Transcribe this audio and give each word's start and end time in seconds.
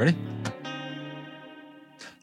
Ready? 0.00 0.16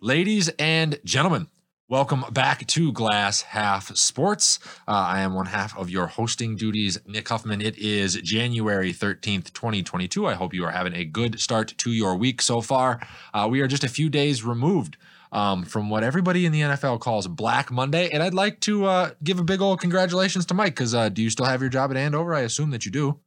Ladies 0.02 0.50
and 0.58 1.00
gentlemen, 1.06 1.46
welcome 1.88 2.26
back 2.32 2.66
to 2.66 2.92
Glass 2.92 3.44
Half 3.44 3.96
Sports. 3.96 4.58
Uh, 4.88 4.94
I 4.94 5.20
am 5.20 5.36
one 5.36 5.46
half 5.46 5.78
of 5.78 5.88
your 5.88 6.08
hosting 6.08 6.56
duties, 6.56 6.98
Nick 7.06 7.30
Huffman. 7.30 7.62
It 7.62 7.78
is 7.78 8.16
January 8.16 8.92
13th, 8.92 9.54
2022. 9.54 10.26
I 10.26 10.34
hope 10.34 10.56
you 10.56 10.66
are 10.66 10.72
having 10.72 10.96
a 10.96 11.06
good 11.06 11.40
start 11.40 11.76
to 11.78 11.92
your 11.92 12.16
week 12.16 12.42
so 12.42 12.62
far. 12.62 13.00
Uh, 13.32 13.48
we 13.48 13.62
are 13.62 13.68
just 13.68 13.84
a 13.84 13.90
few 13.90 14.10
days 14.10 14.44
removed 14.44 14.98
um, 15.32 15.64
from 15.64 15.92
what 15.92 16.04
everybody 16.04 16.48
in 16.48 16.52
the 16.52 16.62
NFL 16.62 17.00
calls 17.00 17.28
Black 17.28 17.70
Monday. 17.70 18.10
And 18.10 18.24
I'd 18.24 18.34
like 18.34 18.60
to 18.62 18.86
uh, 18.86 19.12
give 19.24 19.38
a 19.38 19.44
big 19.44 19.62
old 19.62 19.80
congratulations 19.80 20.48
to 20.48 20.56
Mike 20.56 20.74
because 20.74 20.96
uh, 20.96 21.10
do 21.10 21.22
you 21.22 21.30
still 21.30 21.46
have 21.46 21.62
your 21.62 21.70
job 21.70 21.92
at 21.92 21.98
Andover? 21.98 22.34
I 22.34 22.40
assume 22.40 22.72
that 22.72 22.88
you 22.88 22.92
do. 22.92 23.20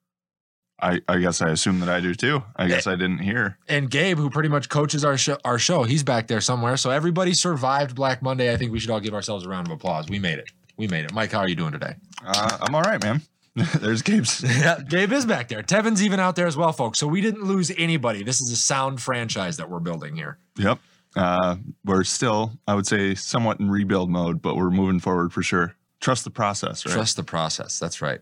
I, 0.82 1.00
I 1.08 1.18
guess 1.18 1.42
I 1.42 1.50
assume 1.50 1.80
that 1.80 1.88
I 1.88 2.00
do 2.00 2.14
too. 2.14 2.42
I 2.56 2.68
guess 2.68 2.86
I 2.86 2.96
didn't 2.96 3.18
hear. 3.18 3.58
And 3.68 3.90
Gabe, 3.90 4.18
who 4.18 4.30
pretty 4.30 4.48
much 4.48 4.68
coaches 4.68 5.04
our 5.04 5.16
show, 5.16 5.38
our 5.44 5.58
show, 5.58 5.82
he's 5.82 6.02
back 6.02 6.26
there 6.28 6.40
somewhere. 6.40 6.76
So 6.76 6.90
everybody 6.90 7.34
survived 7.34 7.94
Black 7.94 8.22
Monday. 8.22 8.52
I 8.52 8.56
think 8.56 8.72
we 8.72 8.80
should 8.80 8.90
all 8.90 9.00
give 9.00 9.14
ourselves 9.14 9.44
a 9.44 9.48
round 9.48 9.66
of 9.66 9.72
applause. 9.72 10.08
We 10.08 10.18
made 10.18 10.38
it. 10.38 10.50
We 10.76 10.88
made 10.88 11.04
it. 11.04 11.12
Mike, 11.12 11.32
how 11.32 11.40
are 11.40 11.48
you 11.48 11.54
doing 11.54 11.72
today? 11.72 11.94
Uh, 12.24 12.58
I'm 12.62 12.74
all 12.74 12.82
right, 12.82 13.02
man. 13.02 13.22
There's 13.80 14.02
Gabe's. 14.02 14.42
yeah, 14.60 14.80
Gabe 14.80 15.12
is 15.12 15.26
back 15.26 15.48
there. 15.48 15.62
Tevin's 15.62 16.02
even 16.02 16.20
out 16.20 16.36
there 16.36 16.46
as 16.46 16.56
well, 16.56 16.72
folks. 16.72 16.98
So 16.98 17.06
we 17.06 17.20
didn't 17.20 17.44
lose 17.44 17.70
anybody. 17.76 18.22
This 18.22 18.40
is 18.40 18.50
a 18.50 18.56
sound 18.56 19.02
franchise 19.02 19.56
that 19.58 19.68
we're 19.68 19.80
building 19.80 20.16
here. 20.16 20.38
Yep. 20.56 20.78
Uh, 21.16 21.56
we're 21.84 22.04
still, 22.04 22.52
I 22.68 22.74
would 22.74 22.86
say, 22.86 23.14
somewhat 23.14 23.58
in 23.58 23.70
rebuild 23.70 24.10
mode, 24.10 24.40
but 24.40 24.56
we're 24.56 24.70
moving 24.70 25.00
forward 25.00 25.32
for 25.32 25.42
sure. 25.42 25.74
Trust 26.00 26.24
the 26.24 26.30
process, 26.30 26.86
right? 26.86 26.94
Trust 26.94 27.16
the 27.16 27.24
process. 27.24 27.78
That's 27.78 28.00
right. 28.00 28.20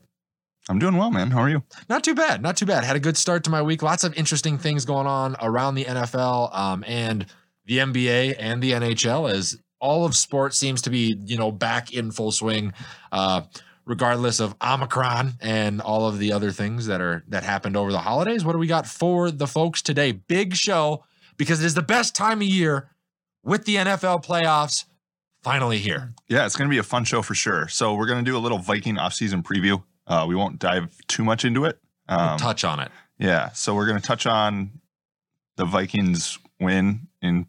I'm 0.68 0.78
doing 0.78 0.96
well, 0.96 1.10
man. 1.10 1.30
How 1.30 1.40
are 1.40 1.48
you? 1.48 1.62
Not 1.88 2.04
too 2.04 2.14
bad. 2.14 2.42
Not 2.42 2.56
too 2.56 2.66
bad. 2.66 2.84
Had 2.84 2.96
a 2.96 3.00
good 3.00 3.16
start 3.16 3.44
to 3.44 3.50
my 3.50 3.62
week. 3.62 3.82
Lots 3.82 4.04
of 4.04 4.14
interesting 4.14 4.58
things 4.58 4.84
going 4.84 5.06
on 5.06 5.36
around 5.40 5.74
the 5.74 5.84
NFL 5.84 6.54
um, 6.54 6.84
and 6.86 7.26
the 7.64 7.78
NBA 7.78 8.36
and 8.38 8.62
the 8.62 8.72
NHL 8.72 9.30
as 9.30 9.58
all 9.80 10.04
of 10.04 10.14
sports 10.14 10.58
seems 10.58 10.82
to 10.82 10.90
be, 10.90 11.18
you 11.24 11.38
know, 11.38 11.50
back 11.50 11.92
in 11.92 12.10
full 12.10 12.32
swing, 12.32 12.72
uh, 13.12 13.42
regardless 13.84 14.40
of 14.40 14.54
Omicron 14.60 15.34
and 15.40 15.80
all 15.80 16.06
of 16.06 16.18
the 16.18 16.32
other 16.32 16.50
things 16.50 16.86
that 16.86 17.00
are 17.00 17.24
that 17.28 17.44
happened 17.44 17.76
over 17.76 17.90
the 17.90 18.00
holidays. 18.00 18.44
What 18.44 18.52
do 18.52 18.58
we 18.58 18.66
got 18.66 18.86
for 18.86 19.30
the 19.30 19.46
folks 19.46 19.80
today? 19.80 20.12
Big 20.12 20.54
show 20.54 21.04
because 21.36 21.62
it 21.62 21.66
is 21.66 21.74
the 21.74 21.82
best 21.82 22.14
time 22.14 22.38
of 22.38 22.48
year 22.48 22.90
with 23.42 23.64
the 23.64 23.76
NFL 23.76 24.24
playoffs 24.24 24.84
finally 25.42 25.78
here. 25.78 26.12
Yeah, 26.28 26.44
it's 26.44 26.56
going 26.56 26.68
to 26.68 26.74
be 26.74 26.78
a 26.78 26.82
fun 26.82 27.04
show 27.04 27.22
for 27.22 27.34
sure. 27.34 27.68
So 27.68 27.94
we're 27.94 28.06
going 28.06 28.22
to 28.22 28.30
do 28.30 28.36
a 28.36 28.40
little 28.40 28.58
Viking 28.58 28.96
offseason 28.96 29.42
preview. 29.42 29.82
Uh, 30.08 30.24
we 30.26 30.34
won't 30.34 30.58
dive 30.58 30.96
too 31.06 31.22
much 31.22 31.44
into 31.44 31.64
it. 31.64 31.78
Um, 32.08 32.30
we'll 32.30 32.38
touch 32.38 32.64
on 32.64 32.80
it. 32.80 32.90
Yeah. 33.18 33.52
So 33.52 33.74
we're 33.74 33.86
going 33.86 34.00
to 34.00 34.06
touch 34.06 34.26
on 34.26 34.80
the 35.56 35.64
Vikings 35.64 36.38
win 36.58 37.08
in 37.22 37.46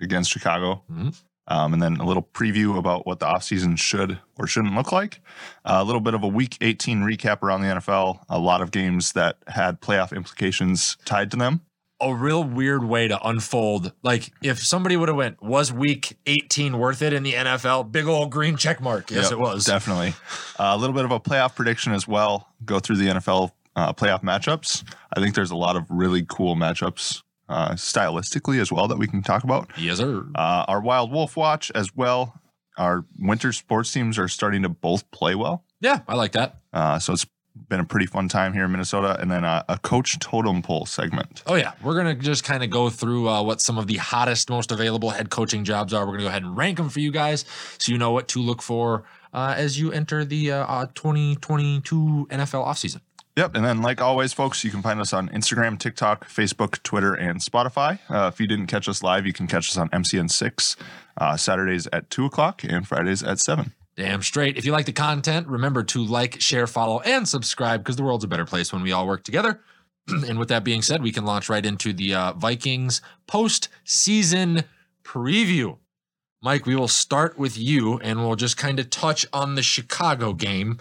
against 0.00 0.30
Chicago. 0.30 0.82
Mm-hmm. 0.90 1.08
Um, 1.46 1.74
and 1.74 1.82
then 1.82 1.96
a 1.96 2.06
little 2.06 2.22
preview 2.22 2.78
about 2.78 3.06
what 3.06 3.18
the 3.18 3.26
offseason 3.26 3.78
should 3.78 4.18
or 4.38 4.46
shouldn't 4.46 4.74
look 4.74 4.92
like. 4.92 5.20
Uh, 5.64 5.78
a 5.78 5.84
little 5.84 6.00
bit 6.00 6.14
of 6.14 6.22
a 6.22 6.28
week 6.28 6.56
18 6.62 7.00
recap 7.00 7.42
around 7.42 7.60
the 7.60 7.68
NFL, 7.68 8.24
a 8.30 8.38
lot 8.38 8.62
of 8.62 8.70
games 8.70 9.12
that 9.12 9.36
had 9.48 9.80
playoff 9.82 10.16
implications 10.16 10.96
tied 11.04 11.30
to 11.32 11.36
them 11.36 11.60
a 12.04 12.14
real 12.14 12.44
weird 12.44 12.84
way 12.84 13.08
to 13.08 13.26
unfold. 13.26 13.92
Like 14.02 14.32
if 14.42 14.58
somebody 14.58 14.96
would 14.96 15.08
have 15.08 15.16
went, 15.16 15.42
was 15.42 15.72
week 15.72 16.18
18 16.26 16.78
worth 16.78 17.02
it 17.02 17.12
in 17.12 17.22
the 17.22 17.32
NFL? 17.32 17.90
Big 17.90 18.06
old 18.06 18.30
green 18.30 18.56
check 18.56 18.80
mark. 18.80 19.10
Yes, 19.10 19.24
yep, 19.24 19.32
it 19.32 19.38
was. 19.38 19.64
Definitely. 19.64 20.14
Uh, 20.58 20.74
a 20.74 20.76
little 20.76 20.94
bit 20.94 21.04
of 21.04 21.10
a 21.10 21.20
playoff 21.20 21.54
prediction 21.54 21.92
as 21.92 22.06
well. 22.06 22.48
Go 22.64 22.78
through 22.78 22.96
the 22.96 23.08
NFL 23.08 23.52
uh, 23.76 23.92
playoff 23.92 24.22
matchups. 24.22 24.84
I 25.16 25.20
think 25.20 25.34
there's 25.34 25.50
a 25.50 25.56
lot 25.56 25.76
of 25.76 25.84
really 25.88 26.24
cool 26.28 26.56
matchups 26.56 27.22
uh, 27.48 27.72
stylistically 27.72 28.60
as 28.60 28.70
well 28.72 28.88
that 28.88 28.98
we 28.98 29.06
can 29.06 29.22
talk 29.22 29.44
about. 29.44 29.70
Yes, 29.76 29.98
sir. 29.98 30.26
Uh, 30.34 30.64
our 30.68 30.80
Wild 30.80 31.10
Wolf 31.10 31.36
watch 31.36 31.70
as 31.74 31.94
well. 31.94 32.40
Our 32.76 33.04
winter 33.18 33.52
sports 33.52 33.92
teams 33.92 34.18
are 34.18 34.28
starting 34.28 34.62
to 34.62 34.68
both 34.68 35.08
play 35.10 35.34
well. 35.34 35.64
Yeah, 35.80 36.00
I 36.08 36.14
like 36.14 36.32
that. 36.32 36.56
Uh, 36.72 36.98
so 36.98 37.12
it's 37.12 37.26
been 37.68 37.80
a 37.80 37.84
pretty 37.84 38.06
fun 38.06 38.28
time 38.28 38.52
here 38.52 38.64
in 38.64 38.72
Minnesota. 38.72 39.16
And 39.20 39.30
then 39.30 39.44
a, 39.44 39.64
a 39.68 39.78
coach 39.78 40.18
totem 40.18 40.62
pole 40.62 40.86
segment. 40.86 41.42
Oh, 41.46 41.54
yeah. 41.54 41.72
We're 41.82 41.94
going 41.94 42.16
to 42.16 42.22
just 42.22 42.44
kind 42.44 42.62
of 42.62 42.70
go 42.70 42.90
through 42.90 43.28
uh, 43.28 43.42
what 43.42 43.60
some 43.60 43.78
of 43.78 43.86
the 43.86 43.96
hottest, 43.96 44.50
most 44.50 44.72
available 44.72 45.10
head 45.10 45.30
coaching 45.30 45.64
jobs 45.64 45.92
are. 45.94 46.04
We're 46.04 46.12
going 46.12 46.18
to 46.20 46.24
go 46.24 46.30
ahead 46.30 46.42
and 46.42 46.56
rank 46.56 46.78
them 46.78 46.88
for 46.88 47.00
you 47.00 47.12
guys 47.12 47.44
so 47.78 47.92
you 47.92 47.98
know 47.98 48.10
what 48.10 48.28
to 48.28 48.40
look 48.40 48.62
for 48.62 49.04
uh, 49.32 49.54
as 49.56 49.78
you 49.78 49.92
enter 49.92 50.24
the 50.24 50.52
uh, 50.52 50.86
2022 50.94 52.28
NFL 52.30 52.66
offseason. 52.66 53.00
Yep. 53.36 53.56
And 53.56 53.64
then, 53.64 53.82
like 53.82 54.00
always, 54.00 54.32
folks, 54.32 54.62
you 54.62 54.70
can 54.70 54.80
find 54.80 55.00
us 55.00 55.12
on 55.12 55.28
Instagram, 55.30 55.76
TikTok, 55.78 56.28
Facebook, 56.28 56.80
Twitter, 56.84 57.14
and 57.14 57.40
Spotify. 57.40 57.98
Uh, 58.08 58.30
if 58.32 58.40
you 58.40 58.46
didn't 58.46 58.68
catch 58.68 58.88
us 58.88 59.02
live, 59.02 59.26
you 59.26 59.32
can 59.32 59.48
catch 59.48 59.68
us 59.70 59.76
on 59.76 59.88
MCN6 59.88 60.76
uh, 61.16 61.36
Saturdays 61.36 61.88
at 61.92 62.10
2 62.10 62.26
o'clock 62.26 62.62
and 62.62 62.86
Fridays 62.86 63.24
at 63.24 63.40
7. 63.40 63.72
Damn 63.96 64.22
straight. 64.22 64.56
If 64.56 64.64
you 64.64 64.72
like 64.72 64.86
the 64.86 64.92
content, 64.92 65.46
remember 65.46 65.84
to 65.84 66.04
like, 66.04 66.40
share, 66.40 66.66
follow, 66.66 67.00
and 67.00 67.28
subscribe 67.28 67.82
because 67.82 67.96
the 67.96 68.02
world's 68.02 68.24
a 68.24 68.28
better 68.28 68.44
place 68.44 68.72
when 68.72 68.82
we 68.82 68.90
all 68.90 69.06
work 69.06 69.22
together. 69.22 69.60
and 70.08 70.38
with 70.38 70.48
that 70.48 70.64
being 70.64 70.82
said, 70.82 71.02
we 71.02 71.12
can 71.12 71.24
launch 71.24 71.48
right 71.48 71.64
into 71.64 71.92
the 71.92 72.14
uh, 72.14 72.32
Vikings 72.32 73.00
post 73.26 73.68
season 73.84 74.64
preview. 75.04 75.78
Mike, 76.42 76.66
we 76.66 76.76
will 76.76 76.88
start 76.88 77.38
with 77.38 77.56
you 77.56 77.98
and 78.00 78.18
we'll 78.18 78.36
just 78.36 78.56
kind 78.56 78.78
of 78.80 78.90
touch 78.90 79.24
on 79.32 79.54
the 79.54 79.62
Chicago 79.62 80.34
game. 80.34 80.78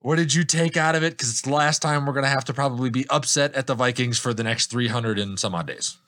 What 0.00 0.16
did 0.16 0.34
you 0.34 0.44
take 0.44 0.78
out 0.78 0.94
of 0.94 1.04
it? 1.04 1.12
Because 1.12 1.28
it's 1.28 1.42
the 1.42 1.52
last 1.52 1.82
time 1.82 2.06
we're 2.06 2.14
going 2.14 2.24
to 2.24 2.30
have 2.30 2.46
to 2.46 2.54
probably 2.54 2.88
be 2.88 3.06
upset 3.10 3.54
at 3.54 3.66
the 3.66 3.74
Vikings 3.74 4.18
for 4.18 4.32
the 4.32 4.42
next 4.42 4.70
300 4.70 5.18
and 5.18 5.38
some 5.38 5.54
odd 5.54 5.66
days 5.66 5.98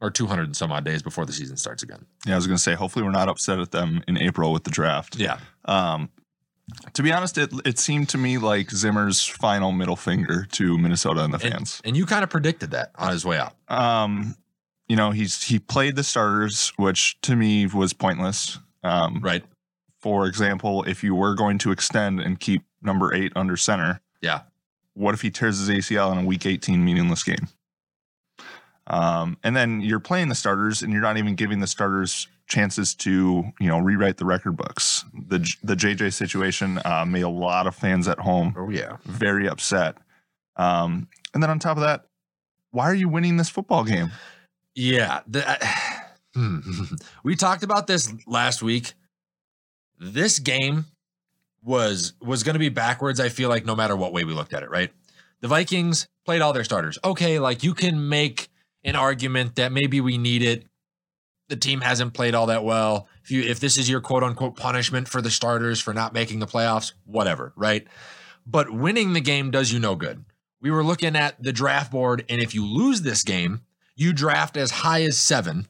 or 0.00 0.10
200 0.10 0.44
and 0.44 0.56
some 0.56 0.72
odd 0.72 0.84
days 0.84 1.02
before 1.02 1.24
the 1.24 1.32
season 1.32 1.56
starts 1.56 1.82
again. 1.82 2.04
Yeah, 2.26 2.34
I 2.34 2.36
was 2.36 2.46
going 2.46 2.56
to 2.56 2.62
say, 2.62 2.74
hopefully, 2.74 3.04
we're 3.04 3.10
not 3.10 3.28
upset 3.28 3.58
at 3.58 3.70
them 3.70 4.02
in 4.06 4.18
April 4.18 4.52
with 4.52 4.64
the 4.64 4.70
draft. 4.70 5.16
Yeah. 5.16 5.38
Um, 5.64 6.10
to 6.94 7.02
be 7.02 7.12
honest, 7.12 7.38
it, 7.38 7.52
it 7.64 7.78
seemed 7.78 8.08
to 8.10 8.18
me 8.18 8.38
like 8.38 8.70
Zimmer's 8.70 9.24
final 9.24 9.72
middle 9.72 9.96
finger 9.96 10.46
to 10.52 10.76
Minnesota 10.76 11.24
and 11.24 11.32
the 11.32 11.38
fans. 11.38 11.80
And, 11.84 11.90
and 11.90 11.96
you 11.96 12.06
kind 12.06 12.24
of 12.24 12.30
predicted 12.30 12.72
that 12.72 12.90
on 12.96 13.12
his 13.12 13.24
way 13.24 13.38
out. 13.38 13.54
Um, 13.68 14.36
you 14.88 14.96
know, 14.96 15.10
he's 15.12 15.42
he 15.42 15.58
played 15.58 15.96
the 15.96 16.02
starters, 16.02 16.72
which 16.76 17.20
to 17.22 17.36
me 17.36 17.66
was 17.66 17.92
pointless. 17.92 18.58
Um, 18.82 19.20
right. 19.20 19.44
For 20.00 20.26
example, 20.26 20.82
if 20.84 21.02
you 21.02 21.14
were 21.14 21.34
going 21.34 21.58
to 21.58 21.72
extend 21.72 22.20
and 22.20 22.38
keep 22.38 22.62
number 22.82 23.14
eight 23.14 23.32
under 23.34 23.56
center, 23.56 24.00
yeah. 24.20 24.42
What 24.94 25.14
if 25.14 25.20
he 25.20 25.30
tears 25.30 25.58
his 25.58 25.68
ACL 25.68 26.10
in 26.12 26.18
a 26.18 26.24
Week 26.24 26.46
18 26.46 26.82
meaningless 26.82 27.22
game? 27.22 27.48
Um, 28.88 29.36
and 29.42 29.56
then 29.56 29.80
you're 29.80 30.00
playing 30.00 30.28
the 30.28 30.34
starters, 30.34 30.82
and 30.82 30.92
you're 30.92 31.02
not 31.02 31.16
even 31.16 31.34
giving 31.34 31.60
the 31.60 31.66
starters 31.66 32.28
chances 32.46 32.94
to 32.94 33.44
you 33.58 33.68
know 33.68 33.78
rewrite 33.78 34.18
the 34.18 34.24
record 34.24 34.56
books. 34.56 35.04
The 35.28 35.38
the 35.62 35.74
JJ 35.74 36.12
situation 36.12 36.80
uh, 36.84 37.04
made 37.04 37.22
a 37.22 37.28
lot 37.28 37.66
of 37.66 37.74
fans 37.74 38.08
at 38.08 38.18
home. 38.18 38.54
Oh 38.56 38.70
yeah, 38.70 38.98
very 39.04 39.48
upset. 39.48 39.96
Um, 40.56 41.08
and 41.34 41.42
then 41.42 41.50
on 41.50 41.58
top 41.58 41.76
of 41.76 41.82
that, 41.82 42.06
why 42.70 42.84
are 42.84 42.94
you 42.94 43.08
winning 43.08 43.36
this 43.36 43.48
football 43.48 43.84
game? 43.84 44.10
Yeah, 44.74 45.20
the, 45.26 45.44
uh, 46.36 46.60
we 47.24 47.36
talked 47.36 47.62
about 47.62 47.86
this 47.86 48.12
last 48.26 48.62
week. 48.62 48.94
This 49.98 50.38
game 50.38 50.84
was 51.62 52.14
was 52.20 52.42
going 52.42 52.54
to 52.54 52.60
be 52.60 52.68
backwards. 52.68 53.18
I 53.18 53.28
feel 53.28 53.48
like 53.48 53.64
no 53.64 53.74
matter 53.74 53.96
what 53.96 54.12
way 54.12 54.24
we 54.24 54.32
looked 54.32 54.54
at 54.54 54.62
it, 54.62 54.70
right? 54.70 54.92
The 55.40 55.48
Vikings 55.48 56.06
played 56.24 56.40
all 56.40 56.52
their 56.52 56.64
starters. 56.64 56.98
Okay, 57.04 57.38
like 57.38 57.62
you 57.62 57.74
can 57.74 58.08
make 58.08 58.48
an 58.86 58.96
argument 58.96 59.56
that 59.56 59.72
maybe 59.72 60.00
we 60.00 60.16
need 60.16 60.42
it. 60.42 60.64
The 61.48 61.56
team 61.56 61.80
hasn't 61.80 62.14
played 62.14 62.34
all 62.34 62.46
that 62.46 62.64
well. 62.64 63.08
If 63.22 63.30
you 63.30 63.42
if 63.42 63.60
this 63.60 63.76
is 63.76 63.90
your 63.90 64.00
quote 64.00 64.22
unquote 64.22 64.56
punishment 64.56 65.08
for 65.08 65.20
the 65.20 65.30
starters 65.30 65.80
for 65.80 65.92
not 65.92 66.14
making 66.14 66.38
the 66.38 66.46
playoffs, 66.46 66.92
whatever, 67.04 67.52
right? 67.56 67.86
But 68.46 68.72
winning 68.72 69.12
the 69.12 69.20
game 69.20 69.50
does 69.50 69.72
you 69.72 69.80
no 69.80 69.96
good. 69.96 70.24
We 70.60 70.70
were 70.70 70.84
looking 70.84 71.16
at 71.16 71.42
the 71.42 71.52
draft 71.52 71.90
board, 71.90 72.24
and 72.28 72.40
if 72.40 72.54
you 72.54 72.64
lose 72.64 73.02
this 73.02 73.22
game, 73.22 73.62
you 73.96 74.12
draft 74.12 74.56
as 74.56 74.70
high 74.70 75.02
as 75.02 75.18
seven, 75.18 75.66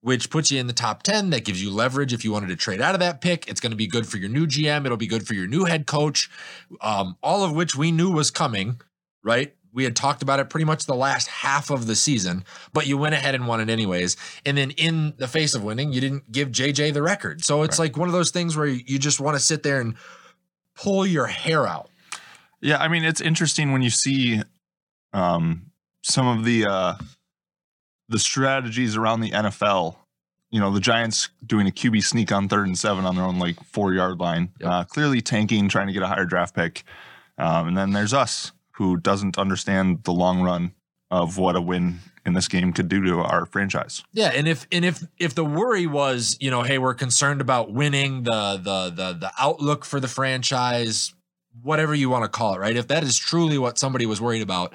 which 0.00 0.30
puts 0.30 0.50
you 0.50 0.58
in 0.58 0.66
the 0.66 0.72
top 0.72 1.02
10. 1.02 1.30
That 1.30 1.44
gives 1.44 1.62
you 1.62 1.70
leverage 1.70 2.12
if 2.12 2.24
you 2.24 2.32
wanted 2.32 2.48
to 2.48 2.56
trade 2.56 2.80
out 2.80 2.94
of 2.94 3.00
that 3.00 3.20
pick. 3.20 3.48
It's 3.48 3.60
going 3.60 3.70
to 3.70 3.76
be 3.76 3.86
good 3.86 4.06
for 4.06 4.16
your 4.16 4.28
new 4.28 4.46
GM. 4.46 4.84
It'll 4.84 4.96
be 4.96 5.06
good 5.06 5.26
for 5.26 5.34
your 5.34 5.46
new 5.46 5.64
head 5.64 5.86
coach, 5.86 6.30
um, 6.80 7.16
all 7.22 7.44
of 7.44 7.52
which 7.52 7.76
we 7.76 7.92
knew 7.92 8.10
was 8.10 8.30
coming, 8.30 8.80
right? 9.22 9.54
We 9.72 9.84
had 9.84 9.96
talked 9.96 10.22
about 10.22 10.38
it 10.38 10.50
pretty 10.50 10.64
much 10.64 10.84
the 10.84 10.94
last 10.94 11.28
half 11.28 11.70
of 11.70 11.86
the 11.86 11.96
season, 11.96 12.44
but 12.72 12.86
you 12.86 12.98
went 12.98 13.14
ahead 13.14 13.34
and 13.34 13.46
won 13.46 13.60
it 13.60 13.70
anyways. 13.70 14.16
And 14.44 14.56
then 14.56 14.70
in 14.72 15.14
the 15.16 15.28
face 15.28 15.54
of 15.54 15.64
winning, 15.64 15.92
you 15.92 16.00
didn't 16.00 16.30
give 16.30 16.50
JJ 16.50 16.92
the 16.92 17.02
record. 17.02 17.42
So 17.42 17.62
it's 17.62 17.78
right. 17.78 17.86
like 17.86 17.96
one 17.96 18.08
of 18.08 18.12
those 18.12 18.30
things 18.30 18.56
where 18.56 18.66
you 18.66 18.98
just 18.98 19.20
want 19.20 19.36
to 19.36 19.40
sit 19.40 19.62
there 19.62 19.80
and 19.80 19.94
pull 20.76 21.06
your 21.06 21.26
hair 21.26 21.66
out. 21.66 21.88
Yeah, 22.60 22.78
I 22.78 22.88
mean 22.88 23.04
it's 23.04 23.20
interesting 23.20 23.72
when 23.72 23.82
you 23.82 23.90
see 23.90 24.42
um, 25.12 25.72
some 26.02 26.26
of 26.26 26.44
the 26.44 26.66
uh, 26.66 26.94
the 28.08 28.18
strategies 28.18 28.96
around 28.96 29.20
the 29.20 29.30
NFL. 29.30 29.96
You 30.50 30.60
know, 30.60 30.70
the 30.70 30.80
Giants 30.80 31.30
doing 31.44 31.66
a 31.66 31.70
QB 31.70 32.04
sneak 32.04 32.30
on 32.30 32.46
third 32.46 32.66
and 32.66 32.78
seven 32.78 33.06
on 33.06 33.16
their 33.16 33.24
own 33.24 33.38
like 33.38 33.60
four 33.64 33.94
yard 33.94 34.20
line, 34.20 34.50
yep. 34.60 34.70
uh, 34.70 34.84
clearly 34.84 35.22
tanking, 35.22 35.68
trying 35.68 35.86
to 35.86 35.94
get 35.94 36.02
a 36.02 36.06
higher 36.06 36.26
draft 36.26 36.54
pick. 36.54 36.84
Um, 37.38 37.68
and 37.68 37.76
then 37.76 37.92
there's 37.92 38.12
us 38.12 38.52
who 38.82 38.96
doesn't 38.96 39.38
understand 39.38 40.02
the 40.02 40.12
long 40.12 40.42
run 40.42 40.72
of 41.08 41.38
what 41.38 41.54
a 41.54 41.60
win 41.60 42.00
in 42.26 42.32
this 42.32 42.48
game 42.48 42.72
could 42.72 42.88
do 42.88 43.00
to 43.04 43.20
our 43.20 43.46
franchise. 43.46 44.02
Yeah, 44.12 44.32
and 44.34 44.48
if 44.48 44.66
and 44.72 44.84
if 44.84 45.04
if 45.18 45.36
the 45.36 45.44
worry 45.44 45.86
was, 45.86 46.36
you 46.40 46.50
know, 46.50 46.62
hey, 46.62 46.78
we're 46.78 46.94
concerned 46.94 47.40
about 47.40 47.72
winning 47.72 48.24
the 48.24 48.56
the 48.56 48.90
the 48.90 49.12
the 49.12 49.32
outlook 49.38 49.84
for 49.84 50.00
the 50.00 50.08
franchise, 50.08 51.14
whatever 51.62 51.94
you 51.94 52.10
want 52.10 52.24
to 52.24 52.28
call 52.28 52.54
it, 52.54 52.58
right? 52.58 52.76
If 52.76 52.88
that 52.88 53.04
is 53.04 53.16
truly 53.16 53.56
what 53.56 53.78
somebody 53.78 54.04
was 54.04 54.20
worried 54.20 54.42
about, 54.42 54.74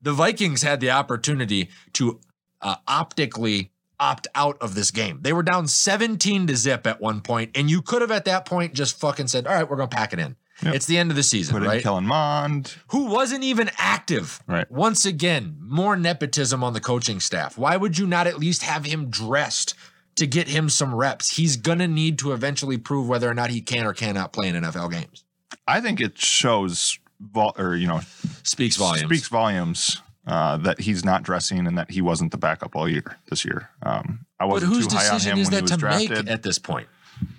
the 0.00 0.12
Vikings 0.12 0.62
had 0.62 0.80
the 0.80 0.90
opportunity 0.90 1.68
to 1.94 2.20
uh, 2.62 2.76
optically 2.88 3.70
opt 4.00 4.26
out 4.34 4.56
of 4.60 4.74
this 4.74 4.90
game. 4.90 5.18
They 5.20 5.34
were 5.34 5.42
down 5.42 5.68
17 5.68 6.46
to 6.46 6.56
zip 6.56 6.86
at 6.86 7.00
one 7.00 7.20
point, 7.20 7.50
and 7.54 7.70
you 7.70 7.82
could 7.82 8.00
have 8.00 8.10
at 8.10 8.24
that 8.24 8.46
point 8.46 8.72
just 8.72 8.98
fucking 8.98 9.28
said, 9.28 9.46
"All 9.46 9.54
right, 9.54 9.68
we're 9.68 9.76
gonna 9.76 9.88
pack 9.88 10.14
it 10.14 10.18
in." 10.18 10.36
Yep. 10.62 10.74
It's 10.74 10.86
the 10.86 10.98
end 10.98 11.10
of 11.10 11.16
the 11.16 11.22
season, 11.22 11.58
Put 11.58 11.66
right? 11.66 11.82
Kellen 11.82 12.06
Mond, 12.06 12.74
who 12.88 13.06
wasn't 13.06 13.42
even 13.42 13.70
active. 13.76 14.40
Right. 14.46 14.70
Once 14.70 15.04
again, 15.04 15.56
more 15.60 15.96
nepotism 15.96 16.62
on 16.62 16.72
the 16.74 16.80
coaching 16.80 17.18
staff. 17.20 17.58
Why 17.58 17.76
would 17.76 17.98
you 17.98 18.06
not 18.06 18.26
at 18.26 18.38
least 18.38 18.62
have 18.62 18.84
him 18.84 19.10
dressed 19.10 19.74
to 20.14 20.26
get 20.26 20.48
him 20.48 20.68
some 20.68 20.94
reps? 20.94 21.36
He's 21.36 21.56
gonna 21.56 21.88
need 21.88 22.18
to 22.20 22.32
eventually 22.32 22.78
prove 22.78 23.08
whether 23.08 23.28
or 23.28 23.34
not 23.34 23.50
he 23.50 23.60
can 23.60 23.84
or 23.84 23.92
cannot 23.92 24.32
play 24.32 24.48
in 24.48 24.54
NFL 24.54 24.92
games. 24.92 25.24
I 25.66 25.80
think 25.80 26.00
it 26.00 26.18
shows, 26.18 26.98
vol- 27.20 27.54
or 27.58 27.74
you 27.74 27.88
know, 27.88 28.00
speaks 28.44 28.76
volumes. 28.76 29.06
Speaks 29.08 29.28
volumes 29.28 30.02
uh, 30.26 30.56
that 30.58 30.80
he's 30.80 31.04
not 31.04 31.24
dressing 31.24 31.66
and 31.66 31.76
that 31.78 31.90
he 31.90 32.00
wasn't 32.00 32.30
the 32.30 32.38
backup 32.38 32.76
all 32.76 32.88
year 32.88 33.18
this 33.28 33.44
year. 33.44 33.70
Um, 33.82 34.24
I 34.38 34.44
wasn't 34.44 34.70
but 34.70 34.76
whose 34.76 34.86
too 34.86 34.96
high 34.96 35.08
on 35.08 35.14
decision 35.14 35.32
him 35.32 35.38
is 35.40 35.46
when 35.46 35.52
he 35.52 35.56
that 35.56 35.62
was 35.62 35.70
to 35.72 35.76
drafted. 35.76 36.10
make 36.26 36.30
at 36.30 36.42
this 36.42 36.58
point? 36.58 36.88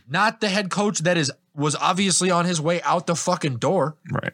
Not 0.09 0.41
the 0.41 0.50
head 0.50 0.69
coach 0.69 1.00
that 1.00 1.18
is 1.18 1.31
was 1.56 1.75
obviously 1.75 2.30
on 2.31 2.46
his 2.46 2.60
way 2.62 2.81
out 2.81 3.07
the 3.07 3.16
fucking 3.16 3.57
door. 3.57 3.98
Right. 4.12 4.34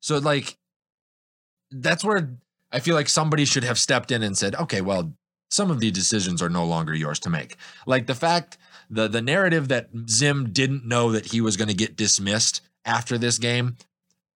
So 0.00 0.18
like 0.18 0.56
that's 1.70 2.04
where 2.04 2.36
I 2.72 2.80
feel 2.80 2.94
like 2.94 3.08
somebody 3.08 3.44
should 3.44 3.64
have 3.64 3.78
stepped 3.78 4.10
in 4.10 4.22
and 4.22 4.36
said, 4.36 4.54
"Okay, 4.54 4.80
well, 4.80 5.12
some 5.50 5.70
of 5.70 5.80
these 5.80 5.92
decisions 5.92 6.42
are 6.42 6.50
no 6.50 6.64
longer 6.64 6.94
yours 6.94 7.18
to 7.20 7.30
make." 7.30 7.56
Like 7.86 8.06
the 8.06 8.14
fact 8.14 8.58
the 8.90 9.08
the 9.08 9.22
narrative 9.22 9.68
that 9.68 9.88
Zim 10.08 10.50
didn't 10.52 10.86
know 10.86 11.12
that 11.12 11.26
he 11.26 11.40
was 11.40 11.56
going 11.56 11.68
to 11.68 11.74
get 11.74 11.96
dismissed 11.96 12.60
after 12.84 13.18
this 13.18 13.38
game, 13.38 13.76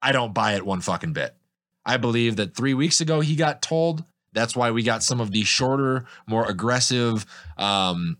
I 0.01 0.13
don't 0.13 0.35
buy 0.35 0.55
it 0.55 0.67
one 0.67 0.81
fucking 0.81 1.13
bit. 1.13 1.35
I 1.85 1.97
believe 1.97 2.37
that 2.37 2.57
3 2.57 2.75
weeks 2.75 3.01
ago 3.01 3.21
he 3.21 3.35
got 3.35 3.63
told 3.63 4.05
that's 4.33 4.57
why 4.57 4.71
we 4.71 4.83
got 4.83 5.03
some 5.03 5.21
of 5.21 5.31
the 5.31 5.45
shorter, 5.45 6.07
more 6.27 6.49
aggressive 6.49 7.27
um 7.57 8.19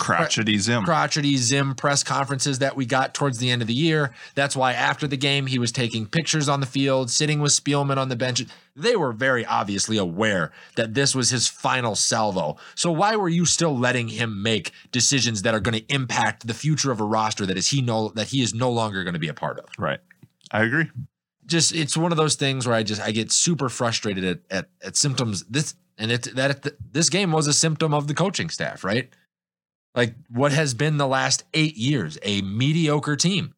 crotchety 0.00 0.58
Zim. 0.58 0.84
crotchety 0.84 1.36
Zim 1.36 1.74
press 1.74 2.02
conferences 2.02 2.58
that 2.58 2.76
we 2.76 2.86
got 2.86 3.14
towards 3.14 3.38
the 3.38 3.50
end 3.50 3.62
of 3.62 3.68
the 3.68 3.74
year. 3.74 4.12
That's 4.34 4.56
why 4.56 4.72
after 4.72 5.06
the 5.06 5.16
game, 5.16 5.46
he 5.46 5.58
was 5.58 5.70
taking 5.70 6.06
pictures 6.06 6.48
on 6.48 6.60
the 6.60 6.66
field, 6.66 7.10
sitting 7.10 7.40
with 7.40 7.52
Spielman 7.52 7.96
on 7.96 8.08
the 8.08 8.16
bench. 8.16 8.44
They 8.74 8.96
were 8.96 9.12
very 9.12 9.44
obviously 9.44 9.98
aware 9.98 10.52
that 10.76 10.94
this 10.94 11.14
was 11.14 11.30
his 11.30 11.48
final 11.48 11.94
salvo. 11.94 12.56
So 12.74 12.90
why 12.90 13.16
were 13.16 13.28
you 13.28 13.44
still 13.44 13.76
letting 13.76 14.08
him 14.08 14.42
make 14.42 14.72
decisions 14.90 15.42
that 15.42 15.54
are 15.54 15.60
going 15.60 15.78
to 15.78 15.94
impact 15.94 16.46
the 16.46 16.54
future 16.54 16.90
of 16.90 17.00
a 17.00 17.04
roster 17.04 17.46
that 17.46 17.58
is 17.58 17.70
he 17.70 17.82
no 17.82 18.08
that 18.10 18.28
he 18.28 18.42
is 18.42 18.54
no 18.54 18.70
longer 18.70 19.04
going 19.04 19.14
to 19.14 19.20
be 19.20 19.28
a 19.28 19.34
part 19.34 19.58
of? 19.58 19.66
Right. 19.78 20.00
I 20.50 20.64
agree. 20.64 20.90
Just 21.46 21.74
it's 21.74 21.96
one 21.96 22.12
of 22.12 22.16
those 22.16 22.36
things 22.36 22.66
where 22.66 22.76
I 22.76 22.82
just 22.82 23.00
I 23.00 23.10
get 23.10 23.32
super 23.32 23.68
frustrated 23.68 24.24
at 24.24 24.38
at, 24.50 24.68
at 24.82 24.96
symptoms. 24.96 25.44
This 25.44 25.74
and 25.98 26.10
it 26.10 26.34
that 26.34 26.66
this 26.92 27.10
game 27.10 27.32
was 27.32 27.46
a 27.46 27.52
symptom 27.52 27.92
of 27.92 28.06
the 28.06 28.14
coaching 28.14 28.48
staff, 28.48 28.82
right? 28.84 29.10
Like 29.94 30.14
what 30.28 30.52
has 30.52 30.74
been 30.74 30.96
the 30.96 31.06
last 31.06 31.44
eight 31.54 31.76
years 31.76 32.18
a 32.22 32.42
mediocre 32.42 33.16
team? 33.16 33.54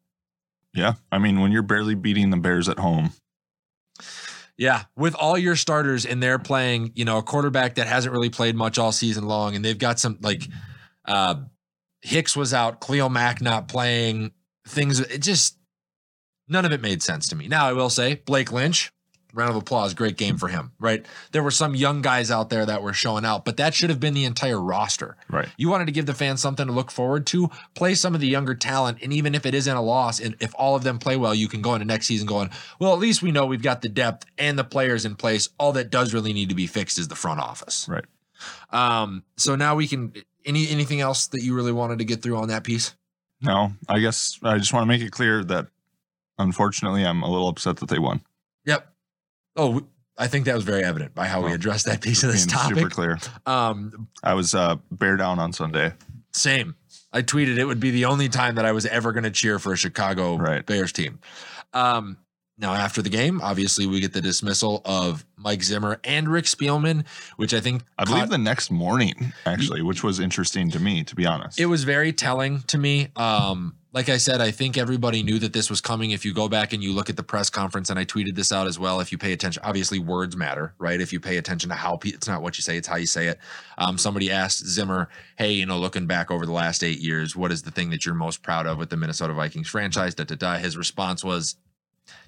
Yeah 0.73 0.93
i 1.11 1.19
mean 1.19 1.39
when 1.39 1.51
you're 1.51 1.61
barely 1.61 1.95
beating 1.95 2.29
the 2.29 2.37
bears 2.37 2.67
at 2.67 2.79
home. 2.79 3.11
Yeah 4.57 4.83
with 4.95 5.15
all 5.15 5.37
your 5.37 5.55
starters 5.55 6.05
and 6.05 6.21
they're 6.21 6.39
playing 6.39 6.91
you 6.95 7.05
know 7.05 7.17
a 7.17 7.23
quarterback 7.23 7.75
that 7.75 7.87
hasn't 7.87 8.13
really 8.13 8.29
played 8.29 8.55
much 8.55 8.77
all 8.77 8.91
season 8.91 9.27
long 9.27 9.55
and 9.55 9.63
they've 9.63 9.77
got 9.77 9.99
some 9.99 10.17
like 10.21 10.47
uh 11.05 11.35
hicks 12.01 12.35
was 12.35 12.53
out 12.53 12.81
khalil 12.81 13.09
mack 13.09 13.41
not 13.41 13.67
playing 13.67 14.31
things 14.67 14.99
it 14.99 15.21
just 15.21 15.57
none 16.47 16.65
of 16.65 16.71
it 16.71 16.81
made 16.81 17.01
sense 17.01 17.27
to 17.29 17.35
me. 17.35 17.47
Now 17.47 17.67
i 17.67 17.73
will 17.73 17.89
say 17.89 18.15
blake 18.25 18.51
lynch 18.51 18.91
round 19.33 19.49
of 19.49 19.55
applause 19.55 19.93
great 19.93 20.17
game 20.17 20.37
for 20.37 20.47
him 20.47 20.71
right? 20.79 21.05
There 21.31 21.41
were 21.41 21.51
some 21.51 21.75
young 21.75 22.01
guys 22.01 22.29
out 22.29 22.49
there 22.49 22.65
that 22.65 22.83
were 22.83 22.93
showing 22.93 23.25
out 23.25 23.45
but 23.45 23.57
that 23.57 23.73
should 23.73 23.89
have 23.89 23.99
been 23.99 24.13
the 24.13 24.25
entire 24.25 24.59
roster. 24.59 25.15
Right. 25.29 25.47
You 25.57 25.69
wanted 25.69 25.85
to 25.85 25.91
give 25.91 26.05
the 26.05 26.13
fans 26.13 26.41
something 26.41 26.67
to 26.67 26.73
look 26.73 26.91
forward 26.91 27.25
to? 27.27 27.49
Play 27.73 27.95
some 27.95 28.13
of 28.13 28.21
the 28.21 28.27
younger 28.27 28.53
talent 28.53 28.99
and 29.01 29.13
even 29.13 29.33
if 29.33 29.45
it 29.45 29.55
isn't 29.55 29.75
a 29.75 29.81
loss 29.81 30.19
and 30.19 30.35
if 30.39 30.53
all 30.55 30.75
of 30.75 30.83
them 30.83 30.99
play 30.99 31.15
well 31.15 31.33
you 31.33 31.47
can 31.47 31.61
go 31.61 31.73
into 31.73 31.85
next 31.85 32.07
season 32.07 32.27
going 32.27 32.49
well 32.79 32.93
at 32.93 32.99
least 32.99 33.21
we 33.21 33.31
know 33.31 33.45
we've 33.45 33.61
got 33.61 33.81
the 33.81 33.89
depth 33.89 34.25
and 34.37 34.57
the 34.59 34.63
players 34.63 35.05
in 35.05 35.15
place. 35.15 35.49
All 35.57 35.71
that 35.73 35.89
does 35.89 36.13
really 36.13 36.33
need 36.33 36.49
to 36.49 36.55
be 36.55 36.67
fixed 36.67 36.99
is 36.99 37.07
the 37.07 37.15
front 37.15 37.39
office. 37.39 37.87
Right. 37.89 38.05
Um 38.71 39.23
so 39.37 39.55
now 39.55 39.75
we 39.75 39.87
can 39.87 40.13
any 40.45 40.69
anything 40.69 41.01
else 41.01 41.27
that 41.27 41.41
you 41.41 41.55
really 41.55 41.71
wanted 41.71 41.99
to 41.99 42.05
get 42.05 42.21
through 42.21 42.37
on 42.37 42.49
that 42.49 42.63
piece? 42.63 42.95
No 43.41 43.73
i 43.87 43.99
guess 43.99 44.37
i 44.43 44.57
just 44.57 44.73
want 44.73 44.83
to 44.83 44.87
make 44.87 45.01
it 45.01 45.11
clear 45.11 45.43
that 45.43 45.67
unfortunately 46.37 47.05
i'm 47.05 47.23
a 47.23 47.31
little 47.31 47.47
upset 47.47 47.77
that 47.77 47.89
they 47.89 47.99
won. 47.99 48.21
Yep 48.65 48.92
Oh, 49.55 49.81
I 50.17 50.27
think 50.27 50.45
that 50.45 50.55
was 50.55 50.63
very 50.63 50.83
evident 50.83 51.15
by 51.15 51.27
how 51.27 51.39
well, 51.39 51.49
we 51.49 51.55
addressed 51.55 51.85
that 51.85 52.01
piece 52.01 52.23
of 52.23 52.31
this 52.31 52.45
topic. 52.45 52.77
Super 52.77 52.89
clear. 52.89 53.19
Um, 53.45 54.07
I 54.23 54.33
was 54.33 54.53
uh, 54.53 54.77
bear 54.91 55.17
down 55.17 55.39
on 55.39 55.53
Sunday. 55.53 55.93
Same. 56.33 56.75
I 57.11 57.21
tweeted 57.21 57.57
it 57.57 57.65
would 57.65 57.79
be 57.79 57.91
the 57.91 58.05
only 58.05 58.29
time 58.29 58.55
that 58.55 58.65
I 58.65 58.71
was 58.71 58.85
ever 58.87 59.11
going 59.11 59.23
to 59.23 59.31
cheer 59.31 59.59
for 59.59 59.73
a 59.73 59.77
Chicago 59.77 60.35
right. 60.35 60.65
Bears 60.65 60.91
team. 60.91 61.19
Um, 61.73 62.17
now, 62.57 62.73
after 62.73 63.01
the 63.01 63.09
game, 63.09 63.41
obviously, 63.41 63.87
we 63.87 63.99
get 63.99 64.13
the 64.13 64.21
dismissal 64.21 64.81
of 64.85 65.25
Mike 65.37 65.63
Zimmer 65.63 65.99
and 66.03 66.29
Rick 66.29 66.45
Spielman, 66.45 67.05
which 67.37 67.53
I 67.53 67.59
think 67.59 67.81
I 67.97 68.05
believe 68.05 68.29
the 68.29 68.37
next 68.37 68.69
morning, 68.69 69.33
actually, 69.45 69.81
which 69.81 70.03
was 70.03 70.19
interesting 70.19 70.69
to 70.71 70.79
me, 70.79 71.03
to 71.03 71.15
be 71.15 71.25
honest. 71.25 71.59
It 71.59 71.65
was 71.65 71.83
very 71.83 72.13
telling 72.13 72.61
to 72.67 72.77
me. 72.77 73.09
Um, 73.15 73.75
like 73.93 74.09
I 74.09 74.17
said, 74.17 74.41
I 74.41 74.49
think 74.49 74.75
everybody 74.75 75.21
knew 75.21 75.37
that 75.37 75.53
this 75.53 75.69
was 75.69 75.79
coming. 75.79 76.11
If 76.11 76.25
you 76.25 76.33
go 76.33 76.49
back 76.49 76.73
and 76.73 76.83
you 76.83 76.93
look 76.93 77.11
at 77.11 77.15
the 77.15 77.23
press 77.23 77.51
conference, 77.51 77.91
and 77.91 77.99
I 77.99 78.05
tweeted 78.05 78.35
this 78.35 78.51
out 78.51 78.65
as 78.65 78.79
well. 78.79 78.99
If 78.99 79.11
you 79.11 79.19
pay 79.19 79.33
attention, 79.33 79.61
obviously 79.63 79.99
words 79.99 80.35
matter, 80.35 80.73
right? 80.79 80.99
If 80.99 81.13
you 81.13 81.19
pay 81.19 81.37
attention 81.37 81.69
to 81.69 81.75
how 81.75 81.97
pe- 81.97 82.09
it's 82.09 82.27
not 82.27 82.41
what 82.41 82.57
you 82.57 82.63
say, 82.63 82.75
it's 82.75 82.87
how 82.87 82.95
you 82.95 83.05
say 83.05 83.27
it. 83.27 83.37
Um, 83.77 83.99
somebody 83.99 84.31
asked 84.31 84.65
Zimmer, 84.65 85.09
"Hey, 85.37 85.51
you 85.51 85.67
know, 85.67 85.77
looking 85.77 86.07
back 86.07 86.31
over 86.31 86.45
the 86.45 86.51
last 86.51 86.83
eight 86.83 86.99
years, 86.99 87.35
what 87.35 87.51
is 87.51 87.61
the 87.61 87.71
thing 87.71 87.91
that 87.91 88.03
you're 88.03 88.15
most 88.15 88.41
proud 88.41 88.65
of 88.65 88.79
with 88.79 88.89
the 88.89 88.97
Minnesota 88.97 89.33
Vikings 89.33 89.69
franchise?" 89.69 90.15
Da 90.15 90.23
da 90.23 90.35
da. 90.35 90.57
His 90.57 90.75
response 90.75 91.23
was, 91.23 91.55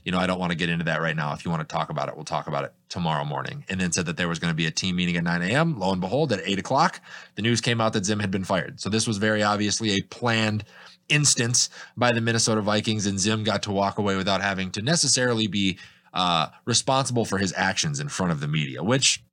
you 0.04 0.12
know, 0.12 0.20
I 0.20 0.28
don't 0.28 0.40
want 0.40 0.52
to 0.52 0.58
get 0.58 0.70
into 0.70 0.86
that 0.86 1.02
right 1.02 1.16
now. 1.16 1.34
If 1.34 1.46
you 1.46 1.52
want 1.52 1.68
to 1.68 1.74
talk 1.74 1.90
about 1.90 2.10
it, 2.10 2.16
we'll 2.16 2.26
talk 2.26 2.46
about 2.46 2.64
it 2.64 2.74
tomorrow 2.90 3.26
morning. 3.26 3.66
And 3.70 3.82
then 3.82 3.92
said 3.92 4.06
that 4.06 4.18
there 4.18 4.28
was 4.28 4.38
going 4.38 4.52
to 4.52 4.56
be 4.56 4.68
a 4.68 4.72
team 4.72 4.96
meeting 4.98 5.18
at 5.18 5.24
9 5.24 5.42
a.m. 5.42 5.80
Lo 5.80 5.92
and 5.92 6.00
behold, 6.00 6.32
at 6.32 6.42
8 6.46 6.60
o'clock, 6.60 7.02
the 7.34 7.42
news 7.42 7.60
came 7.60 7.82
out 7.82 7.94
that 7.94 8.06
Zim 8.06 8.20
had 8.20 8.30
been 8.30 8.44
fired. 8.44 8.80
So 8.80 8.90
this 8.90 9.08
was 9.08 9.18
very 9.18 9.42
obviously 9.42 9.92
a 9.92 10.02
planned 10.04 10.64
instance 11.10 11.70
by 11.96 12.12
the 12.12 12.22
Minnesota 12.22 12.62
Vikings, 12.62 13.06
and 13.06 13.20
Zim 13.20 13.44
got 13.44 13.64
to 13.64 13.72
walk 13.72 13.98
away 13.98 14.16
without 14.16 14.42
having 14.42 14.72
to 14.72 14.82
necessarily 14.82 15.48
be 15.48 15.78
uh, 16.14 16.48
responsible 16.66 17.26
for 17.26 17.38
his 17.38 17.54
actions 17.56 18.00
in 18.00 18.10
front 18.10 18.32
of 18.32 18.40
the 18.40 18.48
media, 18.48 18.84
which 18.84 19.24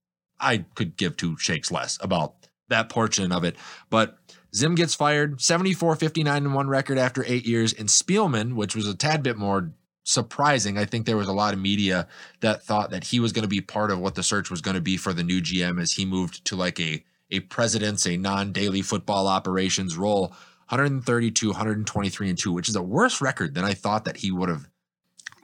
I 0.41 0.65
could 0.75 0.97
give 0.97 1.17
two 1.17 1.37
shakes 1.39 1.71
less 1.71 1.99
about 2.01 2.35
that 2.69 2.89
portion 2.89 3.33
of 3.33 3.45
it. 3.45 3.57
But 3.91 4.19
Zim 4.55 4.75
gets 4.75 4.95
fired, 4.95 5.41
74 5.41 5.97
59 5.97 6.45
and 6.45 6.55
1 6.55 6.69
record 6.69 6.99
after 6.99 7.25
eight 7.27 7.47
years, 7.47 7.73
and 7.73 7.89
Spielman, 7.89 8.55
which 8.55 8.75
was 8.75 8.87
a 8.87 8.95
tad 8.95 9.23
bit 9.23 9.39
more 9.39 9.73
surprising. 10.05 10.77
I 10.77 10.85
think 10.85 11.07
there 11.07 11.17
was 11.17 11.29
a 11.29 11.33
lot 11.33 11.55
of 11.55 11.61
media 11.61 12.09
that 12.41 12.63
thought 12.63 12.91
that 12.91 13.05
he 13.05 13.21
was 13.21 13.33
going 13.33 13.45
to 13.45 13.49
be 13.49 13.61
part 13.61 13.91
of 13.91 14.01
what 14.01 14.15
the 14.15 14.23
search 14.23 14.51
was 14.51 14.61
going 14.61 14.75
to 14.75 14.81
be 14.81 14.97
for 14.97 15.13
the 15.13 15.23
new 15.23 15.41
GM 15.41 15.81
as 15.81 15.93
he 15.93 16.05
moved 16.05 16.45
to 16.47 16.57
like 16.57 16.81
a 16.81 17.05
a 17.31 17.41
president's 17.41 18.07
a 18.07 18.19
non-daily 18.19 18.83
football 18.83 19.27
operations 19.27 19.97
role. 19.97 20.35
132, 20.73 21.49
123 21.49 22.29
and 22.31 22.39
2, 22.39 22.51
which 22.51 22.69
is 22.69 22.77
a 22.77 22.83
worse 22.83 23.21
record 23.21 23.55
than 23.55 23.63
I 23.63 23.75
thought 23.75 24.07
that 24.07 24.17
he 24.17 24.33
would 24.33 24.49
have. 24.49 24.69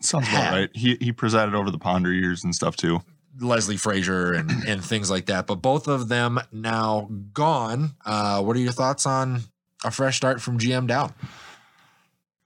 Sounds 0.01 0.27
about 0.29 0.53
right. 0.53 0.71
He 0.75 0.97
he 1.01 1.13
presided 1.13 1.55
over 1.55 1.71
the 1.71 1.79
Ponder 1.79 2.13
years 2.13 2.45
and 2.45 2.55
stuff 2.55 2.77
too. 2.77 3.03
Leslie 3.39 3.77
Frazier 3.77 4.33
and 4.33 4.51
and 4.67 4.83
things 4.83 5.11
like 5.11 5.27
that. 5.27 5.47
But 5.47 5.57
both 5.57 5.87
of 5.87 6.09
them 6.09 6.41
now 6.51 7.11
gone. 7.33 7.91
Uh, 8.07 8.43
what 8.43 8.57
are 8.57 8.61
your 8.61 8.73
thoughts 8.73 9.05
on 9.05 9.43
a 9.85 9.91
fresh 9.91 10.17
start 10.17 10.41
from 10.41 10.59
GM 10.59 10.87
down? 10.87 11.13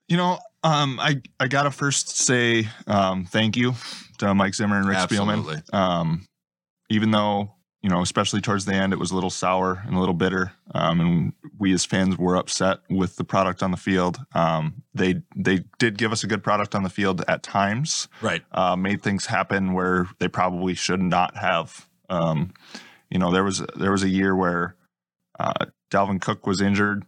You 0.08 0.16
know, 0.16 0.38
um, 0.64 0.98
I 0.98 1.22
I 1.38 1.46
gotta 1.46 1.70
first 1.70 2.16
say 2.16 2.68
um, 2.88 3.26
thank 3.26 3.56
you 3.56 3.74
to 4.18 4.34
Mike 4.34 4.54
Zimmer 4.54 4.78
and 4.78 4.88
Rick 4.88 4.98
Absolutely. 4.98 5.56
Spielman. 5.56 5.74
Um, 5.74 6.26
even 6.90 7.12
though 7.12 7.52
you 7.82 7.90
know, 7.90 8.00
especially 8.00 8.40
towards 8.40 8.64
the 8.64 8.74
end, 8.74 8.92
it 8.92 8.98
was 8.98 9.10
a 9.10 9.14
little 9.14 9.30
sour 9.30 9.82
and 9.84 9.96
a 9.96 9.98
little 9.98 10.14
bitter, 10.14 10.52
um, 10.72 11.00
and 11.00 11.32
we 11.58 11.72
as 11.72 11.84
fans 11.84 12.16
were 12.16 12.36
upset 12.36 12.78
with 12.88 13.16
the 13.16 13.24
product 13.24 13.62
on 13.62 13.72
the 13.72 13.76
field. 13.76 14.20
Um, 14.34 14.84
they 14.94 15.22
they 15.34 15.64
did 15.78 15.98
give 15.98 16.12
us 16.12 16.22
a 16.22 16.28
good 16.28 16.44
product 16.44 16.76
on 16.76 16.84
the 16.84 16.90
field 16.90 17.24
at 17.26 17.42
times, 17.42 18.08
right? 18.20 18.42
Uh, 18.52 18.76
made 18.76 19.02
things 19.02 19.26
happen 19.26 19.72
where 19.72 20.06
they 20.20 20.28
probably 20.28 20.74
should 20.74 21.02
not 21.02 21.36
have. 21.36 21.88
Um, 22.08 22.54
you 23.10 23.18
know, 23.18 23.32
there 23.32 23.44
was 23.44 23.64
there 23.76 23.90
was 23.90 24.04
a 24.04 24.08
year 24.08 24.36
where 24.36 24.76
uh, 25.40 25.66
Dalvin 25.90 26.20
Cook 26.20 26.46
was 26.46 26.60
injured, 26.60 27.04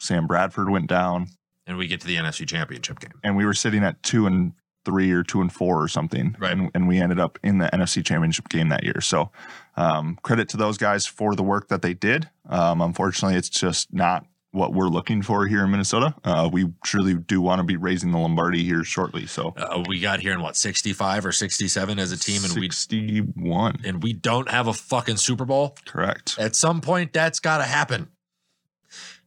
Sam 0.00 0.26
Bradford 0.26 0.68
went 0.68 0.86
down, 0.86 1.28
and 1.66 1.78
we 1.78 1.86
get 1.86 2.02
to 2.02 2.06
the 2.06 2.16
NFC 2.16 2.46
Championship 2.46 3.00
game, 3.00 3.18
and 3.24 3.38
we 3.38 3.46
were 3.46 3.54
sitting 3.54 3.82
at 3.84 4.02
two 4.02 4.26
and 4.26 4.52
three 4.88 5.10
or 5.12 5.22
two 5.22 5.42
and 5.42 5.52
four 5.52 5.82
or 5.82 5.86
something. 5.86 6.34
Right. 6.38 6.52
And, 6.52 6.70
and 6.74 6.88
we 6.88 6.98
ended 6.98 7.20
up 7.20 7.38
in 7.42 7.58
the 7.58 7.66
NFC 7.74 8.02
Championship 8.02 8.48
game 8.48 8.70
that 8.70 8.84
year. 8.84 9.02
So 9.02 9.30
um, 9.76 10.18
credit 10.22 10.48
to 10.48 10.56
those 10.56 10.78
guys 10.78 11.04
for 11.04 11.34
the 11.34 11.42
work 11.42 11.68
that 11.68 11.82
they 11.82 11.92
did. 11.92 12.30
Um, 12.48 12.80
unfortunately, 12.80 13.36
it's 13.36 13.50
just 13.50 13.92
not 13.92 14.24
what 14.52 14.72
we're 14.72 14.88
looking 14.88 15.20
for 15.20 15.46
here 15.46 15.62
in 15.62 15.70
Minnesota. 15.70 16.14
Uh, 16.24 16.48
we 16.50 16.72
truly 16.82 17.12
do 17.12 17.42
want 17.42 17.58
to 17.58 17.64
be 17.64 17.76
raising 17.76 18.12
the 18.12 18.18
Lombardi 18.18 18.64
here 18.64 18.82
shortly. 18.82 19.26
So 19.26 19.52
Uh, 19.58 19.84
we 19.86 20.00
got 20.00 20.20
here 20.20 20.32
in 20.32 20.40
what 20.40 20.56
65 20.56 21.26
or 21.26 21.32
67 21.32 21.98
as 21.98 22.12
a 22.12 22.16
team, 22.16 22.42
and 22.42 22.54
we 22.54 22.70
61. 22.70 23.82
and 23.84 24.02
we 24.02 24.14
don't 24.14 24.48
have 24.50 24.66
a 24.66 24.72
fucking 24.72 25.18
Super 25.18 25.44
Bowl. 25.44 25.76
Correct. 25.84 26.36
At 26.38 26.56
some 26.56 26.80
point, 26.80 27.12
that's 27.12 27.40
got 27.40 27.58
to 27.58 27.64
happen, 27.64 28.08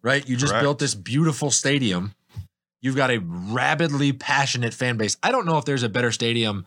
right? 0.01 0.27
You 0.27 0.35
just 0.35 0.53
Correct. 0.53 0.63
built 0.63 0.79
this 0.79 0.95
beautiful 0.95 1.51
stadium. 1.51 2.15
You've 2.81 2.95
got 2.95 3.11
a 3.11 3.19
rabidly 3.19 4.11
passionate 4.13 4.73
fan 4.73 4.97
base. 4.97 5.15
I 5.21 5.31
don't 5.31 5.45
know 5.45 5.57
if 5.57 5.65
there's 5.65 5.83
a 5.83 5.89
better 5.89 6.11
stadium, 6.11 6.65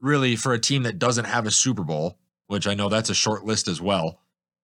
really, 0.00 0.36
for 0.36 0.52
a 0.52 0.58
team 0.58 0.82
that 0.82 0.98
doesn't 0.98 1.26
have 1.26 1.46
a 1.46 1.50
Super 1.50 1.84
Bowl, 1.84 2.18
which 2.48 2.66
I 2.66 2.74
know 2.74 2.88
that's 2.88 3.10
a 3.10 3.14
short 3.14 3.44
list 3.44 3.68
as 3.68 3.80
well, 3.80 4.18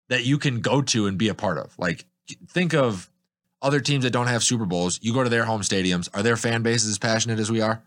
that 0.09 0.25
you 0.25 0.39
can 0.39 0.61
go 0.61 0.83
to 0.83 1.07
and 1.07 1.17
be 1.17 1.29
a 1.29 1.35
part 1.35 1.59
of. 1.59 1.79
Like, 1.79 2.05
think 2.49 2.75
of 2.75 3.09
other 3.61 3.79
teams 3.81 4.03
that 4.05 4.11
don't 4.11 4.27
have 4.27 4.43
Super 4.43 4.65
Bowls. 4.67 4.99
You 5.03 5.15
go 5.15 5.23
to 5.23 5.31
their 5.31 5.45
home 5.45 5.61
stadiums. 5.61 6.09
Are 6.15 6.23
their 6.23 6.37
fan 6.37 6.63
bases 6.63 6.91
as 6.91 6.99
passionate 6.99 7.39
as 7.39 7.51
we 7.51 7.61
are? 7.61 7.83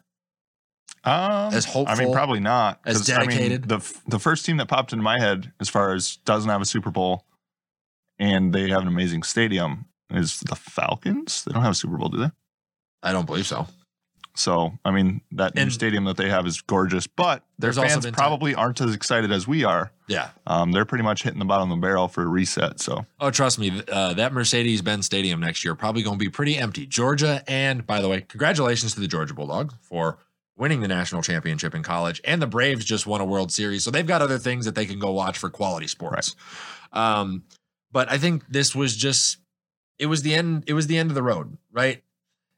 Um, 1.03 1.53
As 1.53 1.67
I 1.75 1.95
mean, 1.95 2.11
probably 2.13 2.39
not. 2.39 2.79
as 2.85 2.97
'cause, 2.97 3.09
I 3.11 3.19
mean, 3.19 3.29
dedicated? 3.29 3.67
the 3.69 3.99
the 4.07 4.17
first 4.19 4.45
team 4.45 4.57
that 4.57 4.67
popped 4.67 4.91
into 4.91 5.03
my 5.03 5.19
head, 5.19 5.51
as 5.59 5.69
far 5.69 5.93
as 5.93 6.15
doesn't 6.25 6.49
have 6.49 6.61
a 6.61 6.65
Super 6.65 6.89
Bowl, 6.89 7.25
and 8.17 8.53
they 8.53 8.69
have 8.69 8.81
an 8.81 8.87
amazing 8.87 9.21
stadium, 9.23 9.85
is 10.09 10.39
the 10.39 10.55
Falcons. 10.55 11.43
They 11.43 11.51
don't 11.53 11.61
have 11.61 11.73
a 11.73 11.75
Super 11.75 11.97
Bowl, 11.97 12.09
do 12.09 12.17
they? 12.17 12.31
I 13.03 13.11
don't 13.11 13.25
believe 13.25 13.47
so. 13.47 13.67
So, 14.37 14.77
I 14.83 14.91
mean, 14.91 15.21
that 15.31 15.55
new 15.55 15.61
And- 15.61 15.71
stadium 15.73 16.03
that 16.05 16.17
they 16.17 16.29
have 16.29 16.45
is 16.45 16.59
gorgeous, 16.59 17.07
but 17.07 17.43
their 17.57 17.67
There's 17.69 17.77
also 17.77 17.89
fans 17.93 18.05
been 18.05 18.13
ti- 18.13 18.17
probably 18.17 18.53
aren't 18.53 18.81
as 18.81 18.93
excited 18.93 19.31
as 19.31 19.47
we 19.47 19.63
are. 19.63 19.91
Yeah. 20.07 20.31
Um, 20.45 20.73
they're 20.73 20.83
pretty 20.83 21.05
much 21.05 21.23
hitting 21.23 21.39
the 21.39 21.45
bottom 21.45 21.71
of 21.71 21.77
the 21.77 21.81
barrel 21.81 22.09
for 22.09 22.23
a 22.23 22.27
reset. 22.27 22.81
So, 22.81 23.05
Oh, 23.21 23.31
trust 23.31 23.59
me, 23.59 23.69
th- 23.69 23.87
uh, 23.87 24.13
that 24.15 24.33
Mercedes 24.33 24.81
Benz 24.81 25.05
Stadium 25.05 25.39
next 25.39 25.63
year 25.63 25.73
probably 25.73 26.03
going 26.03 26.19
to 26.19 26.23
be 26.25 26.29
pretty 26.29 26.57
empty. 26.57 26.85
Georgia, 26.85 27.43
and 27.47 27.87
by 27.87 28.01
the 28.01 28.09
way, 28.09 28.21
congratulations 28.27 28.93
to 28.95 28.99
the 28.99 29.07
Georgia 29.07 29.33
Bulldogs 29.33 29.73
for 29.81 30.19
winning 30.57 30.81
the 30.81 30.87
national 30.89 31.21
championship 31.21 31.73
in 31.73 31.81
college. 31.81 32.19
And 32.25 32.41
the 32.41 32.47
Braves 32.47 32.83
just 32.83 33.07
won 33.07 33.21
a 33.21 33.25
World 33.25 33.53
Series, 33.53 33.85
so 33.85 33.91
they've 33.91 34.05
got 34.05 34.21
other 34.21 34.37
things 34.37 34.65
that 34.65 34.75
they 34.75 34.85
can 34.85 34.99
go 34.99 35.11
watch 35.13 35.37
for 35.37 35.49
quality 35.49 35.87
sports. 35.87 36.35
Um, 36.91 37.43
but 37.89 38.11
I 38.11 38.17
think 38.17 38.43
this 38.49 38.75
was 38.75 38.97
just 38.97 39.37
it 39.97 40.07
was 40.07 40.23
the 40.23 40.35
end. 40.35 40.65
It 40.67 40.73
was 40.73 40.87
the 40.87 40.97
end 40.97 41.09
of 41.09 41.15
the 41.15 41.23
road, 41.23 41.57
right? 41.71 42.03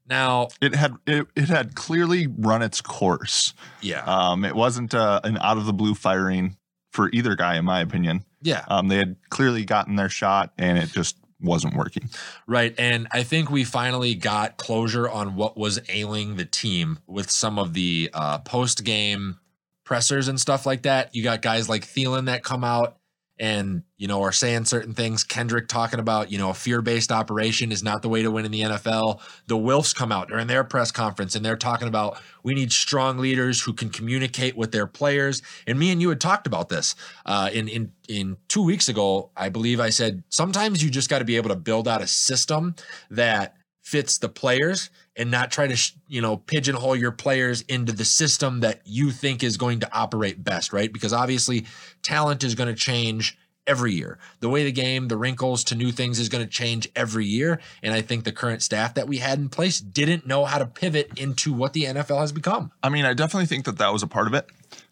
Now, 0.09 0.47
it 0.61 0.73
had 0.75 0.95
it, 1.05 1.27
it 1.35 1.49
had 1.49 1.75
clearly 1.75 2.27
run 2.27 2.61
its 2.61 2.81
course. 2.81 3.53
yeah, 3.81 4.03
Um, 4.05 4.45
it 4.45 4.55
wasn't 4.55 4.93
uh, 4.93 5.19
an 5.23 5.37
out 5.39 5.57
of 5.57 5.65
the 5.65 5.73
blue 5.73 5.93
firing 5.95 6.55
for 6.91 7.09
either 7.11 7.35
guy, 7.35 7.57
in 7.57 7.65
my 7.65 7.81
opinion. 7.81 8.23
yeah, 8.41 8.63
Um, 8.69 8.87
they 8.87 8.97
had 8.97 9.17
clearly 9.29 9.65
gotten 9.65 9.95
their 9.97 10.09
shot, 10.09 10.53
and 10.57 10.77
it 10.77 10.89
just 10.91 11.17
wasn't 11.39 11.75
working. 11.75 12.09
Right. 12.47 12.73
And 12.79 13.07
I 13.11 13.21
think 13.23 13.51
we 13.51 13.63
finally 13.63 14.15
got 14.15 14.57
closure 14.57 15.07
on 15.07 15.35
what 15.35 15.55
was 15.57 15.79
ailing 15.89 16.35
the 16.35 16.45
team 16.45 16.97
with 17.05 17.29
some 17.29 17.59
of 17.59 17.73
the 17.73 18.09
uh, 18.13 18.39
post 18.39 18.83
game 18.83 19.37
pressers 19.83 20.27
and 20.27 20.39
stuff 20.39 20.65
like 20.65 20.81
that. 20.83 21.13
You 21.13 21.21
got 21.23 21.41
guys 21.43 21.69
like 21.69 21.85
Thielen 21.85 22.25
that 22.25 22.43
come 22.43 22.63
out 22.63 22.97
and, 23.39 23.83
you 23.97 24.07
know, 24.07 24.21
are 24.23 24.31
saying 24.31 24.65
certain 24.65 24.93
things. 24.93 25.23
Kendrick 25.23 25.67
talking 25.67 25.99
about, 25.99 26.31
you 26.31 26.37
know, 26.37 26.49
a 26.49 26.53
fear 26.53 26.81
based 26.81 27.11
operation 27.11 27.71
is 27.71 27.83
not 27.83 28.01
the 28.01 28.09
way 28.09 28.21
to 28.21 28.31
win 28.31 28.45
in 28.45 28.51
the 28.51 28.61
NFL. 28.61 29.19
The 29.47 29.57
Wilfs 29.57 29.95
come 29.95 30.11
out 30.11 30.29
during 30.29 30.47
their 30.47 30.63
press 30.63 30.91
conference 30.91 31.35
and 31.35 31.45
they're 31.45 31.57
talking 31.57 31.87
about 31.87 32.19
we 32.43 32.53
need 32.53 32.71
strong 32.71 33.17
leaders 33.17 33.61
who 33.61 33.73
can 33.73 33.89
communicate 33.89 34.55
with 34.55 34.71
their 34.71 34.87
players. 34.87 35.41
And 35.67 35.77
me 35.77 35.91
and 35.91 36.01
you 36.01 36.09
had 36.09 36.21
talked 36.21 36.47
about 36.47 36.69
this 36.69 36.95
uh, 37.25 37.49
in 37.53 37.67
in 37.67 37.91
in 38.07 38.37
two 38.47 38.63
weeks 38.63 38.87
ago. 38.87 39.31
I 39.35 39.49
believe 39.49 39.79
I 39.79 39.89
said 39.89 40.23
sometimes 40.29 40.83
you 40.83 40.89
just 40.89 41.09
got 41.09 41.19
to 41.19 41.25
be 41.25 41.35
able 41.35 41.49
to 41.49 41.55
build 41.55 41.87
out 41.87 42.01
a 42.01 42.07
system 42.07 42.75
that 43.11 43.56
fits 43.87 44.17
the 44.17 44.27
players 44.27 44.89
and 45.15 45.31
not 45.31 45.49
try 45.49 45.65
to 45.65 45.91
you 46.09 46.19
know 46.21 46.35
pigeonhole 46.35 46.93
your 46.93 47.11
players 47.11 47.61
into 47.69 47.93
the 47.93 48.03
system 48.03 48.59
that 48.59 48.81
you 48.83 49.11
think 49.11 49.41
is 49.41 49.55
going 49.55 49.79
to 49.79 49.89
operate 49.93 50.43
best 50.43 50.73
right? 50.73 50.91
Because 50.91 51.13
obviously 51.13 51.65
talent 52.03 52.43
is 52.43 52.53
going 52.53 52.67
to 52.67 52.75
change 52.75 53.37
every 53.65 53.93
year. 53.93 54.19
The 54.41 54.49
way 54.49 54.65
the 54.65 54.73
game 54.73 55.07
the 55.07 55.15
wrinkles 55.15 55.63
to 55.65 55.75
new 55.75 55.93
things 55.93 56.19
is 56.19 56.27
going 56.27 56.43
to 56.43 56.51
change 56.51 56.89
every 56.97 57.25
year 57.25 57.61
and 57.81 57.93
i 57.93 58.01
think 58.01 58.25
the 58.25 58.33
current 58.33 58.61
staff 58.61 58.93
that 58.95 59.07
we 59.07 59.19
had 59.19 59.39
in 59.39 59.47
place 59.47 59.79
didn't 59.79 60.27
know 60.27 60.43
how 60.43 60.57
to 60.57 60.65
pivot 60.65 61.17
into 61.17 61.53
what 61.53 61.71
the 61.71 61.83
nfl 61.83 62.19
has 62.19 62.33
become. 62.33 62.71
I 62.83 62.89
mean, 62.89 63.05
I 63.05 63.13
definitely 63.13 63.45
think 63.45 63.63
that 63.65 63.77
that 63.77 63.93
was 63.93 64.03
a 64.03 64.07
part 64.07 64.27
of 64.27 64.33
it. 64.33 64.49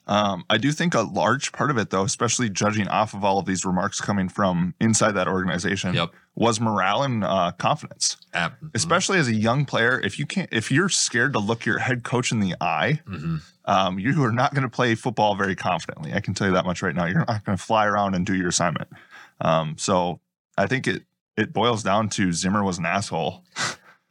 Um, 0.08 0.46
I 0.50 0.58
do 0.58 0.72
think 0.72 0.94
a 0.94 1.02
large 1.02 1.52
part 1.52 1.72
of 1.72 1.78
it, 1.78 1.90
though, 1.90 2.04
especially 2.04 2.50
judging 2.50 2.88
off 2.88 3.14
of 3.16 3.24
all 3.24 3.40
of 3.40 3.46
these 3.46 3.66
remarks 3.66 4.00
coming 4.00 4.30
from 4.30 4.76
inside 4.80 5.14
that 5.14 5.28
organization, 5.28 5.96
Yep. 5.96 6.12
was 6.36 6.60
morale 6.62 7.02
and 7.04 7.24
uh, 7.24 7.52
confidence. 7.58 8.18
Ab- 8.34 8.54
Especially 8.76 9.18
as 9.18 9.28
a 9.28 9.34
young 9.34 9.66
player, 9.66 10.00
if 10.04 10.20
you 10.20 10.26
can't, 10.28 10.50
if 10.52 10.72
you're 10.72 10.90
scared 10.90 11.34
to 11.34 11.40
look 11.40 11.66
your 11.66 11.80
head 11.80 12.04
coach 12.04 12.32
in 12.32 12.40
the 12.40 12.54
eye, 12.62 13.02
Mhm. 13.08 13.42
um, 13.66 13.98
you 13.98 14.24
are 14.24 14.32
not 14.32 14.54
going 14.54 14.62
to 14.64 14.70
play 14.70 14.94
football 14.94 15.36
very 15.36 15.56
confidently. 15.56 16.14
I 16.14 16.20
can 16.20 16.34
tell 16.36 16.46
you 16.48 16.54
that 16.54 16.66
much 16.66 16.84
right 16.84 16.94
now. 16.94 17.06
You're 17.06 17.26
not 17.26 17.44
going 17.44 17.58
to 17.58 17.64
fly 17.64 17.86
around 17.88 18.14
and 18.14 18.26
do 18.28 18.36
your 18.36 18.50
assignment. 18.50 18.90
Um, 19.42 19.76
so 19.78 20.20
I 20.58 20.68
think 20.68 20.88
it 20.88 21.04
it 21.36 21.52
boils 21.52 21.84
down 21.84 22.08
to 22.10 22.32
Zimmer 22.32 22.64
was 22.64 22.78
an 22.78 22.86
asshole, 22.86 23.44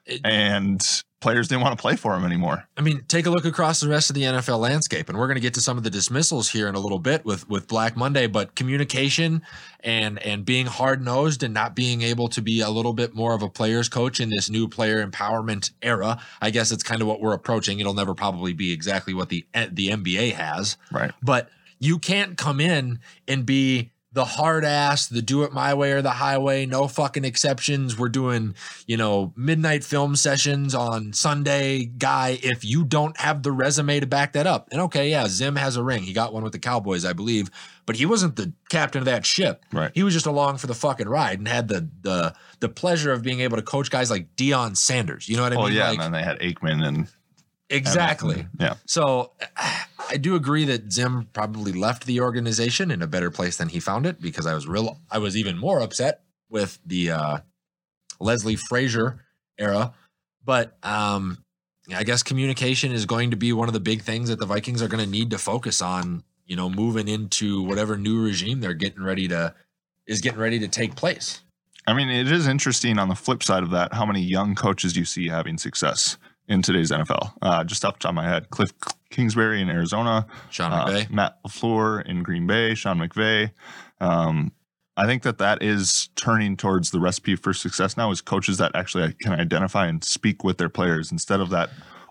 It- 0.06 0.20
and 0.24 1.02
players 1.24 1.48
didn't 1.48 1.62
want 1.62 1.76
to 1.76 1.80
play 1.80 1.96
for 1.96 2.14
him 2.14 2.24
anymore. 2.24 2.64
I 2.76 2.82
mean, 2.82 3.02
take 3.08 3.24
a 3.24 3.30
look 3.30 3.46
across 3.46 3.80
the 3.80 3.88
rest 3.88 4.10
of 4.10 4.14
the 4.14 4.22
NFL 4.22 4.58
landscape, 4.60 5.08
and 5.08 5.18
we're 5.18 5.26
going 5.26 5.36
to 5.36 5.40
get 5.40 5.54
to 5.54 5.60
some 5.62 5.78
of 5.78 5.82
the 5.82 5.88
dismissals 5.90 6.50
here 6.50 6.68
in 6.68 6.74
a 6.74 6.78
little 6.78 6.98
bit 6.98 7.24
with 7.24 7.48
with 7.48 7.66
Black 7.66 7.96
Monday. 7.96 8.26
But 8.26 8.54
communication 8.54 9.40
and 9.80 10.18
and 10.24 10.44
being 10.44 10.66
hard 10.66 11.02
nosed 11.02 11.42
and 11.42 11.54
not 11.54 11.74
being 11.74 12.02
able 12.02 12.28
to 12.28 12.42
be 12.42 12.60
a 12.60 12.68
little 12.68 12.92
bit 12.92 13.14
more 13.14 13.32
of 13.34 13.42
a 13.42 13.48
player's 13.48 13.88
coach 13.88 14.20
in 14.20 14.28
this 14.28 14.50
new 14.50 14.68
player 14.68 15.04
empowerment 15.04 15.72
era, 15.82 16.20
I 16.42 16.50
guess 16.50 16.70
it's 16.70 16.82
kind 16.82 17.00
of 17.00 17.08
what 17.08 17.20
we're 17.20 17.32
approaching. 17.32 17.80
It'll 17.80 17.94
never 17.94 18.14
probably 18.14 18.52
be 18.52 18.70
exactly 18.72 19.14
what 19.14 19.30
the 19.30 19.46
the 19.72 19.88
NBA 19.88 20.34
has, 20.34 20.76
Right. 20.92 21.10
but 21.22 21.48
you 21.80 21.98
can't 21.98 22.36
come 22.36 22.60
in 22.60 23.00
and 23.26 23.44
be 23.46 23.90
the 24.14 24.24
hard 24.24 24.64
ass, 24.64 25.06
the 25.08 25.20
do 25.20 25.42
it 25.42 25.52
my 25.52 25.74
way 25.74 25.92
or 25.92 26.00
the 26.00 26.10
highway, 26.12 26.64
no 26.66 26.88
fucking 26.88 27.24
exceptions. 27.24 27.98
We're 27.98 28.08
doing, 28.08 28.54
you 28.86 28.96
know, 28.96 29.32
midnight 29.36 29.82
film 29.84 30.14
sessions 30.16 30.74
on 30.74 31.12
Sunday 31.12 31.84
guy 31.84 32.38
if 32.42 32.64
you 32.64 32.84
don't 32.84 33.16
have 33.18 33.42
the 33.42 33.50
resume 33.52 33.98
to 34.00 34.06
back 34.06 34.32
that 34.34 34.46
up. 34.46 34.68
And 34.70 34.80
okay, 34.82 35.10
yeah, 35.10 35.26
Zim 35.26 35.56
has 35.56 35.76
a 35.76 35.82
ring. 35.82 36.04
He 36.04 36.12
got 36.12 36.32
one 36.32 36.44
with 36.44 36.52
the 36.52 36.58
Cowboys, 36.60 37.04
I 37.04 37.12
believe, 37.12 37.50
but 37.86 37.96
he 37.96 38.06
wasn't 38.06 38.36
the 38.36 38.52
captain 38.70 39.00
of 39.00 39.06
that 39.06 39.26
ship. 39.26 39.64
Right. 39.72 39.90
He 39.94 40.02
was 40.04 40.14
just 40.14 40.26
along 40.26 40.58
for 40.58 40.68
the 40.68 40.74
fucking 40.74 41.08
ride 41.08 41.38
and 41.40 41.48
had 41.48 41.66
the 41.68 41.88
the 42.02 42.34
the 42.60 42.68
pleasure 42.68 43.12
of 43.12 43.22
being 43.22 43.40
able 43.40 43.56
to 43.56 43.62
coach 43.62 43.90
guys 43.90 44.10
like 44.10 44.34
Deion 44.36 44.76
Sanders. 44.76 45.28
You 45.28 45.36
know 45.36 45.42
what 45.42 45.52
I 45.52 45.56
Oh 45.56 45.64
mean? 45.64 45.72
yeah, 45.74 45.88
Like, 45.90 45.98
and 45.98 46.02
then 46.02 46.12
they 46.12 46.22
had 46.22 46.38
Aikman 46.38 46.86
and 46.86 47.08
exactly. 47.74 48.46
yeah. 48.58 48.74
So 48.86 49.32
I 50.10 50.16
do 50.16 50.34
agree 50.34 50.64
that 50.66 50.92
Zim 50.92 51.28
probably 51.32 51.72
left 51.72 52.06
the 52.06 52.20
organization 52.20 52.90
in 52.90 53.02
a 53.02 53.06
better 53.06 53.30
place 53.30 53.56
than 53.56 53.68
he 53.68 53.80
found 53.80 54.06
it 54.06 54.20
because 54.20 54.46
I 54.46 54.54
was 54.54 54.66
real 54.66 55.00
I 55.10 55.18
was 55.18 55.36
even 55.36 55.58
more 55.58 55.80
upset 55.80 56.22
with 56.48 56.78
the 56.84 57.10
uh 57.10 57.38
Leslie 58.20 58.56
Frazier 58.56 59.24
era. 59.58 59.94
But 60.44 60.76
um 60.82 61.38
I 61.94 62.04
guess 62.04 62.22
communication 62.22 62.92
is 62.92 63.06
going 63.06 63.30
to 63.30 63.36
be 63.36 63.52
one 63.52 63.68
of 63.68 63.74
the 63.74 63.80
big 63.80 64.02
things 64.02 64.28
that 64.28 64.38
the 64.38 64.46
Vikings 64.46 64.82
are 64.82 64.88
going 64.88 65.04
to 65.04 65.10
need 65.10 65.30
to 65.30 65.38
focus 65.38 65.82
on, 65.82 66.22
you 66.46 66.56
know, 66.56 66.70
moving 66.70 67.08
into 67.08 67.62
whatever 67.62 67.98
new 67.98 68.22
regime 68.22 68.60
they're 68.60 68.72
getting 68.74 69.02
ready 69.02 69.28
to 69.28 69.54
is 70.06 70.20
getting 70.20 70.38
ready 70.40 70.58
to 70.58 70.68
take 70.68 70.96
place. 70.96 71.40
I 71.86 71.92
mean, 71.92 72.08
it 72.08 72.30
is 72.30 72.46
interesting 72.46 72.98
on 72.98 73.08
the 73.08 73.14
flip 73.14 73.42
side 73.42 73.62
of 73.62 73.70
that 73.70 73.92
how 73.92 74.06
many 74.06 74.22
young 74.22 74.54
coaches 74.54 74.96
you 74.96 75.04
see 75.04 75.28
having 75.28 75.58
success 75.58 76.16
in 76.48 76.62
today's 76.62 76.90
NFL. 76.90 77.32
Uh, 77.40 77.64
just 77.64 77.84
off 77.84 77.94
the 77.94 78.00
top 78.00 78.10
of 78.10 78.14
my 78.16 78.28
head, 78.28 78.50
Cliff 78.50 78.72
Kingsbury 79.10 79.60
in 79.60 79.68
Arizona, 79.68 80.26
Sean 80.50 80.72
uh, 80.72 80.86
McVay. 80.86 81.10
Matt 81.10 81.42
Lafleur 81.44 82.04
in 82.04 82.22
Green 82.22 82.46
Bay, 82.46 82.74
Sean 82.74 82.98
McVay. 82.98 83.50
Um, 84.00 84.52
I 84.96 85.06
think 85.06 85.22
that 85.24 85.38
that 85.38 85.62
is 85.62 86.08
turning 86.14 86.56
towards 86.56 86.90
the 86.90 87.00
recipe 87.00 87.34
for 87.34 87.52
success 87.52 87.96
now 87.96 88.10
is 88.10 88.20
coaches 88.20 88.58
that 88.58 88.72
actually 88.74 89.12
can 89.14 89.32
identify 89.32 89.86
and 89.86 90.04
speak 90.04 90.44
with 90.44 90.58
their 90.58 90.68
players 90.68 91.10
instead 91.10 91.40
of 91.40 91.50
that 91.50 91.70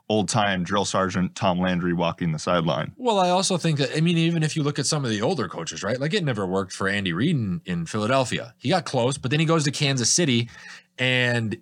old 0.10 0.28
time 0.28 0.63
drill 0.63 0.84
sergeant 0.84 1.34
Tom 1.36 1.60
Landry 1.60 1.94
walking 1.94 2.34
the 2.34 2.40
sideline. 2.40 2.94
Well, 2.98 3.20
I 3.20 3.30
also 3.30 3.58
think 3.58 3.80
that 3.80 3.96
I 3.96 4.02
mean, 4.02 4.18
even 4.18 4.44
if 4.44 4.56
you 4.56 4.63
look 4.63 4.80
at 4.80 4.86
some 4.86 5.06
of 5.06 5.12
the 5.12 5.22
older 5.22 5.48
coaches, 5.48 5.82
right? 5.82 6.00
Like 6.00 6.13
it 6.13 6.25
never 6.25 6.46
worked 6.46 6.74
for 6.74 6.90
Andy 6.90 7.13
Reid 7.13 7.36
in, 7.36 7.62
in 7.66 7.86
Philadelphia. 7.86 8.54
He 8.58 8.70
got 8.70 8.86
close, 8.86 9.18
but 9.18 9.32
then 9.32 9.40
he 9.40 9.46
goes 9.46 9.63
to 9.63 9.72
Kansas 9.72 10.12
City 10.12 10.50
and 10.98 11.58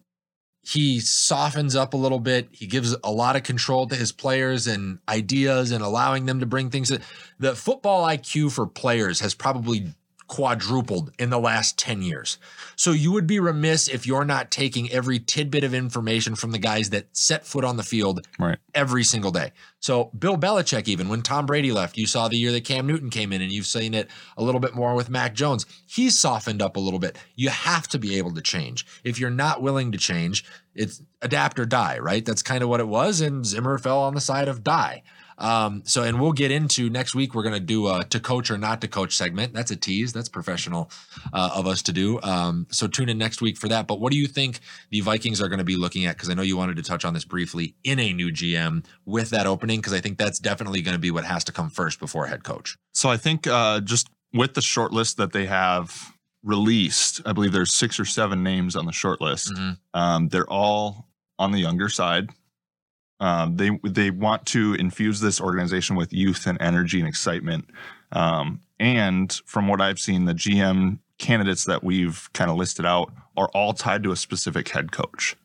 he 0.63 0.99
softens 0.99 1.75
up 1.75 1.93
a 1.93 1.97
little 1.97 2.19
bit. 2.19 2.47
He 2.51 2.67
gives 2.67 2.95
a 3.03 3.11
lot 3.11 3.35
of 3.35 3.43
control 3.43 3.87
to 3.87 3.95
his 3.95 4.11
players 4.11 4.67
and 4.67 4.99
ideas 5.09 5.71
and 5.71 5.83
allowing 5.83 6.25
them 6.27 6.39
to 6.39 6.45
bring 6.45 6.69
things. 6.69 6.91
The 7.39 7.55
football 7.55 8.05
IQ 8.05 8.51
for 8.51 8.67
players 8.67 9.19
has 9.21 9.33
probably 9.33 9.93
quadrupled 10.31 11.11
in 11.19 11.29
the 11.29 11.37
last 11.37 11.77
10 11.77 12.01
years. 12.01 12.37
So 12.77 12.93
you 12.93 13.11
would 13.11 13.27
be 13.27 13.37
remiss 13.37 13.89
if 13.89 14.07
you're 14.07 14.23
not 14.23 14.49
taking 14.49 14.89
every 14.89 15.19
tidbit 15.19 15.65
of 15.65 15.73
information 15.73 16.35
from 16.35 16.51
the 16.51 16.57
guys 16.57 16.89
that 16.91 17.07
set 17.11 17.45
foot 17.45 17.65
on 17.65 17.75
the 17.75 17.83
field 17.83 18.25
Right. 18.39 18.57
every 18.73 19.03
single 19.03 19.31
day. 19.31 19.51
So 19.81 20.05
Bill 20.17 20.37
Belichick, 20.37 20.87
even 20.87 21.09
when 21.09 21.21
Tom 21.21 21.45
Brady 21.45 21.73
left, 21.73 21.97
you 21.97 22.07
saw 22.07 22.29
the 22.29 22.37
year 22.37 22.53
that 22.53 22.63
Cam 22.63 22.87
Newton 22.87 23.09
came 23.09 23.33
in, 23.33 23.41
and 23.41 23.51
you've 23.51 23.65
seen 23.65 23.93
it 23.93 24.09
a 24.37 24.43
little 24.43 24.61
bit 24.61 24.73
more 24.73 24.95
with 24.95 25.09
Mac 25.09 25.35
Jones. 25.35 25.65
He's 25.85 26.17
softened 26.17 26.61
up 26.61 26.77
a 26.77 26.79
little 26.79 26.99
bit. 26.99 27.17
You 27.35 27.49
have 27.49 27.89
to 27.89 27.99
be 27.99 28.17
able 28.17 28.33
to 28.35 28.41
change. 28.41 28.85
If 29.03 29.19
you're 29.19 29.29
not 29.29 29.61
willing 29.61 29.91
to 29.91 29.97
change, 29.97 30.45
it's 30.73 31.01
adapt 31.21 31.59
or 31.59 31.65
die, 31.65 31.99
right? 31.99 32.23
That's 32.23 32.41
kind 32.41 32.63
of 32.63 32.69
what 32.69 32.79
it 32.79 32.87
was. 32.87 33.19
And 33.19 33.45
Zimmer 33.45 33.77
fell 33.77 33.99
on 33.99 34.15
the 34.15 34.21
side 34.21 34.47
of 34.47 34.63
die. 34.63 35.03
Um, 35.41 35.81
so, 35.85 36.03
and 36.03 36.21
we'll 36.21 36.31
get 36.31 36.51
into 36.51 36.89
next 36.89 37.15
week. 37.15 37.33
We're 37.33 37.43
going 37.43 37.55
to 37.55 37.59
do 37.59 37.87
a 37.87 38.03
to 38.05 38.19
coach 38.19 38.51
or 38.51 38.57
not 38.57 38.79
to 38.81 38.87
coach 38.87 39.15
segment. 39.15 39.53
That's 39.53 39.71
a 39.71 39.75
tease. 39.75 40.13
That's 40.13 40.29
professional 40.29 40.91
uh, 41.33 41.49
of 41.55 41.67
us 41.67 41.81
to 41.83 41.93
do. 41.93 42.21
Um, 42.21 42.67
so 42.69 42.87
tune 42.87 43.09
in 43.09 43.17
next 43.17 43.41
week 43.41 43.57
for 43.57 43.67
that. 43.69 43.87
But 43.87 43.99
what 43.99 44.11
do 44.11 44.17
you 44.17 44.27
think 44.27 44.59
the 44.91 45.01
Vikings 45.01 45.41
are 45.41 45.49
going 45.49 45.57
to 45.59 45.65
be 45.65 45.75
looking 45.75 46.05
at? 46.05 46.15
Because 46.15 46.29
I 46.29 46.35
know 46.35 46.43
you 46.43 46.55
wanted 46.55 46.77
to 46.77 46.83
touch 46.83 47.03
on 47.03 47.13
this 47.13 47.25
briefly 47.25 47.75
in 47.83 47.99
a 47.99 48.13
new 48.13 48.31
GM 48.31 48.85
with 49.05 49.31
that 49.31 49.47
opening. 49.47 49.79
Because 49.79 49.93
I 49.93 49.99
think 49.99 50.17
that's 50.17 50.39
definitely 50.39 50.81
going 50.81 50.95
to 50.95 50.99
be 50.99 51.11
what 51.11 51.25
has 51.25 51.43
to 51.45 51.51
come 51.51 51.69
first 51.69 51.99
before 51.99 52.27
head 52.27 52.43
coach. 52.43 52.77
So 52.93 53.09
I 53.09 53.17
think 53.17 53.47
uh, 53.47 53.81
just 53.81 54.07
with 54.33 54.53
the 54.53 54.61
short 54.61 54.93
list 54.93 55.17
that 55.17 55.33
they 55.33 55.47
have 55.47 56.13
released, 56.43 57.21
I 57.25 57.33
believe 57.33 57.51
there's 57.51 57.73
six 57.73 57.99
or 57.99 58.05
seven 58.05 58.43
names 58.43 58.75
on 58.75 58.85
the 58.85 58.91
short 58.91 59.21
list. 59.21 59.53
Mhm. 59.53 59.77
Um, 59.93 60.27
they're 60.29 60.49
all 60.49 61.07
on 61.37 61.51
the 61.51 61.59
younger 61.59 61.89
side. 61.89 62.29
Um, 63.21 63.55
they 63.55 63.69
they 63.83 64.09
want 64.11 64.45
to 64.47 64.73
infuse 64.73 65.19
this 65.21 65.39
organization 65.39 65.95
with 65.95 66.11
youth 66.11 66.47
and 66.47 66.57
energy 66.59 66.99
and 66.99 67.07
excitement. 67.07 67.69
Um, 68.11 68.61
and 68.79 69.31
from 69.45 69.67
what 69.67 69.79
I've 69.79 69.99
seen, 69.99 70.25
the 70.25 70.33
GM 70.33 70.97
candidates 71.19 71.65
that 71.65 71.83
we've 71.83 72.27
kind 72.33 72.49
of 72.51 72.57
listed 72.57 72.85
out 72.85 73.13
are 73.37 73.47
all 73.53 73.73
tied 73.73 74.01
to 74.03 74.11
a 74.11 74.15
specific 74.15 74.67
head 74.69 74.91
coach. 74.91 75.35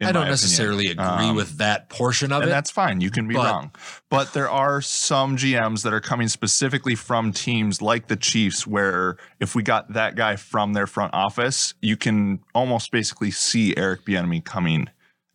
I 0.00 0.10
don't 0.10 0.26
necessarily 0.26 0.86
opinion. 0.86 1.08
agree 1.14 1.28
Um, 1.30 1.36
with 1.36 1.58
that 1.58 1.88
portion 1.88 2.32
of 2.32 2.42
and 2.42 2.48
it. 2.50 2.52
that's 2.52 2.72
fine. 2.72 3.00
You 3.00 3.10
can 3.10 3.28
be 3.28 3.34
But- 3.34 3.44
wrong. 3.52 3.70
But 4.10 4.32
there 4.32 4.50
are 4.50 4.80
some 4.80 5.36
GMs 5.36 5.82
that 5.84 5.92
are 5.92 6.00
coming 6.00 6.26
specifically 6.26 6.96
from 6.96 7.32
teams 7.32 7.80
like 7.80 8.08
the 8.08 8.16
Chiefs, 8.16 8.66
where 8.66 9.16
if 9.38 9.54
we 9.54 9.62
got 9.62 9.92
that 9.92 10.16
guy 10.16 10.34
from 10.34 10.72
their 10.72 10.88
front 10.88 11.14
office, 11.14 11.74
you 11.80 11.96
can 11.96 12.40
almost 12.52 12.90
basically 12.90 13.30
see 13.30 13.76
Eric 13.76 14.04
Bieniemy 14.04 14.44
coming 14.44 14.88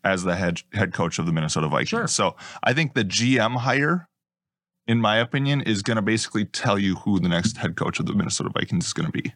as 0.08 0.24
the 0.24 0.36
head 0.36 0.62
head 0.74 0.94
coach 0.94 1.20
of 1.20 1.26
the 1.26 1.32
Minnesota 1.32 1.68
Vikings. 1.68 1.90
Sure. 1.90 2.08
So 2.08 2.36
I 2.64 2.74
think 2.74 2.94
the 2.94 3.04
GM 3.06 3.58
hire, 3.58 4.08
in 4.88 5.00
my 5.00 5.18
opinion, 5.18 5.62
is 5.62 5.82
going 5.82 5.98
to 5.98 6.02
basically 6.02 6.46
tell 6.46 6.80
you 6.80 6.96
who 6.96 7.20
the 7.20 7.30
next 7.30 7.58
head 7.58 7.76
coach 7.76 8.00
of 8.00 8.06
the 8.06 8.14
Minnesota 8.14 8.50
Vikings 8.54 8.88
is 8.88 8.94
going 8.94 9.12
to 9.12 9.12
be. 9.12 9.34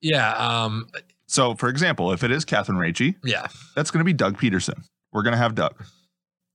yeah. 0.00 0.32
Um, 0.34 0.88
So, 1.28 1.56
for 1.56 1.68
example, 1.68 2.12
if 2.12 2.22
it 2.22 2.30
is 2.30 2.44
Catherine 2.44 2.78
Raiche, 2.78 3.16
yeah. 3.24 3.48
that's 3.74 3.90
going 3.90 3.98
to 3.98 4.04
be 4.04 4.12
Doug 4.12 4.38
Pederson. 4.38 4.84
We're 5.12 5.24
going 5.24 5.32
to 5.32 5.38
have 5.38 5.56
Doug. 5.56 5.74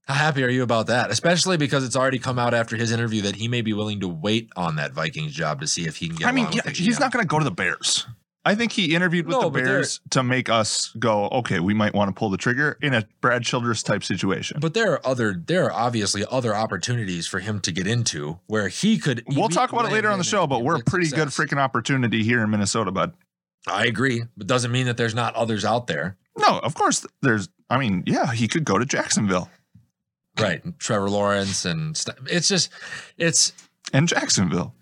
How 0.06 0.14
happy 0.14 0.42
are 0.42 0.48
you 0.48 0.62
about 0.62 0.86
that? 0.86 1.10
Especially 1.10 1.58
because 1.58 1.84
it's 1.84 1.94
already 1.94 2.18
come 2.18 2.38
out 2.38 2.54
after 2.54 2.76
his 2.76 2.90
interview 2.90 3.20
that 3.22 3.36
he 3.36 3.48
may 3.48 3.60
be 3.60 3.72
willing 3.74 4.00
to 4.00 4.08
wait 4.08 4.48
on 4.56 4.76
that 4.76 4.92
Vikings 4.92 5.32
job 5.32 5.60
to 5.60 5.66
see 5.66 5.86
if 5.86 5.96
he 5.96 6.08
can 6.08 6.16
get. 6.16 6.26
I 6.26 6.32
mean, 6.32 6.48
yeah, 6.52 6.70
he's 6.70 6.98
not 6.98 7.12
going 7.12 7.22
to 7.22 7.28
go 7.28 7.38
to 7.38 7.44
the 7.44 7.50
Bears. 7.50 8.06
I 8.44 8.54
think 8.56 8.72
he 8.72 8.94
interviewed 8.94 9.26
with 9.26 9.36
No, 9.36 9.42
the 9.42 9.50
Bears 9.62 10.00
to 10.10 10.22
make 10.24 10.48
us 10.48 10.88
go, 10.98 11.28
okay, 11.28 11.60
we 11.60 11.74
might 11.74 11.94
want 11.94 12.08
to 12.08 12.14
pull 12.18 12.28
the 12.28 12.36
trigger 12.36 12.76
in 12.82 12.92
a 12.92 13.06
Brad 13.20 13.44
Childress 13.44 13.84
type 13.84 14.02
situation. 14.02 14.58
But 14.60 14.74
there 14.74 14.92
are 14.92 15.06
other, 15.06 15.34
there 15.46 15.66
are 15.66 15.72
obviously 15.72 16.24
other 16.28 16.54
opportunities 16.54 17.26
for 17.28 17.38
him 17.38 17.60
to 17.60 17.70
get 17.70 17.86
into 17.86 18.40
where 18.48 18.66
he 18.68 18.98
could. 18.98 19.22
we'll 19.28 19.48
talk 19.48 19.72
about 19.72 19.84
it 19.86 19.92
later 19.92 20.10
on 20.10 20.18
the 20.18 20.24
show, 20.24 20.46
but 20.48 20.64
we're 20.64 20.76
a 20.76 20.84
pretty 20.84 21.08
good 21.08 21.28
freaking 21.28 21.58
opportunity 21.58 22.24
here 22.24 22.42
in 22.42 22.50
Minnesota, 22.50 22.90
bud. 22.90 23.12
I 23.68 23.86
agree, 23.86 24.24
but 24.36 24.48
doesn't 24.48 24.72
mean 24.72 24.86
that 24.86 24.96
there's 24.96 25.14
not 25.14 25.36
others 25.36 25.64
out 25.64 25.86
there. 25.86 26.16
No, 26.36 26.58
of 26.58 26.74
course 26.74 27.06
there's. 27.20 27.48
I 27.70 27.78
mean, 27.78 28.02
yeah, 28.06 28.32
he 28.32 28.48
could 28.48 28.64
go 28.64 28.76
to 28.76 28.84
Jacksonville 28.84 29.48
Right. 30.38 30.62
Trevor 30.78 31.10
Lawrence 31.10 31.64
and 31.64 31.96
st- 31.96 32.16
it's 32.26 32.48
just, 32.48 32.70
it's 33.18 33.52
and 33.92 34.08
Jacksonville. 34.08 34.74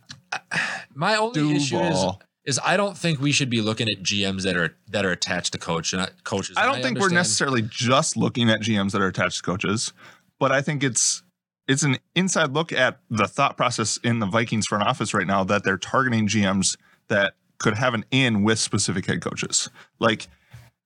my 0.95 1.17
only 1.17 1.57
issue 1.57 1.79
is 1.79 1.91
Duval. 1.91 2.23
Is 2.51 2.61
I 2.63 2.77
don't 2.77 2.99
think 2.99 3.21
we 3.21 3.33
should 3.33 3.49
be 3.49 3.63
looking 3.63 3.89
at 3.89 4.03
GMs 4.03 4.43
that 4.43 4.57
are 4.57 4.77
that 4.89 5.07
are 5.07 5.13
attached 5.13 5.53
to 5.53 5.59
coach 5.59 5.95
and 5.95 6.11
coaches. 6.25 6.57
I 6.59 6.67
don't 6.67 6.83
think 6.83 6.99
we're 6.99 7.09
necessarily 7.09 7.63
just 7.63 8.17
looking 8.17 8.51
at 8.51 8.61
GMs 8.61 8.91
that 8.93 9.01
are 9.01 9.07
attached 9.07 9.39
to 9.39 9.43
coaches, 9.43 9.93
but 10.39 10.53
I 10.53 10.61
think 10.61 10.83
it's 10.83 11.23
it's 11.69 11.85
an 11.85 11.99
inside 12.15 12.53
look 12.53 12.73
at 12.73 12.99
the 13.09 13.29
thought 13.29 13.57
process 13.57 13.97
in 13.99 14.19
the 14.19 14.27
Vikings 14.27 14.67
front 14.67 14.85
office 14.85 15.15
right 15.15 15.27
now 15.27 15.45
that 15.45 15.63
they're 15.65 15.79
targeting 15.79 16.27
GMs 16.27 16.77
that 17.09 17.35
could 17.59 17.75
have 17.75 17.95
an 17.95 18.05
in 18.11 18.43
with 18.43 18.59
specific 18.59 19.07
head 19.07 19.23
coaches. 19.23 19.71
Like 20.01 20.27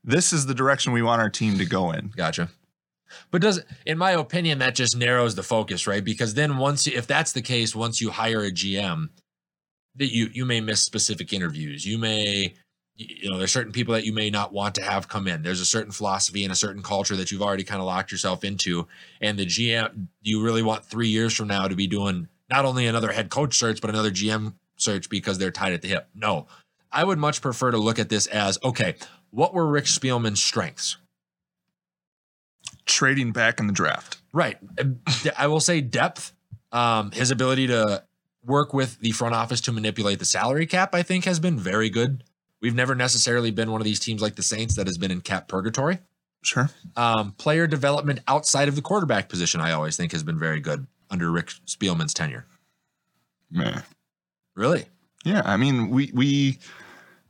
this 0.04 0.32
is 0.32 0.46
the 0.46 0.54
direction 0.54 0.92
we 0.92 1.02
want 1.02 1.22
our 1.22 1.30
team 1.30 1.56
to 1.58 1.64
go 1.64 1.90
in. 1.92 2.12
Gotcha. 2.14 2.50
But 3.30 3.40
does 3.40 3.62
in 3.86 3.96
my 3.96 4.10
opinion 4.10 4.58
that 4.58 4.74
just 4.74 4.96
narrows 4.96 5.34
the 5.34 5.42
focus, 5.42 5.86
right? 5.86 6.04
Because 6.04 6.34
then 6.34 6.58
once 6.58 6.86
if 6.86 7.06
that's 7.06 7.32
the 7.32 7.42
case, 7.42 7.74
once 7.74 8.00
you 8.00 8.10
hire 8.10 8.42
a 8.42 8.50
GM, 8.50 9.08
that 9.96 10.12
you 10.14 10.30
you 10.32 10.44
may 10.44 10.60
miss 10.60 10.82
specific 10.82 11.32
interviews. 11.32 11.86
You 11.86 11.98
may 11.98 12.54
you 12.96 13.30
know, 13.30 13.38
there's 13.38 13.52
certain 13.52 13.72
people 13.72 13.94
that 13.94 14.04
you 14.04 14.12
may 14.12 14.30
not 14.30 14.52
want 14.52 14.76
to 14.76 14.82
have 14.82 15.08
come 15.08 15.26
in. 15.26 15.42
There's 15.42 15.60
a 15.60 15.64
certain 15.64 15.90
philosophy 15.90 16.44
and 16.44 16.52
a 16.52 16.56
certain 16.56 16.82
culture 16.82 17.16
that 17.16 17.32
you've 17.32 17.42
already 17.42 17.64
kind 17.64 17.80
of 17.80 17.86
locked 17.86 18.12
yourself 18.12 18.44
into. 18.44 18.86
And 19.20 19.36
the 19.36 19.46
GM, 19.46 20.06
you 20.22 20.42
really 20.42 20.62
want 20.62 20.84
three 20.84 21.08
years 21.08 21.34
from 21.34 21.48
now 21.48 21.66
to 21.66 21.74
be 21.74 21.88
doing 21.88 22.28
not 22.48 22.64
only 22.64 22.86
another 22.86 23.10
head 23.10 23.30
coach 23.30 23.58
search, 23.58 23.80
but 23.80 23.90
another 23.90 24.10
GM 24.10 24.54
search 24.76 25.08
because 25.08 25.38
they're 25.38 25.50
tied 25.50 25.72
at 25.72 25.82
the 25.82 25.88
hip. 25.88 26.08
No, 26.14 26.46
I 26.92 27.02
would 27.02 27.18
much 27.18 27.42
prefer 27.42 27.72
to 27.72 27.78
look 27.78 27.98
at 27.98 28.08
this 28.08 28.26
as 28.26 28.58
okay, 28.62 28.94
what 29.30 29.52
were 29.52 29.66
Rick 29.66 29.86
Spielman's 29.86 30.42
strengths? 30.42 30.96
Trading 32.86 33.32
back 33.32 33.58
in 33.58 33.66
the 33.66 33.72
draft. 33.72 34.18
Right. 34.32 34.58
I 35.36 35.48
will 35.48 35.60
say 35.60 35.80
depth, 35.80 36.32
um, 36.70 37.10
his 37.10 37.30
ability 37.30 37.68
to 37.68 38.04
work 38.46 38.74
with 38.74 39.00
the 39.00 39.12
front 39.12 39.34
office 39.34 39.60
to 39.62 39.72
manipulate 39.72 40.18
the 40.18 40.24
salary 40.24 40.66
cap, 40.66 40.94
I 40.94 41.02
think, 41.02 41.24
has 41.24 41.38
been 41.38 41.58
very 41.58 41.90
good. 41.90 42.24
We've 42.60 42.74
never 42.74 42.94
necessarily 42.94 43.50
been 43.50 43.70
one 43.70 43.80
of 43.80 43.84
these 43.84 44.00
teams 44.00 44.22
like 44.22 44.36
the 44.36 44.42
Saints 44.42 44.76
that 44.76 44.86
has 44.86 44.96
been 44.96 45.10
in 45.10 45.20
cap 45.20 45.48
purgatory. 45.48 45.98
Sure. 46.42 46.70
Um, 46.96 47.32
player 47.32 47.66
development 47.66 48.20
outside 48.28 48.68
of 48.68 48.76
the 48.76 48.82
quarterback 48.82 49.28
position, 49.28 49.60
I 49.60 49.72
always 49.72 49.96
think, 49.96 50.12
has 50.12 50.22
been 50.22 50.38
very 50.38 50.60
good 50.60 50.86
under 51.10 51.30
Rick 51.30 51.52
Spielman's 51.66 52.14
tenure. 52.14 52.46
Man. 53.50 53.82
Really? 54.54 54.86
Yeah, 55.24 55.42
I 55.44 55.56
mean, 55.56 55.88
we 55.88 56.10
we 56.12 56.58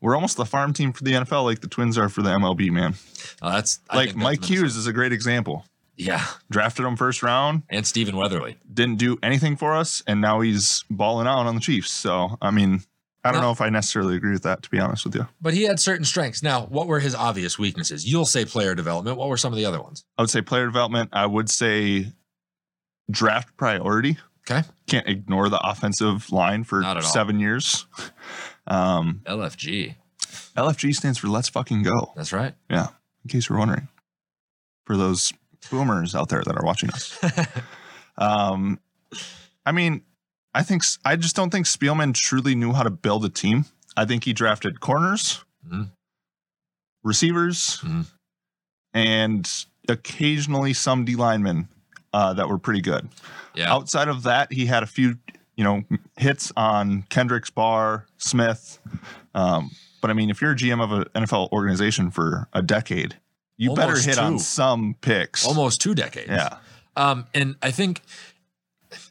we're 0.00 0.14
almost 0.14 0.36
the 0.36 0.44
farm 0.44 0.72
team 0.72 0.92
for 0.92 1.04
the 1.04 1.12
NFL 1.12 1.44
like 1.44 1.60
the 1.60 1.68
Twins 1.68 1.96
are 1.96 2.08
for 2.08 2.22
the 2.22 2.30
MLB, 2.30 2.70
man. 2.70 2.94
Uh, 3.40 3.54
that's 3.54 3.80
I 3.88 3.96
like 3.96 4.16
Mike 4.16 4.44
Hughes 4.44 4.76
is 4.76 4.86
a 4.86 4.92
great 4.92 5.12
example. 5.12 5.64
Yeah. 5.96 6.24
Drafted 6.50 6.84
him 6.84 6.96
first 6.96 7.22
round, 7.22 7.62
And 7.70 7.86
Stephen 7.86 8.16
Weatherly. 8.16 8.58
didn't 8.72 8.96
do 8.96 9.16
anything 9.22 9.56
for 9.56 9.74
us, 9.74 10.02
and 10.06 10.20
now 10.20 10.40
he's 10.40 10.84
balling 10.90 11.26
out 11.26 11.46
on 11.46 11.54
the 11.54 11.60
Chiefs. 11.60 11.90
So, 11.90 12.36
I 12.42 12.50
mean, 12.50 12.82
I 13.22 13.30
don't 13.32 13.40
No. 13.40 13.48
know 13.48 13.52
if 13.52 13.60
I 13.60 13.70
necessarily 13.70 14.16
agree 14.16 14.32
with 14.32 14.42
that, 14.42 14.62
to 14.64 14.70
be 14.70 14.78
honest 14.78 15.04
with 15.04 15.14
you. 15.14 15.28
But 15.40 15.54
he 15.54 15.62
had 15.62 15.80
certain 15.80 16.04
strengths. 16.04 16.42
Now, 16.42 16.66
what 16.66 16.86
were 16.86 17.00
his 17.00 17.14
obvious 17.14 17.58
weaknesses? 17.58 18.04
You'll 18.06 18.26
say 18.26 18.44
player 18.44 18.74
development. 18.74 19.16
What 19.16 19.28
were 19.28 19.36
some 19.36 19.52
of 19.52 19.56
the 19.56 19.64
other 19.64 19.80
ones? 19.80 20.04
I 20.18 20.22
would 20.22 20.30
say 20.30 20.42
player 20.42 20.66
development. 20.66 21.10
I 21.12 21.26
would 21.26 21.48
say 21.48 22.12
draft 23.10 23.56
priority. 23.56 24.18
Okay. 24.50 24.66
Can't 24.86 25.06
ignore 25.08 25.48
the 25.48 25.58
offensive 25.66 26.30
line 26.32 26.64
for 26.64 26.80
Not 26.82 26.98
at 26.98 27.04
all. 27.04 27.10
seven 27.10 27.40
years. 27.40 27.86
Um, 28.66 29.20
LFG. 29.26 29.94
LFG 30.56 30.94
stands 30.94 31.18
for 31.18 31.26
Let's 31.28 31.50
Fucking 31.50 31.82
Go. 31.82 32.14
That's 32.16 32.32
right. 32.32 32.54
Yeah, 32.70 32.86
in 33.22 33.28
case 33.28 33.50
you're 33.50 33.58
wondering, 33.58 33.88
for 34.86 34.96
those 34.96 35.34
boomers 35.70 36.14
out 36.14 36.28
there 36.28 36.42
that 36.44 36.56
are 36.56 36.64
watching 36.64 36.90
us. 36.90 37.18
Um, 38.16 38.78
I 39.66 39.72
mean, 39.72 40.02
I 40.54 40.62
think 40.62 40.84
I 41.04 41.16
just 41.16 41.34
don't 41.34 41.50
think 41.50 41.66
Spielman 41.66 42.14
truly 42.14 42.54
knew 42.54 42.72
how 42.72 42.84
to 42.84 42.90
build 42.90 43.24
a 43.24 43.28
team. 43.28 43.64
I 43.96 44.04
think 44.04 44.22
he 44.22 44.32
drafted 44.32 44.78
corners, 44.78 45.44
Mhm. 45.68 45.90
receivers, 47.02 47.78
Mhm. 47.82 48.06
and 48.92 49.50
occasionally 49.88 50.72
some 50.74 51.04
D 51.04 51.16
linemen 51.16 51.68
uh, 52.12 52.32
that 52.34 52.48
were 52.48 52.58
pretty 52.58 52.80
good. 52.80 53.08
yeah. 53.54 53.72
Outside 53.72 54.06
of 54.06 54.22
that, 54.22 54.52
he 54.52 54.66
had 54.66 54.84
a 54.84 54.86
few, 54.86 55.18
you 55.56 55.64
know, 55.64 55.82
hits 56.16 56.52
on 56.56 57.02
Kendricks, 57.08 57.50
Barr, 57.50 58.06
Smith. 58.18 58.78
Um, 59.34 59.72
but 60.00 60.10
I 60.10 60.14
mean, 60.14 60.30
if 60.30 60.40
you're 60.40 60.52
a 60.52 60.56
GM 60.56 60.80
of 60.80 60.92
an 60.92 61.04
NFL 61.16 61.48
organization 61.50 62.12
for 62.12 62.46
a 62.52 62.62
decade, 62.62 63.16
you 63.56 63.74
better 63.74 63.98
hit 63.98 64.18
on 64.18 64.38
some 64.38 64.96
picks. 65.00 65.46
Almost 65.46 65.80
two 65.80 65.94
decades. 65.94 66.28
Yeah. 66.28 66.58
Um, 66.96 67.26
and 67.34 67.56
I 67.62 67.70
think, 67.70 68.02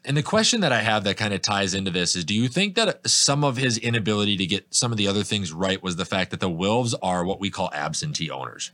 and 0.04 0.16
the 0.16 0.22
question 0.22 0.60
that 0.60 0.72
I 0.72 0.80
have 0.80 1.04
that 1.04 1.16
kind 1.16 1.34
of 1.34 1.42
ties 1.42 1.74
into 1.74 1.90
this 1.90 2.16
is: 2.16 2.24
Do 2.24 2.34
you 2.34 2.48
think 2.48 2.74
that 2.76 3.08
some 3.08 3.44
of 3.44 3.56
his 3.56 3.78
inability 3.78 4.36
to 4.38 4.46
get 4.46 4.74
some 4.74 4.92
of 4.92 4.98
the 4.98 5.08
other 5.08 5.22
things 5.22 5.52
right 5.52 5.82
was 5.82 5.96
the 5.96 6.04
fact 6.04 6.30
that 6.30 6.40
the 6.40 6.50
Wilfs 6.50 6.94
are 7.02 7.24
what 7.24 7.40
we 7.40 7.50
call 7.50 7.70
absentee 7.72 8.30
owners, 8.30 8.72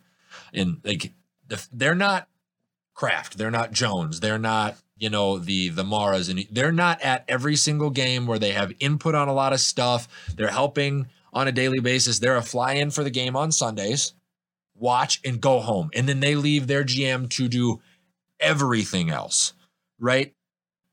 and 0.53 0.81
like 0.85 1.13
they're 1.73 1.95
not 1.95 2.29
Kraft, 2.95 3.39
they're 3.39 3.51
not 3.51 3.73
Jones, 3.73 4.21
they're 4.21 4.39
not 4.39 4.77
you 4.97 5.11
know 5.11 5.39
the 5.39 5.71
the 5.71 5.85
Maras, 5.85 6.29
and 6.29 6.47
they're 6.51 6.73
not 6.73 7.01
at 7.01 7.25
every 7.27 7.57
single 7.57 7.91
game 7.91 8.27
where 8.27 8.39
they 8.39 8.53
have 8.53 8.73
input 8.79 9.15
on 9.15 9.29
a 9.29 9.33
lot 9.33 9.53
of 9.53 9.61
stuff. 9.61 10.07
They're 10.37 10.49
helping 10.49 11.09
on 11.33 11.49
a 11.49 11.53
daily 11.53 11.81
basis. 11.81 12.19
They're 12.19 12.37
a 12.37 12.43
fly 12.43 12.75
in 12.75 12.91
for 12.91 13.03
the 13.03 13.11
game 13.11 13.35
on 13.37 13.51
Sundays, 13.51 14.13
watch 14.81 15.21
and 15.25 15.41
go 15.41 15.61
home. 15.61 15.91
And 15.95 16.09
then 16.09 16.21
they 16.21 16.35
leave 16.35 16.67
their 16.67 16.85
GM 16.85 17.29
to 17.31 17.49
do 17.49 17.81
everything 18.41 19.11
else, 19.11 19.53
right? 19.99 20.35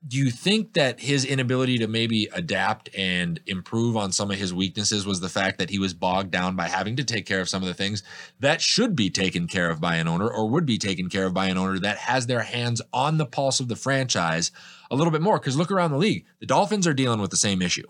Do 0.08 0.17
you 0.17 0.30
think 0.30 0.73
that 0.73 1.00
his 1.00 1.26
inability 1.26 1.80
to 1.80 1.88
maybe 1.88 2.30
adapt 2.32 2.93
and 2.95 3.39
improve 3.47 3.97
on 3.97 4.12
some 4.12 4.30
of 4.30 4.38
his 4.38 4.54
weaknesses 4.54 5.06
was 5.06 5.19
the 5.19 5.28
fact 5.28 5.58
that 5.58 5.71
he 5.71 5.80
was 5.80 5.93
bogged 5.93 6.30
down 6.30 6.56
by 6.56 6.67
having 6.67 6.95
to 6.97 7.04
take 7.04 7.26
care 7.26 7.41
of 7.41 7.50
some 7.50 7.63
of 7.63 7.67
the 7.67 7.73
things 7.73 8.04
that 8.39 8.62
should 8.62 8.95
be 8.95 9.10
taken 9.10 9.47
care 9.47 9.69
of 9.69 9.82
by 9.82 9.95
an 9.95 10.08
owner 10.08 10.30
or 10.30 10.47
would 10.50 10.65
be 10.65 10.78
taken 10.78 11.10
care 11.10 11.26
of 11.26 11.34
by 11.34 11.47
an 11.47 11.58
owner 11.58 11.80
that 11.80 11.97
has 11.97 12.28
their 12.28 12.41
hands 12.41 12.82
on 12.93 13.17
the 13.17 13.26
pulse 13.26 13.60
of 13.60 13.69
the 13.69 13.76
franchise 13.76 14.52
a 14.91 14.95
little 14.95 15.12
bit 15.12 15.21
more? 15.21 15.39
Because 15.39 15.58
look 15.58 15.71
around 15.71 15.91
the 15.91 15.97
league, 15.97 16.26
the 16.39 16.45
Dolphins 16.45 16.86
are 16.86 16.93
dealing 16.93 17.19
with 17.19 17.32
the 17.32 17.38
same 17.38 17.62
issue. 17.62 17.88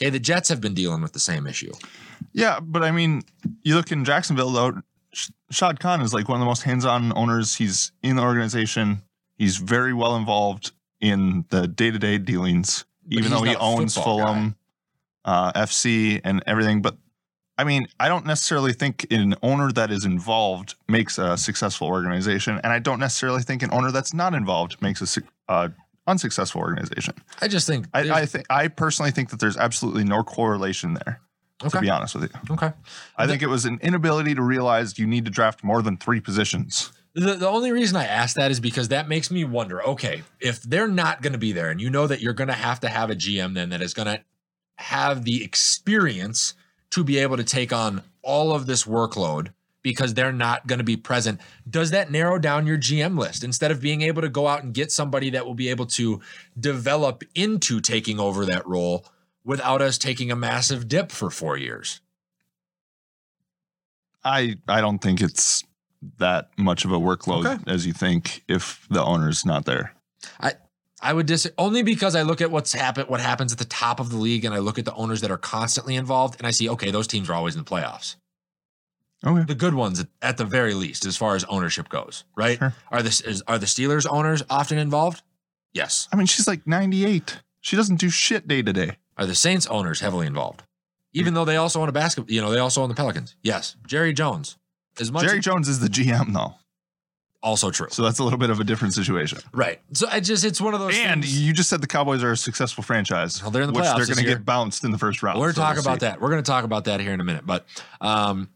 Okay, 0.00 0.10
the 0.10 0.20
Jets 0.20 0.50
have 0.50 0.60
been 0.60 0.74
dealing 0.74 1.00
with 1.02 1.12
the 1.12 1.18
same 1.18 1.46
issue. 1.46 1.72
Yeah, 2.32 2.60
but 2.60 2.84
I 2.84 2.92
mean, 2.92 3.22
you 3.62 3.74
look 3.74 3.90
in 3.90 4.04
Jacksonville 4.04 4.50
though. 4.50 4.82
Shad 5.50 5.80
Khan 5.80 6.00
is 6.00 6.12
like 6.12 6.28
one 6.28 6.36
of 6.36 6.40
the 6.40 6.46
most 6.46 6.62
hands-on 6.62 7.16
owners. 7.16 7.56
He's 7.56 7.92
in 8.02 8.16
the 8.16 8.22
organization. 8.22 9.02
He's 9.36 9.56
very 9.56 9.92
well 9.92 10.16
involved 10.16 10.72
in 11.00 11.44
the 11.50 11.68
day-to-day 11.68 12.18
dealings, 12.18 12.84
But 13.04 13.18
even 13.18 13.30
though 13.30 13.42
he 13.42 13.56
owns 13.56 13.94
Fulham, 13.94 14.56
uh, 15.24 15.52
FC, 15.52 16.20
and 16.24 16.42
everything. 16.46 16.82
But 16.82 16.96
I 17.56 17.64
mean, 17.64 17.86
I 17.98 18.08
don't 18.08 18.26
necessarily 18.26 18.72
think 18.72 19.06
an 19.10 19.34
owner 19.42 19.72
that 19.72 19.90
is 19.90 20.04
involved 20.04 20.74
makes 20.88 21.18
a 21.18 21.36
successful 21.36 21.88
organization, 21.88 22.60
and 22.62 22.72
I 22.72 22.78
don't 22.78 23.00
necessarily 23.00 23.42
think 23.42 23.62
an 23.62 23.70
owner 23.72 23.90
that's 23.90 24.14
not 24.14 24.34
involved 24.34 24.80
makes 24.80 25.16
a 25.16 25.22
uh, 25.48 25.68
unsuccessful 26.06 26.60
organization. 26.60 27.14
I 27.40 27.48
just 27.48 27.66
think 27.66 27.86
I, 27.94 28.10
I 28.10 28.26
think 28.26 28.46
I 28.50 28.68
personally 28.68 29.10
think 29.10 29.30
that 29.30 29.40
there's 29.40 29.56
absolutely 29.56 30.04
no 30.04 30.22
correlation 30.22 30.94
there. 30.94 31.20
To 31.58 31.80
be 31.80 31.90
honest 31.90 32.14
with 32.14 32.30
you. 32.32 32.54
okay. 32.54 32.72
I 33.16 33.26
think 33.26 33.42
it 33.42 33.48
was 33.48 33.64
an 33.64 33.80
inability 33.82 34.34
to 34.36 34.42
realize 34.42 34.96
you 34.98 35.08
need 35.08 35.24
to 35.24 35.30
draft 35.30 35.64
more 35.64 35.82
than 35.82 35.96
three 35.96 36.20
positions. 36.20 36.92
The, 37.14 37.34
the 37.34 37.48
only 37.48 37.72
reason 37.72 37.96
I 37.96 38.06
ask 38.06 38.36
that 38.36 38.52
is 38.52 38.60
because 38.60 38.88
that 38.88 39.08
makes 39.08 39.28
me 39.30 39.42
wonder 39.42 39.82
okay, 39.82 40.22
if 40.38 40.62
they're 40.62 40.86
not 40.86 41.20
going 41.20 41.32
to 41.32 41.38
be 41.38 41.50
there 41.50 41.70
and 41.70 41.80
you 41.80 41.90
know 41.90 42.06
that 42.06 42.20
you're 42.20 42.32
going 42.32 42.48
to 42.48 42.54
have 42.54 42.78
to 42.80 42.88
have 42.88 43.10
a 43.10 43.16
GM 43.16 43.54
then 43.54 43.70
that 43.70 43.82
is 43.82 43.92
going 43.92 44.06
to 44.06 44.22
have 44.76 45.24
the 45.24 45.42
experience 45.42 46.54
to 46.90 47.02
be 47.02 47.18
able 47.18 47.36
to 47.36 47.44
take 47.44 47.72
on 47.72 48.02
all 48.22 48.52
of 48.52 48.66
this 48.66 48.84
workload 48.84 49.48
because 49.82 50.14
they're 50.14 50.32
not 50.32 50.66
going 50.66 50.78
to 50.78 50.84
be 50.84 50.96
present, 50.96 51.40
does 51.68 51.90
that 51.90 52.10
narrow 52.10 52.38
down 52.38 52.66
your 52.66 52.78
GM 52.78 53.18
list 53.18 53.42
instead 53.44 53.70
of 53.70 53.80
being 53.80 54.02
able 54.02 54.22
to 54.22 54.28
go 54.28 54.46
out 54.46 54.62
and 54.62 54.74
get 54.74 54.92
somebody 54.92 55.30
that 55.30 55.46
will 55.46 55.54
be 55.54 55.68
able 55.68 55.86
to 55.86 56.20
develop 56.58 57.22
into 57.34 57.80
taking 57.80 58.20
over 58.20 58.44
that 58.44 58.66
role 58.66 59.06
without 59.48 59.80
us 59.80 59.96
taking 59.98 60.30
a 60.30 60.36
massive 60.36 60.86
dip 60.86 61.10
for 61.10 61.30
four 61.30 61.56
years? 61.56 62.00
I 64.24 64.58
I 64.68 64.80
don't 64.80 64.98
think 64.98 65.20
it's 65.20 65.64
that 66.18 66.50
much 66.56 66.84
of 66.84 66.92
a 66.92 66.98
workload 67.00 67.46
Okay. 67.46 67.64
as 67.66 67.86
you 67.86 67.92
think 67.92 68.44
if 68.46 68.86
the 68.90 69.02
owner's 69.02 69.44
not 69.44 69.64
there. 69.64 69.94
I 70.40 70.52
I 71.00 71.12
would 71.12 71.26
dis 71.26 71.50
only 71.56 71.82
because 71.82 72.14
I 72.14 72.22
look 72.22 72.40
at 72.40 72.50
what's 72.50 72.72
happened, 72.72 73.08
what 73.08 73.20
happens 73.20 73.52
at 73.52 73.58
the 73.58 73.64
top 73.64 74.00
of 74.00 74.10
the 74.10 74.16
league, 74.16 74.44
and 74.44 74.54
I 74.54 74.58
look 74.58 74.78
at 74.78 74.84
the 74.84 74.94
owners 74.94 75.20
that 75.22 75.30
are 75.30 75.38
constantly 75.38 75.96
involved, 75.96 76.36
and 76.38 76.46
I 76.46 76.50
see, 76.50 76.68
okay, 76.68 76.90
those 76.90 77.06
teams 77.06 77.30
are 77.30 77.34
always 77.34 77.56
in 77.56 77.64
the 77.64 77.70
playoffs. 77.70 78.16
Okay. 79.24 79.44
The 79.44 79.54
good 79.54 79.74
ones, 79.74 80.04
at, 80.22 80.36
the 80.36 80.44
very 80.44 80.74
least, 80.74 81.04
as 81.04 81.16
far 81.16 81.34
as 81.34 81.42
ownership 81.44 81.88
goes, 81.88 82.24
right? 82.36 82.58
Sure. 82.58 82.74
Are 82.90 83.02
the 83.02 83.22
is, 83.26 83.42
are 83.48 83.58
the 83.58 83.66
Steelers 83.66 84.06
owners 84.08 84.42
often 84.50 84.78
involved? 84.78 85.22
Yes. 85.72 86.08
I 86.12 86.16
mean, 86.16 86.26
she's 86.26 86.46
like 86.46 86.66
98. 86.66 87.40
She 87.60 87.76
doesn't 87.76 87.96
do 87.96 88.10
shit 88.10 88.46
day 88.46 88.62
to 88.62 88.72
day. 88.72 88.96
Are 89.18 89.26
the 89.26 89.34
Saints 89.34 89.66
owners 89.66 90.00
heavily 90.00 90.26
involved? 90.26 90.62
Even 91.12 91.34
though 91.34 91.44
they 91.44 91.56
also 91.56 91.80
own 91.82 91.88
a 91.88 91.92
basketball, 91.92 92.32
you 92.32 92.40
know, 92.40 92.50
they 92.50 92.58
also 92.58 92.82
own 92.82 92.88
the 92.88 92.94
Pelicans. 92.94 93.34
Yes. 93.42 93.76
Jerry 93.86 94.12
Jones, 94.12 94.56
as 95.00 95.10
much 95.10 95.24
Jerry 95.24 95.40
Jones 95.40 95.68
is 95.68 95.80
the 95.80 95.88
GM 95.88 96.32
though, 96.34 96.54
also 97.42 97.70
true, 97.70 97.88
so 97.90 98.02
that's 98.02 98.18
a 98.18 98.24
little 98.24 98.38
bit 98.38 98.50
of 98.50 98.60
a 98.60 98.64
different 98.64 98.94
situation. 98.94 99.38
right? 99.52 99.80
So 99.94 100.06
I 100.10 100.20
just 100.20 100.44
it's 100.44 100.60
one 100.60 100.74
of 100.74 100.80
those. 100.80 100.94
And 100.98 101.22
things- 101.22 101.40
you 101.40 101.52
just 101.52 101.68
said 101.70 101.80
the 101.80 101.86
Cowboys 101.86 102.22
are 102.22 102.32
a 102.32 102.36
successful 102.36 102.82
franchise, 102.84 103.40
Well, 103.42 103.50
they're 103.50 103.62
in 103.62 103.68
the 103.68 103.72
which 103.72 103.84
playoffs 103.84 103.96
they're 103.96 104.06
going 104.06 104.16
to 104.18 104.22
year. 104.24 104.36
get 104.36 104.44
bounced 104.44 104.84
in 104.84 104.90
the 104.92 104.98
first 104.98 105.22
round. 105.22 105.40
We're 105.40 105.52
so 105.52 105.62
talking 105.62 105.76
we'll 105.76 105.94
about 105.94 106.00
see. 106.00 106.06
that. 106.06 106.20
We're 106.20 106.30
going 106.30 106.42
to 106.42 106.50
talk 106.50 106.64
about 106.64 106.84
that 106.84 107.00
here 107.00 107.12
in 107.12 107.20
a 107.20 107.24
minute. 107.24 107.46
But, 107.46 107.64
um, 108.00 108.50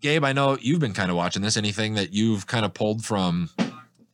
Gabe, 0.00 0.24
I 0.24 0.32
know 0.32 0.56
you've 0.60 0.80
been 0.80 0.94
kind 0.94 1.10
of 1.10 1.16
watching 1.16 1.42
this. 1.42 1.56
Anything 1.56 1.94
that 1.94 2.12
you've 2.12 2.46
kind 2.46 2.64
of 2.64 2.74
pulled 2.74 3.04
from 3.04 3.50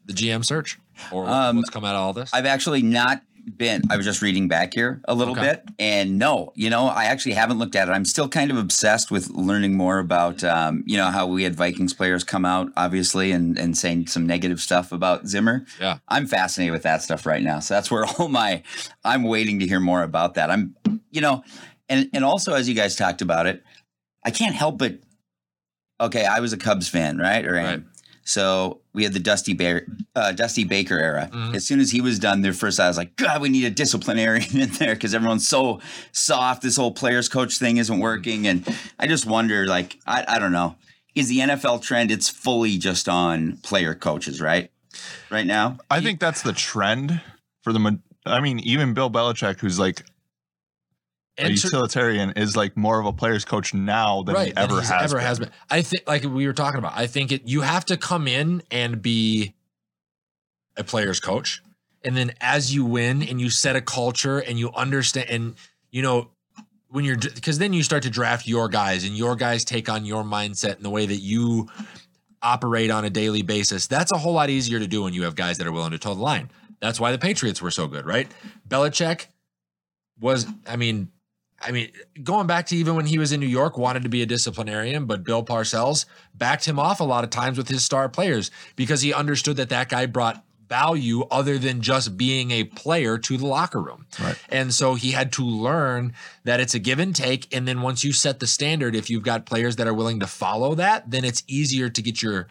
the 0.05 0.13
GM 0.13 0.45
search 0.45 0.79
or 1.13 1.29
Um, 1.29 1.57
what's 1.57 1.71
come 1.71 1.85
out 1.85 1.95
of 1.95 2.01
all 2.01 2.13
this? 2.13 2.33
I've 2.35 2.47
actually 2.47 2.83
not 2.83 3.23
been. 3.57 3.83
I 3.91 3.97
was 3.97 4.05
just 4.05 4.21
reading 4.23 4.49
back 4.49 4.75
here 4.75 5.01
a 5.07 5.15
little 5.15 5.33
Okay. 5.33 5.43
bit, 5.43 5.65
and 5.79 6.19
no, 6.19 6.53
you 6.55 6.69
know, 6.71 6.87
I 6.87 7.05
actually 7.05 7.33
haven't 7.33 7.59
looked 7.59 7.75
at 7.77 7.89
it. 7.89 7.93
I'm 7.93 8.05
still 8.05 8.29
kind 8.29 8.51
of 8.51 8.57
obsessed 8.57 9.11
with 9.11 9.31
learning 9.31 9.75
more 9.77 9.99
about, 9.99 10.43
um, 10.45 10.83
you 10.87 10.97
know, 10.97 11.07
how 11.07 11.27
we 11.27 11.43
had 11.45 11.55
Vikings 11.55 11.95
players 11.95 12.25
come 12.25 12.45
out, 12.45 12.69
obviously, 12.77 13.33
and 13.33 13.59
and 13.59 13.77
saying 13.77 14.09
some 14.09 14.27
negative 14.27 14.61
stuff 14.61 14.93
about 14.93 15.27
Zimmer. 15.27 15.65
Yeah. 15.81 15.99
I'm 16.09 16.27
fascinated 16.27 16.73
with 16.73 16.83
that 16.83 17.03
stuff 17.03 17.25
right 17.27 17.43
now. 17.43 17.61
So 17.61 17.75
that's 17.75 17.91
where 17.91 18.05
all 18.19 18.29
my. 18.29 18.63
I'm 19.05 19.23
waiting 19.25 19.59
to 19.61 19.67
hear 19.67 19.81
more 19.81 20.03
about 20.03 20.35
that. 20.35 20.51
I'm, 20.51 20.75
you 21.11 21.21
know, 21.21 21.43
and 21.89 22.09
and 22.13 22.25
also 22.25 22.55
as 22.55 22.69
you 22.69 22.75
guys 22.75 22.97
talked 22.97 23.23
about 23.23 23.47
it, 23.47 23.63
I 24.25 24.31
can't 24.31 24.55
help 24.55 24.79
but. 24.79 24.99
Okay, 26.01 26.25
I 26.25 26.39
was 26.41 26.53
a 26.53 26.57
Cubs 26.57 26.89
fan, 26.89 27.19
right? 27.19 27.45
Or. 27.45 27.55
Right. 27.55 27.83
So 28.29 28.83
we 28.93 29.05
had 29.05 29.15
the 29.15 29.21
Dusty 29.21 29.55
Bear, 29.55 29.87
uh, 30.15 30.33
Dusty 30.33 30.65
Baker 30.65 30.99
era. 30.99 31.31
Mhm. 31.33 31.55
As 31.55 31.67
soon 31.67 31.81
as 31.81 31.91
he 31.93 32.03
was 32.03 32.19
done, 32.19 32.43
their 32.43 32.53
first 32.53 32.79
I 32.79 32.87
was 32.87 32.99
like, 32.99 33.17
God, 33.17 33.41
we 33.41 33.49
need 33.49 33.65
a 33.65 33.71
disciplinarian 33.71 34.55
in 34.61 34.69
there 34.73 34.95
because 34.95 35.15
everyone's 35.15 35.49
so 35.49 35.81
soft. 36.13 36.61
This 36.61 36.77
whole 36.77 36.91
players 36.93 37.27
coach 37.31 37.57
thing 37.57 37.79
isn't 37.79 37.99
working, 37.99 38.47
and 38.47 38.69
I 38.99 39.07
just 39.07 39.25
wonder, 39.25 39.67
like, 39.67 39.99
I, 40.07 40.27
I 40.29 40.39
don't 40.39 40.53
know, 40.53 40.77
is 41.15 41.29
the 41.31 41.39
NFL 41.39 41.81
trend? 41.81 42.11
It's 42.11 42.29
fully 42.29 42.77
just 42.77 43.09
on 43.09 43.57
player 43.63 43.95
coaches, 43.95 44.43
right? 44.43 44.71
Right 45.31 45.47
now, 45.47 45.79
I 45.91 46.03
think 46.03 46.21
that's 46.21 46.43
the 46.43 46.53
trend 46.53 47.23
for 47.63 47.73
the. 47.73 47.99
I 48.27 48.41
mean, 48.41 48.59
even 48.59 48.93
Bill 48.93 49.11
Belichick, 49.11 49.59
who's 49.61 49.79
like 49.79 50.05
Enter- 51.39 51.53
utilitarian, 51.53 52.33
is 52.33 52.57
like 52.57 52.77
more 52.77 52.99
of 52.99 53.07
a 53.07 53.13
player's 53.13 53.45
coach 53.45 53.73
now 53.73 54.23
than 54.23 54.37
he 54.37 54.53
ever 54.57 54.81
has. 54.81 54.91
ever 54.91 55.17
been. 55.17 55.25
has 55.25 55.39
been. 55.39 55.51
I 55.71 55.83
think, 55.83 56.03
like 56.07 56.25
we 56.25 56.47
were 56.47 56.53
talking 56.53 56.79
about, 56.79 56.93
I 56.97 57.07
think 57.07 57.33
it. 57.33 57.47
You 57.47 57.61
have 57.61 57.85
to 57.87 57.97
come 57.97 58.27
in 58.27 58.63
and 58.71 59.01
be 59.01 59.55
a 60.77 60.85
player's 60.85 61.21
coach, 61.21 61.63
and 62.05 62.17
then 62.17 62.33
as 62.41 62.75
you 62.75 62.85
win 62.85 63.23
and 63.23 63.41
you 63.41 63.51
set 63.51 63.77
a 63.77 63.81
culture 63.81 64.39
and 64.39 64.59
you 64.59 64.73
understand, 64.73 65.31
and 65.31 65.55
you 65.91 66.03
know 66.03 66.31
when 66.89 67.05
you're 67.05 67.17
because 67.17 67.59
then 67.59 67.73
you 67.73 67.83
start 67.83 68.03
to 68.03 68.11
draft 68.11 68.47
your 68.47 68.69
guys, 68.69 69.05
and 69.05 69.17
your 69.17 69.37
guys 69.37 69.65
take 69.65 69.89
on 69.89 70.05
your 70.05 70.25
mindset 70.25 70.77
and 70.77 70.85
the 70.85 70.91
way 70.91 71.07
that 71.07 71.19
you 71.19 71.69
operate 72.43 72.91
on 72.91 73.05
a 73.05 73.11
daily 73.11 73.43
basis. 73.43 73.87
That's 73.87 74.13
a 74.13 74.19
whole 74.19 74.33
lot 74.33 74.51
easier 74.51 74.79
to 74.79 74.87
do 74.87 75.03
when 75.03 75.13
you 75.13 75.23
have 75.23 75.35
guys 75.35 75.59
that 75.59 75.67
are 75.67 75.73
willing 75.73 75.91
to 75.93 75.99
toe 75.99 76.15
the 76.15 76.23
line. 76.23 76.51
That's 76.81 77.01
why 77.01 77.13
the 77.13 77.19
Patriots 77.19 77.61
were 77.61 77.71
so 77.71 77.89
good, 77.89 78.07
right? 78.07 78.31
Belichick 78.69 79.27
was, 80.21 80.47
I 80.67 80.77
mean, 80.77 81.11
I 81.61 81.73
mean, 81.73 81.91
going 82.23 82.47
back 82.47 82.67
to 82.67 82.77
even 82.77 82.95
when 82.95 83.07
he 83.07 83.19
was 83.19 83.33
in 83.33 83.41
New 83.41 83.47
York, 83.47 83.77
wanted 83.77 84.05
to 84.05 84.09
be 84.09 84.23
a 84.23 84.27
disciplinarian, 84.27 85.07
but 85.07 85.25
Bill 85.25 85.45
Parcells 85.45 86.07
backed 86.35 86.65
him 86.67 86.79
off 86.79 87.01
a 87.01 87.05
lot 87.05 87.25
of 87.25 87.31
times 87.31 87.59
with 87.59 87.69
his 87.69 87.85
star 87.85 88.09
players 88.09 88.51
because 88.77 89.03
he 89.03 89.13
understood 89.13 89.57
that 89.57 89.69
that 89.71 89.89
guy 89.89 90.07
brought 90.07 90.45
value 90.69 91.25
other 91.31 91.59
than 91.59 91.81
just 91.81 92.17
being 92.17 92.51
a 92.51 92.63
player 92.65 93.19
to 93.19 93.37
the 93.37 93.47
locker 93.47 93.81
room. 93.81 94.07
Right. 94.21 94.39
And 94.51 94.73
so 94.73 94.95
he 94.95 95.13
had 95.13 95.33
to 95.33 95.45
learn 95.45 96.13
that 96.45 96.61
it's 96.61 96.75
a 96.75 96.79
give 96.79 96.99
and 96.99 97.17
take. 97.17 97.53
And 97.55 97.67
then 97.67 97.81
once 97.81 98.05
you 98.05 98.13
set 98.13 98.39
the 98.39 98.47
standard, 98.47 98.95
if 98.95 99.09
you've 99.11 99.23
got 99.23 99.47
players 99.47 99.77
that 99.77 99.87
are 99.87 99.95
willing 99.95 100.21
to 100.21 100.27
follow 100.27 100.75
that, 100.75 101.11
then 101.11 101.25
it's 101.25 101.43
easier 101.47 101.89
to 101.89 102.03
get 102.03 102.23
your 102.23 102.49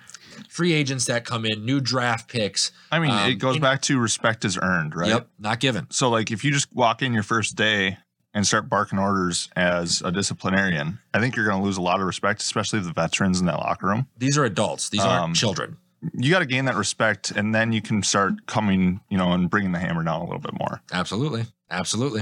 free 0.50 0.74
agents 0.74 1.06
that 1.06 1.26
come 1.26 1.46
in, 1.46 1.63
new 1.65 1.80
draft 1.80 2.28
picks. 2.28 2.72
I 2.91 3.00
mean, 3.00 3.12
Um, 3.12 3.30
it 3.30 3.36
goes 3.36 3.60
back 3.60 3.82
to 3.84 4.00
respect 4.00 4.46
is 4.46 4.58
earned, 4.62 4.96
right? 4.96 5.10
Yep, 5.10 5.28
not 5.39 5.60
given. 5.60 5.88
So, 5.91 6.10
like, 6.10 6.32
if 6.32 6.43
you 6.43 6.52
just 6.52 6.74
walk 6.74 7.02
in 7.02 7.13
your 7.13 7.24
first 7.24 7.56
day 7.56 7.98
and 8.38 8.45
start 8.45 8.69
barking 8.69 9.00
orders 9.00 9.50
as 9.56 10.04
a 10.06 10.12
disciplinarian, 10.12 11.00
I 11.12 11.19
think 11.19 11.36
you're 11.36 11.47
going 11.47 11.58
to 11.58 11.63
lose 11.65 11.78
a 11.78 11.82
lot 11.82 12.00
of 12.00 12.06
respect, 12.06 12.39
especially 12.39 12.80
the 12.82 12.93
veterans 12.93 13.39
in 13.39 13.47
that 13.47 13.58
locker 13.58 13.88
room. 13.88 14.08
These 14.15 14.38
are 14.38 14.45
adults. 14.45 14.89
These 14.89 15.02
aren't 15.02 15.23
Um, 15.23 15.34
children. 15.34 15.78
You 16.13 16.30
got 16.30 16.39
to 16.39 16.45
gain 16.45 16.65
that 16.65 16.76
respect, 16.76 17.32
and 17.32 17.56
then 17.56 17.71
you 17.71 17.82
can 17.82 18.04
start 18.04 18.45
coming, 18.45 19.02
you 19.10 19.17
know, 19.17 19.32
and 19.34 19.50
bringing 19.50 19.71
the 19.71 19.80
hammer 19.80 20.04
down 20.04 20.21
a 20.21 20.23
little 20.23 20.38
bit 20.39 20.54
more. 20.60 20.82
Absolutely. 20.93 21.45
Absolutely. 21.71 22.21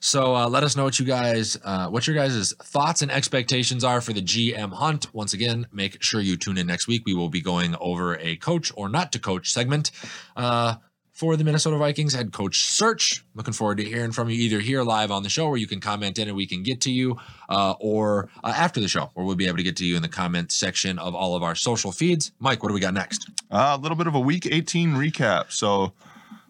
So 0.00 0.34
uh, 0.34 0.48
let 0.48 0.64
us 0.64 0.76
know 0.76 0.82
what 0.82 0.98
you 0.98 1.06
guys, 1.06 1.56
uh, 1.64 1.86
what 1.88 2.08
your 2.08 2.16
guys' 2.16 2.52
thoughts 2.60 3.00
and 3.00 3.12
expectations 3.12 3.84
are 3.84 4.00
for 4.00 4.12
the 4.12 4.20
GM 4.20 4.72
hunt. 4.72 5.14
Once 5.14 5.32
again, 5.32 5.68
make 5.72 6.02
sure 6.02 6.20
you 6.20 6.36
tune 6.36 6.58
in 6.58 6.66
next 6.66 6.88
week. 6.88 7.04
We 7.06 7.14
will 7.14 7.28
be 7.30 7.40
going 7.40 7.76
over 7.80 8.18
a 8.18 8.34
coach 8.36 8.72
or 8.74 8.88
not 8.88 9.12
to 9.12 9.20
coach 9.20 9.52
segment 9.52 9.92
uh, 10.36 10.74
for 11.22 11.36
the 11.36 11.44
Minnesota 11.44 11.76
Vikings 11.76 12.12
head 12.14 12.32
coach 12.32 12.64
search. 12.64 13.24
Looking 13.36 13.54
forward 13.54 13.78
to 13.78 13.84
hearing 13.84 14.10
from 14.10 14.28
you 14.28 14.34
either 14.34 14.58
here 14.58 14.82
live 14.82 15.12
on 15.12 15.22
the 15.22 15.28
show 15.28 15.46
where 15.48 15.56
you 15.56 15.68
can 15.68 15.78
comment 15.78 16.18
in 16.18 16.26
and 16.26 16.36
we 16.36 16.48
can 16.48 16.64
get 16.64 16.80
to 16.80 16.90
you, 16.90 17.16
uh, 17.48 17.74
or 17.78 18.28
uh, 18.42 18.52
after 18.56 18.80
the 18.80 18.88
show 18.88 19.08
where 19.14 19.24
we'll 19.24 19.36
be 19.36 19.46
able 19.46 19.58
to 19.58 19.62
get 19.62 19.76
to 19.76 19.84
you 19.84 19.94
in 19.94 20.02
the 20.02 20.08
comment 20.08 20.50
section 20.50 20.98
of 20.98 21.14
all 21.14 21.36
of 21.36 21.44
our 21.44 21.54
social 21.54 21.92
feeds. 21.92 22.32
Mike, 22.40 22.60
what 22.64 22.70
do 22.70 22.74
we 22.74 22.80
got 22.80 22.92
next? 22.92 23.30
Uh, 23.52 23.76
a 23.78 23.80
little 23.80 23.96
bit 23.96 24.08
of 24.08 24.16
a 24.16 24.20
Week 24.20 24.48
18 24.50 24.94
recap. 24.94 25.52
So, 25.52 25.92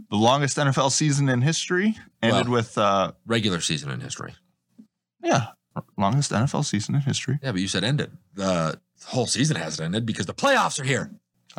the 0.09 0.17
longest 0.17 0.57
NFL 0.57 0.91
season 0.91 1.29
in 1.29 1.43
history 1.43 1.99
ended 2.23 2.49
Well- 2.49 2.55
with, 2.57 2.79
uh, 2.79 3.13
Regular 3.27 3.61
season 3.61 3.91
in 3.91 4.01
history. 4.01 4.35
yeah, 5.23 5.49
Longest 5.99 6.31
NFL 6.33 6.65
season 6.65 6.95
in 6.95 7.03
history. 7.03 7.39
Yeah, 7.43 7.53
but 7.53 7.61
you 7.61 7.69
said 7.69 7.85
ended. 7.85 8.13
The 8.37 8.81
whole 9.05 9.27
season 9.27 9.57
hasn't 9.59 9.85
ended 9.85 10.07
because 10.07 10.25
the 10.25 10.33
playoffs 10.35 10.81
are 10.81 10.85
here. 10.85 11.11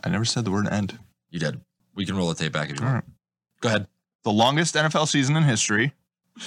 I 0.03 0.09
never 0.09 0.25
said 0.25 0.45
the 0.45 0.51
word 0.51 0.67
end. 0.67 0.97
You 1.29 1.39
did. 1.39 1.61
We 1.95 2.05
can 2.05 2.15
roll 2.17 2.29
the 2.29 2.35
tape 2.35 2.51
back 2.53 2.69
if 2.69 2.79
you 2.79 2.85
want. 2.85 2.95
right. 2.95 3.03
Go 3.61 3.69
ahead. 3.69 3.87
The 4.23 4.31
longest 4.31 4.75
NFL 4.75 5.07
season 5.07 5.35
in 5.35 5.43
history 5.43 5.93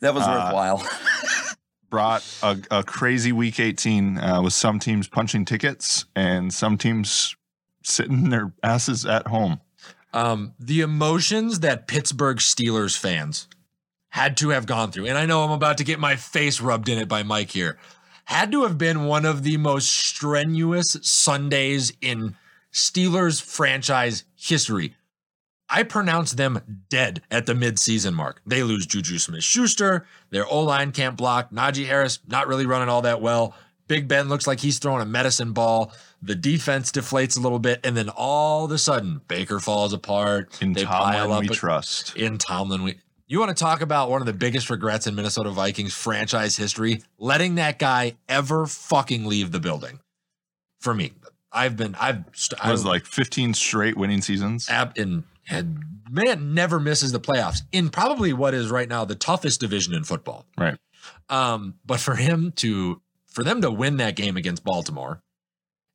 That 0.00 0.14
was 0.14 0.22
Uh, 0.24 0.42
worthwhile. 0.44 0.88
brought 1.90 2.24
a, 2.42 2.58
a 2.70 2.82
crazy 2.84 3.32
week 3.32 3.60
18 3.60 4.18
uh, 4.18 4.42
with 4.42 4.52
some 4.52 4.78
teams 4.78 5.08
punching 5.08 5.44
tickets 5.44 6.04
and 6.16 6.52
some 6.52 6.76
teams 6.76 7.36
sitting 7.84 8.28
their 8.30 8.52
asses 8.62 9.06
at 9.06 9.28
home. 9.28 9.60
Um, 10.12 10.54
the 10.58 10.80
emotions 10.80 11.60
that 11.60 11.86
Pittsburgh 11.86 12.38
Steelers 12.38 12.98
fans 12.98 13.48
had 14.10 14.36
to 14.38 14.48
have 14.50 14.66
gone 14.66 14.90
through, 14.90 15.06
and 15.06 15.16
I 15.18 15.26
know 15.26 15.44
I'm 15.44 15.50
about 15.52 15.78
to 15.78 15.84
get 15.84 15.98
my 16.00 16.16
face 16.16 16.60
rubbed 16.60 16.88
in 16.88 16.98
it 16.98 17.06
by 17.08 17.22
Mike 17.22 17.50
here, 17.50 17.78
had 18.24 18.50
to 18.52 18.62
have 18.64 18.76
been 18.78 19.04
one 19.04 19.24
of 19.24 19.42
the 19.42 19.56
most 19.56 19.88
strenuous 19.88 20.96
Sundays 21.02 21.92
in 22.00 22.34
Steelers 22.72 23.40
franchise 23.42 24.24
history. 24.34 24.94
I 25.68 25.82
pronounce 25.82 26.32
them 26.32 26.84
dead 26.88 27.22
at 27.30 27.46
the 27.46 27.54
midseason 27.54 28.14
mark. 28.14 28.40
They 28.46 28.62
lose 28.62 28.86
Juju 28.86 29.18
Smith 29.18 29.42
Schuster. 29.42 30.06
Their 30.30 30.46
O 30.46 30.60
line 30.60 30.92
can't 30.92 31.16
block. 31.16 31.50
Najee 31.50 31.86
Harris, 31.86 32.20
not 32.28 32.46
really 32.46 32.66
running 32.66 32.88
all 32.88 33.02
that 33.02 33.20
well. 33.20 33.54
Big 33.88 34.06
Ben 34.08 34.28
looks 34.28 34.46
like 34.46 34.60
he's 34.60 34.78
throwing 34.78 35.02
a 35.02 35.06
medicine 35.06 35.52
ball. 35.52 35.92
The 36.22 36.34
defense 36.34 36.90
deflates 36.92 37.36
a 37.36 37.40
little 37.40 37.58
bit. 37.58 37.80
And 37.84 37.96
then 37.96 38.08
all 38.08 38.64
of 38.64 38.70
a 38.72 38.78
sudden, 38.78 39.20
Baker 39.28 39.58
falls 39.60 39.92
apart. 39.92 40.60
In 40.60 40.72
they 40.72 40.84
Tomlin, 40.84 41.40
we 41.40 41.46
a- 41.48 41.50
trust. 41.50 42.16
in 42.16 42.38
Tomlin. 42.38 42.82
We, 42.82 42.96
you 43.28 43.40
want 43.40 43.56
to 43.56 43.60
talk 43.60 43.80
about 43.80 44.08
one 44.10 44.20
of 44.22 44.26
the 44.26 44.32
biggest 44.32 44.70
regrets 44.70 45.06
in 45.08 45.14
Minnesota 45.16 45.50
Vikings 45.50 45.94
franchise 45.94 46.56
history? 46.56 47.02
Letting 47.18 47.56
that 47.56 47.78
guy 47.80 48.16
ever 48.28 48.66
fucking 48.66 49.24
leave 49.24 49.50
the 49.52 49.60
building. 49.60 49.98
For 50.80 50.94
me, 50.94 51.12
I've 51.52 51.76
been, 51.76 51.94
I've, 51.94 52.24
st- 52.32 52.60
It 52.64 52.70
was 52.70 52.84
I- 52.84 52.88
like 52.88 53.06
15 53.06 53.54
straight 53.54 53.96
winning 53.96 54.20
seasons. 54.22 54.68
ab 54.68 54.92
and 54.98 55.24
had 55.44 55.78
man 56.10 56.54
never 56.54 56.80
misses 56.80 57.12
the 57.12 57.20
playoffs 57.20 57.58
in 57.72 57.88
probably 57.90 58.32
what 58.32 58.52
is 58.54 58.68
right 58.70 58.88
now 58.88 59.04
the 59.04 59.14
toughest 59.14 59.60
division 59.60 59.94
in 59.94 60.02
football. 60.04 60.44
Right. 60.58 60.76
Um, 61.28 61.74
but 61.84 62.00
for 62.00 62.16
him 62.16 62.52
to 62.56 63.00
for 63.26 63.44
them 63.44 63.60
to 63.62 63.70
win 63.70 63.98
that 63.98 64.16
game 64.16 64.36
against 64.36 64.64
Baltimore, 64.64 65.20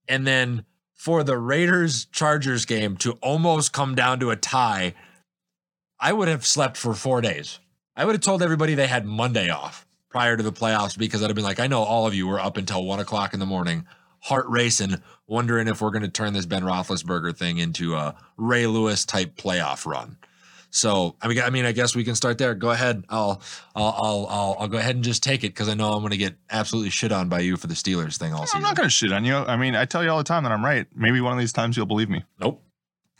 and 0.07 0.25
then 0.25 0.63
for 0.93 1.23
the 1.23 1.37
Raiders 1.37 2.05
Chargers 2.05 2.65
game 2.65 2.95
to 2.97 3.13
almost 3.21 3.73
come 3.73 3.93
down 3.95 4.19
to 4.21 4.29
a 4.29 4.35
tie, 4.35 4.93
I 5.99 6.13
would 6.13 6.27
have 6.27 6.45
slept 6.45 6.77
for 6.77 6.93
four 6.93 7.19
days. 7.21 7.59
I 7.95 8.05
would 8.05 8.13
have 8.15 8.21
told 8.21 8.41
everybody 8.41 8.75
they 8.75 8.87
had 8.87 9.05
Monday 9.05 9.49
off 9.49 9.85
prior 10.09 10.37
to 10.37 10.43
the 10.43 10.51
playoffs 10.53 10.97
because 10.97 11.21
I'd 11.23 11.27
have 11.27 11.35
been 11.35 11.43
like, 11.43 11.59
I 11.59 11.67
know 11.67 11.81
all 11.83 12.07
of 12.07 12.13
you 12.13 12.27
were 12.27 12.39
up 12.39 12.55
until 12.57 12.85
one 12.85 12.99
o'clock 12.99 13.33
in 13.33 13.39
the 13.39 13.45
morning, 13.45 13.85
heart 14.21 14.45
racing, 14.47 15.01
wondering 15.27 15.67
if 15.67 15.81
we're 15.81 15.91
going 15.91 16.03
to 16.03 16.09
turn 16.09 16.33
this 16.33 16.45
Ben 16.45 16.63
Roethlisberger 16.63 17.35
thing 17.35 17.57
into 17.57 17.95
a 17.95 18.15
Ray 18.37 18.67
Lewis 18.67 19.05
type 19.05 19.35
playoff 19.35 19.85
run. 19.85 20.17
So 20.71 21.17
I 21.21 21.27
mean, 21.27 21.39
I 21.39 21.49
mean, 21.49 21.65
I 21.65 21.73
guess 21.73 21.95
we 21.95 22.05
can 22.05 22.15
start 22.15 22.37
there. 22.37 22.55
Go 22.55 22.71
ahead. 22.71 23.03
I'll, 23.09 23.41
I'll, 23.75 23.93
I'll, 23.97 24.27
I'll, 24.29 24.57
I'll 24.61 24.67
go 24.69 24.77
ahead 24.77 24.95
and 24.95 25.03
just 25.03 25.21
take 25.21 25.43
it 25.43 25.49
because 25.49 25.67
I 25.67 25.73
know 25.73 25.91
I'm 25.91 25.99
going 25.99 26.11
to 26.11 26.17
get 26.17 26.35
absolutely 26.49 26.91
shit 26.91 27.11
on 27.11 27.27
by 27.27 27.41
you 27.41 27.57
for 27.57 27.67
the 27.67 27.73
Steelers 27.73 28.17
thing 28.17 28.33
all 28.33 28.45
I'm 28.53 28.61
not 28.61 28.77
going 28.77 28.87
to 28.87 28.91
shit 28.91 29.11
on 29.11 29.25
you. 29.25 29.35
I 29.35 29.57
mean, 29.57 29.75
I 29.75 29.83
tell 29.83 30.01
you 30.01 30.09
all 30.09 30.17
the 30.17 30.23
time 30.23 30.43
that 30.43 30.51
I'm 30.53 30.63
right. 30.63 30.87
Maybe 30.95 31.19
one 31.19 31.33
of 31.33 31.39
these 31.39 31.51
times 31.51 31.75
you'll 31.75 31.85
believe 31.87 32.09
me. 32.09 32.23
nope. 32.39 32.63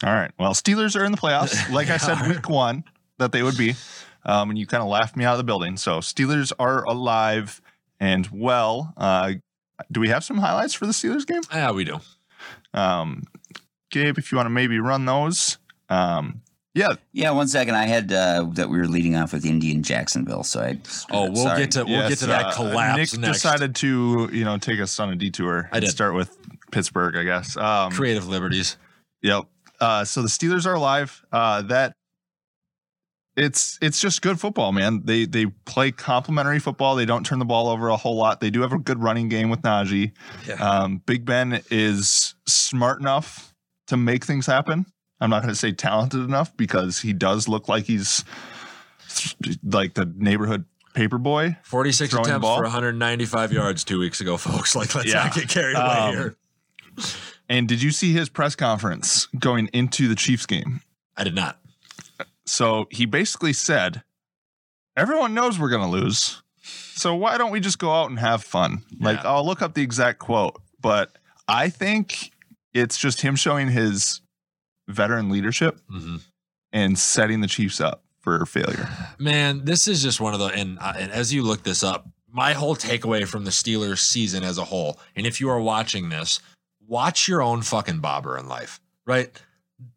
All 0.03 0.13
right. 0.13 0.31
Well, 0.39 0.53
Steelers 0.53 0.99
are 0.99 1.05
in 1.05 1.11
the 1.11 1.17
playoffs. 1.17 1.69
Like 1.71 1.89
I 1.89 1.97
said, 1.97 2.27
week 2.27 2.49
one, 2.49 2.83
that 3.19 3.31
they 3.31 3.43
would 3.43 3.57
be. 3.57 3.75
Um, 4.25 4.49
and 4.49 4.57
you 4.57 4.65
kind 4.65 4.81
of 4.81 4.89
laughed 4.89 5.15
me 5.15 5.25
out 5.25 5.33
of 5.33 5.37
the 5.37 5.43
building. 5.43 5.77
So 5.77 5.99
Steelers 5.99 6.51
are 6.57 6.83
alive 6.85 7.61
and 7.99 8.27
well. 8.31 8.93
Uh, 8.97 9.33
do 9.91 9.99
we 9.99 10.09
have 10.09 10.23
some 10.23 10.37
highlights 10.37 10.73
for 10.73 10.85
the 10.85 10.91
Steelers 10.91 11.25
game? 11.25 11.41
Yeah, 11.51 11.71
we 11.71 11.83
do. 11.83 11.99
Um, 12.73 13.23
Gabe, 13.91 14.17
if 14.17 14.31
you 14.31 14.35
want 14.37 14.45
to 14.45 14.51
maybe 14.51 14.79
run 14.79 15.05
those. 15.05 15.57
Um, 15.89 16.41
yeah, 16.73 16.93
Yeah, 17.11 17.31
one 17.31 17.49
second. 17.49 17.75
I 17.75 17.85
had 17.85 18.13
uh, 18.13 18.45
that 18.53 18.69
we 18.69 18.77
were 18.77 18.87
leading 18.87 19.15
off 19.17 19.33
with 19.33 19.45
Indian 19.45 19.83
Jacksonville, 19.83 20.43
so 20.43 20.61
I. 20.61 20.79
Oh, 21.11 21.29
we'll 21.29 21.43
sorry. 21.43 21.59
get 21.63 21.71
to 21.71 21.83
we'll 21.83 22.07
get 22.07 22.19
to 22.19 22.27
that 22.27 22.45
uh, 22.45 22.53
collapse 22.53 23.11
Nick 23.13 23.21
next. 23.21 23.41
decided 23.41 23.75
to, 23.75 24.29
you 24.31 24.45
know, 24.45 24.57
take 24.57 24.79
us 24.79 24.97
on 24.99 25.09
a 25.09 25.15
detour 25.17 25.67
I 25.73 25.77
and 25.77 25.85
did. 25.85 25.91
start 25.91 26.13
with 26.15 26.37
Pittsburgh, 26.71 27.17
I 27.17 27.23
guess. 27.23 27.57
Um, 27.57 27.91
Creative 27.91 28.25
liberties. 28.29 28.77
Yep. 29.21 29.47
Uh, 29.81 30.05
so 30.05 30.21
the 30.21 30.29
Steelers 30.29 30.65
are 30.65 30.75
alive. 30.75 31.25
Uh, 31.31 31.63
that 31.63 31.95
it's 33.37 33.77
it's 33.81 33.99
just 34.01 34.21
good 34.21 34.39
football, 34.39 34.71
man. 34.71 35.01
They 35.05 35.25
they 35.25 35.45
play 35.65 35.91
complementary 35.91 36.59
football. 36.59 36.95
They 36.95 37.05
don't 37.05 37.25
turn 37.25 37.39
the 37.39 37.45
ball 37.45 37.67
over 37.69 37.87
a 37.89 37.95
whole 37.97 38.15
lot. 38.17 38.39
They 38.41 38.49
do 38.49 38.61
have 38.61 38.73
a 38.73 38.77
good 38.77 39.01
running 39.01 39.29
game 39.29 39.49
with 39.49 39.61
Najee. 39.61 40.11
Yeah. 40.47 40.55
Um, 40.55 41.01
Big 41.05 41.25
Ben 41.25 41.61
is 41.71 42.35
smart 42.45 42.99
enough 42.99 43.53
to 43.87 43.97
make 43.97 44.25
things 44.25 44.45
happen. 44.45 44.85
I'm 45.19 45.29
not 45.29 45.43
going 45.43 45.53
to 45.53 45.59
say 45.59 45.71
talented 45.71 46.21
enough 46.21 46.55
because 46.57 46.99
he 46.99 47.13
does 47.13 47.47
look 47.47 47.69
like 47.69 47.85
he's 47.85 48.25
like 49.63 49.93
the 49.93 50.11
neighborhood 50.17 50.65
paperboy. 50.95 51.57
46 51.63 52.11
throwing 52.11 52.23
the 52.23 52.29
attempts 52.31 52.47
for 52.47 52.63
195 52.63 53.53
yards 53.53 53.83
two 53.83 53.99
weeks 53.99 54.19
ago, 54.19 54.35
folks. 54.37 54.75
Like, 54.75 54.93
let's 54.95 55.07
Yeah. 55.07 55.23
not 55.25 55.35
get 55.35 55.47
carried 55.47 55.75
away 55.77 55.85
Um, 55.85 56.13
here. 56.15 56.35
And 57.47 57.67
did 57.67 57.81
you 57.81 57.91
see 57.91 58.13
his 58.13 58.29
press 58.29 58.55
conference 58.55 59.27
going 59.37 59.67
into 59.73 60.07
the 60.07 60.15
Chiefs 60.15 60.45
game? 60.45 60.81
I 61.15 61.23
did 61.23 61.35
not. 61.35 61.59
So 62.51 62.87
he 62.91 63.05
basically 63.05 63.53
said, 63.53 64.03
Everyone 64.97 65.33
knows 65.33 65.57
we're 65.57 65.69
going 65.69 65.89
to 65.89 65.97
lose. 66.01 66.43
So 66.61 67.15
why 67.15 67.37
don't 67.37 67.51
we 67.51 67.61
just 67.61 67.79
go 67.79 67.89
out 67.89 68.09
and 68.09 68.19
have 68.19 68.43
fun? 68.43 68.83
Like, 68.99 69.23
I'll 69.23 69.45
look 69.45 69.61
up 69.61 69.73
the 69.73 69.81
exact 69.81 70.19
quote, 70.19 70.61
but 70.81 71.17
I 71.47 71.69
think 71.69 72.31
it's 72.73 72.97
just 72.97 73.21
him 73.21 73.37
showing 73.37 73.69
his 73.69 74.19
veteran 74.89 75.29
leadership 75.29 75.79
hmm 75.89 76.17
and 76.73 76.97
setting 76.97 77.41
the 77.41 77.47
Chiefs 77.47 77.81
up 77.81 78.03
for 78.19 78.45
failure. 78.45 78.87
Man, 79.19 79.63
this 79.65 79.87
is 79.87 80.01
just 80.01 80.19
one 80.19 80.33
of 80.33 80.39
the 80.41 80.47
and, 80.47 80.77
uh, 80.79 80.93
and 80.97 81.11
as 81.11 81.33
you 81.33 81.43
look 81.43 81.63
this 81.63 81.83
up, 81.83 82.07
my 82.29 82.53
whole 82.53 82.75
takeaway 82.75 83.25
from 83.25 83.45
the 83.45 83.51
Steelers 83.51 83.99
season 83.99 84.43
as 84.43 84.57
a 84.57 84.65
whole, 84.65 84.99
and 85.15 85.25
if 85.25 85.39
you 85.39 85.49
are 85.49 85.59
watching 85.59 86.09
this, 86.09 86.41
watch 86.85 87.29
your 87.29 87.41
own 87.41 87.61
fucking 87.61 87.99
bobber 87.99 88.37
in 88.37 88.47
life, 88.47 88.81
right? 89.05 89.31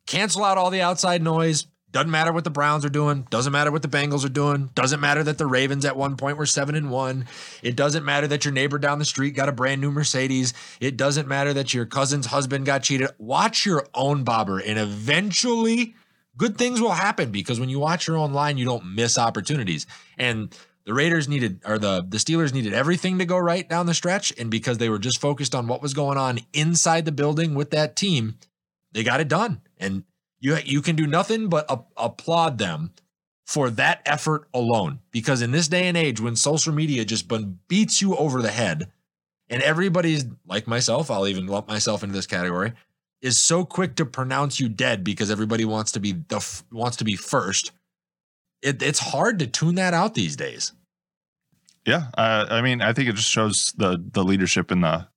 Cancel 0.07 0.45
out 0.45 0.57
all 0.57 0.71
the 0.71 0.81
outside 0.81 1.23
noise. 1.23 1.67
Doesn't 1.95 2.11
matter 2.11 2.33
what 2.33 2.43
the 2.43 2.51
Browns 2.51 2.85
are 2.85 2.89
doing. 2.89 3.25
Doesn't 3.31 3.53
matter 3.53 3.71
what 3.71 3.83
the 3.83 3.89
Bengals 3.89 4.25
are 4.25 4.29
doing. 4.29 4.69
Doesn't 4.75 4.99
matter 4.99 5.23
that 5.23 5.39
the 5.39 5.47
Ravens 5.47 5.85
at 5.85 5.97
one 5.97 6.17
point 6.17 6.37
were 6.37 6.45
seven 6.45 6.75
and 6.75 6.91
one. 6.91 7.29
It 7.63 7.77
doesn't 7.77 8.05
matter 8.05 8.27
that 8.27 8.45
your 8.45 8.51
neighbor 8.51 8.81
down 8.81 8.99
the 8.99 9.05
street 9.05 9.37
got 9.37 9.49
a 9.49 9.53
brand 9.53 9.81
new 9.81 9.93
Mercedes. 9.93 10.55
It 10.81 10.97
doesn't 10.97 11.29
matter 11.29 11.53
that 11.53 11.73
your 11.73 11.87
cousin's 11.87 12.27
husband 12.27 12.67
got 12.67 12.83
cheated. 12.83 13.11
Watch 13.19 13.65
your 13.65 13.87
own 13.95 14.25
bobber, 14.25 14.59
and 14.59 14.77
eventually 14.77 15.95
good 16.37 16.59
things 16.59 16.81
will 16.81 16.91
happen 16.91 17.31
because 17.31 17.61
when 17.61 17.69
you 17.69 17.79
watch 17.79 18.09
your 18.09 18.17
own 18.17 18.33
line, 18.33 18.59
you 18.59 18.65
don't 18.65 18.97
miss 18.97 19.17
opportunities. 19.17 19.87
And 20.19 20.53
the 20.87 20.95
Raiders 20.95 21.29
needed, 21.29 21.61
or 21.65 21.79
the 21.79 22.05
the 22.05 22.17
Steelers 22.17 22.53
needed 22.53 22.75
everything 22.75 23.21
to 23.21 23.25
go 23.25 23.39
right 23.39 23.69
down 23.69 23.87
the 23.87 23.95
stretch, 23.95 24.33
and 24.37 24.51
because 24.51 24.79
they 24.79 24.89
were 24.89 24.99
just 24.99 25.21
focused 25.21 25.55
on 25.55 25.69
what 25.69 25.81
was 25.81 25.95
going 25.95 26.19
on 26.19 26.41
inside 26.53 27.05
the 27.05 27.13
building 27.13 27.55
with 27.55 27.71
that 27.71 27.95
team, 27.95 28.37
they 28.91 29.05
got 29.05 29.21
it 29.21 29.29
done. 29.29 29.61
And 29.79 30.03
you 30.45 30.59
you 30.63 30.83
can 30.83 30.95
do 30.95 31.07
nothing 31.07 31.49
but 31.49 31.65
a- 31.71 31.81
applaud 31.97 32.59
them 32.59 32.93
for 33.47 33.71
that 33.71 34.03
effort 34.05 34.47
alone. 34.53 35.01
Because 35.11 35.41
in 35.41 35.53
this 35.53 35.69
day 35.69 35.89
and 35.89 35.97
age, 35.97 36.21
when 36.21 36.37
social 36.37 36.75
media 36.75 37.05
just 37.05 37.33
beats 37.67 38.03
you 38.03 38.15
over 38.17 38.43
the 38.43 38.51
head, 38.51 38.93
and 39.49 39.63
everybody's 39.63 40.27
like 40.47 40.67
myself, 40.67 41.11
I'll 41.11 41.27
even 41.27 41.47
lump 41.47 41.67
myself 41.67 42.03
into 42.03 42.15
this 42.15 42.27
category, 42.27 42.73
is 43.23 43.39
so 43.39 43.65
quick 43.65 43.97
to 43.97 44.05
pronounce 44.05 44.61
you 44.61 44.69
dead 44.69 45.03
because 45.03 45.31
everybody 45.31 45.65
wants 45.65 45.93
to 45.93 46.01
be 46.01 46.13
the 46.13 46.37
f- 46.37 46.63
wants 46.71 46.99
to 46.99 47.05
be 47.05 47.17
first. 47.17 47.73
It, 48.61 48.83
it's 48.83 48.99
hard 48.99 49.39
to 49.39 49.47
tune 49.47 49.77
that 49.77 49.95
out 49.95 50.15
these 50.15 50.37
days. 50.37 50.73
Yeah. 51.87 52.09
Uh, 52.17 52.47
I 52.51 52.61
mean, 52.61 52.83
I 52.83 52.93
think 52.93 53.09
it 53.09 53.15
just 53.15 53.31
shows 53.31 53.73
the 53.79 54.03
the 54.13 54.23
leadership 54.23 54.71
in 54.71 54.83
the 54.83 55.09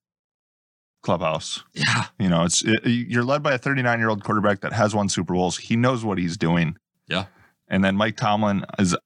clubhouse. 1.02 1.62
Yeah, 1.74 2.06
You 2.18 2.28
know, 2.28 2.44
it's 2.44 2.62
it, 2.64 2.84
you're 2.86 3.24
led 3.24 3.42
by 3.42 3.54
a 3.54 3.58
39 3.58 3.98
year 3.98 4.08
old 4.08 4.24
quarterback 4.24 4.60
that 4.60 4.72
has 4.72 4.94
won 4.94 5.08
Super 5.08 5.34
Bowls. 5.34 5.56
He 5.58 5.76
knows 5.76 6.04
what 6.04 6.18
he's 6.18 6.36
doing. 6.36 6.76
Yeah. 7.06 7.26
And 7.68 7.84
then 7.84 7.96
Mike 7.96 8.16
Tomlin 8.16 8.64
is, 8.78 8.96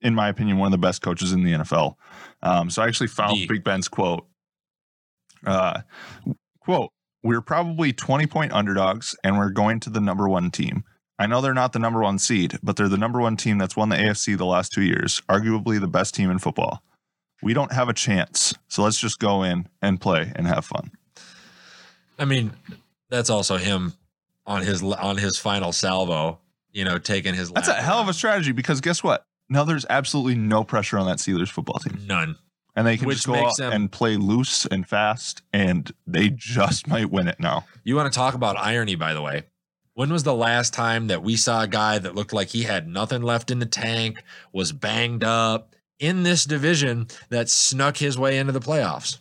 in 0.00 0.14
my 0.14 0.28
opinion, 0.28 0.58
one 0.58 0.66
of 0.66 0.72
the 0.72 0.78
best 0.86 1.02
coaches 1.02 1.32
in 1.32 1.42
the 1.42 1.52
NFL. 1.52 1.96
Um, 2.42 2.70
so 2.70 2.82
I 2.82 2.86
actually 2.86 3.08
found 3.08 3.36
The- 3.38 3.46
Big 3.46 3.64
Ben's 3.64 3.88
quote. 3.88 4.26
Uh, 5.44 5.80
quote: 6.60 6.90
We're 7.22 7.40
probably 7.40 7.92
20 7.92 8.26
point 8.26 8.52
underdogs, 8.52 9.14
and 9.22 9.38
we're 9.38 9.50
going 9.50 9.80
to 9.80 9.90
the 9.90 10.00
number 10.00 10.28
one 10.28 10.50
team. 10.50 10.84
I 11.18 11.26
know 11.26 11.40
they're 11.40 11.54
not 11.54 11.72
the 11.72 11.78
number 11.78 12.02
one 12.02 12.18
seed, 12.18 12.58
but 12.62 12.76
they're 12.76 12.88
the 12.88 12.98
number 12.98 13.20
one 13.20 13.36
team 13.36 13.56
that's 13.58 13.76
won 13.76 13.88
the 13.88 13.96
AFC 13.96 14.36
the 14.36 14.44
last 14.44 14.72
two 14.72 14.82
years, 14.82 15.22
arguably 15.28 15.80
the 15.80 15.88
best 15.88 16.14
team 16.14 16.30
in 16.30 16.38
football. 16.38 16.82
We 17.42 17.54
don't 17.54 17.72
have 17.72 17.88
a 17.88 17.94
chance, 17.94 18.54
so 18.68 18.82
let's 18.82 18.98
just 19.00 19.18
go 19.18 19.42
in 19.42 19.68
and 19.80 20.00
play 20.00 20.32
and 20.36 20.46
have 20.46 20.64
fun. 20.64 20.90
I 22.18 22.24
mean, 22.24 22.52
that's 23.10 23.30
also 23.30 23.56
him 23.56 23.92
on 24.46 24.62
his 24.62 24.82
on 24.82 25.16
his 25.16 25.38
final 25.38 25.72
salvo. 25.72 26.40
You 26.72 26.84
know, 26.84 26.98
taking 26.98 27.34
his. 27.34 27.50
That's 27.50 27.68
a 27.68 27.74
hell 27.74 27.98
of 27.98 28.08
a 28.08 28.12
strategy 28.12 28.52
because 28.52 28.80
guess 28.80 29.02
what? 29.02 29.24
now 29.48 29.64
there's 29.64 29.86
absolutely 29.88 30.34
no 30.34 30.64
pressure 30.64 30.98
on 30.98 31.06
that 31.06 31.18
Steelers 31.18 31.48
football 31.50 31.78
team, 31.78 32.00
None. 32.06 32.36
and 32.74 32.86
they 32.86 32.96
can 32.96 33.06
Which 33.06 33.18
just 33.18 33.26
go 33.28 33.34
out 33.46 33.56
them- 33.56 33.72
and 33.72 33.92
play 33.92 34.16
loose 34.16 34.66
and 34.66 34.86
fast, 34.86 35.42
and 35.52 35.90
they 36.06 36.30
just 36.30 36.86
might 36.88 37.10
win 37.10 37.28
it 37.28 37.38
now. 37.38 37.64
You 37.84 37.96
want 37.96 38.12
to 38.12 38.16
talk 38.16 38.34
about 38.34 38.56
irony, 38.58 38.94
by 38.96 39.14
the 39.14 39.22
way? 39.22 39.44
When 39.94 40.12
was 40.12 40.24
the 40.24 40.34
last 40.34 40.74
time 40.74 41.06
that 41.06 41.22
we 41.22 41.36
saw 41.36 41.62
a 41.62 41.68
guy 41.68 41.98
that 41.98 42.14
looked 42.14 42.32
like 42.34 42.48
he 42.48 42.64
had 42.64 42.86
nothing 42.86 43.22
left 43.22 43.50
in 43.50 43.60
the 43.60 43.66
tank, 43.66 44.22
was 44.52 44.72
banged 44.72 45.24
up 45.24 45.74
in 45.98 46.22
this 46.22 46.44
division 46.44 47.06
that 47.30 47.48
snuck 47.48 47.96
his 47.96 48.18
way 48.18 48.36
into 48.36 48.52
the 48.52 48.60
playoffs? 48.60 49.18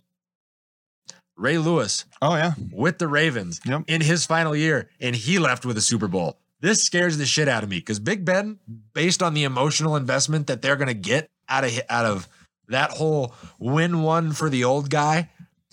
Ray 1.38 1.58
Lewis 1.58 2.06
Oh 2.21 2.36
yeah, 2.36 2.54
with 2.71 2.98
the 2.98 3.08
Ravens 3.08 3.60
Yep. 3.65 3.84
in 3.88 4.02
his 4.02 4.26
final 4.26 4.56
year, 4.56 4.89
and 5.00 5.15
he 5.15 5.39
left 5.39 5.65
with 5.65 5.78
a 5.78 5.82
Super 5.82 6.08
Bowl. 6.08 6.38
This 6.62 6.84
scares 6.84 7.17
the 7.17 7.26
shit 7.26 7.48
out 7.48 7.63
of 7.63 7.69
me 7.69 7.78
because 7.78 8.00
Big 8.00 8.24
Ben, 8.26 8.58
based 8.93 9.21
on 9.21 9.34
the 9.34 9.43
emotional 9.43 9.95
investment 9.95 10.48
that 10.48 10.62
they're 10.62 10.78
going 10.78 10.88
to 10.88 10.93
get 10.93 11.30
out 11.50 11.63
of 11.63 11.71
out 11.89 12.06
of 12.06 12.28
that 12.69 12.91
whole 12.91 13.36
win 13.60 14.02
one 14.02 14.32
for 14.32 14.50
the 14.50 14.63
old 14.63 14.89
guy, 14.89 15.30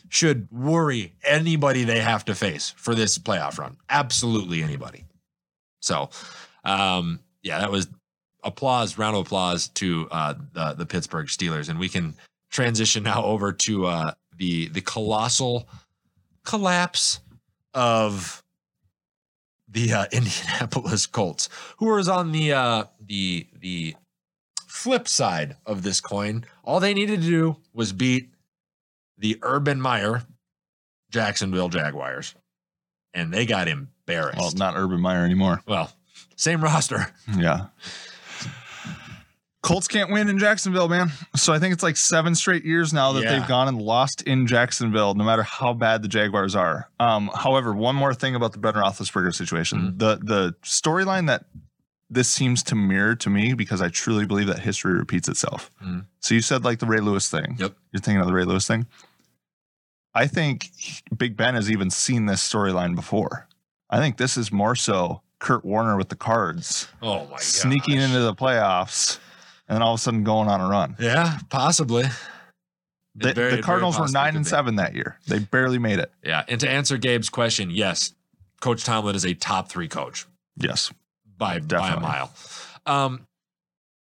should 0.08 0.48
worry 0.50 1.14
anybody 1.24 1.84
they 1.84 2.00
have 2.00 2.24
to 2.26 2.34
face 2.34 2.74
for 2.76 2.94
this 2.94 3.16
playoff 3.16 3.58
run. 3.58 3.76
Absolutely 3.88 4.62
anybody. 4.62 5.04
So, 5.80 6.10
um, 6.64 7.20
yeah, 7.42 7.60
that 7.60 7.70
was 7.70 7.88
applause, 8.44 8.98
round 8.98 9.16
of 9.16 9.24
applause 9.26 9.68
to 9.68 10.08
uh, 10.10 10.34
the 10.52 10.74
the 10.74 10.86
Pittsburgh 10.86 11.28
Steelers, 11.28 11.68
and 11.68 11.78
we 11.78 11.88
can 11.88 12.14
transition 12.50 13.04
now 13.04 13.24
over 13.24 13.52
to 13.52 13.86
uh, 13.86 14.12
the 14.36 14.68
the 14.68 14.80
colossal 14.80 15.68
collapse 16.44 17.20
of 17.74 18.42
the 19.68 19.92
uh, 19.92 20.04
Indianapolis 20.12 21.06
Colts, 21.06 21.48
who 21.78 21.86
was 21.86 22.08
on 22.08 22.32
the 22.32 22.52
uh, 22.52 22.84
the 23.00 23.46
the 23.58 23.94
flip 24.66 25.06
side 25.08 25.56
of 25.66 25.82
this 25.82 26.00
coin. 26.00 26.44
All 26.64 26.80
they 26.80 26.94
needed 26.94 27.20
to 27.20 27.26
do 27.26 27.56
was 27.72 27.92
beat 27.92 28.30
the 29.18 29.38
Urban 29.42 29.80
Meyer 29.80 30.24
Jacksonville 31.10 31.68
Jaguars, 31.68 32.34
and 33.14 33.32
they 33.32 33.46
got 33.46 33.68
embarrassed. 33.68 34.38
well, 34.38 34.46
Well, 34.48 34.56
not 34.56 34.74
Urban 34.76 35.00
Meyer 35.00 35.24
anymore. 35.24 35.60
Well, 35.66 35.92
same 36.36 36.62
roster. 36.62 37.06
Yeah. 37.36 37.66
Colts 39.62 39.86
can't 39.86 40.10
win 40.10 40.28
in 40.28 40.38
Jacksonville, 40.38 40.88
man. 40.88 41.12
So 41.36 41.52
I 41.52 41.58
think 41.60 41.72
it's 41.72 41.84
like 41.84 41.96
seven 41.96 42.34
straight 42.34 42.64
years 42.64 42.92
now 42.92 43.12
that 43.12 43.22
Yeah. 43.22 43.38
they've 43.38 43.48
gone 43.48 43.68
and 43.68 43.80
lost 43.80 44.22
in 44.22 44.46
Jacksonville, 44.48 45.14
no 45.14 45.22
matter 45.24 45.44
how 45.44 45.72
bad 45.72 46.02
the 46.02 46.08
Jaguars 46.08 46.56
are. 46.56 46.88
Um, 46.98 47.30
however, 47.32 47.72
one 47.72 47.94
more 47.94 48.12
thing 48.12 48.34
about 48.34 48.52
the 48.52 48.58
Ben 48.58 48.74
Roethlisberger 48.74 49.32
situation: 49.34 49.78
Mm-hmm. 49.78 49.98
the 49.98 50.18
the 50.22 50.54
storyline 50.64 51.28
that 51.28 51.44
this 52.10 52.28
seems 52.28 52.62
to 52.64 52.74
mirror 52.74 53.14
to 53.14 53.30
me, 53.30 53.54
because 53.54 53.80
I 53.80 53.88
truly 53.88 54.26
believe 54.26 54.48
that 54.48 54.58
history 54.58 54.94
repeats 54.94 55.28
itself. 55.28 55.70
Mhm. 55.82 56.06
So 56.20 56.34
you 56.34 56.42
said 56.42 56.64
like 56.64 56.80
the 56.80 56.86
Ray 56.86 56.98
Lewis 57.00 57.30
thing. 57.30 57.56
Yep. 57.58 57.74
You're 57.92 58.00
thinking 58.00 58.20
of 58.20 58.26
the 58.26 58.34
Ray 58.34 58.44
Lewis 58.44 58.66
thing. 58.66 58.86
I 60.14 60.26
think 60.26 60.70
Big 61.16 61.36
Ben 61.36 61.54
has 61.54 61.70
even 61.70 61.88
seen 61.88 62.26
this 62.26 62.46
storyline 62.46 62.94
before. 62.94 63.46
I 63.88 63.98
think 63.98 64.16
this 64.18 64.36
is 64.36 64.50
more 64.52 64.74
so 64.74 65.22
Kurt 65.38 65.64
Warner 65.64 65.96
with 65.96 66.08
the 66.10 66.16
Cards 66.16 66.88
Oh 67.00 67.24
my 67.24 67.30
god! 67.30 67.40
sneaking 67.40 67.98
into 68.00 68.20
the 68.20 68.34
playoffs 68.34 69.18
and 69.68 69.76
then 69.76 69.82
all 69.82 69.94
of 69.94 70.00
a 70.00 70.02
sudden 70.02 70.24
going 70.24 70.48
on 70.48 70.60
a 70.60 70.68
run. 70.68 70.96
yeah, 71.00 71.38
possibly. 71.50 72.04
The, 73.14 73.34
very- 73.34 73.56
the 73.56 73.62
Cardinals 73.62 73.98
were 73.98 74.08
nine 74.08 74.36
and 74.36 74.44
be. 74.44 74.48
seven 74.48 74.76
that 74.76 74.94
year. 74.94 75.18
They 75.26 75.38
barely 75.38 75.78
made 75.78 75.98
it. 75.98 76.10
Yeah, 76.24 76.44
and 76.48 76.58
to 76.60 76.68
answer 76.68 76.96
Gabe's 76.96 77.28
question, 77.28 77.70
yes, 77.70 78.14
Coach 78.60 78.84
Tomlin 78.84 79.14
is 79.14 79.26
a 79.26 79.34
top 79.34 79.68
three 79.68 79.88
coach. 79.88 80.26
Yes. 80.56 80.92
by 81.36 81.58
by 81.60 81.90
a 81.92 82.00
mile. 82.00 82.32
Um, 82.86 83.26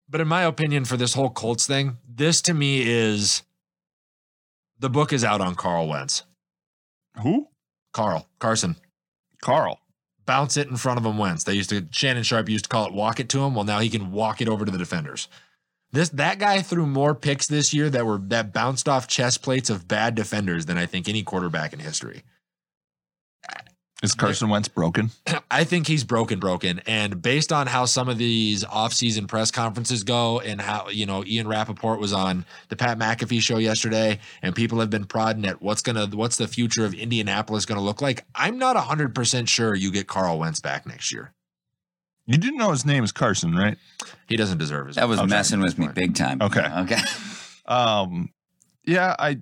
but 0.09 0.21
in 0.21 0.27
my 0.27 0.43
opinion, 0.43 0.85
for 0.85 0.95
this 0.97 1.13
whole 1.15 1.29
Colts 1.29 1.65
thing, 1.67 1.97
this 2.07 2.41
to 2.43 2.53
me 2.53 2.81
is 2.85 3.43
the 4.79 4.89
book 4.89 5.11
is 5.13 5.23
out 5.23 5.41
on 5.41 5.55
Carl 5.55 5.87
Wentz. 5.87 6.23
Who? 7.21 7.47
Carl 7.93 8.27
Carson, 8.39 8.75
Carl. 9.41 9.79
Bounce 10.25 10.57
it 10.57 10.67
in 10.67 10.77
front 10.77 10.99
of 10.99 11.05
him. 11.05 11.17
Wentz. 11.17 11.43
They 11.43 11.53
used 11.53 11.69
to 11.71 11.87
Shannon 11.91 12.23
Sharpe 12.23 12.49
used 12.49 12.65
to 12.65 12.69
call 12.69 12.87
it 12.87 12.93
walk 12.93 13.19
it 13.19 13.29
to 13.29 13.43
him. 13.43 13.55
Well, 13.55 13.65
now 13.65 13.79
he 13.79 13.89
can 13.89 14.11
walk 14.11 14.41
it 14.41 14.47
over 14.47 14.65
to 14.65 14.71
the 14.71 14.77
defenders. 14.77 15.27
This 15.91 16.09
that 16.09 16.39
guy 16.39 16.61
threw 16.61 16.87
more 16.87 17.13
picks 17.13 17.47
this 17.47 17.73
year 17.73 17.89
that 17.89 18.05
were 18.05 18.17
that 18.17 18.53
bounced 18.53 18.89
off 18.89 19.07
chest 19.07 19.43
plates 19.43 19.69
of 19.69 19.87
bad 19.87 20.15
defenders 20.15 20.65
than 20.65 20.77
I 20.77 20.85
think 20.85 21.07
any 21.07 21.23
quarterback 21.23 21.73
in 21.73 21.79
history. 21.79 22.23
Is 24.03 24.13
Carson 24.13 24.49
Wentz 24.49 24.67
broken? 24.67 25.11
I 25.49 25.63
think 25.63 25.87
he's 25.87 26.03
broken, 26.03 26.37
broken. 26.39 26.81
And 26.85 27.21
based 27.21 27.53
on 27.53 27.67
how 27.67 27.85
some 27.85 28.09
of 28.09 28.17
these 28.17 28.65
offseason 28.65 29.27
press 29.29 29.49
conferences 29.49 30.03
go 30.03 30.41
and 30.41 30.59
how, 30.59 30.89
you 30.89 31.05
know, 31.05 31.23
Ian 31.25 31.47
Rapoport 31.47 31.99
was 32.01 32.11
on 32.11 32.45
the 32.67 32.75
Pat 32.75 32.99
McAfee 32.99 33.39
show 33.41 33.57
yesterday 33.57 34.19
and 34.41 34.53
people 34.53 34.81
have 34.81 34.89
been 34.89 35.05
prodding 35.05 35.45
at 35.45 35.61
what's 35.61 35.81
going 35.81 35.95
to, 35.95 36.15
what's 36.17 36.35
the 36.35 36.49
future 36.49 36.85
of 36.85 36.93
Indianapolis 36.93 37.65
going 37.65 37.77
to 37.77 37.83
look 37.83 38.01
like. 38.01 38.25
I'm 38.35 38.57
not 38.57 38.75
100% 38.75 39.47
sure 39.47 39.73
you 39.73 39.89
get 39.89 40.07
Carl 40.07 40.37
Wentz 40.39 40.59
back 40.59 40.85
next 40.85 41.13
year. 41.13 41.33
You 42.25 42.37
didn't 42.37 42.57
know 42.57 42.71
his 42.71 42.85
name 42.85 43.03
is 43.03 43.11
Carson, 43.13 43.55
right? 43.55 43.77
He 44.27 44.35
doesn't 44.37 44.57
deserve 44.57 44.87
his. 44.87 44.95
That 44.97 45.07
was 45.07 45.19
Okay. 45.19 45.27
messing 45.29 45.61
with 45.61 45.77
me 45.79 45.87
big 45.93 46.15
time. 46.15 46.41
Okay. 46.41 46.65
Okay. 46.79 46.99
Um, 47.65 48.29
yeah, 48.85 49.15
I. 49.17 49.39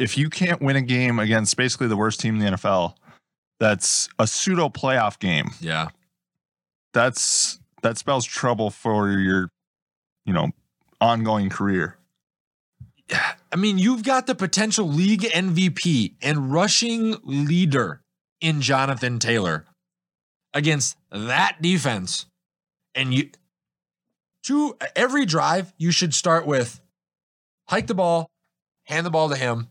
If 0.00 0.16
you 0.16 0.30
can't 0.30 0.62
win 0.62 0.76
a 0.76 0.82
game 0.82 1.18
against 1.18 1.56
basically 1.56 1.86
the 1.86 1.96
worst 1.96 2.20
team 2.20 2.36
in 2.36 2.40
the 2.40 2.56
NFL, 2.56 2.94
that's 3.58 4.08
a 4.18 4.26
pseudo 4.26 4.70
playoff 4.70 5.18
game. 5.18 5.50
Yeah. 5.60 5.88
That's 6.94 7.60
that 7.82 7.98
spells 7.98 8.24
trouble 8.24 8.70
for 8.70 9.10
your, 9.10 9.50
you 10.24 10.32
know, 10.32 10.50
ongoing 11.00 11.50
career. 11.50 11.98
Yeah. 13.08 13.32
I 13.52 13.56
mean, 13.56 13.78
you've 13.78 14.02
got 14.02 14.26
the 14.26 14.34
potential 14.34 14.88
league 14.88 15.22
MVP 15.22 16.14
and 16.22 16.52
rushing 16.52 17.16
leader 17.22 18.02
in 18.40 18.60
Jonathan 18.60 19.18
Taylor 19.18 19.66
against 20.54 20.96
that 21.10 21.60
defense. 21.60 22.26
And 22.94 23.12
you 23.12 23.30
to 24.44 24.76
every 24.96 25.26
drive, 25.26 25.72
you 25.76 25.90
should 25.90 26.14
start 26.14 26.46
with 26.46 26.80
hike 27.68 27.86
the 27.86 27.94
ball, 27.94 28.30
hand 28.84 29.04
the 29.04 29.10
ball 29.10 29.28
to 29.28 29.36
him, 29.36 29.68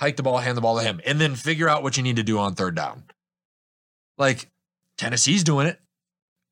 hike 0.00 0.16
the 0.16 0.22
ball, 0.22 0.38
hand 0.38 0.56
the 0.56 0.62
ball 0.62 0.78
to 0.78 0.82
him, 0.82 1.00
and 1.04 1.20
then 1.20 1.36
figure 1.36 1.68
out 1.68 1.82
what 1.82 1.96
you 1.96 2.02
need 2.02 2.16
to 2.16 2.22
do 2.22 2.38
on 2.38 2.54
third 2.54 2.74
down. 2.74 3.04
Like 4.18 4.48
Tennessee's 4.98 5.44
doing 5.44 5.66
it. 5.66 5.78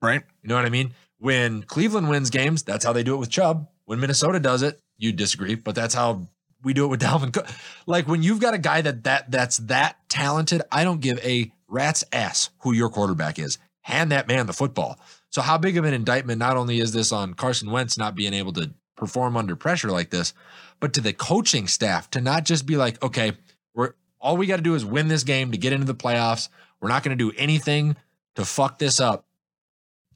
Right. 0.00 0.22
You 0.42 0.48
know 0.48 0.54
what 0.54 0.66
I 0.66 0.70
mean? 0.70 0.94
When 1.18 1.62
Cleveland 1.62 2.08
wins 2.08 2.30
games, 2.30 2.62
that's 2.62 2.84
how 2.84 2.92
they 2.92 3.02
do 3.02 3.14
it 3.14 3.18
with 3.18 3.30
Chubb. 3.30 3.68
When 3.86 3.98
Minnesota 3.98 4.38
does 4.38 4.62
it, 4.62 4.80
you 4.98 5.12
disagree, 5.12 5.54
but 5.56 5.74
that's 5.74 5.94
how 5.94 6.28
we 6.62 6.72
do 6.74 6.84
it 6.84 6.88
with 6.88 7.00
Dalvin 7.02 7.32
Cook. 7.32 7.48
Like 7.86 8.06
when 8.06 8.22
you've 8.22 8.40
got 8.40 8.54
a 8.54 8.58
guy 8.58 8.82
that 8.82 9.04
that 9.04 9.30
that's 9.30 9.56
that 9.58 9.96
talented, 10.08 10.62
I 10.70 10.84
don't 10.84 11.00
give 11.00 11.18
a 11.24 11.50
rat's 11.68 12.04
ass 12.12 12.50
who 12.60 12.72
your 12.72 12.90
quarterback 12.90 13.38
is. 13.38 13.58
Hand 13.82 14.12
that 14.12 14.28
man 14.28 14.46
the 14.46 14.52
football. 14.52 15.00
So 15.30 15.40
how 15.42 15.58
big 15.58 15.76
of 15.76 15.84
an 15.84 15.94
indictment 15.94 16.38
not 16.38 16.56
only 16.56 16.78
is 16.80 16.92
this 16.92 17.12
on 17.12 17.34
Carson 17.34 17.70
Wentz 17.70 17.98
not 17.98 18.14
being 18.14 18.34
able 18.34 18.52
to 18.54 18.70
perform 18.96 19.36
under 19.36 19.56
pressure 19.56 19.90
like 19.90 20.10
this, 20.10 20.34
but 20.80 20.92
to 20.94 21.00
the 21.00 21.12
coaching 21.12 21.66
staff 21.66 22.10
to 22.10 22.20
not 22.20 22.44
just 22.44 22.66
be 22.66 22.76
like, 22.76 23.02
okay, 23.02 23.32
we're 23.74 23.92
all 24.20 24.36
we 24.36 24.46
got 24.46 24.56
to 24.56 24.62
do 24.62 24.74
is 24.74 24.84
win 24.84 25.08
this 25.08 25.24
game 25.24 25.52
to 25.52 25.58
get 25.58 25.72
into 25.72 25.86
the 25.86 25.94
playoffs. 25.94 26.48
We're 26.80 26.88
not 26.88 27.02
going 27.02 27.16
to 27.16 27.30
do 27.30 27.36
anything 27.38 27.96
to 28.36 28.44
fuck 28.44 28.78
this 28.78 29.00
up. 29.00 29.26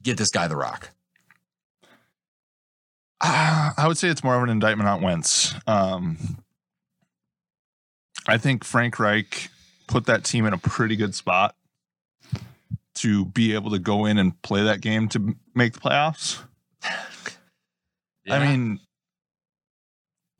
Get 0.01 0.17
this 0.17 0.29
guy 0.29 0.47
the 0.47 0.55
rock. 0.55 0.89
I 3.25 3.85
would 3.87 3.97
say 3.97 4.09
it's 4.09 4.23
more 4.23 4.35
of 4.35 4.43
an 4.43 4.49
indictment 4.49 4.89
on 4.89 5.01
Wentz. 5.01 5.55
Um, 5.65 6.43
I 8.27 8.37
think 8.37 8.65
Frank 8.65 8.99
Reich 8.99 9.49
put 9.87 10.05
that 10.07 10.25
team 10.25 10.45
in 10.45 10.53
a 10.53 10.57
pretty 10.57 10.97
good 10.97 11.15
spot 11.15 11.55
to 12.95 13.25
be 13.25 13.53
able 13.53 13.71
to 13.71 13.79
go 13.79 14.05
in 14.05 14.17
and 14.17 14.39
play 14.41 14.63
that 14.63 14.81
game 14.81 15.07
to 15.09 15.35
make 15.55 15.73
the 15.73 15.79
playoffs. 15.79 16.39
I 18.29 18.39
mean, 18.39 18.79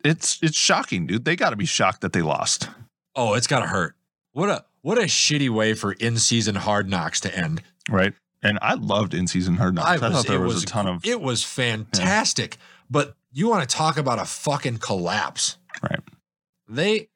it's 0.04 0.40
it's 0.42 0.58
shocking, 0.58 1.08
dude. 1.08 1.26
They 1.26 1.36
got 1.36 1.52
to 1.52 1.56
be 1.56 1.66
shocked 1.66 2.02
that 2.02 2.14
they 2.14 2.22
lost. 2.22 2.70
oh, 3.16 3.34
it's 3.36 3.48
gotta 3.48 3.68
hurt. 3.68 3.96
What 4.32 4.50
a 4.50 4.66
what 4.82 4.98
a 4.98 5.04
shitty 5.04 5.50
way 5.50 5.74
for 5.74 5.94
in 5.94 6.18
season 6.18 6.56
hard 6.56 6.90
knocks 6.90 7.20
to 7.22 7.38
end. 7.38 7.62
Right. 7.90 8.14
And 8.42 8.60
I 8.62 8.74
loved 8.74 9.14
in 9.14 9.28
season 9.28 9.56
hard 9.56 9.76
knocks. 9.76 9.88
I, 9.88 9.98
thought 9.98 10.28
there 10.28 10.44
it 10.44 10.48
was, 10.48 10.64
a 10.64 10.66
ton 10.66 10.88
of 10.88 11.06
it 11.06 11.22
was 11.22 11.44
fantastic. 11.44 12.58
But 12.90 13.16
you 13.32 13.48
want 13.48 13.68
to 13.68 13.76
talk 13.76 13.98
about 13.98 14.20
a 14.20 14.26
fucking 14.26 14.80
collapse. 14.80 15.58
Right. 15.82 16.00
They 16.68 17.10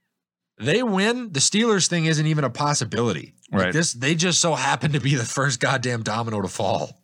they 0.57 0.83
win. 0.83 1.33
The 1.33 1.39
Steelers 1.41 1.88
thing 1.88 2.05
isn't 2.05 2.25
even 2.25 2.43
a 2.43 2.49
possibility. 2.49 3.33
Like 3.51 3.61
Right. 3.61 3.73
this 3.73 3.93
they 3.93 4.15
just 4.15 4.39
so 4.39 4.55
happen 4.55 4.93
to 4.93 4.99
be 4.99 5.15
the 5.15 5.25
first 5.25 5.59
goddamn 5.59 6.03
domino 6.03 6.41
to 6.41 6.47
fall. 6.47 7.01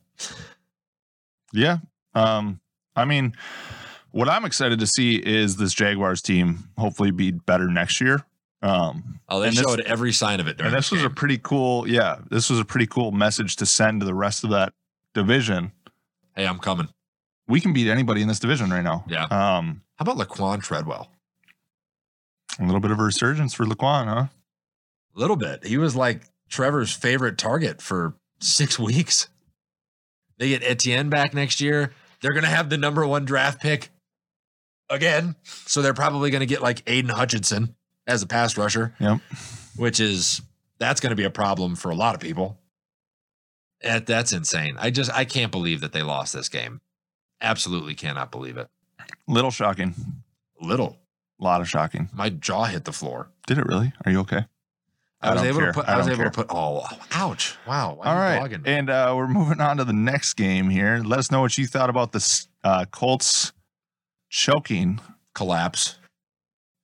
Yeah. 1.52 1.78
Um, 2.14 2.60
I 2.96 3.06
mean, 3.06 3.34
what 4.14 4.30
I'm 4.30 4.46
excited 4.46 4.80
to 4.80 4.88
see 4.88 5.16
is 5.18 5.58
this 5.58 5.74
Jaguars 5.74 6.22
team 6.22 6.70
hopefully 6.78 7.12
be 7.12 7.32
better 7.32 7.68
next 7.68 8.00
year. 8.00 8.26
Um, 8.62 9.20
Oh, 9.28 9.42
they 9.42 9.50
And 9.50 9.58
this- 9.58 9.64
showed 9.66 9.82
every 9.82 10.14
sign 10.14 10.40
of 10.40 10.48
it 10.48 10.56
during 10.58 10.72
and 10.72 10.78
this 10.78 10.90
was 10.92 11.04
a 11.04 11.10
pretty 11.10 11.38
cool, 11.38 11.86
yeah, 11.88 12.20
this 12.30 12.50
was 12.50 12.60
a 12.60 12.66
pretty 12.66 12.88
cool 12.88 13.12
message 13.12 13.58
to 13.58 13.66
send 13.66 14.00
to 14.00 14.06
the 14.06 14.14
rest 14.16 14.44
of 14.46 14.50
that 14.52 14.74
division 15.14 15.74
Hey, 16.36 16.48
I'm 16.48 16.58
coming. 16.60 16.88
We 17.48 17.60
can 17.62 17.74
beat 17.74 17.88
anybody 17.90 18.22
in 18.24 18.28
this 18.28 18.40
division 18.40 18.72
right 18.72 18.82
now. 18.84 19.04
Yeah. 19.08 19.26
Um, 19.26 19.84
How 19.98 20.04
about 20.12 20.18
Laquan 20.18 20.64
Treadwell? 20.64 21.12
a 22.60 22.64
little 22.66 22.80
bit 22.80 22.92
of 22.92 23.00
a 23.00 23.04
resurgence 23.04 23.54
for 23.54 23.66
Laquan, 23.66 24.06
huh? 24.06 24.28
A 25.16 25.20
little 25.20 25.36
bit. 25.36 25.66
He 25.66 25.78
was 25.78 25.96
like 25.96 26.24
Trevor's 26.50 26.92
favorite 26.92 27.38
target 27.38 27.82
for 27.82 28.16
six 28.40 28.80
weeks. 28.80 29.28
They 30.38 30.50
get 30.50 30.64
Etienne 30.64 31.10
back 31.10 31.34
next 31.34 31.62
year. 31.62 31.94
They're 32.22 32.34
going 32.34 32.44
to 32.46 32.50
have 32.50 32.70
the 32.70 32.78
number 32.78 33.06
one 33.06 33.26
draft 33.26 33.62
pick 33.62 33.90
again. 34.90 35.36
So 35.44 35.82
they're 35.82 35.94
probably 35.94 36.32
going 36.32 36.42
to 36.42 36.46
get 36.46 36.62
like 36.62 36.84
Aidan 36.88 37.10
Hutchinson 37.10 37.76
as 38.08 38.22
a 38.22 38.28
pass 38.28 38.58
rusher. 38.58 38.96
Yep. 39.00 39.20
Which 39.76 40.00
is, 40.00 40.42
that's 40.80 41.00
going 41.00 41.12
to 41.12 41.16
be 41.16 41.24
a 41.24 41.30
problem 41.30 41.76
for 41.76 41.90
a 41.90 41.96
lot 41.96 42.16
of 42.16 42.22
people. 42.22 42.60
That, 43.82 44.06
that's 44.06 44.32
insane. 44.32 44.76
I 44.80 44.90
just, 44.90 45.12
I 45.12 45.26
can't 45.26 45.52
believe 45.52 45.82
that 45.82 45.92
they 45.92 46.04
lost 46.04 46.34
this 46.34 46.50
game. 46.50 46.82
Absolutely 47.42 47.96
cannot 47.96 48.32
believe 48.32 48.58
it. 48.58 48.70
Little 49.28 49.52
shocking. 49.52 49.96
Little. 50.62 50.98
A 51.42 51.44
lot 51.44 51.62
of 51.62 51.70
shocking. 51.70 52.10
My 52.14 52.30
jaw 52.30 52.66
hit 52.66 52.86
the 52.86 52.94
floor. 52.94 53.30
Did 53.48 53.58
it 53.58 53.66
really? 53.66 53.92
Are 54.06 54.12
you 54.12 54.20
okay? 54.20 54.46
I, 55.22 55.30
I 55.30 55.34
was 55.34 55.44
able 55.44 55.60
care. 55.60 55.68
to 55.68 55.74
put. 55.74 55.90
I 55.90 55.94
I, 55.94 55.98
was 55.98 56.08
able 56.08 56.18
care. 56.18 56.26
to 56.26 56.32
put. 56.32 56.48
Oh, 56.50 56.86
ouch! 57.12 57.58
Wow. 57.66 57.96
Why 57.96 58.06
All 58.06 58.18
are 58.18 58.36
you 58.36 58.42
right. 58.42 58.62
And 58.66 58.90
uh, 58.90 59.14
we're 59.16 59.28
moving 59.28 59.60
on 59.60 59.78
to 59.78 59.84
the 59.84 59.94
next 59.94 60.34
game 60.36 60.70
here. 60.70 61.02
Let 61.04 61.20
us 61.20 61.32
know 61.32 61.42
what 61.42 61.58
you 61.58 61.66
thought 61.66 61.90
about 61.90 62.12
this 62.12 62.48
uh, 62.64 62.86
Colts 62.92 63.52
choking 64.34 65.00
collapse. 65.36 65.96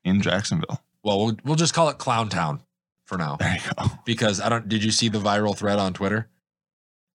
in 0.04 0.22
Jacksonville. 0.22 0.82
Well, 1.04 1.18
we'll 1.26 1.38
we'll 1.44 1.56
just 1.56 1.74
call 1.74 1.90
it 1.90 1.98
Clown 1.98 2.30
Town 2.30 2.62
for 3.06 3.18
now 3.18 3.38
There 3.38 3.56
you 3.56 3.72
go. 3.76 3.86
because 4.06 4.40
I 4.40 4.48
don't. 4.50 4.70
Did 4.70 4.84
you 4.84 4.92
see 4.92 5.10
the 5.10 5.20
viral 5.20 5.58
thread 5.58 5.80
on 5.80 5.94
Twitter? 5.94 6.30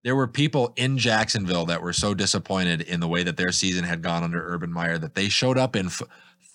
There 0.03 0.15
were 0.15 0.27
people 0.27 0.73
in 0.75 0.97
Jacksonville 0.97 1.65
that 1.67 1.81
were 1.81 1.93
so 1.93 2.13
disappointed 2.13 2.81
in 2.81 2.99
the 2.99 3.07
way 3.07 3.23
that 3.23 3.38
their 3.38 3.51
season 3.51 3.84
had 3.86 4.01
gone 4.01 4.23
under 4.23 4.43
Urban 4.53 4.73
Meyer 4.73 4.97
that 4.97 5.13
they 5.15 5.29
showed 5.29 5.57
up 5.57 5.75
in 5.77 5.86
f- 5.86 6.01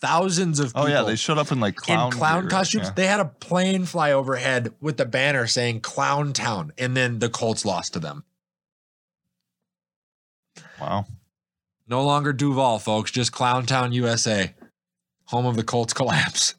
thousands 0.03 0.59
of 0.61 0.73
Oh 0.75 0.87
yeah, 0.87 1.03
they 1.03 1.17
showed 1.17 1.39
up 1.39 1.51
in 1.53 1.61
like 1.61 1.77
clown 1.77 2.07
in 2.13 2.19
clown 2.19 2.43
gear. 2.43 2.51
costumes. 2.51 2.89
Yeah. 2.89 2.93
They 2.95 3.07
had 3.07 3.21
a 3.21 3.25
plane 3.27 3.85
fly 3.87 4.13
overhead 4.13 4.75
with 4.81 4.97
the 4.99 5.07
banner 5.07 5.47
saying 5.47 5.81
Clown 5.81 6.33
Town, 6.33 6.73
and 6.77 6.97
then 6.97 7.21
the 7.21 7.29
Colts 7.31 7.65
lost 7.65 7.93
to 7.95 8.01
them. 8.01 8.25
Wow. 10.81 11.07
No 11.89 12.05
longer 12.05 12.33
Duval, 12.33 12.79
folks, 12.79 13.11
just 13.11 13.33
Clowntown, 13.33 13.93
USA, 13.93 14.55
home 15.27 15.47
of 15.47 15.57
the 15.57 15.65
Colts 15.65 15.93
collapse. 15.93 16.55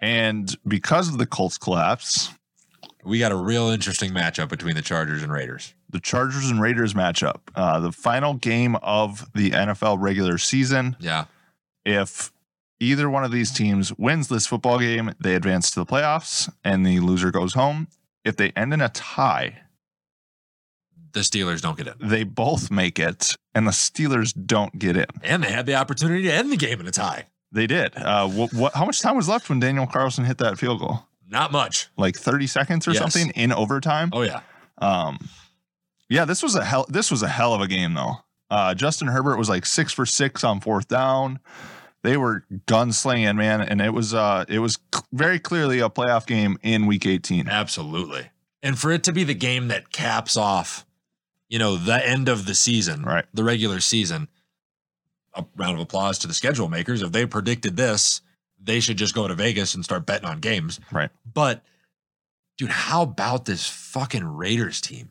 And 0.00 0.56
because 0.66 1.08
of 1.08 1.18
the 1.18 1.26
Colts 1.26 1.58
collapse, 1.58 2.30
We 3.02 3.18
got 3.18 3.32
a 3.32 3.36
real 3.36 3.68
interesting 3.68 4.10
matchup 4.12 4.48
between 4.50 4.74
the 4.74 4.82
Chargers 4.82 5.22
and 5.22 5.32
Raiders. 5.32 5.74
the 5.88 6.00
Chargers 6.00 6.50
and 6.50 6.60
Raiders 6.60 6.92
matchup, 6.94 7.40
uh, 7.54 7.80
the 7.80 7.92
final 7.92 8.34
game 8.34 8.76
of 8.76 9.30
the 9.34 9.50
NFL 9.50 9.98
regular 10.00 10.36
season. 10.38 10.96
Yeah. 11.00 11.24
If 11.84 12.30
either 12.78 13.08
one 13.10 13.24
of 13.24 13.32
these 13.32 13.50
teams 13.50 13.96
wins 13.98 14.28
this 14.28 14.46
football 14.46 14.78
game, 14.78 15.12
they 15.18 15.34
advance 15.34 15.70
to 15.72 15.80
the 15.80 15.86
playoffs 15.86 16.52
and 16.62 16.84
the 16.86 17.00
loser 17.00 17.30
goes 17.30 17.54
home. 17.54 17.88
If 18.24 18.36
they 18.36 18.50
end 18.50 18.72
in 18.74 18.80
a 18.82 18.90
tie, 18.90 19.62
The 21.12 21.20
Steelers 21.20 21.60
don't 21.60 21.76
get 21.76 21.86
in. 21.88 21.94
they 22.00 22.24
both 22.24 22.70
make 22.70 22.98
it 22.98 23.36
and 23.54 23.66
the 23.66 23.70
Steelers 23.72 24.32
don't 24.46 24.78
get 24.78 24.96
in. 24.96 25.06
And 25.22 25.42
they 25.42 25.50
had 25.52 25.66
the 25.66 25.74
opportunity 25.74 26.22
to 26.24 26.32
end 26.32 26.50
the 26.52 26.56
game 26.56 26.80
in 26.80 26.86
a 26.86 26.90
tie. 26.90 27.26
They 27.52 27.66
did. 27.66 27.96
Uh, 27.96 28.28
what, 28.28 28.52
what, 28.54 28.74
how 28.74 28.84
much 28.84 29.00
time 29.00 29.16
was 29.16 29.28
left 29.28 29.48
when 29.48 29.58
Daniel 29.60 29.86
Carlson 29.86 30.24
hit 30.24 30.38
that 30.38 30.58
field 30.58 30.80
goal? 30.80 31.04
Not 31.28 31.50
much. 31.52 31.88
Like 31.96 32.16
30 32.16 32.46
seconds 32.46 32.86
or 32.88 32.92
Yes. 32.92 33.00
something 33.00 33.30
in 33.30 33.52
overtime? 33.52 34.10
Oh, 34.12 34.22
yeah. 34.22 34.40
Um, 34.78 35.18
yeah, 36.08 36.24
this 36.24 36.42
was 36.42 36.54
a 36.54 36.64
hell. 36.64 36.86
This 36.88 37.10
was 37.10 37.22
a 37.22 37.28
hell 37.28 37.54
of 37.54 37.60
a 37.60 37.68
game, 37.68 37.94
though. 37.94 38.14
Uh, 38.50 38.74
Justin 38.74 39.08
Herbert 39.08 39.36
was 39.36 39.48
like 39.48 39.64
six 39.66 39.92
for 39.92 40.04
six 40.06 40.42
on 40.42 40.60
fourth 40.60 40.88
down. 40.88 41.38
They 42.02 42.16
were 42.16 42.44
gunslinging, 42.66 43.36
man, 43.36 43.60
and 43.60 43.80
it 43.80 43.92
was 43.92 44.12
uh, 44.14 44.44
it 44.48 44.58
was 44.60 44.78
c- 44.94 45.02
very 45.12 45.38
clearly 45.38 45.78
a 45.80 45.88
playoff 45.90 46.26
game 46.26 46.56
in 46.62 46.86
Week 46.86 47.06
18. 47.06 47.48
Absolutely. 47.48 48.30
And 48.62 48.78
for 48.78 48.90
it 48.90 49.04
to 49.04 49.12
be 49.12 49.22
the 49.22 49.34
game 49.34 49.68
that 49.68 49.92
caps 49.92 50.36
off, 50.36 50.84
you 51.50 51.58
know, 51.58 51.76
the 51.76 52.06
end 52.08 52.28
of 52.30 52.46
the 52.46 52.54
season, 52.54 53.02
Right. 53.02 53.26
the 53.34 53.44
regular 53.44 53.80
season, 53.80 54.28
a 55.34 55.44
round 55.56 55.74
of 55.74 55.80
applause 55.82 56.18
to 56.20 56.26
the 56.26 56.32
schedule 56.34 56.68
makers. 56.68 57.02
If 57.02 57.12
they 57.12 57.26
predicted 57.26 57.76
this, 57.76 58.22
they 58.58 58.80
should 58.80 58.96
just 58.96 59.14
go 59.14 59.28
to 59.28 59.34
Vegas 59.34 59.74
and 59.74 59.84
start 59.84 60.06
betting 60.06 60.26
on 60.28 60.40
games. 60.40 60.80
Right. 60.90 61.10
But, 61.30 61.62
dude, 62.56 62.70
how 62.70 63.02
about 63.02 63.44
this 63.44 63.68
fucking 63.68 64.24
Raiders 64.24 64.80
team? 64.80 65.10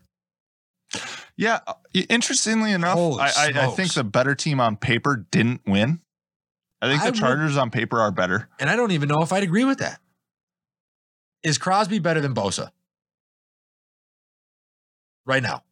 Yeah, 1.38 1.60
uh, 1.68 1.74
interestingly 1.94 2.72
enough, 2.72 2.98
I, 2.98 3.32
I, 3.38 3.52
I 3.56 3.68
think 3.68 3.94
the 3.94 4.04
better 4.04 4.34
team 4.34 4.60
on 4.60 4.76
paper 4.76 5.26
didn't 5.32 5.62
win. 5.68 6.02
I 6.82 6.88
think 6.90 7.02
I 7.02 7.06
the 7.06 7.12
would- 7.12 7.20
Chargers 7.20 7.58
on 7.58 7.70
paper 7.70 8.00
are 8.02 8.12
better. 8.12 8.50
And 8.60 8.70
I 8.70 8.76
don't 8.76 8.92
even 8.92 9.08
know 9.10 9.22
if 9.22 9.32
I'd 9.32 9.44
agree 9.44 9.66
with 9.66 9.80
that. 9.80 10.00
Is 11.44 11.58
Crosby 11.58 12.00
better 12.00 12.22
than 12.22 12.34
Bosa? 12.34 12.72
Right 15.26 15.44
now, 15.44 15.64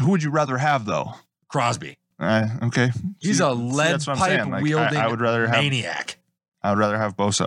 Who 0.00 0.10
would 0.10 0.22
you 0.22 0.30
rather 0.30 0.58
have, 0.58 0.84
though? 0.86 1.14
Crosby. 1.48 1.98
Uh, 2.18 2.46
okay, 2.64 2.90
He's 3.18 3.38
See- 3.38 3.44
a 3.44 3.48
lead 3.50 4.04
pipe. 4.04 4.46
Like, 4.46 4.62
wielding 4.62 4.98
I, 4.98 5.08
would 5.08 5.20
rather 5.22 5.46
have. 5.46 5.56
maniac. 5.62 6.18
I 6.62 6.70
would 6.70 6.78
rather 6.78 6.98
have 6.98 7.16
Bosa. 7.16 7.46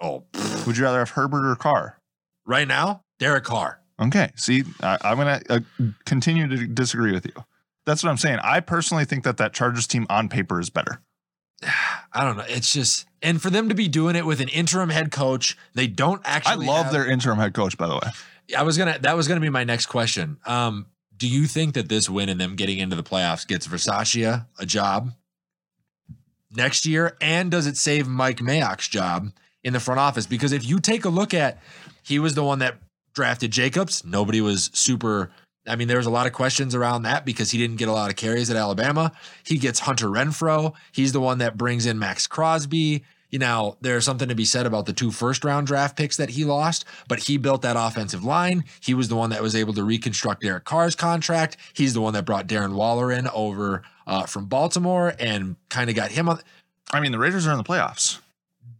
Oh, 0.00 0.24
pfft. 0.32 0.66
Would 0.66 0.76
you 0.76 0.84
rather 0.84 1.00
have 1.00 1.10
Herbert 1.10 1.48
or 1.50 1.56
Carr? 1.56 1.98
right 2.46 2.68
now, 2.68 3.02
Derek 3.18 3.42
Carr. 3.42 3.80
Okay. 4.00 4.30
See, 4.36 4.62
I, 4.80 4.98
I'm 5.02 5.16
going 5.16 5.40
to 5.40 5.52
uh, 5.54 5.60
continue 6.04 6.46
to 6.46 6.66
disagree 6.68 7.10
with 7.12 7.26
you. 7.26 7.32
That's 7.86 8.04
what 8.04 8.10
I'm 8.10 8.16
saying. 8.18 8.38
I 8.44 8.60
personally 8.60 9.04
think 9.04 9.24
that 9.24 9.38
that 9.38 9.52
Chargers 9.52 9.88
team 9.88 10.06
on 10.08 10.28
paper 10.28 10.60
is 10.60 10.70
better. 10.70 11.00
I 12.12 12.22
don't 12.24 12.36
know. 12.36 12.44
It's 12.48 12.72
just, 12.72 13.06
and 13.22 13.42
for 13.42 13.50
them 13.50 13.68
to 13.68 13.74
be 13.74 13.88
doing 13.88 14.14
it 14.14 14.24
with 14.24 14.40
an 14.40 14.48
interim 14.48 14.90
head 14.90 15.10
coach, 15.10 15.56
they 15.74 15.88
don't 15.88 16.22
actually. 16.24 16.66
I 16.68 16.70
love 16.70 16.84
have- 16.84 16.92
their 16.92 17.06
interim 17.10 17.38
head 17.38 17.52
coach, 17.54 17.76
by 17.76 17.88
the 17.88 17.94
way. 17.94 18.10
I 18.56 18.62
was 18.62 18.76
gonna. 18.78 18.98
That 19.00 19.16
was 19.16 19.28
gonna 19.28 19.40
be 19.40 19.50
my 19.50 19.64
next 19.64 19.86
question. 19.86 20.38
Um, 20.46 20.86
do 21.16 21.28
you 21.28 21.46
think 21.46 21.74
that 21.74 21.88
this 21.88 22.10
win 22.10 22.28
and 22.28 22.40
them 22.40 22.56
getting 22.56 22.78
into 22.78 22.96
the 22.96 23.02
playoffs 23.02 23.46
gets 23.46 23.66
Bisaccia 23.66 24.46
a 24.58 24.66
job 24.66 25.12
next 26.54 26.86
year, 26.86 27.16
and 27.20 27.50
does 27.50 27.66
it 27.66 27.76
save 27.76 28.06
Mike 28.06 28.38
Mayock's 28.38 28.88
job 28.88 29.30
in 29.64 29.72
the 29.72 29.80
front 29.80 30.00
office? 30.00 30.26
Because 30.26 30.52
if 30.52 30.64
you 30.64 30.78
take 30.78 31.04
a 31.04 31.08
look 31.08 31.34
at, 31.34 31.60
he 32.02 32.18
was 32.18 32.34
the 32.34 32.44
one 32.44 32.60
that 32.60 32.76
drafted 33.14 33.50
Jacobs. 33.50 34.04
Nobody 34.04 34.40
was 34.40 34.70
super. 34.72 35.30
I 35.66 35.74
mean, 35.74 35.88
there 35.88 35.96
was 35.96 36.06
a 36.06 36.10
lot 36.10 36.28
of 36.28 36.32
questions 36.32 36.76
around 36.76 37.02
that 37.02 37.24
because 37.24 37.50
he 37.50 37.58
didn't 37.58 37.76
get 37.76 37.88
a 37.88 37.92
lot 37.92 38.10
of 38.10 38.16
carries 38.16 38.50
at 38.50 38.56
Alabama. 38.56 39.10
He 39.44 39.58
gets 39.58 39.80
Hunter 39.80 40.06
Renfrow. 40.06 40.74
He's 40.92 41.12
the 41.12 41.20
one 41.20 41.38
that 41.38 41.56
brings 41.56 41.86
in 41.86 41.98
Maxx 41.98 42.28
Crosby. 42.28 43.04
You 43.36 43.40
know, 43.40 43.76
there's 43.82 44.06
something 44.06 44.30
to 44.30 44.34
be 44.34 44.46
said 44.46 44.64
about 44.64 44.86
the 44.86 44.94
two 44.94 45.10
first 45.10 45.44
round 45.44 45.66
draft 45.66 45.94
picks 45.94 46.16
that 46.16 46.30
he 46.30 46.46
lost, 46.46 46.86
but 47.06 47.18
he 47.18 47.36
built 47.36 47.60
that 47.60 47.76
offensive 47.78 48.24
line. 48.24 48.64
He 48.80 48.94
was 48.94 49.10
the 49.10 49.14
one 49.14 49.28
that 49.28 49.42
was 49.42 49.54
able 49.54 49.74
to 49.74 49.84
reconstruct 49.84 50.40
Derek 50.40 50.64
Carr's 50.64 50.94
contract. 50.94 51.58
He's 51.74 51.92
the 51.92 52.00
one 52.00 52.14
that 52.14 52.24
brought 52.24 52.46
Darren 52.46 52.72
Waller 52.72 53.12
in 53.12 53.28
over 53.28 53.82
uh, 54.06 54.24
from 54.24 54.46
Baltimore 54.46 55.12
and 55.18 55.56
kind 55.68 55.90
of 55.90 55.96
got 55.96 56.12
him 56.12 56.30
on. 56.30 56.40
I 56.94 57.00
mean, 57.00 57.12
the 57.12 57.18
Raiders 57.18 57.46
are 57.46 57.50
in 57.50 57.58
the 57.58 57.62
playoffs. 57.62 58.20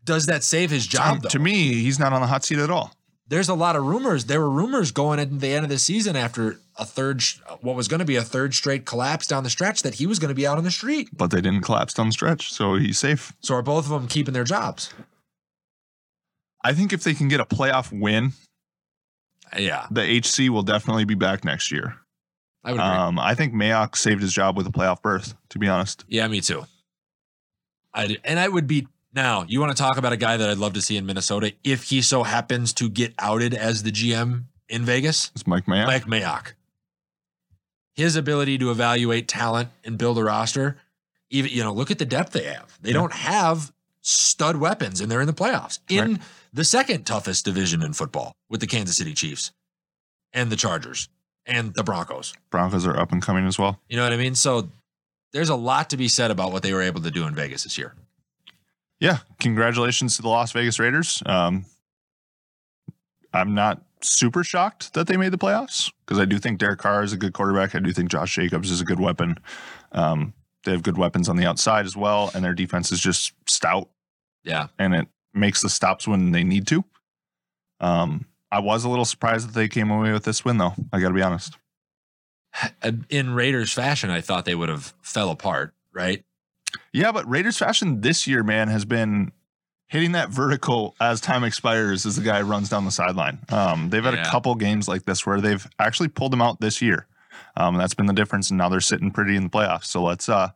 Does 0.05 0.25
that 0.25 0.43
save 0.43 0.71
his 0.71 0.87
job? 0.87 1.21
Though? 1.21 1.29
to 1.29 1.39
me, 1.39 1.75
he's 1.75 1.99
not 1.99 2.15
on 2.15 2.23
the 2.23 2.27
hot 2.27 2.43
seat 2.43 2.59
at 2.59 2.71
all. 2.71 2.95
there's 3.29 3.51
a 3.51 3.55
lot 3.55 3.77
of 3.77 3.85
rumors. 3.85 4.25
There 4.25 4.41
were 4.41 4.49
rumors 4.49 4.91
going 4.91 5.21
at 5.21 5.39
the 5.39 5.49
end 5.49 5.65
of 5.65 5.69
the 5.69 5.79
season 5.79 6.17
after 6.17 6.61
a 6.79 6.85
third, 6.85 7.23
what 7.61 7.75
was 7.77 7.89
going 7.89 8.01
to 8.01 8.05
be 8.05 8.17
a 8.17 8.23
third 8.23 8.55
straight 8.55 8.85
collapse 8.85 9.27
down 9.27 9.45
the 9.45 9.51
stretch, 9.51 9.83
that 9.83 9.95
he 9.95 10.07
was 10.07 10.19
going 10.19 10.29
to 10.29 10.35
be 10.35 10.47
out 10.47 10.59
on 10.59 10.65
the 10.65 10.71
street. 10.71 11.09
But 11.17 11.31
they 11.31 11.41
didn't 11.41 11.63
collapse 11.63 11.95
down 11.95 12.07
the 12.09 12.13
stretch, 12.13 12.53
so 12.53 12.75
he's 12.77 12.99
safe. 12.99 13.33
So 13.41 13.55
are 13.55 13.63
both 13.63 13.85
of 13.85 13.91
them 13.91 14.09
keeping 14.09 14.35
their 14.35 14.45
jobs? 14.45 14.93
I 16.65 16.73
think 16.75 16.93
if 16.93 17.03
they 17.05 17.15
can 17.15 17.29
get 17.29 17.41
a 17.41 17.45
playoff 17.45 17.97
win, 17.99 18.33
Yeah, 19.57 19.87
the 19.91 20.03
HC 20.03 20.51
will 20.51 20.63
definitely 20.65 21.05
be 21.05 21.15
back 21.15 21.45
next 21.45 21.71
year. 21.71 21.97
I 22.65 22.73
would 22.73 22.81
agree. 22.81 22.91
Um, 22.97 23.19
I 23.19 23.35
think 23.35 23.55
Mayock 23.55 23.97
saved 23.97 24.21
his 24.21 24.33
job 24.33 24.57
with 24.57 24.67
a 24.67 24.71
playoff 24.71 25.01
berth, 25.01 25.35
to 25.51 25.59
be 25.59 25.69
honest. 25.69 26.05
yeah, 26.09 26.27
me 26.27 26.41
too. 26.41 26.67
I 27.95 28.17
and 28.25 28.39
I 28.41 28.49
would 28.49 28.67
be 28.67 28.89
now. 29.15 29.45
You 29.49 29.61
want 29.61 29.75
to 29.75 29.81
talk 29.81 29.97
about 29.97 30.13
a 30.13 30.17
guy 30.17 30.37
that 30.37 30.51
I'd 30.51 30.59
love 30.59 30.73
to 30.75 30.83
see 30.83 30.97
in 30.97 31.07
Minnesota 31.07 31.53
if 31.63 31.85
he 31.85 32.03
so 32.03 32.25
happens 32.25 32.73
to 32.75 32.91
get 32.91 33.15
outed 33.19 33.55
as 33.55 33.85
the 33.85 33.93
GM 33.93 34.45
in 34.69 34.85
Vegas? 34.85 35.31
It's 35.35 35.47
Mike 35.47 35.67
Mayock. 35.67 35.87
Mike 35.87 36.05
Mayock. 36.07 36.53
His 37.97 38.15
ability 38.15 38.59
to 38.59 38.71
evaluate 38.71 39.27
talent 39.27 39.71
and 39.83 39.97
build 39.99 40.19
a 40.19 40.23
roster, 40.25 40.77
even 41.31 41.51
you 41.51 41.65
know, 41.65 41.73
look 41.73 41.91
at 41.91 41.99
the 41.99 42.05
depth 42.05 42.33
they 42.33 42.45
have. 42.45 42.79
They 42.83 42.91
Yeah. 42.91 42.95
don't 42.99 43.13
have 43.15 43.73
stud 44.03 44.57
weapons, 44.57 45.01
and 45.01 45.11
they're 45.11 45.21
in 45.23 45.27
the 45.27 45.33
playoffs 45.33 45.81
in 45.89 46.13
Right. 46.13 46.23
the 46.53 46.65
second 46.65 47.05
toughest 47.07 47.45
division 47.45 47.83
in 47.83 47.93
football 47.95 48.37
with 48.49 48.61
the 48.61 48.67
Kansas 48.67 48.97
City 48.97 49.15
Chiefs 49.15 49.51
and 50.33 50.53
the 50.53 50.57
Chargers 50.57 51.09
and 51.47 51.75
the 51.75 51.83
Broncos. 51.83 52.35
Broncos 52.51 52.87
are 52.87 52.97
up 52.99 53.11
and 53.13 53.23
coming 53.23 53.47
as 53.47 53.59
well. 53.59 53.81
You 53.89 53.97
know 53.97 54.05
what 54.05 54.13
I 54.13 54.17
mean? 54.17 54.35
So 54.35 54.71
there's 55.33 55.49
a 55.49 55.57
lot 55.57 55.91
to 55.91 55.97
be 55.97 56.07
said 56.09 56.31
about 56.31 56.53
what 56.53 56.63
they 56.63 56.73
were 56.73 56.83
able 56.83 57.01
to 57.03 57.11
do 57.11 57.27
in 57.27 57.35
Vegas 57.35 57.65
this 57.65 57.77
year. 57.79 57.95
Yeah, 59.01 59.19
congratulations 59.41 60.17
to 60.17 60.23
the 60.23 60.29
Las 60.29 60.53
Vegas 60.53 60.79
Raiders. 60.79 61.23
Um, 61.27 61.65
I'm 63.33 63.55
not 63.55 63.83
super 64.03 64.45
shocked 64.45 64.95
that 64.95 65.07
they 65.07 65.17
made 65.17 65.33
the 65.33 65.39
playoffs 65.39 65.91
because 66.05 66.19
I 66.21 66.25
do 66.25 66.39
think 66.39 66.59
Derek 66.59 66.79
Carr 66.79 67.03
is 67.03 67.13
a 67.13 67.17
good 67.17 67.33
quarterback. 67.33 67.75
I 67.75 67.79
do 67.81 67.93
think 67.93 68.11
Josh 68.11 68.35
Jacobs 68.35 68.71
is 68.71 68.81
a 68.81 68.85
good 68.85 69.01
weapon. 69.01 69.39
Um, 69.93 70.35
they 70.65 70.73
have 70.73 70.83
good 70.83 70.99
weapons 70.99 71.29
on 71.29 71.37
the 71.37 71.47
outside 71.47 71.87
as 71.87 71.97
well, 71.97 72.31
and 72.35 72.45
their 72.45 72.55
defense 72.55 72.91
is 72.93 73.01
just 73.01 73.33
stout 73.49 73.89
Yeah. 74.45 74.69
and 74.79 74.95
it 74.95 75.09
makes 75.33 75.61
the 75.63 75.69
stops 75.71 76.07
when 76.09 76.33
they 76.33 76.45
need 76.45 76.67
to. 76.69 76.85
Um, 77.81 78.27
I 78.51 78.59
was 78.61 78.85
a 78.85 78.89
little 78.89 79.05
surprised 79.05 79.49
that 79.49 79.55
they 79.55 79.69
came 79.69 79.91
away 79.91 80.13
with 80.13 80.25
this 80.25 80.45
win, 80.45 80.59
though. 80.59 80.75
I 80.93 81.01
got 81.01 81.09
to 81.09 81.15
be 81.15 81.23
honest. 81.23 81.57
In 83.11 83.31
Raiders 83.35 83.73
fashion, 83.73 84.11
I 84.11 84.21
thought 84.21 84.45
they 84.45 84.55
would 84.55 84.69
have 84.69 84.95
fell 85.03 85.31
apart, 85.31 85.75
right? 85.93 86.25
Yeah, 86.93 87.13
but 87.13 87.29
Raiders 87.29 87.59
fashion 87.59 88.01
this 88.01 88.27
year, 88.27 88.43
man, 88.43 88.69
has 88.69 88.85
been 88.85 89.33
hitting 89.89 90.13
that 90.13 90.31
vertical 90.31 90.95
as 91.01 91.21
time 91.21 91.45
expires 91.45 92.05
as 92.07 92.17
the 92.17 92.23
guy 92.23 92.41
runs 92.43 92.69
down 92.69 92.85
the 92.85 92.91
sideline. 92.91 93.39
Um, 93.51 93.91
they've 93.91 94.05
had 94.05 94.15
Yeah. 94.15 94.23
a 94.27 94.31
couple 94.31 94.55
games 94.57 94.89
like 94.89 95.05
this 95.05 95.25
where 95.25 95.41
they've 95.41 95.67
actually 95.79 96.09
pulled 96.09 96.33
them 96.33 96.43
out 96.43 96.61
this 96.61 96.83
year. 96.83 97.07
Um, 97.57 97.75
and 97.75 97.81
that's 97.81 97.95
been 97.95 98.07
the 98.07 98.13
difference. 98.13 98.51
And 98.51 98.59
now 98.59 98.69
they're 98.69 98.81
sitting 98.81 99.11
pretty 99.11 99.37
in 99.37 99.45
the 99.45 99.49
playoffs. 99.51 99.85
So 99.85 100.03
let's 100.03 100.29
uh 100.29 100.51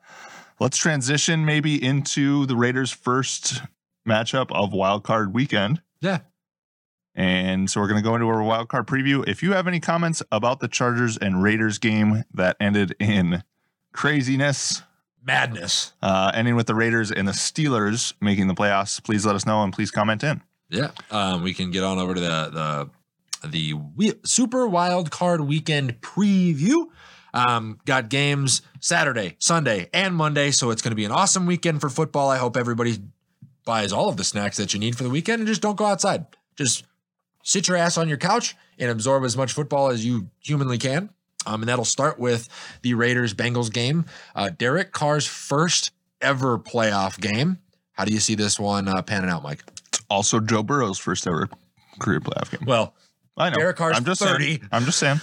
let's 0.59 0.77
transition 0.77 1.45
maybe 1.45 1.83
into 1.83 2.45
the 2.47 2.57
Raiders' 2.57 2.91
first 2.91 3.63
matchup 4.09 4.51
of 4.51 4.73
wild 4.73 5.05
card 5.05 5.33
weekend. 5.33 5.81
Yeah. 6.01 6.19
And 7.15 7.69
so 7.71 7.81
we're 7.81 7.89
going 7.89 8.03
to 8.03 8.09
go 8.09 8.15
into 8.15 8.29
our 8.29 8.43
wild 8.43 8.69
card 8.69 8.87
preview. 8.87 9.27
If 9.29 9.43
you 9.43 9.53
have 9.53 9.67
any 9.67 9.81
comments 9.81 10.23
about 10.33 10.61
the 10.61 10.69
Chargers 10.69 11.17
and 11.19 11.43
Raiders 11.43 11.79
game 11.79 12.25
that 12.33 12.57
ended 12.61 12.95
in 13.01 13.43
craziness, 13.93 14.83
Madness. 15.25 15.93
uh, 16.03 16.33
ending 16.35 16.57
with 16.57 16.67
the 16.67 16.75
Raiders 16.75 17.11
and 17.13 17.29
the 17.29 17.33
Steelers 17.33 18.15
making 18.21 18.49
the 18.49 18.55
playoffs, 18.55 19.03
please 19.03 19.27
let 19.27 19.35
us 19.35 19.47
know 19.47 19.63
and 19.63 19.73
please 19.73 19.91
comment 19.91 20.25
in. 20.25 20.43
Yeah. 20.71 20.91
Um, 21.11 21.43
we 21.43 21.53
can 21.53 21.71
get 21.71 21.83
on 21.83 21.99
over 21.99 22.15
to 22.15 22.21
the 22.21 22.51
the 23.43 23.49
the 23.49 23.75
we, 23.75 24.13
Super 24.25 24.67
Wild 24.67 25.11
Card 25.11 25.41
Weekend 25.43 26.01
preview. 26.01 26.87
Um, 27.33 27.79
got 27.85 28.09
games 28.09 28.63
Saturday, 28.81 29.37
Sunday, 29.39 29.89
and 29.93 30.17
Monday, 30.17 30.51
so 30.51 30.71
it's 30.71 30.83
going 30.83 30.91
to 30.91 30.97
be 30.97 31.05
an 31.05 31.13
awesome 31.13 31.47
weekend 31.47 31.81
for 31.81 31.89
football. 31.89 32.29
I 32.29 32.39
hope 32.39 32.57
everybody 32.57 32.99
buys 33.65 33.93
all 33.93 34.09
of 34.09 34.17
the 34.17 34.25
snacks 34.25 34.57
that 34.57 34.75
you 34.75 34.81
need 34.81 34.97
for 34.97 35.05
the 35.05 35.11
weekend 35.11 35.41
and 35.41 35.47
just 35.47 35.63
don't 35.63 35.77
go 35.77 35.87
outside. 35.87 36.27
Just 36.57 36.85
sit 37.45 37.69
your 37.69 37.77
ass 37.77 37.97
on 37.97 38.09
your 38.09 38.19
couch 38.19 38.57
and 38.79 38.91
absorb 38.91 39.25
as 39.25 39.37
much 39.37 39.53
football 39.53 39.91
as 39.91 40.05
you 40.05 40.29
humanly 40.41 40.79
can. 40.79 41.11
Um, 41.47 41.63
and 41.63 41.69
that'll 41.69 41.85
start 41.85 42.19
with 42.19 42.49
the 42.83 42.95
Raiders 42.95 43.33
Bengals 43.35 43.73
game. 43.73 44.05
Uh, 44.35 44.51
Derek 44.51 44.93
Carr's 44.93 45.27
first 45.27 45.91
ever 46.21 46.59
playoff 46.59 47.19
game. 47.21 47.59
How 47.93 48.05
do 48.05 48.13
you 48.13 48.21
see 48.21 48.35
this 48.35 48.59
one 48.61 48.89
uh, 48.89 49.03
panning 49.03 49.31
out, 49.31 49.43
Mike? 49.43 49.63
Also 50.11 50.41
Joe 50.41 50.63
Burrow's 50.63 50.99
first 50.99 51.27
ever 51.27 51.49
career 51.99 52.21
playoff 52.21 52.51
game. 52.51 52.67
Well, 52.67 52.95
I 53.37 53.51
know. 53.51 53.57
Derek 53.57 53.77
Carr's 53.77 53.97
I'm 53.97 54.05
just 54.05 54.21
30. 54.23 54.45
Saying, 54.45 54.69
I'm 54.73 54.85
just 54.85 54.99
saying. 54.99 55.21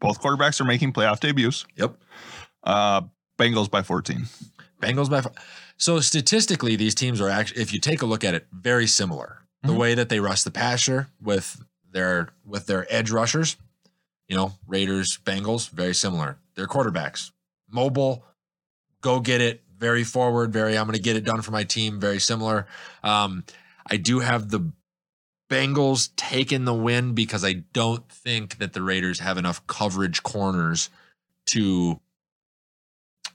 Both 0.00 0.20
quarterbacks 0.20 0.60
are 0.60 0.64
making 0.64 0.92
playoff 0.92 1.20
debuts. 1.20 1.64
yep. 1.76 1.94
Uh, 2.64 3.02
Bengals 3.38 3.70
by 3.70 3.82
14. 3.82 4.26
Bengals 4.80 5.08
by 5.10 5.20
five. 5.20 5.32
So 5.76 6.00
statistically, 6.00 6.76
these 6.76 6.94
teams 6.94 7.20
are 7.20 7.28
actually, 7.28 7.62
if 7.62 7.72
you 7.72 7.78
take 7.80 8.02
a 8.02 8.06
look 8.06 8.24
at 8.24 8.34
it, 8.34 8.46
very 8.52 8.86
similar. 8.86 9.38
The 9.62 9.72
Mhm. 9.72 9.76
way 9.78 9.94
that 9.94 10.08
they 10.08 10.18
rush 10.20 10.42
the 10.42 10.50
passer 10.50 11.08
with 11.20 11.62
their 11.92 12.30
with 12.44 12.66
their 12.66 12.86
edge 12.92 13.10
rushers, 13.12 13.56
you 14.32 14.38
know, 14.38 14.54
Raiders, 14.66 15.18
Bengals, 15.22 15.68
very 15.68 15.92
similar. 15.92 16.38
Their 16.54 16.66
quarterbacks, 16.66 17.32
mobile, 17.68 18.24
go 19.02 19.20
get 19.20 19.42
it, 19.42 19.60
very 19.76 20.04
forward, 20.04 20.54
very 20.54 20.78
I'm 20.78 20.86
going 20.86 20.96
to 20.96 21.02
get 21.02 21.16
it 21.16 21.24
done 21.24 21.42
for 21.42 21.50
my 21.50 21.64
team, 21.64 22.00
very 22.00 22.18
similar. 22.18 22.66
Um, 23.04 23.44
I 23.86 23.98
do 23.98 24.20
have 24.20 24.48
the 24.48 24.72
Bengals 25.50 26.08
taking 26.16 26.64
the 26.64 26.72
win 26.72 27.12
because 27.12 27.44
I 27.44 27.64
don't 27.74 28.08
think 28.08 28.56
that 28.56 28.72
the 28.72 28.80
Raiders 28.80 29.20
have 29.20 29.36
enough 29.36 29.66
coverage 29.66 30.22
corners 30.22 30.88
to 31.50 32.00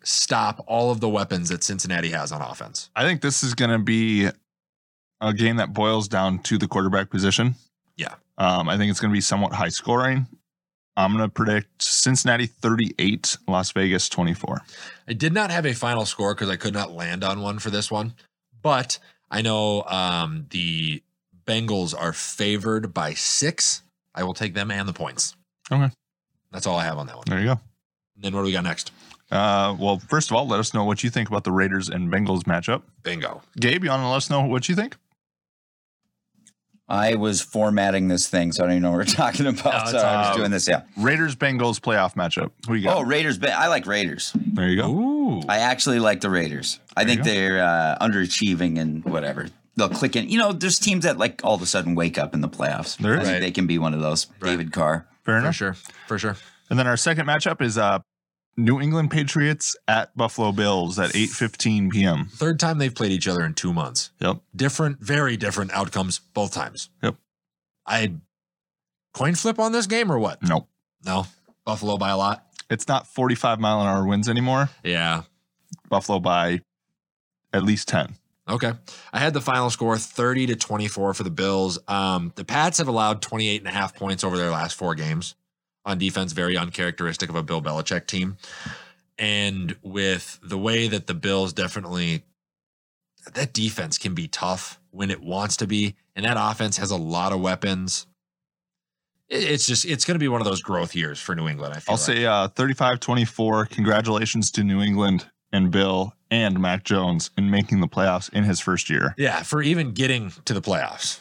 stop 0.01 0.65
all 0.65 0.89
of 0.89 0.99
the 0.99 1.09
weapons 1.09 1.49
that 1.49 1.63
Cincinnati 1.63 2.09
has 2.09 2.31
on 2.31 2.41
offense. 2.41 2.89
I 2.95 3.03
think 3.03 3.21
this 3.21 3.43
is 3.43 3.53
going 3.53 3.69
to 3.69 3.77
be 3.77 4.29
a 5.21 5.31
game 5.31 5.57
that 5.57 5.75
boils 5.75 6.07
down 6.07 6.39
to 6.39 6.57
the 6.57 6.67
quarterback 6.67 7.11
position. 7.11 7.53
Yeah. 7.97 8.15
Um, 8.39 8.67
I 8.67 8.77
think 8.77 8.89
it's 8.89 8.99
going 8.99 9.11
to 9.11 9.15
be 9.15 9.21
somewhat 9.21 9.53
high 9.53 9.69
scoring. 9.69 10.25
I'm 10.97 11.15
going 11.15 11.23
to 11.23 11.31
predict 11.31 11.83
Cincinnati 11.83 12.47
38, 12.47 13.37
Las 13.47 13.71
Vegas 13.71 14.09
24. 14.09 14.63
I 15.07 15.13
did 15.13 15.31
not 15.31 15.51
have 15.51 15.65
a 15.65 15.73
final 15.73 16.05
score 16.05 16.33
because 16.33 16.49
I 16.49 16.55
could 16.55 16.73
not 16.73 16.91
land 16.91 17.23
on 17.23 17.39
one 17.41 17.59
for 17.59 17.69
this 17.69 17.91
one, 17.91 18.15
but 18.63 18.97
I 19.29 19.43
know 19.43 19.83
um, 19.83 20.47
the 20.49 21.03
Bengals 21.45 21.95
are 21.97 22.13
favored 22.13 22.95
by 22.95 23.13
six. 23.13 23.83
I 24.15 24.23
will 24.23 24.33
take 24.33 24.55
them 24.55 24.71
and 24.71 24.87
the 24.87 24.93
points. 24.93 25.35
Okay. 25.71 25.91
That's 26.51 26.65
all 26.65 26.77
I 26.77 26.85
have 26.85 26.97
on 26.97 27.05
that 27.07 27.15
one. 27.15 27.25
There 27.27 27.39
you 27.39 27.45
go. 27.45 27.59
And 28.15 28.23
then 28.23 28.33
what 28.33 28.41
do 28.41 28.47
we 28.47 28.51
got 28.51 28.63
next? 28.63 28.91
Uh, 29.29 29.75
well, 29.77 29.99
first 29.99 30.31
of 30.31 30.35
all, 30.35 30.47
let 30.47 30.59
us 30.59 30.73
know 30.73 30.83
what 30.83 31.03
you 31.03 31.11
think 31.11 31.29
about 31.29 31.43
the 31.43 31.51
Raiders 31.51 31.89
and 31.89 32.11
Bengals 32.11 32.43
matchup. 32.43 32.81
Bingo. 33.03 33.43
Gabe, 33.59 33.83
you 33.83 33.91
want 33.91 34.01
to 34.01 34.07
let 34.07 34.17
us 34.17 34.29
know 34.31 34.41
what 34.41 34.67
you 34.67 34.73
think? 34.73 34.95
I 36.89 37.15
was 37.15 37.41
formatting 37.41 38.07
this 38.07 38.29
thing, 38.29 38.51
so 38.53 38.63
I 38.63 38.67
don't 38.67 38.73
even 38.77 38.83
know 38.83 38.91
what 38.91 38.97
we're 38.99 39.03
talking 39.13 39.45
about. 39.47 39.65
No, 39.65 39.79
it's 39.81 39.91
so 39.91 39.97
I 39.97 40.17
was 40.19 40.27
all- 40.29 40.37
doing 40.37 40.51
this. 40.51 40.67
Yeah. 40.67 40.83
Raiders 40.97 41.35
Bengals 41.35 41.79
playoff 41.79 42.15
matchup. 42.15 42.51
Who 42.67 42.75
you 42.75 42.89
Oh. 42.89 43.01
Raiders. 43.01 43.39
I 43.43 43.67
like 43.67 43.85
Raiders. 43.85 44.31
there 44.35 44.69
you 44.69 44.81
go. 44.81 44.89
Ooh. 44.89 45.41
I 45.49 45.59
actually 45.59 45.99
like 45.99 46.21
the 46.21 46.29
Raiders. 46.29 46.79
I 46.95 47.03
There 47.03 47.09
you 47.17 47.23
think 47.23 47.25
they're 47.25 47.61
uh, 47.63 47.97
underachieving 47.99 48.79
and 48.79 49.03
whatever. 49.05 49.47
They'll 49.75 49.89
click 49.89 50.15
in. 50.15 50.29
You 50.29 50.39
know, 50.39 50.53
there's 50.53 50.79
teams 50.79 51.03
that 51.03 51.17
like 51.17 51.41
all 51.43 51.55
of 51.55 51.61
a 51.61 51.65
sudden 51.65 51.93
wake 51.93 52.17
up 52.17 52.33
in 52.33 52.41
the 52.41 52.49
playoffs. 52.49 52.97
There 52.97 53.13
is. 53.13 53.19
I 53.19 53.23
think 53.23 53.33
Right. 53.33 53.39
They 53.41 53.51
can 53.51 53.67
be 53.67 53.77
one 53.77 53.93
of 53.93 53.99
those. 54.01 54.27
Right. 54.39 54.51
David 54.51 54.71
Carr. 54.71 55.05
Fair 55.23 55.35
for 55.35 55.39
enough. 55.39 55.55
sure. 55.55 55.73
For 56.07 56.17
sure. 56.17 56.35
And 56.69 56.79
then 56.79 56.87
our 56.87 56.97
second 56.97 57.27
matchup 57.27 57.61
is 57.61 57.77
uh, 57.77 57.99
New 58.57 58.81
England 58.81 59.11
Patriots 59.11 59.75
at 59.87 60.15
Buffalo 60.17 60.51
Bills 60.51 60.97
at 60.97 61.11
8:15 61.11 61.91
p.m. 61.91 62.25
Third 62.33 62.59
time 62.59 62.79
they've 62.79 62.93
played 62.93 63.11
each 63.11 63.27
other 63.27 63.45
in 63.45 63.53
two 63.53 63.71
months. 63.71 64.09
Yep. 64.19 64.39
Different, 64.55 64.99
very 64.99 65.37
different 65.37 65.71
outcomes 65.73 66.19
both 66.33 66.53
times. 66.53 66.89
Yep. 67.03 67.15
I 67.85 68.13
coin 69.13 69.35
flip 69.35 69.59
on 69.59 69.71
this 69.73 69.85
game 69.85 70.11
or 70.11 70.17
what? 70.17 70.41
Nope. 70.41 70.67
No. 71.05 71.27
Buffalo 71.65 71.97
by 71.97 72.09
a 72.09 72.17
lot. 72.17 72.45
It's 72.69 72.87
not 72.87 73.07
45 73.07 73.59
mile 73.59 73.81
an 73.81 73.87
hour 73.87 74.05
winds 74.05 74.27
anymore. 74.27 74.69
Yeah. 74.83 75.23
Buffalo 75.89 76.19
by 76.19 76.61
at 77.53 77.63
least 77.63 77.87
10. 77.87 78.15
Okay. 78.49 78.73
I 79.13 79.19
had 79.19 79.33
the 79.33 79.41
final 79.41 79.69
score 79.69 79.97
30 79.97 80.47
to 80.47 80.55
24 80.55 81.13
for 81.13 81.23
the 81.23 81.29
Bills. 81.29 81.79
Um, 81.87 82.33
the 82.35 82.45
Pats 82.45 82.79
have 82.79 82.87
allowed 82.87 83.21
28 83.21 83.61
and 83.61 83.67
a 83.67 83.71
half 83.71 83.95
points 83.95 84.23
over 84.23 84.37
their 84.37 84.49
last 84.49 84.75
four 84.75 84.95
games 84.95 85.35
on 85.87 85.97
defense, 85.97 86.33
very 86.33 86.57
uncharacteristic 86.57 87.29
of 87.29 87.35
a 87.35 87.41
Bill 87.41 87.61
Belichick 87.61 88.05
team. 88.05 88.37
And 89.17 89.75
with 89.81 90.39
the 90.43 90.57
way 90.57 90.87
that 90.87 91.07
the 91.07 91.15
Bills 91.15 91.53
definitely, 91.53 92.23
that 93.33 93.53
defense 93.53 93.97
can 93.97 94.13
be 94.13 94.27
tough 94.27 94.79
when 94.91 95.09
it 95.09 95.21
wants 95.21 95.57
to 95.57 95.65
be. 95.65 95.95
And 96.15 96.25
that 96.25 96.37
offense 96.37 96.77
has 96.77 96.91
a 96.91 96.97
lot 96.97 97.31
of 97.31 97.41
weapons. 97.41 98.05
It's 99.29 99.65
just, 99.65 99.85
it's 99.85 100.05
going 100.05 100.15
to 100.15 100.19
be 100.19 100.27
one 100.27 100.39
of 100.39 100.45
those 100.45 100.61
growth 100.61 100.95
years 100.95 101.19
for 101.19 101.35
New 101.35 101.47
England. 101.47 101.73
I 101.73 101.79
feel 101.79 101.93
I'll 101.93 101.97
like. 101.97 102.05
say 102.05 102.25
uh, 102.25 102.47
35-24. 102.49 103.69
Congratulations 103.69 104.51
to 104.51 104.63
New 104.63 104.81
England 104.81 105.27
and 105.51 105.71
Bill 105.71 106.13
and 106.29 106.59
Mac 106.59 106.83
Jones 106.83 107.31
in 107.37 107.49
making 107.49 107.79
the 107.79 107.87
playoffs 107.87 108.31
in 108.33 108.43
his 108.43 108.59
first 108.59 108.89
year. 108.89 109.15
Yeah, 109.17 109.43
for 109.43 109.61
even 109.61 109.93
getting 109.93 110.31
to 110.45 110.53
the 110.53 110.61
playoffs. 110.61 111.19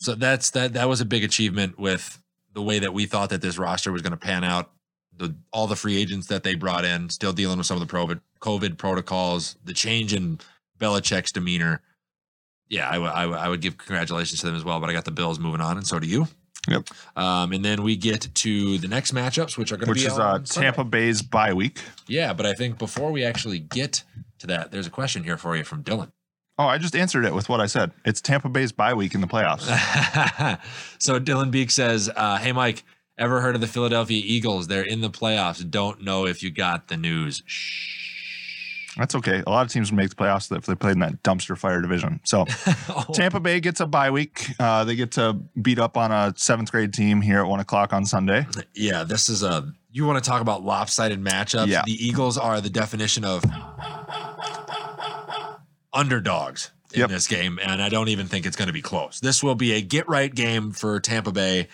So 0.00 0.14
that's 0.14 0.50
that 0.50 0.74
that 0.74 0.88
was 0.88 1.00
a 1.00 1.04
big 1.04 1.24
achievement 1.24 1.78
with 1.78 2.20
the 2.54 2.62
way 2.62 2.78
that 2.78 2.94
we 2.94 3.06
thought 3.06 3.30
that 3.30 3.42
this 3.42 3.58
roster 3.58 3.92
was 3.92 4.02
going 4.02 4.12
to 4.12 4.16
pan 4.16 4.44
out. 4.44 4.70
The 5.16 5.34
all 5.52 5.66
the 5.68 5.76
free 5.76 5.96
agents 5.96 6.26
that 6.28 6.42
they 6.42 6.54
brought 6.56 6.84
in, 6.84 7.08
still 7.10 7.32
dealing 7.32 7.58
with 7.58 7.66
some 7.66 7.80
of 7.80 7.86
the 7.86 7.92
COVID 7.92 8.20
COVID 8.40 8.78
protocols, 8.78 9.56
the 9.64 9.72
change 9.72 10.12
in 10.12 10.40
Belichick's 10.80 11.30
demeanor. 11.30 11.82
Yeah, 12.68 12.88
I 12.88 12.98
would 12.98 13.10
I 13.10 13.26
would- 13.26 13.38
I 13.38 13.48
would 13.48 13.60
give 13.60 13.76
congratulations 13.78 14.40
to 14.40 14.46
them 14.46 14.56
as 14.56 14.64
well. 14.64 14.80
But 14.80 14.90
I 14.90 14.92
got 14.92 15.04
the 15.04 15.12
Bills 15.12 15.38
moving 15.38 15.60
on, 15.60 15.76
and 15.76 15.86
so 15.86 15.98
do 16.00 16.06
you. 16.08 16.26
Yep. 16.66 16.88
Um, 17.14 17.52
and 17.52 17.62
then 17.64 17.82
we 17.82 17.94
get 17.94 18.26
to 18.34 18.78
the 18.78 18.88
next 18.88 19.12
matchups, 19.12 19.58
which 19.58 19.70
are 19.70 19.76
going 19.76 19.84
to 19.86 19.90
Which 19.90 20.00
be 20.00 20.06
is 20.06 20.18
uh. 20.18 20.38
Tampa 20.44 20.82
Bay's 20.82 21.20
bye 21.22 21.52
week. 21.52 21.80
Yeah, 22.08 22.32
but 22.32 22.46
I 22.46 22.54
think 22.54 22.78
before 22.78 23.12
we 23.12 23.22
actually 23.22 23.58
get 23.58 24.02
to 24.38 24.46
that, 24.46 24.70
there's 24.72 24.86
a 24.86 24.90
question 24.90 25.22
here 25.24 25.36
for 25.36 25.54
you 25.56 25.62
from 25.62 25.84
Dylan. 25.84 26.10
Oh, 26.58 26.66
I 26.66 26.78
just 26.78 26.94
answered 26.94 27.24
it 27.24 27.34
with 27.34 27.48
what 27.48 27.60
I 27.60 27.66
said. 27.66 27.90
It's 28.04 28.20
Tampa 28.20 28.48
Bay's 28.48 28.70
bye 28.70 28.94
week 28.94 29.14
in 29.14 29.20
the 29.20 29.26
playoffs. 29.26 29.62
so 30.98 31.18
Dylan 31.18 31.50
Beek 31.50 31.70
says, 31.70 32.08
uh, 32.14 32.38
"Hey 32.38 32.52
Mike, 32.52 32.84
ever 33.18 33.40
heard 33.40 33.54
of 33.56 33.60
the 33.60 33.66
Philadelphia 33.66 34.22
Eagles? 34.24 34.68
They're 34.68 34.82
in 34.84 35.00
the 35.00 35.10
playoffs. 35.10 35.68
Don't 35.68 36.02
know 36.02 36.26
if 36.26 36.42
you 36.42 36.50
got 36.50 36.88
the 36.88 36.96
news." 36.96 37.42
Shh. 37.46 38.00
That's 38.96 39.16
okay. 39.16 39.42
A 39.44 39.50
lot 39.50 39.66
of 39.66 39.72
teams 39.72 39.90
make 39.90 40.10
the 40.10 40.14
playoffs 40.14 40.56
if 40.56 40.66
they 40.66 40.76
played 40.76 40.92
in 40.92 41.00
that 41.00 41.20
dumpster 41.24 41.58
fire 41.58 41.80
division. 41.80 42.20
So 42.22 42.44
Oh, 42.88 43.04
Tampa 43.12 43.40
Bay 43.40 43.58
gets 43.58 43.80
a 43.80 43.86
bye 43.86 44.12
week. 44.12 44.46
Uh, 44.60 44.84
they 44.84 44.94
get 44.94 45.10
to 45.12 45.32
beat 45.60 45.80
up 45.80 45.96
on 45.96 46.12
a 46.12 46.32
seventh 46.36 46.70
grade 46.70 46.92
team 46.94 47.20
here 47.20 47.40
at 47.40 47.48
one 47.48 47.58
o'clock 47.58 47.92
on 47.92 48.04
Sunday. 48.06 48.46
yeah, 48.74 49.02
this 49.02 49.28
is 49.28 49.42
a. 49.42 49.72
You 49.90 50.06
want 50.06 50.22
to 50.22 50.28
talk 50.28 50.40
about 50.40 50.62
lopsided 50.64 51.20
matchups? 51.20 51.66
Yeah. 51.66 51.82
The 51.84 51.92
Eagles 52.06 52.38
are 52.38 52.60
the 52.60 52.70
definition 52.70 53.24
of 53.24 53.42
underdogs. 55.94 56.70
in 56.92 57.00
Yep. 57.00 57.08
this 57.10 57.26
game, 57.26 57.58
and 57.60 57.82
I 57.82 57.88
don't 57.88 58.08
even 58.08 58.28
think 58.28 58.46
it's 58.46 58.54
going 58.54 58.68
to 58.68 58.72
be 58.72 58.82
close. 58.82 59.18
This 59.18 59.42
will 59.42 59.56
be 59.56 59.72
a 59.72 59.80
get 59.80 60.08
right 60.08 60.32
game 60.32 60.70
for 60.70 61.00
Tampa 61.00 61.32
Bay. 61.32 61.66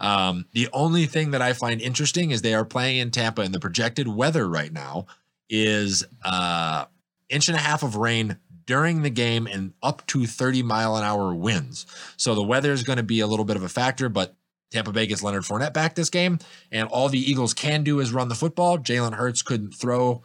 Um, 0.00 0.46
the 0.52 0.68
only 0.72 1.06
thing 1.06 1.30
that 1.32 1.40
I 1.42 1.52
find 1.52 1.80
interesting 1.80 2.30
is 2.32 2.42
they 2.42 2.54
are 2.54 2.64
playing 2.64 2.96
in 2.98 3.10
Tampa, 3.12 3.42
and 3.42 3.54
the 3.54 3.60
projected 3.60 4.08
weather 4.08 4.48
right 4.48 4.72
now 4.72 5.06
is 5.48 6.04
uh, 6.24 6.86
inch 7.28 7.48
and 7.48 7.56
a 7.56 7.60
half 7.60 7.84
of 7.84 7.94
rain 7.94 8.38
during 8.66 9.02
the 9.02 9.10
game 9.10 9.46
and 9.46 9.72
up 9.84 10.04
to 10.08 10.26
30 10.26 10.64
mile 10.64 10.96
an 10.96 11.04
hour 11.04 11.32
winds. 11.32 11.86
So 12.16 12.34
the 12.34 12.42
weather 12.42 12.72
is 12.72 12.82
going 12.82 12.96
to 12.96 13.04
be 13.04 13.20
a 13.20 13.26
little 13.28 13.44
bit 13.44 13.56
of 13.56 13.62
a 13.62 13.68
factor, 13.68 14.08
but 14.08 14.34
Tampa 14.72 14.90
Bay 14.90 15.06
gets 15.06 15.22
Leonard 15.22 15.44
Fournette 15.44 15.72
back 15.72 15.94
this 15.94 16.10
game, 16.10 16.40
and 16.72 16.88
all 16.88 17.08
the 17.08 17.20
Eagles 17.20 17.54
can 17.54 17.84
do 17.84 18.00
is 18.00 18.12
run 18.12 18.28
the 18.28 18.34
football. 18.34 18.78
Jalen 18.78 19.14
Hurts 19.14 19.42
couldn't 19.42 19.72
throw 19.74 20.22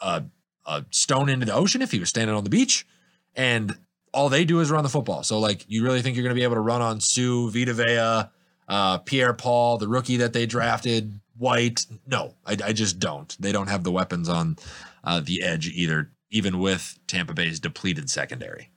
a, 0.00 0.24
a 0.66 0.84
stone 0.90 1.28
into 1.28 1.46
the 1.46 1.54
ocean 1.54 1.82
if 1.82 1.90
he 1.90 1.98
was 1.98 2.08
standing 2.08 2.34
on 2.34 2.44
the 2.44 2.50
beach, 2.50 2.86
and 3.34 3.76
all 4.12 4.28
they 4.28 4.44
do 4.44 4.60
is 4.60 4.70
run 4.70 4.82
the 4.82 4.88
football. 4.88 5.22
So, 5.22 5.38
like, 5.38 5.64
you 5.68 5.82
really 5.82 6.00
think 6.00 6.16
you're 6.16 6.22
going 6.22 6.34
to 6.34 6.38
be 6.38 6.44
able 6.44 6.54
to 6.54 6.60
run 6.60 6.80
on 6.80 7.00
Suh, 7.00 7.48
Vita 7.48 7.74
Vea, 7.74 8.30
uh, 8.68 8.98
Pierre 8.98 9.34
Paul, 9.34 9.78
the 9.78 9.88
rookie 9.88 10.18
that 10.18 10.32
they 10.32 10.46
drafted, 10.46 11.20
White? 11.36 11.84
No, 12.06 12.34
I, 12.46 12.56
I 12.64 12.72
just 12.72 12.98
don't. 12.98 13.36
They 13.40 13.52
don't 13.52 13.68
have 13.68 13.82
the 13.82 13.90
weapons 13.90 14.28
on 14.28 14.56
uh, 15.02 15.20
the 15.20 15.42
edge 15.42 15.66
either, 15.68 16.10
even 16.30 16.60
with 16.60 16.98
Tampa 17.06 17.34
Bay's 17.34 17.58
depleted 17.58 18.08
secondary. 18.08 18.70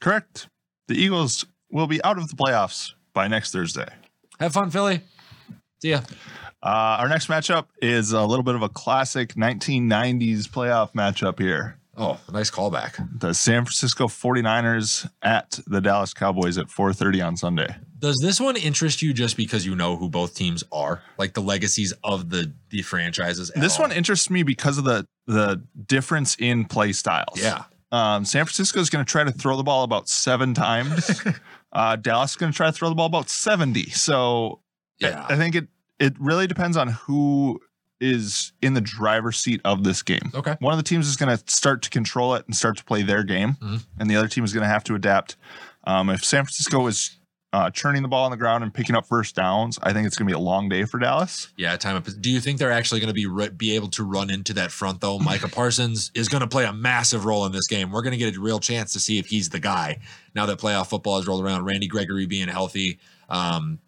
Correct. 0.00 0.48
The 0.88 0.94
Eagles 0.94 1.44
will 1.70 1.86
be 1.86 2.02
out 2.02 2.18
of 2.18 2.28
the 2.28 2.36
playoffs 2.36 2.92
by 3.12 3.28
next 3.28 3.52
Thursday. 3.52 3.88
Have 4.40 4.52
fun, 4.52 4.70
Philly. 4.70 5.00
See 5.82 5.90
ya. 5.90 6.00
Uh, 6.66 6.96
our 6.98 7.08
next 7.08 7.28
matchup 7.28 7.66
is 7.80 8.10
a 8.10 8.24
little 8.24 8.42
bit 8.42 8.56
of 8.56 8.62
a 8.62 8.68
classic 8.68 9.34
1990s 9.34 10.48
playoff 10.48 10.92
matchup 10.94 11.38
here. 11.38 11.78
Oh, 11.96 12.18
nice 12.32 12.50
callback. 12.50 12.96
The 13.20 13.32
San 13.32 13.64
Francisco 13.64 14.06
49ers 14.08 15.08
at 15.22 15.60
the 15.66 15.80
Dallas 15.80 16.12
Cowboys 16.12 16.58
at 16.58 16.66
4:30 16.66 17.26
on 17.26 17.36
Sunday. 17.36 17.74
Does 18.00 18.18
this 18.20 18.40
one 18.40 18.56
interest 18.56 19.00
you 19.00 19.14
just 19.14 19.36
because 19.36 19.64
you 19.64 19.74
know 19.76 19.96
who 19.96 20.08
both 20.10 20.34
teams 20.34 20.62
are, 20.72 21.02
like 21.18 21.34
the 21.34 21.40
legacies 21.40 21.94
of 22.04 22.28
the 22.30 22.52
the 22.70 22.82
franchises? 22.82 23.50
This 23.54 23.76
all? 23.76 23.82
one 23.84 23.92
interests 23.92 24.28
me 24.28 24.42
because 24.42 24.76
of 24.76 24.84
the 24.84 25.06
the 25.26 25.62
difference 25.86 26.36
in 26.38 26.64
play 26.64 26.92
styles. 26.92 27.40
yeah, 27.40 27.62
Um, 27.92 28.24
San 28.24 28.44
Francisco 28.44 28.80
is 28.80 28.90
going 28.90 29.04
to 29.04 29.10
try 29.10 29.24
to 29.24 29.32
throw 29.32 29.56
the 29.56 29.62
ball 29.64 29.84
about 29.84 30.08
seven 30.08 30.52
times. 30.52 31.22
uh, 31.72 31.96
Dallas 31.96 32.32
is 32.32 32.36
going 32.36 32.52
to 32.52 32.56
try 32.56 32.66
to 32.66 32.72
throw 32.72 32.88
the 32.88 32.94
ball 32.94 33.06
about 33.06 33.30
70. 33.30 33.90
So 33.90 34.60
I- 35.02 35.06
yeah. 35.08 35.26
I, 35.28 35.36
think 35.36 35.54
it 35.54 35.68
it 35.98 36.14
really 36.18 36.46
depends 36.46 36.76
on 36.76 36.88
who 36.88 37.60
is 38.00 38.52
in 38.60 38.74
the 38.74 38.80
driver's 38.80 39.38
seat 39.38 39.60
of 39.64 39.82
this 39.82 40.02
game. 40.02 40.30
Okay. 40.34 40.54
One 40.60 40.72
of 40.72 40.76
the 40.78 40.82
teams 40.82 41.08
is 41.08 41.16
going 41.16 41.34
to 41.36 41.42
start 41.50 41.80
to 41.82 41.90
control 41.90 42.34
it 42.34 42.44
and 42.46 42.54
start 42.54 42.76
to 42.76 42.84
play 42.84 43.02
their 43.02 43.22
game, 43.22 43.56
Mhm. 43.62 43.84
and 43.98 44.10
the 44.10 44.16
other 44.16 44.28
team 44.28 44.44
is 44.44 44.52
going 44.52 44.62
to 44.64 44.68
have 44.68 44.84
to 44.84 44.94
adapt. 44.94 45.36
Um, 45.84 46.10
if 46.10 46.22
San 46.24 46.44
Francisco 46.44 46.86
is 46.86 47.12
uh, 47.52 47.70
churning 47.70 48.02
the 48.02 48.08
ball 48.08 48.24
on 48.26 48.30
the 48.30 48.36
ground 48.36 48.62
and 48.64 48.74
picking 48.74 48.94
up 48.94 49.06
first 49.06 49.34
downs, 49.34 49.78
I 49.82 49.94
think 49.94 50.06
it's 50.06 50.18
going 50.18 50.26
to 50.28 50.30
be 50.30 50.36
a 50.36 50.38
long 50.38 50.68
day 50.68 50.84
for 50.84 50.98
Dallas. 50.98 51.48
Yeah, 51.56 51.74
time 51.76 51.96
up. 51.96 52.06
Do 52.20 52.28
you 52.30 52.38
think 52.40 52.58
they're 52.58 52.72
actually 52.72 53.00
going 53.00 53.08
to 53.08 53.14
be 53.14 53.24
re- 53.24 53.48
be 53.48 53.74
able 53.76 53.88
to 53.90 54.04
run 54.04 54.28
into 54.28 54.52
that 54.54 54.70
front 54.72 55.00
though? 55.00 55.18
Micah 55.18 55.48
Parsons 55.52 56.10
is 56.14 56.28
going 56.28 56.42
to 56.42 56.46
play 56.48 56.64
a 56.66 56.72
massive 56.74 57.24
role 57.24 57.46
in 57.46 57.52
this 57.52 57.66
game. 57.66 57.92
We're 57.92 58.02
going 58.02 58.12
to 58.12 58.18
get 58.18 58.36
a 58.36 58.40
real 58.40 58.58
chance 58.58 58.92
to 58.92 59.00
see 59.00 59.16
if 59.18 59.26
he's 59.26 59.48
the 59.48 59.60
guy 59.60 60.00
now 60.34 60.44
that 60.44 60.58
playoff 60.58 60.88
football 60.90 61.16
has 61.16 61.26
rolled 61.26 61.42
around. 61.42 61.64
Randy 61.64 61.86
Gregory 61.86 62.26
being 62.26 62.48
healthy. 62.48 62.98
Um, 63.30 63.78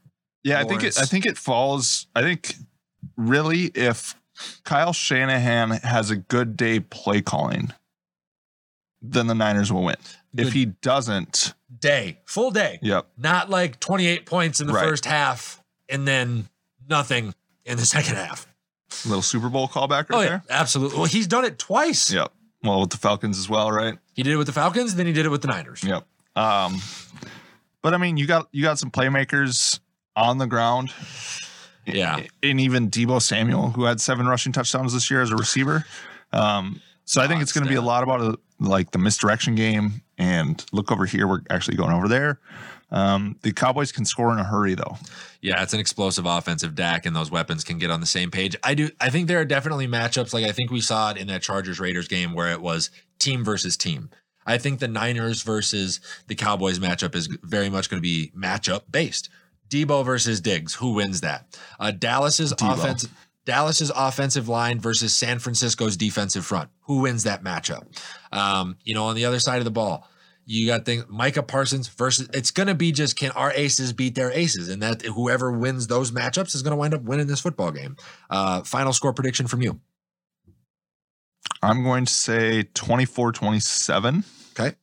Yeah, 0.49 0.61
I 0.61 0.65
think 0.65 0.83
it. 0.83 0.99
I 0.99 1.05
think 1.05 1.27
it 1.27 1.37
falls. 1.39 2.07
I 2.15 2.23
think 2.23 2.55
really 3.17 3.65
if 3.75 4.15
Kyle 4.65 4.93
Shanahan 4.93 5.71
has 5.71 6.11
a 6.11 6.17
good 6.17 6.57
day 6.57 6.81
play 6.81 7.21
calling, 7.23 7.73
then 9.03 9.27
the 9.27 9.35
Niners 9.35 9.73
will 9.73 9.85
win. 9.85 9.97
Good. 10.35 10.47
If 10.49 10.53
he 10.53 10.67
doesn't, 10.67 11.55
day, 11.81 12.21
full 12.27 12.51
day, 12.51 12.79
yep, 12.83 13.07
not 13.17 13.49
like 13.51 13.81
28 13.81 14.27
points 14.27 14.61
in 14.61 14.67
the 14.67 14.73
Right. 14.75 14.85
first 14.85 15.05
half 15.07 15.63
and 15.89 16.07
then 16.07 16.49
nothing 16.89 17.35
in 17.65 17.77
the 17.79 17.87
second 17.97 18.17
half. 18.17 18.47
little 19.07 19.23
Super 19.23 19.49
Bowl 19.49 19.69
callback 19.69 20.09
right 20.11 20.13
oh 20.13 20.21
yeah, 20.21 20.29
there. 20.29 20.43
absolutely. 20.51 20.99
Well, 20.99 21.07
he's 21.07 21.27
done 21.27 21.45
it 21.45 21.59
twice. 21.59 22.13
Yep. 22.13 22.33
Well, 22.63 22.81
with 22.81 22.91
the 22.91 22.97
Falcons 22.97 23.39
as 23.39 23.49
well, 23.49 23.71
right? 23.71 23.97
He 24.15 24.23
did 24.23 24.33
it 24.33 24.37
with 24.37 24.49
the 24.49 24.53
Falcons, 24.53 24.95
then 24.97 25.07
he 25.07 25.13
did 25.13 25.25
it 25.27 25.29
with 25.31 25.43
the 25.43 25.49
Niners. 25.49 25.83
Yep. 25.85 26.05
Um, 26.37 26.81
but 27.83 27.95
I 27.95 27.97
mean, 27.99 28.17
you 28.17 28.27
got 28.27 28.49
you 28.53 28.63
got 28.63 28.79
some 28.79 28.91
playmakers 28.91 29.81
on 30.19 30.39
the 30.39 30.47
ground. 30.47 30.93
Yeah. 31.87 32.21
and 32.43 32.61
even 32.61 32.91
Deebo 32.91 33.23
Samuel, 33.23 33.71
who 33.71 33.85
had 33.85 34.01
seven 34.01 34.27
rushing 34.27 34.53
touchdowns 34.53 34.93
this 34.93 35.11
year 35.11 35.23
as 35.23 35.31
a 35.31 35.37
receiver. 35.37 35.87
Um, 36.33 36.83
so 37.07 37.23
I 37.23 37.27
think 37.27 37.41
it's 37.41 37.53
going 37.53 37.65
to 37.65 37.71
be 37.71 37.77
a 37.77 37.83
lot 37.83 38.03
about 38.03 38.21
uh, 38.21 38.37
like 38.61 38.91
the 38.91 38.99
misdirection 38.99 39.55
game. 39.55 40.03
And 40.19 40.63
look 40.73 40.93
over 40.93 41.07
here, 41.07 41.27
we're 41.27 41.41
actually 41.49 41.79
going 41.79 41.93
over 41.93 42.09
there. 42.09 42.41
Um, 42.91 43.37
the 43.43 43.53
Cowboys 43.53 43.93
can 43.93 44.05
score 44.05 44.33
in 44.33 44.39
a 44.39 44.45
hurry, 44.45 44.75
though. 44.75 44.97
Yeah, 45.41 45.63
it's 45.63 45.73
an 45.73 45.81
explosive 45.81 46.27
offensive 46.27 46.75
Dak, 46.75 47.07
and 47.07 47.15
those 47.15 47.31
weapons 47.31 47.65
can 47.65 47.79
get 47.79 47.91
on 47.91 48.01
the 48.01 48.07
same 48.07 48.31
page. 48.31 48.57
I 48.63 48.75
do. 48.75 48.91
I 49.01 49.11
think 49.11 49.29
there 49.29 49.41
are 49.41 49.45
definitely 49.45 49.87
matchups. 49.87 50.35
Like 50.35 50.45
I 50.45 50.53
think 50.53 50.71
we 50.71 50.81
saw 50.81 51.11
it 51.11 51.17
in 51.17 51.27
that 51.29 51.43
Chargers 51.43 51.79
Raiders 51.79 52.09
game 52.09 52.35
where 52.35 52.51
it 52.51 52.61
was 52.61 52.91
team 53.19 53.45
versus 53.45 53.77
team. 53.77 54.11
I 54.47 54.57
think 54.57 54.81
the 54.81 54.89
Niners 54.89 55.43
versus 55.43 56.01
the 56.27 56.35
Cowboys 56.35 56.79
matchup 56.79 57.15
is 57.15 57.27
very 57.43 57.69
much 57.69 57.91
going 57.91 58.03
to 58.03 58.07
be 58.07 58.33
matchup 58.37 58.83
based. 58.91 59.29
Deebo 59.69 60.05
versus 60.05 60.41
Diggs, 60.41 60.75
who 60.75 60.93
wins 60.93 61.21
that? 61.21 61.59
Uh, 61.79 61.91
Dallas's 61.91 62.53
Deebo. 62.53 62.75
offense. 62.75 63.09
Dallas's 63.45 63.91
offensive 63.97 64.47
line 64.49 64.79
versus 64.79 65.17
San 65.17 65.39
Francisco's 65.39 65.97
defensive 65.97 66.45
front. 66.45 66.69
Who 66.83 66.99
wins 67.01 67.23
that 67.23 67.43
matchup? 67.43 67.85
Um, 68.31 68.77
you 68.85 68.95
know, 68.95 69.05
on 69.05 69.17
the 69.17 69.25
other 69.25 69.39
side 69.39 69.59
of 69.59 69.65
the 69.65 69.71
ball, 69.71 70.07
you 70.45 70.67
got 70.67 70.85
things 70.85 71.05
Micah 71.09 71.43
Parsons 71.43 71.89
versus 71.89 72.29
it's 72.35 72.51
gonna 72.51 72.75
be 72.75 72.93
just 72.93 73.17
can 73.17 73.31
our 73.33 73.53
aces 73.53 73.93
beat 73.93 74.15
their 74.15 74.31
aces, 74.33 74.69
and 74.69 74.83
that 74.83 75.03
whoever 75.03 75.51
wins 75.51 75.87
those 75.87 76.11
matchups 76.11 76.55
is 76.55 76.63
gonna 76.63 76.77
wind 76.77 76.93
up 76.93 77.03
winning 77.03 77.27
this 77.27 77.41
football 77.41 77.71
game. 77.71 77.97
Uh, 78.29 78.63
final 78.63 78.93
score 78.93 79.13
prediction 79.13 79.47
from 79.47 79.63
you. 79.63 79.81
I'm 81.63 81.83
going 81.83 82.05
to 82.05 82.13
say 82.13 82.65
24 82.75 83.33
27. 83.33 84.25
Okay. 84.59 84.77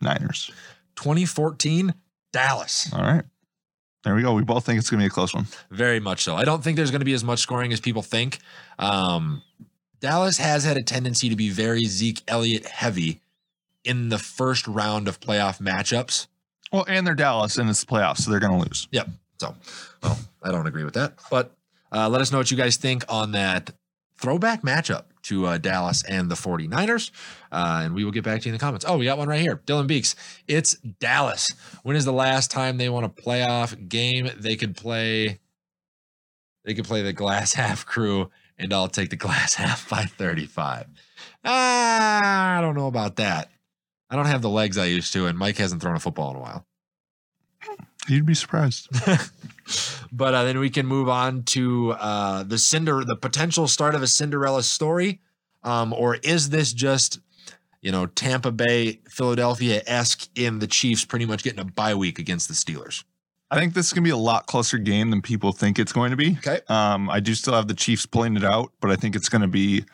Niners. 0.00 0.50
2014 0.96 1.94
Dallas. 2.32 2.92
All 2.92 3.02
right. 3.02 3.24
There 4.06 4.14
we 4.14 4.22
go. 4.22 4.34
We 4.34 4.44
both 4.44 4.64
think 4.64 4.78
it's 4.78 4.88
going 4.88 5.00
to 5.00 5.02
be 5.02 5.08
a 5.08 5.10
close 5.10 5.34
one. 5.34 5.48
Very 5.68 5.98
much 5.98 6.22
so. 6.22 6.36
I 6.36 6.44
don't 6.44 6.62
think 6.62 6.76
there's 6.76 6.92
going 6.92 7.00
to 7.00 7.04
be 7.04 7.12
as 7.12 7.24
much 7.24 7.40
scoring 7.40 7.72
as 7.72 7.80
people 7.80 8.02
think. 8.02 8.38
Um, 8.78 9.42
Dallas 9.98 10.38
has 10.38 10.62
had 10.62 10.76
a 10.76 10.82
tendency 10.84 11.28
to 11.28 11.34
be 11.34 11.48
very 11.48 11.86
Zeke 11.86 12.22
Elliott 12.28 12.66
heavy 12.66 13.20
in 13.82 14.08
the 14.08 14.18
first 14.18 14.68
round 14.68 15.08
of 15.08 15.18
playoff 15.18 15.60
matchups. 15.60 16.28
Well, 16.72 16.84
and 16.86 17.04
they're 17.04 17.16
Dallas, 17.16 17.58
and 17.58 17.68
it's 17.68 17.80
the 17.80 17.86
playoffs, 17.86 18.18
so 18.18 18.30
they're 18.30 18.38
going 18.38 18.52
to 18.52 18.68
lose. 18.68 18.86
Yep. 18.92 19.08
So, 19.40 19.56
well, 20.04 20.16
I 20.40 20.52
don't 20.52 20.68
agree 20.68 20.84
with 20.84 20.94
that. 20.94 21.14
But 21.28 21.50
uh, 21.90 22.08
let 22.08 22.20
us 22.20 22.30
know 22.30 22.38
what 22.38 22.52
you 22.52 22.56
guys 22.56 22.76
think 22.76 23.02
on 23.08 23.32
that 23.32 23.72
throwback 24.18 24.62
matchup 24.62 25.06
to 25.26 25.46
uh, 25.46 25.58
Dallas 25.58 26.02
and 26.04 26.30
the 26.30 26.34
49ers. 26.34 27.10
Uh, 27.52 27.82
and 27.84 27.94
we 27.94 28.04
will 28.04 28.12
get 28.12 28.24
back 28.24 28.40
to 28.42 28.48
you 28.48 28.50
in 28.50 28.58
the 28.58 28.64
comments. 28.64 28.84
Oh, 28.86 28.98
we 28.98 29.04
got 29.04 29.18
one 29.18 29.28
right 29.28 29.40
here. 29.40 29.56
Dylan 29.66 29.86
Beeks. 29.86 30.14
It's 30.48 30.74
Dallas. 30.74 31.52
When 31.82 31.96
is 31.96 32.04
the 32.04 32.12
last 32.12 32.50
time 32.50 32.76
they 32.76 32.88
won 32.88 33.04
a 33.04 33.08
playoff 33.08 33.88
game? 33.88 34.30
They 34.36 34.56
could 34.56 34.76
play. 34.76 35.40
They 36.64 36.74
could 36.74 36.84
play 36.84 37.02
the 37.02 37.12
glass 37.12 37.52
half 37.54 37.86
crew, 37.86 38.30
and 38.58 38.72
I'll 38.72 38.88
take 38.88 39.10
the 39.10 39.16
glass 39.16 39.54
half 39.62 39.88
by 39.88 40.04
35. 40.04 40.86
Ah, 41.44 42.58
I 42.58 42.60
don't 42.60 42.76
know 42.76 42.88
about 42.88 43.16
that. 43.16 43.50
I 44.08 44.16
don't 44.16 44.26
have 44.26 44.42
the 44.42 44.50
legs 44.50 44.78
I 44.78 44.86
used 44.86 45.12
to, 45.14 45.26
and 45.26 45.36
Mike 45.38 45.58
hasn't 45.58 45.82
thrown 45.82 45.96
a 45.96 46.00
football 46.00 46.30
in 46.30 46.36
a 46.36 46.40
while. 46.40 46.66
You'd 48.08 48.26
be 48.26 48.34
surprised. 48.34 48.88
but 50.12 50.34
uh, 50.34 50.44
then 50.44 50.58
we 50.58 50.70
can 50.70 50.86
move 50.86 51.08
on 51.08 51.42
to 51.44 51.92
uh, 51.92 52.42
the 52.42 52.58
cinder, 52.58 53.04
the 53.04 53.16
potential 53.16 53.68
start 53.68 53.94
of 53.94 54.02
a 54.02 54.06
Cinderella 54.06 54.62
story, 54.62 55.20
um, 55.62 55.92
or 55.92 56.16
is 56.16 56.50
this 56.50 56.72
just 56.72 57.20
you 57.82 57.90
know 57.90 58.06
Tampa 58.06 58.52
Bay, 58.52 59.00
Philadelphia 59.08 59.82
esque 59.86 60.28
in 60.34 60.60
the 60.60 60.66
Chiefs 60.66 61.04
pretty 61.04 61.26
much 61.26 61.42
getting 61.42 61.60
a 61.60 61.64
bye 61.64 61.94
week 61.94 62.18
against 62.18 62.48
the 62.48 62.54
Steelers? 62.54 63.04
I 63.50 63.58
think 63.58 63.74
this 63.74 63.86
is 63.86 63.92
going 63.92 64.02
to 64.02 64.08
be 64.08 64.12
a 64.12 64.16
lot 64.16 64.46
closer 64.46 64.76
game 64.76 65.10
than 65.10 65.22
people 65.22 65.52
think 65.52 65.78
it's 65.78 65.92
going 65.92 66.10
to 66.10 66.16
be. 66.16 66.36
Okay, 66.38 66.60
Um, 66.68 67.08
I 67.08 67.20
do 67.20 67.32
still 67.34 67.54
have 67.54 67.68
the 67.68 67.74
Chiefs 67.74 68.04
pulling 68.04 68.36
it 68.36 68.44
out, 68.44 68.72
but 68.80 68.90
I 68.90 68.96
think 68.96 69.14
it's 69.14 69.28
going 69.28 69.42
to 69.42 69.48
be 69.48 69.84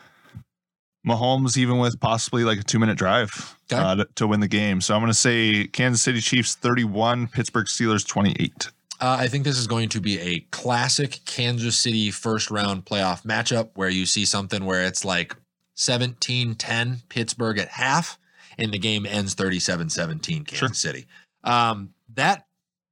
Mahomes, 1.06 1.56
even 1.56 1.78
with 1.78 1.98
possibly 2.00 2.44
like 2.44 2.58
a 2.60 2.62
two 2.62 2.78
minute 2.78 2.96
drive 2.98 3.56
Okay. 3.72 3.80
uh, 3.82 3.94
to, 3.96 4.08
to 4.16 4.26
win 4.26 4.40
the 4.40 4.48
game. 4.48 4.80
So 4.80 4.94
I'm 4.94 5.00
going 5.00 5.10
to 5.10 5.18
say 5.18 5.66
Kansas 5.66 6.02
City 6.02 6.20
Chiefs 6.20 6.54
31, 6.54 7.28
Pittsburgh 7.28 7.66
Steelers 7.66 8.06
28. 8.06 8.70
uh, 9.00 9.16
I 9.18 9.26
think 9.28 9.44
this 9.44 9.58
is 9.58 9.66
going 9.66 9.88
to 9.90 10.00
be 10.00 10.20
a 10.20 10.40
classic 10.52 11.20
Kansas 11.24 11.76
City 11.78 12.10
first 12.10 12.50
round 12.50 12.84
playoff 12.84 13.24
matchup 13.24 13.70
where 13.74 13.88
you 13.88 14.06
see 14.06 14.24
something 14.24 14.64
where 14.64 14.82
it's 14.84 15.04
like 15.04 15.34
17-10 15.76 17.08
Pittsburgh 17.08 17.58
at 17.58 17.68
half, 17.68 18.18
and 18.58 18.72
the 18.72 18.78
game 18.78 19.06
ends 19.06 19.34
37-17 19.34 20.46
Kansas 20.46 20.58
Sure. 20.58 20.68
City. 20.72 21.06
Um, 21.44 21.94
that 22.14 22.46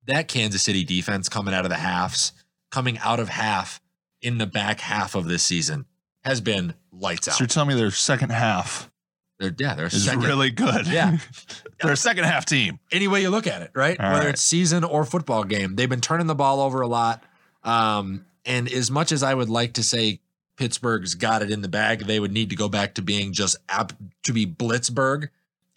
that 0.06 0.28
Kansas 0.28 0.62
City 0.62 0.82
defense 0.82 1.28
coming 1.28 1.54
out 1.54 1.64
of 1.64 1.70
the 1.70 1.76
halves, 1.76 2.32
coming 2.70 2.98
out 2.98 3.20
of 3.20 3.28
half 3.28 3.80
in 4.22 4.38
the 4.38 4.46
back 4.46 4.80
half 4.80 5.14
of 5.14 5.26
this 5.28 5.42
season 5.42 5.84
has 6.24 6.40
been 6.40 6.74
lights 6.92 7.26
So 7.26 7.32
out. 7.32 7.40
you're 7.40 7.46
telling 7.46 7.68
me 7.70 7.74
their 7.74 7.90
second 7.90 8.30
half 8.30 8.90
They're 9.38 9.54
yeah, 9.58 9.74
they're 9.74 9.86
is 9.86 10.04
second. 10.04 10.22
really 10.24 10.50
good. 10.50 10.86
Yeah. 10.86 11.16
they're 11.80 11.92
a 11.92 11.96
second 11.96 12.24
half 12.24 12.44
team. 12.44 12.78
any 12.92 13.08
way 13.08 13.22
you 13.22 13.30
look 13.30 13.46
at 13.46 13.62
it, 13.62 13.70
right? 13.74 13.98
All 13.98 14.12
Whether 14.12 14.26
right. 14.26 14.34
it's 14.34 14.42
season 14.42 14.84
or 14.84 15.04
football 15.04 15.44
game, 15.44 15.76
they've 15.76 15.88
been 15.88 16.00
turning 16.00 16.26
the 16.26 16.34
ball 16.34 16.60
over 16.60 16.80
a 16.82 16.86
lot. 16.88 17.22
Um, 17.64 18.24
and 18.44 18.70
as 18.70 18.90
much 18.90 19.12
as 19.12 19.22
I 19.22 19.34
would 19.34 19.48
like 19.50 19.74
to 19.74 19.82
say 19.82 20.20
Pittsburgh's 20.56 21.14
got 21.14 21.42
it 21.42 21.50
in 21.50 21.62
the 21.62 21.68
bag, 21.68 22.00
they 22.06 22.20
would 22.20 22.32
need 22.32 22.50
to 22.50 22.56
go 22.56 22.68
back 22.68 22.94
to 22.94 23.02
being 23.02 23.32
just 23.32 23.56
ap- 23.68 23.92
to 24.24 24.32
be 24.32 24.46
Blitzburgh, 24.46 25.28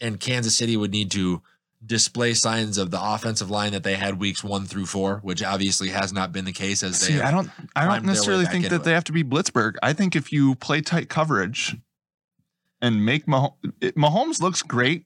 and 0.01 0.19
Kansas 0.19 0.57
City 0.57 0.75
would 0.75 0.91
need 0.91 1.09
to 1.11 1.41
display 1.85 2.33
signs 2.33 2.77
of 2.77 2.91
the 2.91 2.99
offensive 3.01 3.49
line 3.49 3.71
that 3.73 3.83
they 3.83 3.95
had 3.95 4.19
weeks 4.19 4.43
one 4.43 4.65
through 4.65 4.85
four, 4.85 5.19
which 5.23 5.43
obviously 5.43 5.89
has 5.89 6.13
not 6.13 6.31
been 6.31 6.45
the 6.45 6.51
case 6.53 6.83
as 6.83 6.99
they. 7.01 7.07
See, 7.07 7.13
have- 7.13 7.25
I 7.25 7.31
don't, 7.31 7.49
I 7.75 7.85
don't 7.85 8.05
necessarily 8.05 8.45
think 8.45 8.69
that 8.69 8.83
they 8.83 8.93
have 8.93 9.03
to 9.05 9.11
be 9.11 9.23
Blitzburgh. 9.23 9.75
I 9.83 9.93
think 9.93 10.15
if 10.15 10.31
you 10.31 10.55
play 10.55 10.81
tight 10.81 11.09
coverage 11.09 11.75
and 12.81 13.05
make 13.05 13.27
Mah- 13.27 13.51
it- 13.81 13.95
Mahomes 13.95 14.41
looks 14.41 14.61
great 14.61 15.05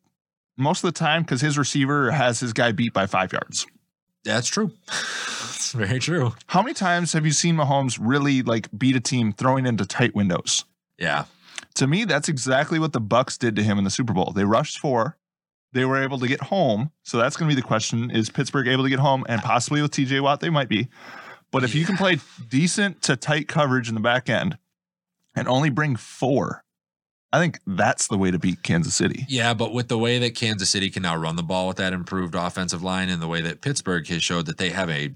most 0.57 0.83
of 0.83 0.93
the 0.93 0.97
time 0.97 1.23
because 1.23 1.41
his 1.41 1.57
receiver 1.57 2.11
has 2.11 2.39
his 2.39 2.53
guy 2.53 2.71
beat 2.71 2.93
by 2.93 3.05
five 3.07 3.31
yards. 3.33 3.65
That's 4.23 4.47
true. 4.47 4.71
It's 5.57 5.73
very 5.73 5.99
true. 5.99 6.33
How 6.45 6.61
many 6.61 6.73
times 6.73 7.11
have 7.11 7.25
you 7.25 7.33
seen 7.33 7.57
Mahomes 7.57 7.97
really 7.99 8.41
like 8.41 8.69
beat 8.77 8.95
a 8.95 9.01
team 9.01 9.33
throwing 9.33 9.65
into 9.65 9.85
tight 9.85 10.15
windows? 10.15 10.63
Yeah. 10.97 11.25
To 11.75 11.87
me, 11.87 12.05
that's 12.05 12.29
exactly 12.29 12.79
what 12.79 12.93
the 12.93 13.01
Bucs 13.01 13.37
did 13.37 13.57
to 13.57 13.63
him 13.63 13.77
in 13.77 13.83
the 13.83 13.89
Super 13.89 14.13
Bowl. 14.13 14.31
They 14.33 14.45
rushed 14.45 14.79
four. 14.79 15.17
They 15.73 15.85
were 15.85 16.01
able 16.01 16.19
to 16.19 16.27
get 16.27 16.41
home. 16.41 16.91
So 17.03 17.17
that's 17.17 17.35
going 17.35 17.49
to 17.49 17.55
be 17.55 17.59
the 17.59 17.67
question: 17.67 18.11
Is 18.11 18.29
Pittsburgh 18.29 18.67
able 18.67 18.83
to 18.83 18.89
get 18.89 18.99
home? 18.99 19.25
And 19.27 19.41
possibly 19.41 19.81
with 19.81 19.91
TJ 19.91 20.21
Watt, 20.21 20.39
they 20.39 20.49
might 20.49 20.69
be. 20.69 20.87
But 21.51 21.63
if 21.63 21.75
you 21.75 21.85
can 21.85 21.97
play 21.97 22.19
decent 22.49 23.01
to 23.03 23.15
tight 23.15 23.47
coverage 23.47 23.87
in 23.87 23.95
the 23.95 24.01
back 24.01 24.29
end 24.29 24.57
and 25.35 25.47
only 25.47 25.69
bring 25.69 25.95
four, 25.95 26.63
I 27.31 27.39
think 27.39 27.59
that's 27.65 28.07
the 28.07 28.17
way 28.17 28.31
to 28.31 28.39
beat 28.39 28.63
Kansas 28.63 28.95
City. 28.95 29.25
Yeah, 29.27 29.53
but 29.53 29.73
with 29.73 29.87
the 29.87 29.97
way 29.97 30.19
that 30.19 30.35
Kansas 30.35 30.69
City 30.69 30.89
can 30.89 31.03
now 31.03 31.15
run 31.15 31.35
the 31.35 31.43
ball 31.43 31.67
with 31.67 31.77
that 31.77 31.93
improved 31.93 32.35
offensive 32.35 32.83
line 32.83 33.09
and 33.09 33.21
the 33.21 33.27
way 33.27 33.41
that 33.41 33.61
Pittsburgh 33.61 34.07
has 34.07 34.23
showed 34.23 34.45
that 34.45 34.57
they 34.57 34.69
have 34.69 34.89
a 34.89 35.13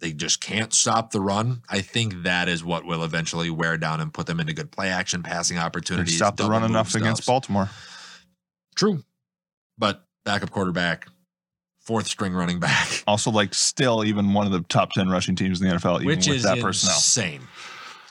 they 0.00 0.12
just 0.12 0.40
can't 0.40 0.74
stop 0.74 1.12
the 1.12 1.20
run. 1.20 1.62
I 1.70 1.80
think 1.80 2.24
that 2.24 2.48
is 2.48 2.62
what 2.62 2.84
will 2.84 3.04
eventually 3.04 3.48
wear 3.48 3.78
down 3.78 4.00
and 4.00 4.12
put 4.12 4.26
them 4.26 4.38
into 4.40 4.52
good 4.52 4.70
play 4.70 4.90
action 4.90 5.22
passing 5.22 5.56
opportunities. 5.56 6.16
stopped 6.16 6.36
the 6.36 6.48
run 6.48 6.64
enough 6.64 6.94
against. 6.94 7.24
Baltimore. 7.26 7.70
True. 8.74 9.02
But 9.78 10.04
backup 10.24 10.50
quarterback, 10.50 11.06
fourth 11.80 12.06
string 12.06 12.32
running 12.32 12.60
back, 12.60 13.02
Also, 13.06 13.30
like 13.30 13.54
still 13.54 14.04
even 14.04 14.32
one 14.32 14.46
of 14.46 14.52
the 14.52 14.60
top 14.62 14.92
ten 14.92 15.08
rushing 15.08 15.36
teams 15.36 15.60
in 15.60 15.68
the 15.68 15.74
NFL, 15.74 15.96
even 15.96 16.06
which 16.06 16.26
with 16.26 16.36
is 16.36 16.42
that 16.44 16.60
personnel. 16.60 16.96
insane. 16.96 17.40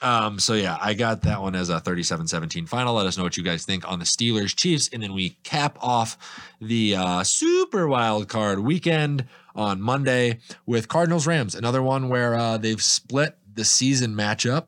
Um, 0.01 0.37
so 0.37 0.53
yeah, 0.53 0.77
I 0.81 0.95
got 0.95 1.21
that 1.21 1.41
one 1.41 1.55
as 1.55 1.69
a 1.69 1.79
37-17 1.79 2.67
final. 2.67 2.93
Let 2.93 3.05
us 3.05 3.17
know 3.17 3.23
what 3.23 3.37
you 3.37 3.43
guys 3.43 3.63
think 3.65 3.89
on 3.89 3.99
the 3.99 4.05
Steelers 4.05 4.53
Chiefs, 4.53 4.89
and 4.91 5.01
then 5.01 5.13
we 5.13 5.29
cap 5.43 5.77
off 5.81 6.17
the 6.59 6.97
uh, 6.97 7.23
super 7.23 7.87
wild 7.87 8.27
card 8.27 8.59
weekend 8.59 9.23
on 9.55 9.79
Monday 9.79 10.39
with 10.65 10.89
Cardinals 10.89 11.25
Rams. 11.25 11.55
Another 11.55 11.81
one 11.81 12.09
where 12.09 12.35
uh, 12.35 12.57
they've 12.57 12.81
split 12.83 13.37
the 13.53 13.63
season 13.63 14.13
matchup, 14.13 14.65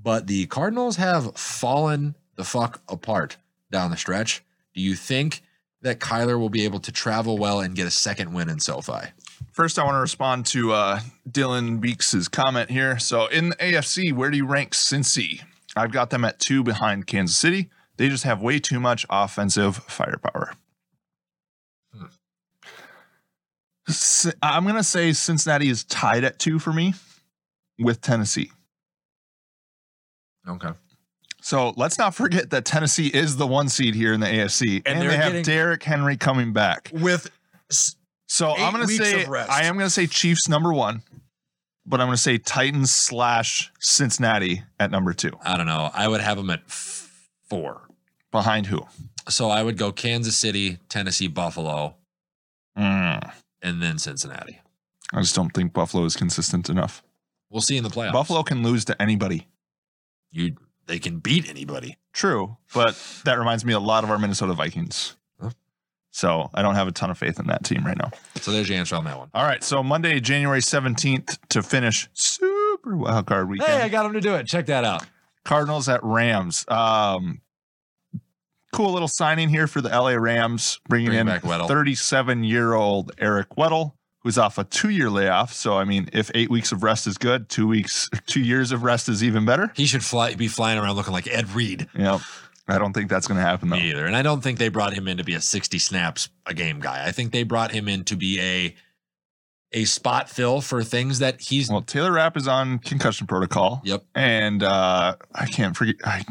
but 0.00 0.28
the 0.28 0.46
Cardinals 0.46 0.94
have 0.96 1.36
fallen 1.36 2.14
the 2.36 2.44
fuck 2.44 2.80
apart 2.88 3.38
down 3.72 3.90
the 3.90 3.96
stretch. 3.96 4.44
Do 4.74 4.80
you 4.80 4.94
think 4.94 5.42
that 5.82 5.98
Kyler 5.98 6.38
will 6.38 6.50
be 6.50 6.64
able 6.64 6.80
to 6.80 6.92
travel 6.92 7.38
well 7.38 7.60
and 7.60 7.74
get 7.74 7.86
a 7.86 7.90
second 7.90 8.32
win 8.32 8.48
in 8.48 8.60
SoFi? 8.60 9.08
First, 9.52 9.78
I 9.78 9.84
want 9.84 9.94
to 9.94 10.00
respond 10.00 10.46
to 10.46 10.72
uh, 10.72 11.00
Dylan 11.28 11.80
Beeks' 11.80 12.28
comment 12.28 12.70
here. 12.70 12.98
So, 12.98 13.26
in 13.26 13.50
the 13.50 13.56
AFC, 13.56 14.12
where 14.12 14.30
do 14.30 14.36
you 14.36 14.46
rank 14.46 14.72
Cincy? 14.72 15.42
I've 15.76 15.92
got 15.92 16.10
them 16.10 16.24
at 16.24 16.38
two 16.38 16.62
behind 16.62 17.06
Kansas 17.06 17.36
City. 17.36 17.70
They 17.96 18.08
just 18.08 18.24
have 18.24 18.42
way 18.42 18.58
too 18.58 18.80
much 18.80 19.06
offensive 19.10 19.76
firepower. 19.76 20.54
Hmm. 21.94 22.06
C- 23.88 24.32
I'm 24.42 24.64
going 24.64 24.76
to 24.76 24.84
say 24.84 25.12
Cincinnati 25.12 25.68
is 25.68 25.84
tied 25.84 26.24
at 26.24 26.38
two 26.38 26.58
for 26.58 26.72
me 26.72 26.94
with 27.78 28.00
Tennessee. 28.00 28.50
Okay. 30.48 30.70
So 31.42 31.72
let's 31.76 31.98
not 31.98 32.14
forget 32.14 32.50
that 32.50 32.64
Tennessee 32.64 33.08
is 33.08 33.36
the 33.36 33.46
one 33.46 33.68
seed 33.68 33.94
here 33.94 34.12
in 34.12 34.20
the 34.20 34.26
AFC, 34.26 34.82
And 34.86 34.98
and, 34.98 35.02
they're 35.02 35.16
have 35.16 35.42
Derrick 35.42 35.82
Henry 35.82 36.16
coming 36.16 36.52
back. 36.52 36.90
With 36.92 37.30
So 38.26 38.54
I'm 38.56 38.72
going 38.72 38.86
to 38.86 38.92
say. 38.94 39.24
I 39.26 39.64
am 39.64 39.74
going 39.76 39.86
to 39.86 39.90
say 39.90 40.06
Chiefs 40.06 40.48
number 40.48 40.72
one, 40.72 41.02
but 41.86 42.00
I'm 42.00 42.06
going 42.08 42.16
to 42.16 42.22
say 42.22 42.38
Titans 42.38 42.90
slash 42.90 43.72
Cincinnati 43.80 44.62
at 44.78 44.90
number 44.90 45.12
two. 45.12 45.32
I 45.42 45.56
don't 45.56 45.66
know. 45.66 45.90
I 45.92 46.08
would 46.08 46.20
have 46.20 46.36
them 46.36 46.50
at 46.50 46.60
f- 46.68 47.28
four. 47.48 47.88
Behind 48.30 48.66
who? 48.66 48.86
So 49.28 49.50
I 49.50 49.62
would 49.62 49.76
go 49.76 49.90
Kansas 49.92 50.36
City, 50.36 50.78
Tennessee, 50.88 51.26
Buffalo, 51.28 51.96
Mm, 52.78 53.32
and 53.62 53.82
then 53.82 53.98
Cincinnati. 53.98 54.60
I 55.12 55.20
just 55.20 55.34
don't 55.34 55.50
think 55.50 55.72
Buffalo 55.72 56.04
is 56.04 56.16
consistent 56.16 56.70
enough. 56.70 57.02
We'll 57.50 57.60
see 57.60 57.76
in 57.76 57.82
the 57.82 57.90
playoffs. 57.90 58.12
Buffalo 58.12 58.42
can 58.44 58.62
lose 58.62 58.84
to 58.86 59.02
anybody. 59.02 59.48
you 60.30 60.54
they 60.90 60.98
can 60.98 61.20
beat 61.20 61.48
anybody. 61.48 61.96
True, 62.12 62.56
but 62.74 63.00
that 63.24 63.38
reminds 63.38 63.64
me 63.64 63.72
a 63.72 63.78
lot 63.78 64.02
of 64.02 64.10
our 64.10 64.18
Minnesota 64.18 64.52
Vikings. 64.54 65.16
So 66.12 66.50
I 66.52 66.62
don't 66.62 66.74
have 66.74 66.88
a 66.88 66.92
ton 66.92 67.08
of 67.10 67.16
faith 67.18 67.38
in 67.38 67.46
that 67.46 67.62
team 67.62 67.86
right 67.86 67.96
now. 67.96 68.10
So 68.40 68.50
there's 68.50 68.68
your 68.68 68.76
answer 68.78 68.96
on 68.96 69.04
that 69.04 69.16
one. 69.16 69.30
All 69.32 69.44
right, 69.44 69.62
so 69.62 69.80
Monday, 69.80 70.18
January 70.18 70.60
17th 70.60 71.38
to 71.50 71.62
finish 71.62 72.08
super 72.12 72.96
wild 72.96 73.26
card 73.26 73.48
weekend. 73.48 73.70
Hey, 73.70 73.82
I 73.82 73.88
got 73.88 74.06
him 74.06 74.14
to 74.14 74.20
do 74.20 74.34
it. 74.34 74.48
Check 74.48 74.66
that 74.66 74.84
out. 74.84 75.06
Cardinals 75.44 75.88
at 75.88 76.02
Rams. 76.02 76.64
Um, 76.66 77.40
cool 78.72 78.92
little 78.92 79.06
signing 79.06 79.48
here 79.48 79.68
for 79.68 79.80
the 79.80 79.88
LA 79.88 80.14
Rams, 80.14 80.80
bringing 80.88 81.10
Bring 81.10 81.28
in 81.28 81.68
37 81.68 82.42
year 82.42 82.74
old 82.74 83.12
Eric 83.16 83.50
Weddle, 83.50 83.92
who's 84.20 84.38
off 84.38 84.58
a 84.58 84.64
two 84.64 84.90
year 84.90 85.10
layoff. 85.10 85.52
So, 85.52 85.76
I 85.78 85.84
mean, 85.84 86.08
if 86.12 86.30
eight 86.34 86.50
weeks 86.50 86.72
of 86.72 86.82
rest 86.82 87.06
is 87.06 87.18
good, 87.18 87.48
two 87.48 87.66
weeks, 87.66 88.08
two 88.26 88.40
years 88.40 88.72
of 88.72 88.82
rest 88.82 89.08
is 89.08 89.24
even 89.24 89.44
better. 89.44 89.72
He 89.76 89.86
should 89.86 90.04
fly 90.04 90.34
be 90.34 90.48
flying 90.48 90.78
around 90.78 90.96
looking 90.96 91.12
like 91.12 91.26
Ed 91.26 91.50
Reed. 91.54 91.88
Know, 91.94 92.20
I 92.68 92.78
don't 92.78 92.92
think 92.92 93.10
that's 93.10 93.26
going 93.26 93.36
to 93.36 93.42
happen 93.42 93.68
though. 93.68 93.76
Me 93.76 93.90
either. 93.90 94.06
And 94.06 94.14
I 94.14 94.22
don't 94.22 94.42
think 94.42 94.58
they 94.58 94.68
brought 94.68 94.92
him 94.92 95.08
in 95.08 95.16
to 95.16 95.24
be 95.24 95.34
a 95.34 95.40
60 95.40 95.78
snaps 95.78 96.28
a 96.46 96.54
game 96.54 96.80
guy. 96.80 97.04
I 97.06 97.12
think 97.12 97.32
they 97.32 97.42
brought 97.42 97.72
him 97.72 97.88
in 97.88 98.04
to 98.04 98.16
be 98.16 98.40
a 98.40 98.74
a 99.72 99.84
spot 99.84 100.28
fill 100.28 100.60
for 100.60 100.82
things 100.82 101.20
that 101.20 101.40
he's 101.40 101.70
Well, 101.70 101.82
Taylor 101.82 102.10
Rapp 102.12 102.36
is 102.36 102.48
on 102.48 102.80
concussion 102.80 103.28
protocol. 103.28 103.80
Yep. 103.84 104.02
And 104.16 104.64
uh, 104.64 105.14
I 105.32 105.46
can't 105.46 105.76
forget, 105.76 105.94
I 106.04 106.24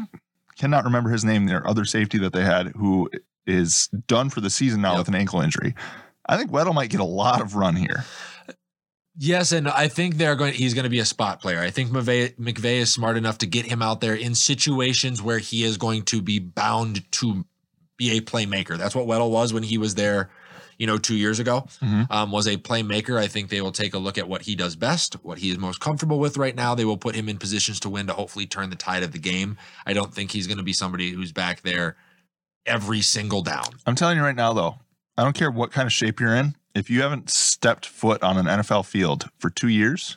cannot 0.58 0.84
remember 0.84 1.08
his 1.08 1.24
name, 1.24 1.46
their 1.46 1.66
other 1.66 1.86
safety 1.86 2.18
that 2.18 2.34
they 2.34 2.44
had, 2.44 2.68
who 2.76 3.08
is 3.46 3.88
done 4.06 4.28
for 4.28 4.42
the 4.42 4.50
season 4.50 4.82
now 4.82 4.90
Yep. 4.90 4.98
with 4.98 5.08
an 5.08 5.14
ankle 5.14 5.40
injury. 5.40 5.74
I 6.30 6.36
think 6.36 6.52
Weddle 6.52 6.72
might 6.72 6.90
get 6.90 7.00
a 7.00 7.04
lot 7.04 7.40
of 7.40 7.56
run 7.56 7.74
here. 7.74 8.04
Yes, 9.18 9.50
and 9.50 9.68
I 9.68 9.88
think 9.88 10.14
they're 10.14 10.36
going. 10.36 10.54
He's 10.54 10.72
going 10.72 10.84
to 10.84 10.90
be 10.90 11.00
a 11.00 11.04
spot 11.04 11.42
player. 11.42 11.58
I 11.58 11.70
think 11.70 11.90
McVay, 11.90 12.36
McVay 12.36 12.76
is 12.76 12.92
smart 12.92 13.16
enough 13.16 13.38
to 13.38 13.46
get 13.46 13.66
him 13.66 13.82
out 13.82 14.00
there 14.00 14.14
in 14.14 14.36
situations 14.36 15.20
where 15.20 15.38
he 15.38 15.64
is 15.64 15.76
going 15.76 16.02
to 16.04 16.22
be 16.22 16.38
bound 16.38 17.10
to 17.12 17.44
be 17.98 18.16
a 18.16 18.20
playmaker. 18.20 18.78
That's 18.78 18.94
what 18.94 19.06
Weddle 19.06 19.30
was 19.30 19.52
when 19.52 19.64
he 19.64 19.76
was 19.76 19.96
there, 19.96 20.30
you 20.78 20.86
know, 20.86 20.96
two 20.96 21.16
years 21.16 21.40
ago. 21.40 21.66
Mhm. 21.82 22.06
Um, 22.10 22.30
was 22.30 22.46
a 22.46 22.56
playmaker. 22.56 23.18
I 23.18 23.26
think 23.26 23.50
they 23.50 23.60
will 23.60 23.72
take 23.72 23.92
a 23.92 23.98
look 23.98 24.16
at 24.16 24.28
what 24.28 24.42
he 24.42 24.54
does 24.54 24.76
best, 24.76 25.14
what 25.24 25.38
he 25.38 25.50
is 25.50 25.58
most 25.58 25.80
comfortable 25.80 26.20
with 26.20 26.38
right 26.38 26.54
now. 26.54 26.76
They 26.76 26.84
will 26.84 26.96
put 26.96 27.16
him 27.16 27.28
in 27.28 27.36
positions 27.38 27.80
to 27.80 27.90
win 27.90 28.06
to 28.06 28.12
hopefully 28.12 28.46
turn 28.46 28.70
the 28.70 28.76
tide 28.76 29.02
of 29.02 29.10
the 29.10 29.18
game. 29.18 29.58
I 29.84 29.92
don't 29.92 30.14
think 30.14 30.30
he's 30.30 30.46
going 30.46 30.58
to 30.58 30.62
be 30.64 30.72
somebody 30.72 31.10
who's 31.10 31.32
back 31.32 31.62
there 31.62 31.96
every 32.64 33.00
single 33.00 33.42
down. 33.42 33.64
I'm 33.84 33.96
telling 33.96 34.16
you 34.16 34.22
right 34.22 34.36
now, 34.36 34.52
though, 34.52 34.76
I 35.20 35.22
don't 35.22 35.34
care 35.34 35.50
what 35.50 35.70
kind 35.70 35.84
of 35.84 35.92
shape 35.92 36.18
you're 36.18 36.34
in. 36.34 36.56
If 36.74 36.88
you 36.88 37.02
haven't 37.02 37.28
stepped 37.28 37.84
foot 37.84 38.22
on 38.22 38.38
an 38.38 38.46
NFL 38.46 38.86
field 38.86 39.28
for 39.38 39.50
two 39.50 39.68
years, 39.68 40.16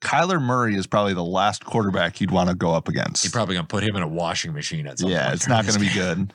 Kyler 0.00 0.42
Murray 0.42 0.74
is 0.74 0.88
probably 0.88 1.14
the 1.14 1.22
last 1.22 1.64
quarterback 1.64 2.20
you'd 2.20 2.32
want 2.32 2.48
to 2.48 2.56
go 2.56 2.72
up 2.72 2.88
against. 2.88 3.22
You're 3.22 3.30
probably 3.30 3.54
going 3.54 3.66
to 3.66 3.70
put 3.70 3.84
him 3.84 3.94
in 3.94 4.02
a 4.02 4.08
washing 4.08 4.52
machine 4.52 4.88
at 4.88 4.98
some 4.98 5.08
yeah, 5.08 5.18
point 5.18 5.28
Yeah, 5.28 5.34
it's 5.34 5.46
not 5.46 5.64
going 5.64 5.74
to 5.74 5.80
be 5.80 5.92
good. 5.94 6.32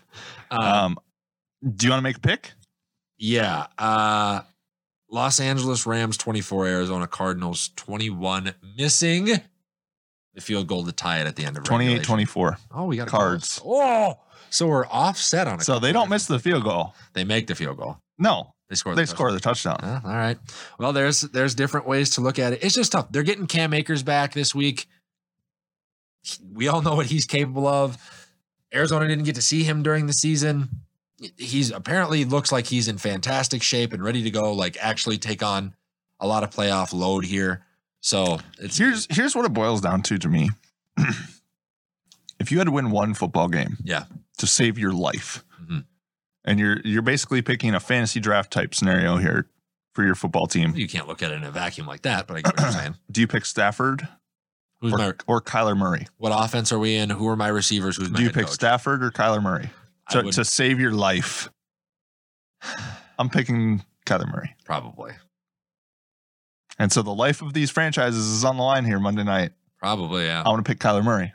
Um, 0.49 0.59
Um, 0.61 0.97
do 1.75 1.87
you 1.87 1.91
want 1.91 1.99
to 1.99 2.03
make 2.03 2.15
a 2.15 2.21
pick? 2.21 2.53
Yeah. 3.17 3.67
Uh 3.77 4.41
Los 5.11 5.41
Angeles 5.41 5.85
Rams 5.85 6.15
24, 6.15 6.67
Arizona 6.67 7.05
Cardinals 7.05 7.71
21, 7.75 8.53
missing 8.77 9.41
the 10.35 10.41
field 10.41 10.67
goal 10.67 10.85
to 10.85 10.93
tie 10.93 11.19
it 11.19 11.27
at 11.27 11.35
the 11.35 11.43
end 11.43 11.57
of 11.57 11.65
28 11.65 11.85
regulation. 11.85 12.05
24. 12.05 12.57
Oh, 12.71 12.85
we 12.85 12.95
got 12.95 13.09
Cards. 13.09 13.59
Oh, 13.65 14.19
so 14.49 14.67
we're 14.67 14.85
offset 14.87 15.47
on 15.47 15.55
it. 15.55 15.63
So 15.63 15.79
they 15.79 15.91
don't 15.91 16.09
miss 16.09 16.25
the 16.25 16.39
field 16.39 16.63
goal. 16.63 16.95
They 17.13 17.23
make 17.23 17.47
the 17.47 17.55
field 17.55 17.77
goal. 17.77 17.97
No, 18.17 18.53
They 18.69 18.75
score. 18.75 18.95
they 18.95 19.03
the 19.03 19.07
score 19.07 19.31
the 19.31 19.39
touchdown. 19.39 19.77
Huh, 19.81 20.01
all 20.03 20.11
right. 20.15 20.37
Well, 20.77 20.93
there's 20.93 21.21
there's 21.21 21.55
different 21.55 21.87
ways 21.87 22.11
to 22.11 22.21
look 22.21 22.37
at 22.39 22.53
it. 22.53 22.63
It's 22.63 22.75
just 22.75 22.91
tough. 22.91 23.11
They're 23.11 23.23
getting 23.23 23.47
Cam 23.47 23.73
Akers 23.73 24.03
back 24.03 24.33
this 24.33 24.53
week. 24.53 24.87
We 26.53 26.67
all 26.67 26.81
know 26.81 26.95
what 26.95 27.05
he's 27.05 27.25
capable 27.25 27.67
of. 27.67 27.97
Arizona 28.73 29.07
didn't 29.07 29.23
get 29.23 29.35
to 29.35 29.41
see 29.41 29.63
him 29.63 29.81
during 29.83 30.05
the 30.05 30.13
season. 30.13 30.69
He's 31.37 31.71
apparently 31.71 32.23
looks 32.25 32.51
like 32.51 32.67
he's 32.67 32.87
in 32.87 32.97
fantastic 32.97 33.63
shape 33.63 33.93
and 33.93 34.03
ready 34.03 34.23
to 34.23 34.31
go. 34.31 34.53
Like 34.53 34.77
actually 34.79 35.17
take 35.17 35.41
on 35.41 35.73
a 36.19 36.27
lot 36.27 36.43
of 36.43 36.49
playoff 36.51 36.93
load 36.93 37.25
here. 37.25 37.65
So 38.01 38.39
it's 38.59 38.77
Here's 38.77 39.07
here's 39.09 39.35
what 39.35 39.45
it 39.45 39.53
boils 39.53 39.81
down 39.81 40.01
to 40.03 40.17
to 40.17 40.27
me. 40.29 40.49
if 42.39 42.51
you 42.51 42.57
had 42.57 42.65
to 42.65 42.71
win 42.71 42.91
one 42.91 43.13
football 43.13 43.47
game, 43.47 43.77
Yeah. 43.83 44.03
To 44.39 44.47
save 44.47 44.77
your 44.77 44.91
life. 44.91 45.43
Mhm. 45.61 45.85
And 46.43 46.59
you're 46.59 46.79
you're 46.83 47.01
basically 47.01 47.41
picking 47.41 47.75
a 47.75 47.79
fantasy 47.79 48.19
draft 48.19 48.51
type 48.51 48.73
scenario 48.73 49.17
here 49.17 49.49
for 49.93 50.03
your 50.03 50.15
football 50.15 50.47
team. 50.47 50.73
You 50.75 50.87
can't 50.87 51.07
look 51.07 51.21
at 51.23 51.31
it 51.31 51.35
in 51.35 51.43
a 51.43 51.51
vacuum 51.51 51.85
like 51.87 52.01
that, 52.03 52.27
but 52.27 52.37
I 52.37 52.41
get 52.41 52.55
what 52.55 52.61
you're 52.63 52.71
saying. 52.71 52.95
Do 53.11 53.21
you 53.21 53.27
pick 53.27 53.45
Stafford 53.45 54.07
Who's 54.81 54.93
or, 54.93 54.97
my 54.97 55.13
or 55.27 55.41
Kyler 55.41 55.77
Murray? 55.77 56.07
what 56.17 56.31
offense 56.31 56.71
are 56.71 56.79
we 56.79 56.95
in? 56.95 57.09
Who 57.09 57.27
are 57.27 57.35
my 57.35 57.49
receivers? 57.49 57.97
Who's 57.97 58.09
Do 58.09 58.23
you 58.23 58.29
pick 58.31 58.45
coach? 58.45 58.53
Stafford 58.55 59.03
or 59.03 59.11
Kyler 59.11 59.41
Murray 59.43 59.69
to, 60.11 60.21
would- 60.23 60.33
to 60.33 60.45
save 60.45 60.79
your 60.79 60.91
life? 60.93 61.49
I'm 63.19 63.29
picking 63.29 63.83
Kyler 64.05 64.31
Murray. 64.31 64.55
Probably. 64.63 65.11
And 66.77 66.91
so 66.91 67.01
the 67.01 67.13
life 67.13 67.41
of 67.41 67.53
these 67.53 67.69
franchises 67.69 68.25
is 68.25 68.45
on 68.45 68.55
the 68.55 68.63
line 68.63 68.85
here 68.85 68.99
Monday 68.99 69.23
night. 69.23 69.51
Probably, 69.79 70.25
yeah. 70.25 70.43
I 70.45 70.49
want 70.49 70.63
to 70.65 70.69
pick 70.69 70.79
Kyler 70.79 71.03
Murray. 71.03 71.33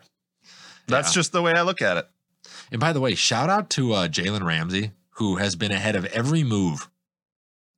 That's 0.86 1.11
Yeah. 1.11 1.14
just 1.20 1.32
the 1.32 1.42
way 1.42 1.52
I 1.55 1.62
look 1.62 1.82
at 1.82 1.98
it. 1.98 2.09
And 2.70 2.80
by 2.80 2.92
the 2.92 3.00
way, 3.00 3.14
shout 3.14 3.50
out 3.50 3.70
to 3.70 3.92
uh, 3.92 4.08
Jalen 4.08 4.44
Ramsey, 4.44 4.92
who 5.16 5.36
has 5.36 5.56
been 5.56 5.72
ahead 5.72 5.96
of 5.96 6.04
every 6.06 6.42
move 6.42 6.88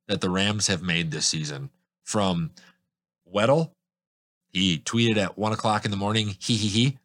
that 0.07 0.21
the 0.21 0.29
Rams 0.29 0.67
have 0.67 0.81
made 0.81 1.11
this 1.11 1.27
season. 1.27 1.69
From 2.03 2.51
Weddle, 3.31 3.71
he 4.47 4.79
tweeted 4.79 5.17
at 5.17 5.37
one 5.37 5.53
o'clock 5.53 5.85
in 5.85 5.91
the 5.91 5.97
morning, 5.97 6.35
he 6.39 6.55
he 6.55 6.67
he. 6.67 6.97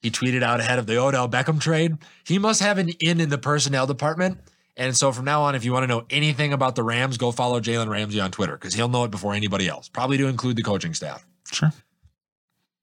He 0.00 0.10
tweeted 0.10 0.42
out 0.42 0.60
ahead 0.60 0.78
of 0.78 0.86
the 0.86 0.98
Odell 0.98 1.30
Beckham 1.30 1.58
trade. 1.58 1.96
He 2.24 2.38
must 2.38 2.60
have 2.60 2.76
an 2.76 2.90
in 3.00 3.20
in 3.20 3.30
the 3.30 3.38
personnel 3.38 3.86
department. 3.86 4.38
And 4.76 4.94
so 4.94 5.12
from 5.12 5.24
now 5.24 5.42
on, 5.42 5.54
if 5.54 5.64
you 5.64 5.72
want 5.72 5.84
to 5.84 5.86
know 5.86 6.04
anything 6.10 6.52
about 6.52 6.74
the 6.74 6.82
Rams, 6.82 7.16
go 7.16 7.30
follow 7.32 7.60
Jalen 7.60 7.88
Ramsey 7.88 8.20
on 8.20 8.30
Twitter 8.30 8.52
because 8.52 8.74
he'll 8.74 8.88
know 8.88 9.04
it 9.04 9.10
before 9.10 9.32
anybody 9.32 9.68
else, 9.68 9.88
probably 9.88 10.18
to 10.18 10.26
include 10.26 10.56
the 10.56 10.62
coaching 10.62 10.92
staff. 10.92 11.24
Sure. 11.50 11.72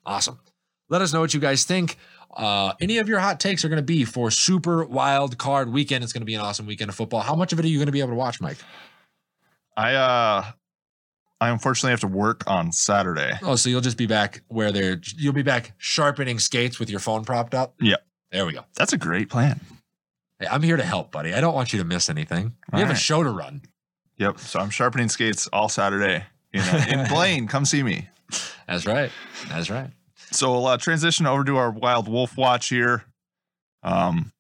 Awesome. 0.06 0.40
Let 0.90 1.02
us 1.02 1.14
know 1.14 1.20
what 1.20 1.34
you 1.34 1.40
guys 1.40 1.64
think. 1.64 1.98
Uh, 2.36 2.74
any 2.80 2.98
of 2.98 3.08
your 3.10 3.20
hot 3.20 3.40
takes 3.40 3.64
are 3.66 3.70
going 3.70 3.78
to 3.78 3.84
be 3.84 4.06
for 4.06 4.32
Super 4.32 4.86
Wild 4.86 5.38
Card 5.38 5.72
Weekend. 5.72 6.04
It's 6.04 6.14
going 6.14 6.22
to 6.22 6.26
be 6.26 6.36
an 6.36 6.42
awesome 6.42 6.66
weekend 6.66 6.90
of 6.90 6.96
football. 6.96 7.22
How 7.22 7.36
much 7.36 7.52
of 7.54 7.60
it 7.60 7.66
are 7.66 7.68
you 7.68 7.78
going 7.78 7.88
to 7.88 7.92
be 7.92 8.00
able 8.00 8.12
to 8.12 8.16
watch, 8.16 8.40
Mike? 8.42 8.58
I 9.78 9.96
uh 9.96 10.46
I 11.40 11.50
unfortunately 11.50 11.92
have 11.92 12.02
to 12.02 12.08
work 12.08 12.44
on 12.46 12.72
Saturday. 12.72 13.32
Oh, 13.42 13.56
so 13.56 13.70
you'll 13.70 13.82
just 13.82 13.98
be 13.98 14.06
back 14.06 14.42
where 14.48 14.72
they're. 14.72 15.02
You'll 15.18 15.34
be 15.34 15.42
back 15.42 15.74
sharpening 15.80 16.38
skates 16.38 16.80
with 16.80 16.90
your 16.90 17.00
phone 17.00 17.26
propped 17.26 17.56
up. 17.56 17.74
Yeah, 17.80 17.96
There 18.32 18.46
we 18.46 18.54
go. 18.54 18.62
That's 18.76 18.94
a 18.94 18.98
great 18.98 19.30
plan. 19.30 19.60
Hey, 20.40 20.48
I'm 20.52 20.62
here 20.62 20.78
to 20.78 20.84
help, 20.84 21.12
buddy. 21.12 21.34
I 21.34 21.42
don't 21.42 21.56
want 21.56 21.74
you 21.74 21.80
to 21.80 21.86
miss 21.86 22.10
anything. 22.10 22.56
We 22.72 22.82
All 22.82 22.86
have 22.86 22.96
a 22.96 23.00
show 23.00 23.24
to 23.24 23.30
run. 23.32 23.64
Yep. 24.18 24.38
So 24.40 24.60
I'm 24.60 24.70
sharpening 24.70 25.10
skates 25.10 25.48
all 25.48 25.68
Saturday 25.68 26.24
in, 26.54 26.62
uh, 26.62 26.86
in 26.88 27.08
Blaine. 27.10 27.48
Come 27.48 27.66
see 27.66 27.82
me. 27.82 28.08
That's 28.68 28.86
right. 28.86 29.12
That's 29.50 29.72
right. 29.72 29.90
So 30.32 30.52
we'll 30.52 30.68
uh, 30.68 30.78
transition 30.78 31.26
over 31.26 31.44
to 31.44 31.58
our 31.58 31.72
Wild 31.72 32.08
Wolf 32.08 32.38
Watch 32.38 32.70
here. 32.70 33.04
Um, 33.84 34.32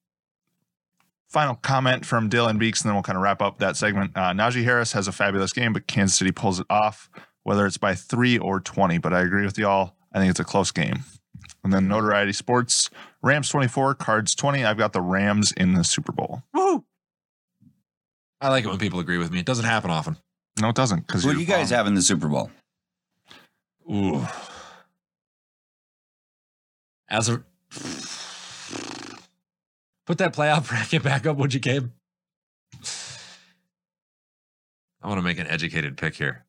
final 1.29 1.55
comment 1.55 2.05
from 2.05 2.29
Dylan 2.29 2.57
Beeks, 2.57 2.81
and 2.81 2.89
then 2.89 2.95
we'll 2.95 3.03
kind 3.03 3.17
of 3.17 3.23
wrap 3.23 3.41
up 3.41 3.59
that 3.59 3.75
segment. 3.75 4.11
Uh, 4.15 4.31
Najee 4.31 4.63
Harris 4.63 4.93
has 4.93 5.07
a 5.07 5.11
fabulous 5.11 5.53
game, 5.53 5.73
but 5.73 5.87
Kansas 5.87 6.17
City 6.17 6.31
pulls 6.31 6.59
it 6.59 6.67
off, 6.69 7.09
whether 7.43 7.65
it's 7.65 7.77
by 7.77 7.93
three 7.93 8.37
or 8.37 8.59
20. 8.59 8.97
But 8.99 9.13
I 9.13 9.21
agree 9.21 9.45
with 9.45 9.57
y'all. 9.57 9.95
I 10.13 10.19
think 10.19 10.29
it's 10.29 10.39
a 10.39 10.45
close 10.45 10.71
game. 10.71 11.03
And 11.63 11.73
then 11.73 11.87
Notoriety 11.87 12.33
Sports, 12.33 12.89
Rams 13.21 13.49
24, 13.49 13.95
Cards 13.95 14.33
20. 14.33 14.65
I've 14.65 14.77
got 14.77 14.93
the 14.93 15.01
Rams 15.01 15.51
in 15.51 15.73
the 15.73 15.83
Super 15.83 16.11
Bowl. 16.11 16.43
Woo! 16.53 16.83
I 18.39 18.49
like 18.49 18.63
it 18.63 18.67
when 18.67 18.79
people 18.79 18.99
agree 18.99 19.17
with 19.17 19.31
me. 19.31 19.39
It 19.39 19.45
doesn't 19.45 19.65
happen 19.65 19.91
often. 19.91 20.17
No, 20.59 20.69
it 20.69 20.75
doesn't. 20.75 21.05
Because 21.05 21.23
Who 21.23 21.33
do 21.33 21.39
you 21.39 21.45
guys 21.45 21.69
have 21.69 21.85
in 21.85 21.93
the 21.93 22.01
Super 22.01 22.27
Bowl? 22.27 22.49
Ooh. 23.89 24.25
As 27.11 27.27
a 27.27 27.43
put 30.05 30.17
that 30.17 30.33
playoff 30.33 30.67
bracket 30.69 31.03
back 31.03 31.27
up, 31.27 31.35
would 31.35 31.53
you, 31.53 31.59
Gabe? 31.59 31.89
I 35.03 35.07
want 35.07 35.17
to 35.17 35.23
make 35.23 35.37
an 35.37 35.47
educated 35.47 35.97
pick 35.97 36.15
here. 36.15 36.45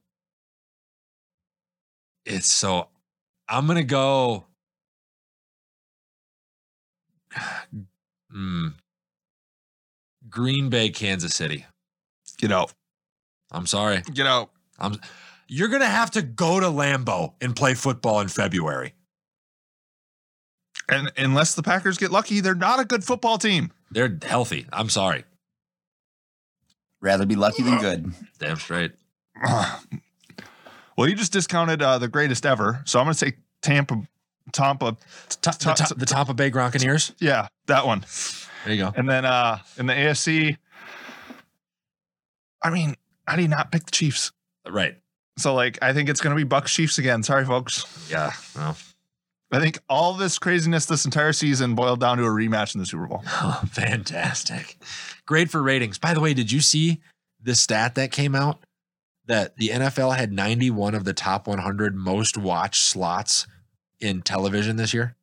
It's 2.25 2.47
so 2.47 2.89
I'm 3.49 3.67
gonna 3.67 3.83
go. 3.83 4.47
Mm. 8.35 8.73
Green 10.31 10.71
Bay, 10.71 10.89
Kansas 10.89 11.35
City. 11.35 11.67
Get 12.39 12.51
out. 12.51 12.73
I'm 13.51 13.67
sorry. 13.67 14.01
Get 14.01 14.27
out. 14.27 14.53
I'm 14.79 14.99
you're 15.49 15.69
gonna 15.69 15.85
have 15.85 16.13
to 16.13 16.23
go 16.23 16.59
to 16.59 16.67
Lambeau 16.69 17.35
and 17.43 17.55
play 17.55 17.75
football 17.75 18.21
in 18.21 18.29
February. 18.29 18.95
And 20.89 21.13
unless 21.17 21.55
the 21.55 21.63
Packers 21.63 21.99
get 21.99 22.11
lucky, 22.11 22.41
they're 22.41 22.55
not 22.55 22.81
a 22.81 22.85
good 22.85 23.05
football 23.05 23.39
team. 23.39 23.73
They're 23.91 24.19
healthy. 24.23 24.67
I'm 24.73 24.89
sorry. 24.89 25.25
Rather 27.01 27.27
be 27.27 27.37
lucky 27.37 27.63
than 27.63 27.79
good. 27.79 28.13
Damn 28.39 28.57
straight. 28.57 28.93
well, 29.45 31.09
you 31.09 31.15
just 31.15 31.33
discounted 31.33 31.83
uh, 31.83 31.99
the 31.99 32.09
greatest 32.09 32.47
ever. 32.47 32.83
So 32.85 32.99
I'm 32.99 33.07
going 33.07 33.15
to 33.15 33.19
say 33.19 33.33
Tampa. 33.61 34.03
Tampa. 34.53 34.97
Ta- 35.41 35.53
the, 35.53 35.59
Ta- 35.59 35.75
Ta- 35.75 35.95
the 35.97 36.07
Tampa 36.07 36.35
Bay 36.35 36.51
Gronkaneers. 36.51 37.13
Yeah, 37.19 37.49
that 37.67 37.87
one. 37.87 38.05
There 38.65 38.75
you 38.75 38.83
go. 38.83 38.93
And 38.95 39.09
then 39.09 39.25
uh, 39.25 39.59
in 39.79 39.87
the 39.87 39.93
AFC, 39.93 40.57
I 42.63 42.71
mean, 42.71 42.97
how 43.27 43.37
do 43.37 43.43
you 43.43 43.49
not 43.49 43.73
pick 43.73 43.85
the 43.85 43.91
Chiefs? 43.91 44.33
Right. 44.69 44.97
So, 45.39 45.55
like, 45.55 45.79
I 45.83 45.93
think 45.93 46.09
it's 46.09 46.21
going 46.21 46.37
to 46.37 46.45
be 46.45 46.49
Bucs 46.49 46.67
Chiefs 46.69 46.99
again. 46.99 47.23
Sorry, 47.23 47.45
folks. 47.45 48.09
Yeah. 48.11 48.33
Well, 48.55 48.77
I 49.53 49.61
think 49.61 49.81
all 49.89 50.15
this 50.15 50.39
craziness 50.39 50.87
this 50.87 51.05
entire 51.05 51.33
season 51.33 51.75
boiled 51.75 52.01
down 52.01 52.19
to 52.19 52.25
a 52.25 52.29
rematch 52.29 52.75
in 52.75 52.81
the 52.81 52.87
Super 52.87 53.07
Bowl. 53.07 53.23
oh, 53.27 53.63
fantastic. 53.71 54.79
Great 55.27 55.51
for 55.51 55.63
ratings. 55.63 55.99
By 55.99 56.15
the 56.15 56.21
way, 56.21 56.33
did 56.35 56.51
you 56.51 56.61
see 56.61 57.01
the 57.41 57.55
stat 57.55 57.95
that 57.97 58.13
came 58.13 58.35
out 58.35 58.65
that 59.27 59.57
the 59.57 59.69
NFL 59.69 60.17
had 60.17 60.33
91 60.33 60.95
of 60.95 61.05
the 61.05 61.13
top 61.13 61.47
100 61.47 61.95
most 61.95 62.39
watched 62.39 62.83
slots 62.83 63.47
in 64.01 64.23
television 64.23 64.77
this 64.77 64.95
year? 64.95 65.17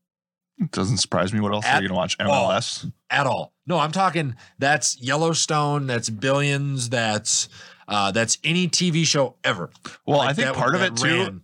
It 0.59 0.71
doesn't 0.71 0.97
surprise 0.97 1.33
me. 1.33 1.39
What 1.39 1.53
else 1.53 1.65
At 1.65 1.79
are 1.79 1.81
you 1.81 1.87
going 1.89 1.95
to 1.95 1.95
watch? 1.95 2.17
all. 2.19 2.51
MLS? 2.51 2.91
at 3.09 3.25
all. 3.25 3.53
No, 3.65 3.79
I'm 3.79 3.91
talking 3.91 4.35
that's 4.57 5.01
Yellowstone, 5.01 5.87
that's 5.87 6.09
Billions, 6.09 6.89
that's 6.89 7.49
uh 7.87 8.11
that's 8.11 8.37
any 8.43 8.67
TV 8.67 9.05
show 9.05 9.35
ever. 9.43 9.69
Well, 10.05 10.19
Like 10.19 10.29
I 10.29 10.33
think 10.33 10.53
part 10.55 10.75
of 10.75 10.81
it 10.81 10.95
too. 10.95 11.41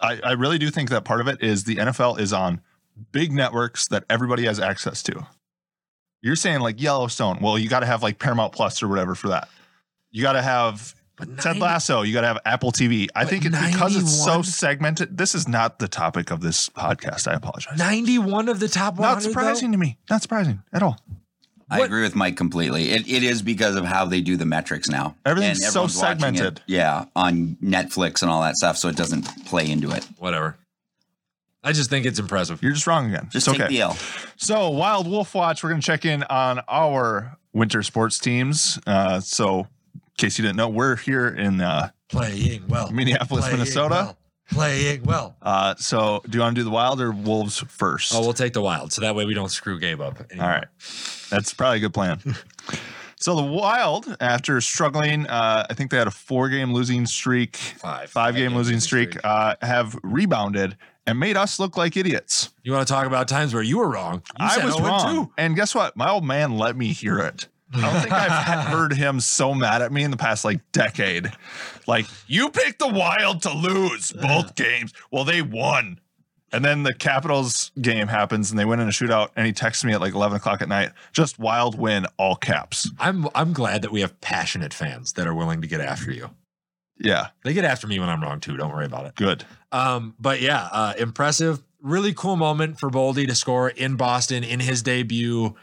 I, 0.00 0.20
I 0.22 0.32
really 0.32 0.58
do 0.58 0.70
think 0.70 0.90
that 0.90 1.04
part 1.04 1.20
of 1.20 1.28
it 1.28 1.42
is 1.42 1.64
the 1.64 1.76
NFL 1.76 2.18
is 2.20 2.32
on 2.32 2.60
big 3.12 3.32
networks 3.32 3.88
that 3.88 4.04
everybody 4.10 4.44
has 4.44 4.60
access 4.60 5.02
to. 5.04 5.26
You're 6.22 6.36
saying 6.36 6.60
like 6.60 6.80
Yellowstone. 6.80 7.38
Well, 7.40 7.58
you 7.58 7.68
got 7.68 7.80
to 7.80 7.86
have 7.86 8.02
like 8.02 8.18
Paramount 8.18 8.52
Plus 8.52 8.82
or 8.82 8.88
whatever 8.88 9.14
for 9.14 9.28
that. 9.28 9.48
You 10.10 10.22
got 10.22 10.32
to 10.32 10.42
have 10.42 10.94
But 11.16 11.28
Ted 11.38 11.56
90 11.56 11.60
Lasso. 11.60 12.02
You 12.02 12.12
got 12.12 12.22
to 12.22 12.26
have 12.26 12.38
Apple 12.44 12.72
TV. 12.72 13.08
I 13.14 13.24
think 13.24 13.44
it's 13.44 13.58
because 13.72 13.96
it's 13.96 14.24
so 14.24 14.42
segmented. 14.42 15.16
This 15.16 15.34
is 15.34 15.46
not 15.46 15.78
the 15.78 15.88
topic 15.88 16.30
of 16.30 16.40
this 16.40 16.68
podcast. 16.70 17.28
I 17.30 17.34
apologize. 17.34 17.78
91 17.78 18.48
of 18.48 18.60
the 18.60 18.68
top 18.68 18.96
100 18.96 19.14
Not 19.14 19.22
surprising 19.22 19.72
to 19.72 19.78
me. 19.78 19.98
Not 20.10 20.22
surprising 20.22 20.62
at 20.72 20.82
all. 20.82 20.98
I 21.68 21.78
What- 21.78 21.86
agree 21.86 22.02
with 22.02 22.14
Mike 22.14 22.36
completely. 22.36 22.90
It, 22.90 23.08
it 23.08 23.22
is 23.24 23.42
because 23.42 23.74
of 23.74 23.84
how 23.84 24.04
they 24.04 24.20
do 24.20 24.36
the 24.36 24.46
metrics 24.46 24.88
now. 24.88 25.16
Everything's 25.24 25.62
And 25.62 25.72
so 25.72 25.82
everyone's 25.84 25.96
watching 25.96 26.10
it, 26.12 26.20
segmented. 26.36 26.60
yeah, 26.66 27.06
on 27.16 27.56
Netflix 27.62 28.22
and 28.22 28.30
all 28.30 28.42
that 28.42 28.56
stuff, 28.56 28.76
so 28.76 28.88
it 28.88 28.94
doesn't 28.96 29.22
play 29.46 29.68
into 29.68 29.90
it. 29.90 30.06
Whatever. 30.18 30.56
I 31.64 31.72
just 31.72 31.90
think 31.90 32.06
it's 32.06 32.20
impressive. 32.20 32.62
You're 32.62 32.72
just 32.72 32.86
wrong 32.86 33.06
again. 33.06 33.24
Just 33.32 33.48
it's 33.48 33.56
take 33.56 33.64
okay. 33.66 33.74
the 33.74 33.80
L. 33.80 33.96
So, 34.36 34.70
Wild 34.70 35.08
Wolf 35.08 35.34
Watch, 35.34 35.64
we're 35.64 35.70
going 35.70 35.80
to 35.80 35.84
check 35.86 36.04
in 36.04 36.22
on 36.24 36.60
our 36.68 37.36
winter 37.52 37.82
sports 37.82 38.20
teams. 38.20 38.78
Uh, 38.86 39.18
so, 39.18 39.60
in 39.60 39.66
case 40.16 40.38
you 40.38 40.42
didn't 40.42 40.56
know, 40.58 40.68
we're 40.68 40.94
here 40.94 41.26
in 41.26 41.60
uh, 41.60 41.88
Playing 42.08 42.68
well. 42.68 42.92
Minneapolis, 42.92 43.46
Playing 43.46 43.58
Minnesota. 43.58 43.94
well. 43.94 44.16
Playing 44.50 45.02
well. 45.02 45.36
Uh, 45.42 45.74
so, 45.76 46.22
do 46.28 46.38
you 46.38 46.42
want 46.42 46.54
to 46.54 46.60
do 46.60 46.64
the 46.64 46.70
Wild 46.70 47.00
or 47.00 47.10
Wolves 47.12 47.58
first? 47.68 48.14
Oh, 48.14 48.20
we'll 48.20 48.32
take 48.32 48.52
the 48.52 48.62
wild. 48.62 48.92
So 48.92 49.00
that 49.02 49.14
way 49.14 49.24
we 49.24 49.34
don't 49.34 49.50
screw 49.50 49.78
Gabe 49.78 50.00
up. 50.00 50.18
All 50.20 50.26
anymore. 50.30 50.48
right. 50.48 50.66
That's 51.30 51.52
probably 51.52 51.78
a 51.78 51.80
good 51.80 51.94
plan. 51.94 52.20
so, 53.16 53.34
the 53.34 53.42
Wild, 53.42 54.16
after 54.20 54.60
struggling, 54.60 55.26
uh, 55.26 55.66
I 55.68 55.74
think 55.74 55.90
they 55.90 55.96
had 55.98 56.06
a 56.06 56.12
four 56.12 56.48
game 56.48 56.72
losing 56.72 57.06
streak, 57.06 57.56
Five. 57.56 58.08
five 58.10 58.36
game 58.36 58.54
losing 58.54 58.78
streak, 58.80 59.16
Uh, 59.24 59.56
have 59.62 59.98
rebounded 60.02 60.76
and 61.08 61.18
made 61.18 61.36
us 61.36 61.58
look 61.58 61.76
like 61.76 61.96
idiots. 61.96 62.50
You 62.62 62.72
want 62.72 62.86
to 62.86 62.92
talk 62.92 63.06
about 63.06 63.28
times 63.28 63.52
where 63.54 63.62
you 63.62 63.78
were 63.78 63.88
wrong? 63.88 64.22
You 64.38 64.46
I 64.46 64.54
said 64.56 64.64
was 64.64 64.80
wrong. 64.80 65.26
2. 65.26 65.32
And 65.38 65.56
guess 65.56 65.74
what? 65.74 65.96
My 65.96 66.10
old 66.10 66.24
man 66.24 66.56
let 66.56 66.76
me 66.76 66.92
hear 66.92 67.18
it. 67.18 67.48
I 67.74 67.80
don't 67.80 68.00
think 68.00 68.12
I've 68.12 68.66
heard 68.72 68.92
him 68.92 69.20
so 69.20 69.54
mad 69.54 69.82
at 69.82 69.92
me 69.92 70.02
in 70.04 70.10
the 70.10 70.16
past 70.16 70.44
like 70.44 70.60
decade. 70.72 71.30
Like, 71.86 72.06
you 72.26 72.50
picked 72.50 72.78
the 72.78 72.88
Wild 72.88 73.42
to 73.42 73.52
lose 73.52 74.12
both 74.12 74.54
games. 74.54 74.92
Well, 75.10 75.24
they 75.24 75.42
won. 75.42 76.00
And 76.52 76.64
then 76.64 76.84
the 76.84 76.94
Capitals 76.94 77.72
game 77.80 78.06
happens 78.06 78.50
and 78.50 78.58
they 78.58 78.64
win 78.64 78.78
in 78.80 78.86
a 78.88 78.92
shootout. 78.92 79.30
And 79.36 79.46
he 79.46 79.52
texts 79.52 79.84
me 79.84 79.92
at 79.92 80.00
like 80.00 80.14
11 80.14 80.36
o'clock 80.36 80.62
at 80.62 80.68
night, 80.68 80.92
just 81.12 81.38
wild 81.38 81.76
win, 81.78 82.06
all 82.18 82.36
caps. 82.36 82.88
I'm 83.00 83.28
I'm 83.34 83.52
glad 83.52 83.82
that 83.82 83.90
we 83.90 84.00
have 84.00 84.18
passionate 84.20 84.72
fans 84.72 85.12
that 85.14 85.26
are 85.26 85.34
willing 85.34 85.60
to 85.60 85.66
get 85.66 85.80
after 85.80 86.12
you. 86.12 86.30
Yeah, 86.98 87.26
They 87.44 87.52
get 87.52 87.64
after 87.66 87.86
me 87.86 87.98
when 87.98 88.08
I'm 88.08 88.22
wrong 88.22 88.40
too. 88.40 88.56
Don't 88.56 88.72
worry 88.72 88.86
about 88.86 89.04
it. 89.06 89.16
good. 89.16 89.44
Um, 89.70 90.14
but 90.18 90.40
yeah, 90.40 90.68
uh, 90.72 90.94
impressive. 90.98 91.62
Really 91.82 92.14
cool 92.14 92.36
moment 92.36 92.80
for 92.80 92.88
Boldy 92.90 93.26
to 93.26 93.34
score 93.34 93.68
in 93.68 93.96
Boston 93.96 94.42
in 94.42 94.60
his 94.60 94.82
debut. 94.82 95.54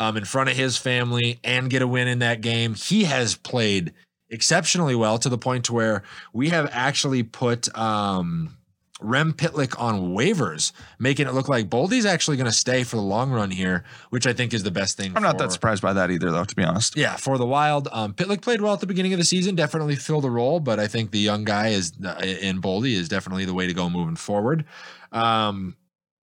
Um, 0.00 0.16
in 0.16 0.24
front 0.24 0.48
of 0.50 0.56
his 0.56 0.76
family 0.76 1.38
and 1.44 1.70
get 1.70 1.82
a 1.82 1.86
win 1.86 2.08
in 2.08 2.18
that 2.20 2.40
game. 2.40 2.74
He 2.74 3.04
has 3.04 3.36
played 3.36 3.92
exceptionally 4.30 4.94
well 4.94 5.18
to 5.18 5.28
the 5.28 5.38
point 5.38 5.66
to 5.66 5.74
where 5.74 6.02
we 6.32 6.48
have 6.48 6.68
actually 6.72 7.22
put 7.22 7.76
um, 7.76 8.56
Rem 9.02 9.34
Pitlick 9.34 9.78
on 9.78 10.14
waivers, 10.14 10.72
making 10.98 11.26
it 11.26 11.34
look 11.34 11.48
like 11.50 11.68
Boldy's 11.68 12.06
actually 12.06 12.38
going 12.38 12.46
to 12.46 12.52
stay 12.52 12.82
for 12.82 12.96
the 12.96 13.02
long 13.02 13.30
run 13.30 13.50
here, 13.50 13.84
which 14.08 14.26
I 14.26 14.32
think 14.32 14.54
is 14.54 14.62
the 14.62 14.70
best 14.70 14.96
thing. 14.96 15.12
I'm 15.14 15.22
not 15.22 15.32
for- 15.32 15.44
that 15.44 15.52
surprised 15.52 15.82
by 15.82 15.92
that 15.92 16.10
either, 16.10 16.30
though. 16.30 16.44
To 16.44 16.56
be 16.56 16.64
honest, 16.64 16.96
yeah, 16.96 17.16
for 17.16 17.36
the 17.36 17.46
Wild, 17.46 17.88
um, 17.92 18.14
Pitlick 18.14 18.40
played 18.40 18.62
well 18.62 18.72
at 18.72 18.80
the 18.80 18.86
beginning 18.86 19.12
of 19.12 19.18
the 19.18 19.24
season. 19.24 19.54
Definitely 19.54 19.96
filled 19.96 20.24
a 20.24 20.30
role, 20.30 20.60
but 20.60 20.80
I 20.80 20.86
think 20.86 21.10
the 21.10 21.18
young 21.18 21.44
guy 21.44 21.68
is 21.68 21.92
uh, 22.02 22.16
in 22.22 22.62
Boldy 22.62 22.94
is 22.94 23.08
definitely 23.10 23.44
the 23.44 23.54
way 23.54 23.66
to 23.66 23.74
go 23.74 23.90
moving 23.90 24.16
forward. 24.16 24.64
Um, 25.12 25.76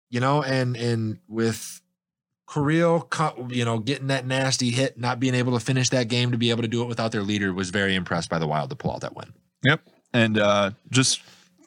you 0.08 0.20
know, 0.20 0.42
and 0.42 0.74
and 0.76 1.18
with 1.28 1.82
Carrillo, 2.48 3.06
you 3.50 3.64
know, 3.64 3.78
getting 3.78 4.06
that 4.06 4.26
nasty 4.26 4.70
hit, 4.70 4.98
not 4.98 5.20
being 5.20 5.34
able 5.34 5.52
to 5.52 5.64
finish 5.64 5.90
that 5.90 6.08
game 6.08 6.32
to 6.32 6.38
be 6.38 6.50
able 6.50 6.62
to 6.62 6.68
do 6.68 6.82
it 6.82 6.86
without 6.86 7.12
their 7.12 7.22
leader 7.22 7.52
was 7.52 7.68
very 7.68 7.94
impressed 7.94 8.30
by 8.30 8.38
the 8.38 8.46
Wild 8.46 8.70
to 8.70 8.76
pull 8.76 8.90
out 8.90 9.02
that 9.02 9.14
win. 9.14 9.32
Yep. 9.64 9.82
And 10.14 10.38
uh, 10.38 10.70
just 10.90 11.20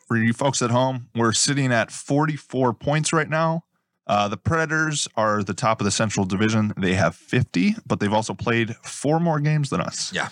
for 0.07 0.17
you 0.17 0.33
folks 0.33 0.61
at 0.61 0.71
home, 0.71 1.07
we're 1.15 1.33
sitting 1.33 1.71
at 1.71 1.91
44 1.91 2.73
points 2.73 3.13
right 3.13 3.29
now. 3.29 3.63
Uh, 4.07 4.27
the 4.27 4.37
Predators 4.37 5.07
are 5.15 5.43
the 5.43 5.53
top 5.53 5.79
of 5.79 5.85
the 5.85 5.91
Central 5.91 6.25
Division. 6.25 6.73
They 6.75 6.95
have 6.95 7.15
50, 7.15 7.75
but 7.85 7.99
they've 7.99 8.11
also 8.11 8.33
played 8.33 8.75
four 8.77 9.19
more 9.19 9.39
games 9.39 9.69
than 9.69 9.81
us. 9.81 10.11
Yeah. 10.11 10.29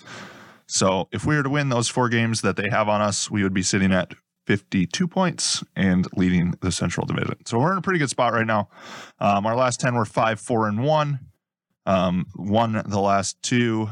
So 0.66 1.08
if 1.12 1.26
we 1.26 1.36
were 1.36 1.44
to 1.44 1.50
win 1.50 1.70
those 1.70 1.88
four 1.88 2.10
games 2.10 2.42
that 2.42 2.56
they 2.56 2.68
have 2.72 2.90
on 2.90 3.02
us, 3.02 3.30
we 3.30 3.44
would 3.44 3.54
be 3.54 3.64
sitting 3.64 3.94
at 3.94 4.14
52 4.50 5.08
points 5.08 5.64
and 5.76 6.08
leading 6.16 6.56
the 6.62 6.72
Central 6.72 7.06
Division. 7.06 7.46
So 7.46 7.60
we're 7.60 7.72
in 7.72 7.78
a 7.78 7.84
pretty 7.84 8.00
good 8.00 8.10
spot 8.10 8.34
right 8.34 8.48
now. 8.48 8.68
Um, 9.20 9.46
our 9.46 9.56
last 9.56 9.80
10 9.80 9.94
were 9.94 10.06
five, 10.06 10.40
four, 10.40 10.68
and 10.68 10.84
one. 10.84 11.20
Um, 11.86 12.26
won 12.36 12.82
the 12.84 13.00
last 13.00 13.40
two. 13.44 13.90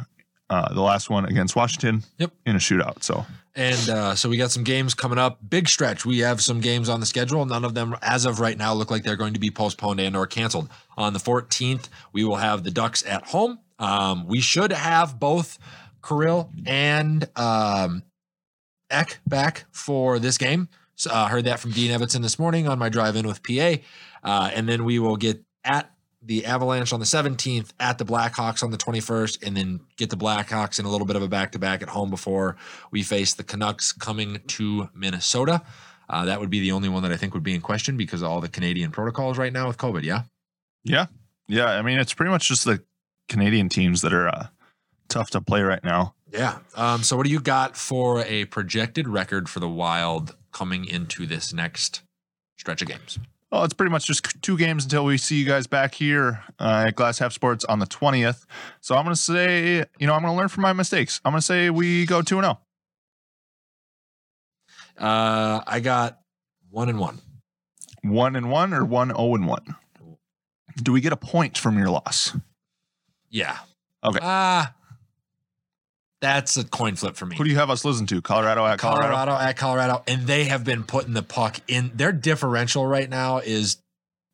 Uh, 0.50 0.74
the 0.74 0.82
last 0.82 1.12
one 1.12 1.26
against 1.26 1.56
Washington. 1.56 2.02
Yep. 2.18 2.32
In 2.48 2.56
a 2.56 2.60
shootout. 2.60 3.04
So 3.04 3.28
And 3.54 3.90
uh, 3.90 4.16
so 4.16 4.30
we 4.30 4.38
got 4.38 4.50
some 4.50 4.64
games 4.64 4.96
coming 4.96 5.20
up. 5.20 5.48
Big 5.48 5.70
stretch. 5.70 6.08
We 6.08 6.20
have 6.20 6.42
some 6.42 6.60
games 6.60 6.90
on 6.90 7.02
the 7.02 7.06
schedule. 7.06 7.46
None 7.46 7.64
of 7.64 7.76
them, 7.76 7.96
as 8.02 8.26
of 8.26 8.40
right 8.40 8.58
now, 8.58 8.74
look 8.74 8.90
like 8.90 9.04
they're 9.04 9.16
going 9.16 9.36
to 9.36 9.40
be 9.40 9.52
postponed 9.52 10.00
and 10.00 10.16
or 10.16 10.26
canceled. 10.26 10.70
On 10.98 11.14
the 11.14 11.20
14th, 11.20 11.88
we 12.14 12.24
will 12.24 12.38
have 12.38 12.64
the 12.64 12.72
Ducks 12.72 13.06
at 13.06 13.28
home. 13.28 13.60
Um, 13.78 14.26
we 14.26 14.42
should 14.42 14.72
have 14.72 15.20
both 15.20 15.60
Kirill 16.04 16.50
and 16.66 17.30
um, 17.36 18.02
Ek 18.90 19.20
back 19.28 19.66
for 19.72 20.20
this 20.20 20.38
game. 20.38 20.70
So, 20.96 21.12
uh, 21.12 21.28
heard 21.28 21.46
that 21.46 21.60
from 21.60 21.72
Dean 21.72 21.92
Evason 21.92 22.22
this 22.22 22.40
morning 22.40 22.68
on 22.68 22.80
my 22.80 22.90
drive 22.90 23.16
in 23.16 23.28
with 23.28 23.44
PA. 23.44 23.76
Uh, 24.24 24.50
and 24.54 24.68
then 24.68 24.84
we 24.84 24.98
will 25.00 25.16
get 25.16 25.44
at 25.64 25.92
the 26.24 26.46
Avalanche 26.46 26.92
on 26.92 27.00
the 27.00 27.06
17th, 27.06 27.72
at 27.80 27.98
the 27.98 28.06
Blackhawks 28.06 28.64
on 28.64 28.72
the 28.72 28.78
21st, 28.78 29.46
and 29.46 29.56
then 29.56 29.80
get 29.96 30.10
the 30.10 30.18
Blackhawks 30.18 30.80
in 30.80 30.86
a 30.86 30.90
little 30.90 31.06
bit 31.06 31.16
of 31.16 31.22
a 31.22 31.28
back 31.28 31.52
to 31.52 31.60
back 31.60 31.82
at 31.82 31.90
home 31.90 32.10
before 32.10 32.58
we 32.92 33.04
face 33.04 33.34
the 33.34 33.44
Canucks 33.44 33.94
coming 33.94 34.42
to 34.48 34.90
Minnesota. 34.94 35.62
Uh, 36.10 36.26
that 36.26 36.40
would 36.40 36.50
be 36.50 36.60
the 36.60 36.72
only 36.72 36.90
one 36.90 37.04
that 37.04 37.12
I 37.12 37.18
think 37.18 37.34
would 37.34 37.44
be 37.44 37.54
in 37.54 37.62
question 37.62 37.98
because 37.98 38.22
of 38.22 38.30
all 38.30 38.42
the 38.42 38.50
Canadian 38.50 38.92
protocols 38.92 39.38
right 39.38 39.54
now 39.54 39.68
with 39.68 39.78
COVID. 39.78 40.04
Yeah. 40.04 40.24
Yeah. 40.84 41.08
Yeah. 41.48 41.68
I 41.68 41.82
mean, 41.82 42.00
it's 42.00 42.14
pretty 42.14 42.32
much 42.32 42.48
just 42.48 42.66
the 42.66 42.82
Canadian 43.28 43.70
teams 43.70 44.02
that 44.02 44.14
are 44.14 44.28
uh, 44.28 44.48
tough 45.10 45.30
to 45.32 45.42
play 45.42 45.62
right 45.62 45.84
now. 45.84 46.16
Yeah. 46.32 46.60
Um, 46.76 47.04
so, 47.04 47.16
what 47.16 47.26
do 47.26 47.32
you 47.32 47.40
got 47.40 47.78
for 47.78 48.22
a 48.26 48.46
projected 48.46 49.08
record 49.08 49.50
for 49.50 49.60
the 49.60 49.70
Wild 49.70 50.36
coming 50.52 50.86
into 50.86 51.26
this 51.26 51.54
next 51.54 52.02
stretch 52.58 52.82
of 52.82 52.88
games? 52.88 53.20
Well, 53.52 53.64
it's 53.64 53.74
pretty 53.74 53.92
much 53.92 54.06
just 54.06 54.42
two 54.42 54.58
games 54.58 54.84
until 54.84 55.06
we 55.06 55.18
see 55.18 55.38
you 55.38 55.46
guys 55.46 55.68
back 55.68 55.94
here 55.94 56.44
uh, 56.60 56.86
at 56.88 56.96
Glass 56.96 57.20
Half 57.20 57.32
Sports 57.32 57.64
on 57.64 57.80
the 57.80 57.86
20th. 57.86 58.46
So 58.82 58.96
I'm 58.96 59.06
going 59.06 59.16
to 59.16 59.22
say, 59.22 59.86
you 60.00 60.08
know, 60.08 60.14
I'm 60.14 60.22
going 60.22 60.34
to 60.34 60.38
learn 60.38 60.50
from 60.50 60.64
my 60.64 60.74
mistakes. 60.74 61.22
I'm 61.24 61.32
going 61.32 61.40
to 61.40 61.46
say 61.46 61.70
we 61.70 62.06
go 62.06 62.22
2 62.22 62.42
0. 62.42 62.60
Uh, 64.98 65.62
I 65.66 65.80
got 65.80 66.20
one 66.70 66.90
and 66.90 67.00
one. 67.00 67.22
1 68.04 68.36
and 68.36 68.52
1 68.52 68.74
or 68.74 68.84
1 68.84 69.08
0 69.10 69.36
and 69.36 69.48
1. 69.48 69.76
Do 70.84 70.92
we 70.92 71.02
get 71.02 71.14
a 71.14 71.18
point 71.18 71.58
from 71.58 71.78
your 71.78 71.90
loss? 71.90 72.36
Yeah. 73.30 73.58
Okay. 74.04 74.20
Ah, 74.22 74.74
that's 76.22 76.58
a 76.58 76.64
coin 76.64 76.96
flip 76.96 77.16
for 77.16 77.26
me. 77.26 77.36
Who 77.36 77.44
do 77.44 77.50
you 77.50 77.58
have 77.58 77.70
us 77.70 77.86
listen 77.86 78.06
to? 78.08 78.22
Colorado 78.22 78.66
at 78.66 78.80
Colorado? 78.80 79.14
Colorado 79.14 79.32
at 79.44 79.58
Colorado, 79.58 80.04
and 80.08 80.24
they 80.28 80.46
have 80.46 80.64
been 80.64 80.84
putting 80.84 81.14
the 81.14 81.24
puck 81.24 81.58
in. 81.68 81.92
Their 81.94 82.12
differential 82.12 82.86
right 82.88 83.10
now 83.10 83.38
is 83.40 83.78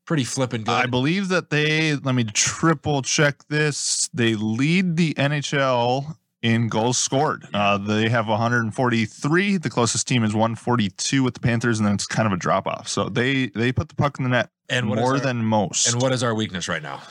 pretty 0.06 0.24
flipping 0.24 0.64
good. 0.64 0.72
I 0.72 0.86
believe 0.86 1.30
that 1.30 1.50
they, 1.50 1.96
let 1.96 2.16
me 2.16 2.24
triple 2.26 3.02
check 3.02 3.48
this. 3.50 4.10
They 4.14 4.36
lead 4.36 4.96
the 4.98 5.14
NHL 5.16 6.18
in 6.42 6.68
goals 6.68 6.98
scored. 6.98 7.48
Uh, 7.54 7.78
they 7.78 8.10
have 8.10 8.28
143. 8.28 9.58
The 9.58 9.70
closest 9.70 10.08
team 10.08 10.24
is 10.24 10.34
142 10.34 11.24
with 11.24 11.34
the 11.36 11.40
Panthers, 11.40 11.80
and 11.80 11.88
then 11.88 11.96
it's 11.96 12.06
kind 12.06 12.28
of 12.28 12.34
a 12.34 12.38
drop 12.38 12.68
off. 12.68 12.88
So 12.88 13.08
they 13.10 13.48
they 13.48 13.72
put 13.72 13.90
the 13.90 13.96
puck 13.96 14.18
in 14.20 14.24
the 14.24 14.30
net 14.30 14.50
and 14.70 14.88
more 14.88 15.00
our- 15.16 15.20
than 15.20 15.44
most. 15.46 15.92
and 15.94 16.02
what 16.02 16.12
is 16.12 16.24
our 16.24 16.34
weakness 16.36 16.68
right 16.68 16.84
now? 16.84 17.02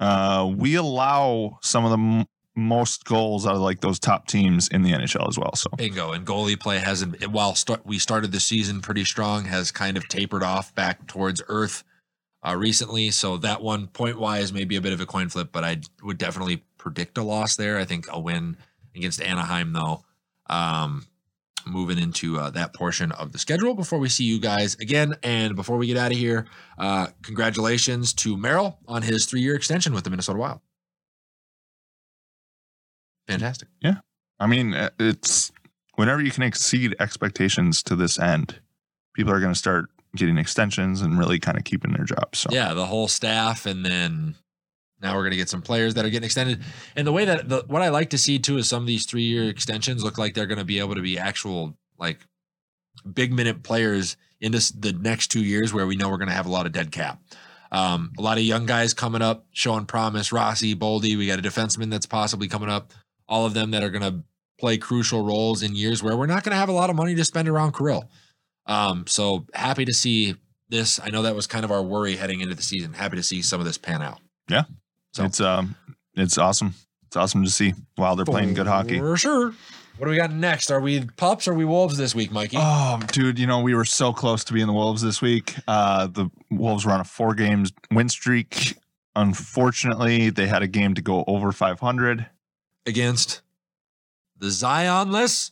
uh, 0.00 0.48
we 0.56 0.76
allow 0.76 1.58
some 1.62 1.84
of 1.84 1.90
the 1.90 2.26
most 2.58 3.04
goals 3.04 3.46
out 3.46 3.54
of 3.54 3.60
like 3.60 3.80
those 3.80 3.98
top 3.98 4.26
teams 4.26 4.68
in 4.68 4.82
the 4.82 4.90
NHL 4.90 5.28
as 5.28 5.38
well. 5.38 5.54
So 5.54 5.70
Bingo. 5.76 6.12
And 6.12 6.26
goalie 6.26 6.58
play 6.58 6.78
hasn't. 6.78 7.26
While 7.28 7.56
we 7.84 7.98
started 7.98 8.32
the 8.32 8.40
season 8.40 8.80
pretty 8.80 9.04
strong, 9.04 9.44
has 9.44 9.70
kind 9.70 9.96
of 9.96 10.08
tapered 10.08 10.42
off 10.42 10.74
back 10.74 11.06
towards 11.06 11.40
earth 11.48 11.84
uh, 12.46 12.56
recently. 12.56 13.10
So 13.10 13.36
that 13.38 13.62
one 13.62 13.86
point 13.86 14.18
wise 14.18 14.52
may 14.52 14.64
be 14.64 14.76
a 14.76 14.80
bit 14.80 14.92
of 14.92 15.00
a 15.00 15.06
coin 15.06 15.28
flip, 15.28 15.50
but 15.52 15.64
I 15.64 15.78
would 16.02 16.18
definitely 16.18 16.64
predict 16.76 17.16
a 17.16 17.22
loss 17.22 17.56
there. 17.56 17.78
I 17.78 17.84
think 17.84 18.06
a 18.10 18.18
win 18.18 18.56
against 18.94 19.22
Anaheim 19.22 19.72
though. 19.72 20.04
Um, 20.50 21.06
moving 21.64 21.98
into 21.98 22.38
uh, 22.38 22.50
that 22.50 22.74
portion 22.74 23.12
of 23.12 23.32
the 23.32 23.38
schedule 23.38 23.74
before 23.74 23.98
we 23.98 24.08
see 24.08 24.24
you 24.24 24.40
guys 24.40 24.74
again. 24.76 25.14
And 25.22 25.54
before 25.54 25.76
we 25.76 25.86
get 25.86 25.96
out 25.96 26.10
of 26.10 26.18
here, 26.18 26.46
uh, 26.78 27.08
congratulations 27.22 28.12
to 28.14 28.36
Merrill 28.36 28.78
on 28.88 29.02
his 29.02 29.26
three 29.26 29.42
year 29.42 29.54
extension 29.54 29.92
with 29.92 30.04
the 30.04 30.10
Minnesota 30.10 30.38
Wild. 30.38 30.60
Fantastic. 33.28 33.68
Yeah. 33.80 33.96
I 34.40 34.46
mean, 34.46 34.74
uh, 34.74 34.90
it's 34.98 35.50
whenever 35.96 36.20
you 36.22 36.30
can 36.30 36.42
exceed 36.42 36.94
expectations 37.00 37.82
to 37.84 37.96
this 37.96 38.18
end, 38.18 38.60
people 39.14 39.32
are 39.32 39.40
going 39.40 39.52
to 39.52 39.58
start 39.58 39.90
getting 40.16 40.38
extensions 40.38 41.02
and 41.02 41.18
really 41.18 41.38
kind 41.38 41.58
of 41.58 41.64
keeping 41.64 41.92
their 41.92 42.04
jobs. 42.04 42.38
So 42.38 42.50
Yeah, 42.52 42.72
the 42.74 42.86
whole 42.86 43.08
staff, 43.08 43.66
and 43.66 43.84
then 43.84 44.34
now 45.00 45.14
we're 45.14 45.22
going 45.22 45.32
to 45.32 45.36
get 45.36 45.48
some 45.48 45.62
players 45.62 45.94
that 45.94 46.04
are 46.04 46.10
getting 46.10 46.24
extended. 46.24 46.62
And 46.96 47.06
the 47.06 47.12
way 47.12 47.24
that 47.26 47.48
the, 47.48 47.64
what 47.66 47.82
I 47.82 47.88
like 47.90 48.10
to 48.10 48.18
see 48.18 48.38
too 48.38 48.56
is 48.56 48.68
some 48.68 48.82
of 48.82 48.86
these 48.86 49.06
three 49.06 49.22
year 49.24 49.48
extensions 49.48 50.02
look 50.02 50.18
like 50.18 50.34
they're 50.34 50.46
going 50.46 50.58
to 50.58 50.64
be 50.64 50.78
able 50.78 50.94
to 50.94 51.02
be 51.02 51.18
actual 51.18 51.76
like 51.98 52.18
big 53.12 53.32
minute 53.32 53.62
players 53.62 54.16
into 54.40 54.56
s- 54.58 54.70
the 54.70 54.92
next 54.92 55.28
two 55.28 55.44
years 55.44 55.72
where 55.74 55.86
we 55.86 55.96
know 55.96 56.08
we're 56.08 56.16
going 56.16 56.28
to 56.28 56.34
have 56.34 56.46
a 56.46 56.50
lot 56.50 56.66
of 56.66 56.72
dead 56.72 56.90
cap. 56.90 57.20
Um, 57.70 58.12
a 58.18 58.22
lot 58.22 58.38
of 58.38 58.44
young 58.44 58.66
guys 58.66 58.94
coming 58.94 59.20
up, 59.20 59.46
showing 59.52 59.84
promise. 59.84 60.32
Rossi, 60.32 60.74
Boldy, 60.74 61.16
we 61.18 61.26
got 61.26 61.38
a 61.38 61.42
defenseman 61.42 61.90
that's 61.90 62.06
possibly 62.06 62.48
coming 62.48 62.70
up. 62.70 62.92
All 63.28 63.44
of 63.46 63.54
them 63.54 63.70
that 63.72 63.82
are 63.82 63.90
going 63.90 64.02
to 64.02 64.22
play 64.58 64.78
crucial 64.78 65.22
roles 65.24 65.62
in 65.62 65.74
years 65.74 66.02
where 66.02 66.16
we're 66.16 66.26
not 66.26 66.42
going 66.44 66.52
to 66.52 66.56
have 66.58 66.68
a 66.68 66.72
lot 66.72 66.90
of 66.90 66.96
money 66.96 67.14
to 67.14 67.24
spend 67.24 67.48
around 67.48 67.72
Kirill. 67.76 68.08
Um, 68.66 69.06
so 69.06 69.46
happy 69.54 69.84
to 69.84 69.92
see 69.94 70.34
this. 70.68 70.98
I 71.02 71.10
know 71.10 71.22
that 71.22 71.34
was 71.36 71.46
kind 71.46 71.64
of 71.64 71.70
our 71.70 71.82
worry 71.82 72.16
heading 72.16 72.40
into 72.40 72.54
the 72.54 72.62
season. 72.62 72.92
Happy 72.92 73.16
to 73.16 73.22
see 73.22 73.40
some 73.42 73.60
of 73.60 73.66
this 73.66 73.78
pan 73.78 74.02
out. 74.02 74.20
Yeah. 74.48 74.64
So- 75.12 75.24
it's 75.24 75.40
um, 75.40 75.76
it's 76.14 76.38
awesome. 76.38 76.74
It's 77.06 77.16
awesome 77.16 77.42
to 77.44 77.50
see 77.50 77.72
while 77.96 78.16
they're 78.16 78.26
playing 78.26 78.52
good 78.54 78.66
hockey. 78.66 78.98
For 78.98 79.16
sure. 79.16 79.54
What 79.96 80.04
do 80.06 80.10
we 80.10 80.16
got 80.16 80.30
next? 80.32 80.70
Are 80.70 80.80
we 80.80 81.04
pups 81.16 81.48
or 81.48 81.52
are 81.52 81.54
we 81.54 81.64
wolves 81.64 81.96
this 81.96 82.14
week, 82.14 82.30
Mikey? 82.30 82.56
Oh, 82.60 83.00
dude, 83.10 83.38
you 83.38 83.46
know 83.48 83.60
we 83.60 83.74
were 83.74 83.84
so 83.86 84.12
close 84.12 84.44
to 84.44 84.52
being 84.52 84.66
the 84.68 84.72
Wolves 84.72 85.02
this 85.02 85.20
week. 85.20 85.56
Uh, 85.66 86.06
the 86.06 86.30
Wolves 86.52 86.84
were 86.86 86.92
on 86.92 87.00
a 87.00 87.04
four 87.04 87.34
games 87.34 87.72
win 87.90 88.08
streak. 88.08 88.76
Unfortunately, 89.16 90.30
they 90.30 90.46
had 90.46 90.62
a 90.62 90.66
game 90.68 90.94
to 90.94 91.02
go 91.02 91.24
over 91.26 91.50
500. 91.52 92.26
Against 92.88 93.42
the 94.38 94.46
Zionless 94.46 95.50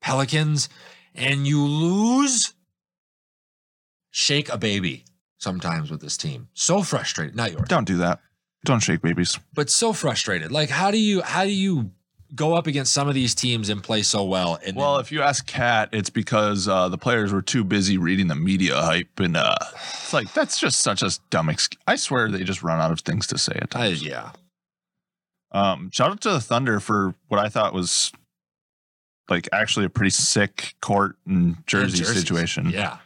Pelicans, 0.00 0.68
and 1.14 1.46
you 1.46 1.64
lose. 1.64 2.52
Shake 4.10 4.48
a 4.48 4.56
baby 4.58 5.04
sometimes 5.38 5.90
with 5.90 6.00
this 6.00 6.16
team. 6.16 6.48
So 6.54 6.82
frustrated. 6.82 7.36
Not 7.36 7.52
yours. 7.52 7.68
Don't 7.68 7.86
do 7.86 7.98
that. 7.98 8.20
Don't 8.64 8.80
shake 8.80 9.02
babies. 9.02 9.38
but 9.54 9.70
so 9.70 9.92
frustrated. 9.92 10.50
Like, 10.50 10.70
how 10.70 10.90
do 10.90 10.98
you 10.98 11.22
how 11.22 11.44
do 11.44 11.50
you 11.52 11.90
go 12.34 12.54
up 12.54 12.66
against 12.66 12.92
some 12.92 13.08
of 13.08 13.14
these 13.14 13.34
teams 13.34 13.68
and 13.68 13.82
play 13.82 14.02
so 14.02 14.24
well? 14.24 14.58
And 14.64 14.76
Well, 14.76 14.94
then- 14.94 15.02
if 15.02 15.12
you 15.12 15.22
ask 15.22 15.46
Kat, 15.46 15.90
it's 15.92 16.10
because 16.10 16.66
uh, 16.66 16.88
the 16.88 16.98
players 16.98 17.32
were 17.32 17.42
too 17.42 17.62
busy 17.62 17.96
reading 17.98 18.26
the 18.26 18.34
media 18.34 18.74
hype, 18.80 19.20
and 19.20 19.36
uh, 19.36 19.54
it's 19.74 20.12
like 20.12 20.32
that's 20.32 20.58
just 20.58 20.80
such 20.80 21.02
a 21.02 21.10
dumb 21.30 21.48
excuse. 21.48 21.80
I 21.86 21.94
swear 21.96 22.28
they 22.28 22.42
just 22.42 22.62
run 22.64 22.80
out 22.80 22.90
of 22.90 23.00
things 23.00 23.26
to 23.28 23.38
say 23.38 23.52
at 23.62 23.76
I, 23.76 23.88
times. 23.90 24.02
yeah, 24.02 24.30
Um, 25.52 25.90
shout 25.92 26.10
out 26.10 26.20
to 26.22 26.30
the 26.30 26.40
Thunder 26.40 26.80
for 26.80 27.14
what 27.28 27.40
I 27.40 27.48
thought 27.48 27.72
was 27.72 28.12
like 29.28 29.48
actually 29.52 29.86
a 29.86 29.90
pretty 29.90 30.10
sick 30.10 30.74
court 30.80 31.16
and 31.26 31.56
jersey 31.66 31.98
jerseys. 31.98 32.18
situation. 32.20 32.70
yeah. 32.70 32.98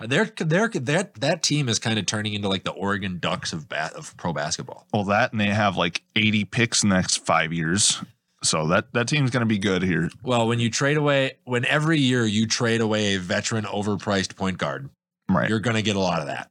They're 0.00 0.30
they're 0.36 0.68
that 0.68 1.14
that 1.14 1.42
team 1.42 1.68
is 1.68 1.78
kind 1.78 1.98
of 1.98 2.04
turning 2.06 2.34
into 2.34 2.48
like 2.48 2.64
the 2.64 2.72
Oregon 2.72 3.18
Ducks 3.20 3.52
of 3.52 3.68
ba- 3.68 3.92
of 3.94 4.14
pro 4.16 4.32
basketball. 4.32 4.86
Well, 4.92 5.04
that 5.04 5.32
and 5.32 5.40
they 5.40 5.46
have 5.46 5.76
like 5.76 6.02
80 6.16 6.44
picks 6.46 6.82
in 6.82 6.88
the 6.90 6.96
next 6.96 7.24
five 7.24 7.52
years. 7.52 8.02
So 8.42 8.66
that 8.68 8.92
that 8.92 9.08
team's 9.08 9.30
going 9.30 9.40
to 9.42 9.46
be 9.46 9.56
good 9.56 9.82
here. 9.82 10.10
Well, 10.22 10.46
when 10.48 10.58
you 10.58 10.68
trade 10.68 10.96
away, 10.98 11.38
when 11.44 11.64
every 11.64 11.98
year 12.00 12.26
you 12.26 12.46
trade 12.46 12.80
away 12.82 13.14
a 13.14 13.18
veteran, 13.20 13.64
overpriced 13.64 14.36
point 14.36 14.58
guard, 14.58 14.90
Right. 15.28 15.48
you're 15.48 15.60
going 15.60 15.76
to 15.76 15.82
get 15.82 15.96
a 15.96 16.00
lot 16.00 16.20
of 16.20 16.26
that. 16.26 16.50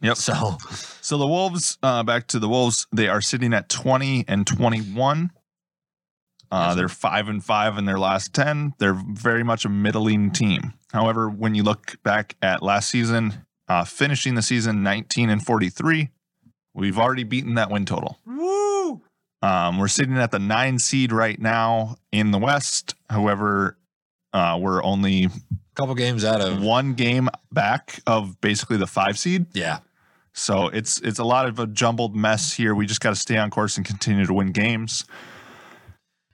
Yep. 0.00 0.16
So 0.16 0.58
So 1.00 1.18
the 1.18 1.26
Wolves, 1.26 1.78
uh, 1.82 2.02
back 2.02 2.26
to 2.28 2.38
the 2.38 2.48
Wolves, 2.48 2.86
they 2.92 3.08
are 3.08 3.20
sitting 3.20 3.52
at 3.54 3.68
20 3.68 4.24
and 4.28 4.46
21. 4.46 5.30
Uh, 6.50 6.74
they're 6.74 6.88
five 6.88 7.28
and 7.28 7.44
five 7.44 7.78
in 7.78 7.84
their 7.84 7.98
last 7.98 8.32
10. 8.32 8.74
They're 8.78 8.94
very 8.94 9.42
much 9.42 9.64
a 9.64 9.68
middling 9.68 10.30
team. 10.30 10.74
However, 10.92 11.28
when 11.28 11.54
you 11.54 11.62
look 11.64 12.00
back 12.04 12.36
at 12.40 12.62
last 12.62 12.90
season, 12.90 13.44
uh, 13.68 13.84
finishing 13.84 14.34
the 14.34 14.42
season 14.42 14.82
19 14.82 15.30
and 15.30 15.44
43, 15.44 16.10
we've 16.74 16.98
already 16.98 17.24
beaten 17.24 17.54
that 17.54 17.70
win 17.70 17.84
total. 17.84 18.20
woo. 18.24 19.02
Um, 19.42 19.78
we're 19.78 19.88
sitting 19.88 20.16
at 20.16 20.30
the 20.30 20.38
nine 20.38 20.78
seed 20.78 21.12
right 21.12 21.38
now 21.38 21.96
in 22.12 22.30
the 22.30 22.38
West. 22.38 22.94
However, 23.10 23.76
uh, 24.32 24.58
we're 24.60 24.82
only 24.82 25.28
couple 25.74 25.94
games 25.94 26.24
out 26.24 26.40
of 26.40 26.62
one 26.62 26.94
game 26.94 27.28
back 27.52 28.00
of 28.06 28.40
basically 28.40 28.76
the 28.76 28.86
five 28.86 29.18
seed. 29.18 29.46
yeah. 29.52 29.78
So 30.36 30.66
it's 30.66 31.00
it's 31.00 31.20
a 31.20 31.24
lot 31.24 31.46
of 31.46 31.60
a 31.60 31.66
jumbled 31.66 32.16
mess 32.16 32.52
here. 32.52 32.74
We 32.74 32.86
just 32.86 33.00
got 33.00 33.10
to 33.10 33.16
stay 33.16 33.36
on 33.36 33.50
course 33.50 33.76
and 33.76 33.86
continue 33.86 34.26
to 34.26 34.34
win 34.34 34.50
games. 34.50 35.04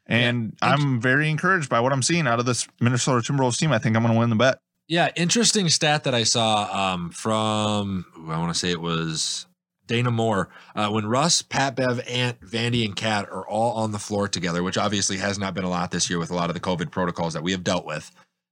And 0.06 0.56
Yeah. 0.62 0.70
I'm 0.70 1.00
very 1.00 1.28
encouraged 1.28 1.68
by 1.68 1.80
what 1.80 1.92
I'm 1.92 2.02
seeing 2.02 2.26
out 2.26 2.40
of 2.40 2.46
this 2.46 2.66
Minnesota 2.80 3.20
Timberwolves 3.30 3.58
team. 3.58 3.72
I 3.72 3.78
think 3.78 3.96
I'm 3.96 4.02
going 4.02 4.14
to 4.14 4.18
win 4.18 4.30
the 4.30 4.36
bet. 4.36 4.58
Yeah, 4.88 5.10
interesting 5.14 5.68
stat 5.68 6.04
that 6.04 6.14
I 6.14 6.24
saw 6.24 6.94
um, 6.94 7.10
from 7.10 8.06
I 8.26 8.38
want 8.38 8.52
to 8.52 8.58
say 8.58 8.70
it 8.70 8.80
was 8.80 9.46
Dane 9.86 10.06
Moore 10.12 10.48
uh, 10.74 10.88
when 10.88 11.06
Russ, 11.06 11.42
Pat 11.42 11.76
Bev, 11.76 12.00
Ant, 12.08 12.40
Vandy, 12.40 12.84
and 12.84 12.96
Cat 12.96 13.28
are 13.30 13.46
all 13.46 13.72
on 13.74 13.92
the 13.92 13.98
floor 13.98 14.28
together, 14.28 14.62
which 14.62 14.78
obviously 14.78 15.18
has 15.18 15.38
not 15.38 15.52
been 15.54 15.64
a 15.64 15.68
lot 15.70 15.90
this 15.90 16.08
year 16.10 16.18
with 16.18 16.30
a 16.30 16.34
lot 16.34 16.48
of 16.50 16.54
the 16.54 16.60
COVID 16.60 16.90
protocols 16.90 17.34
that 17.34 17.42
we 17.42 17.52
have 17.52 17.62
dealt 17.62 17.84
with. 17.84 18.10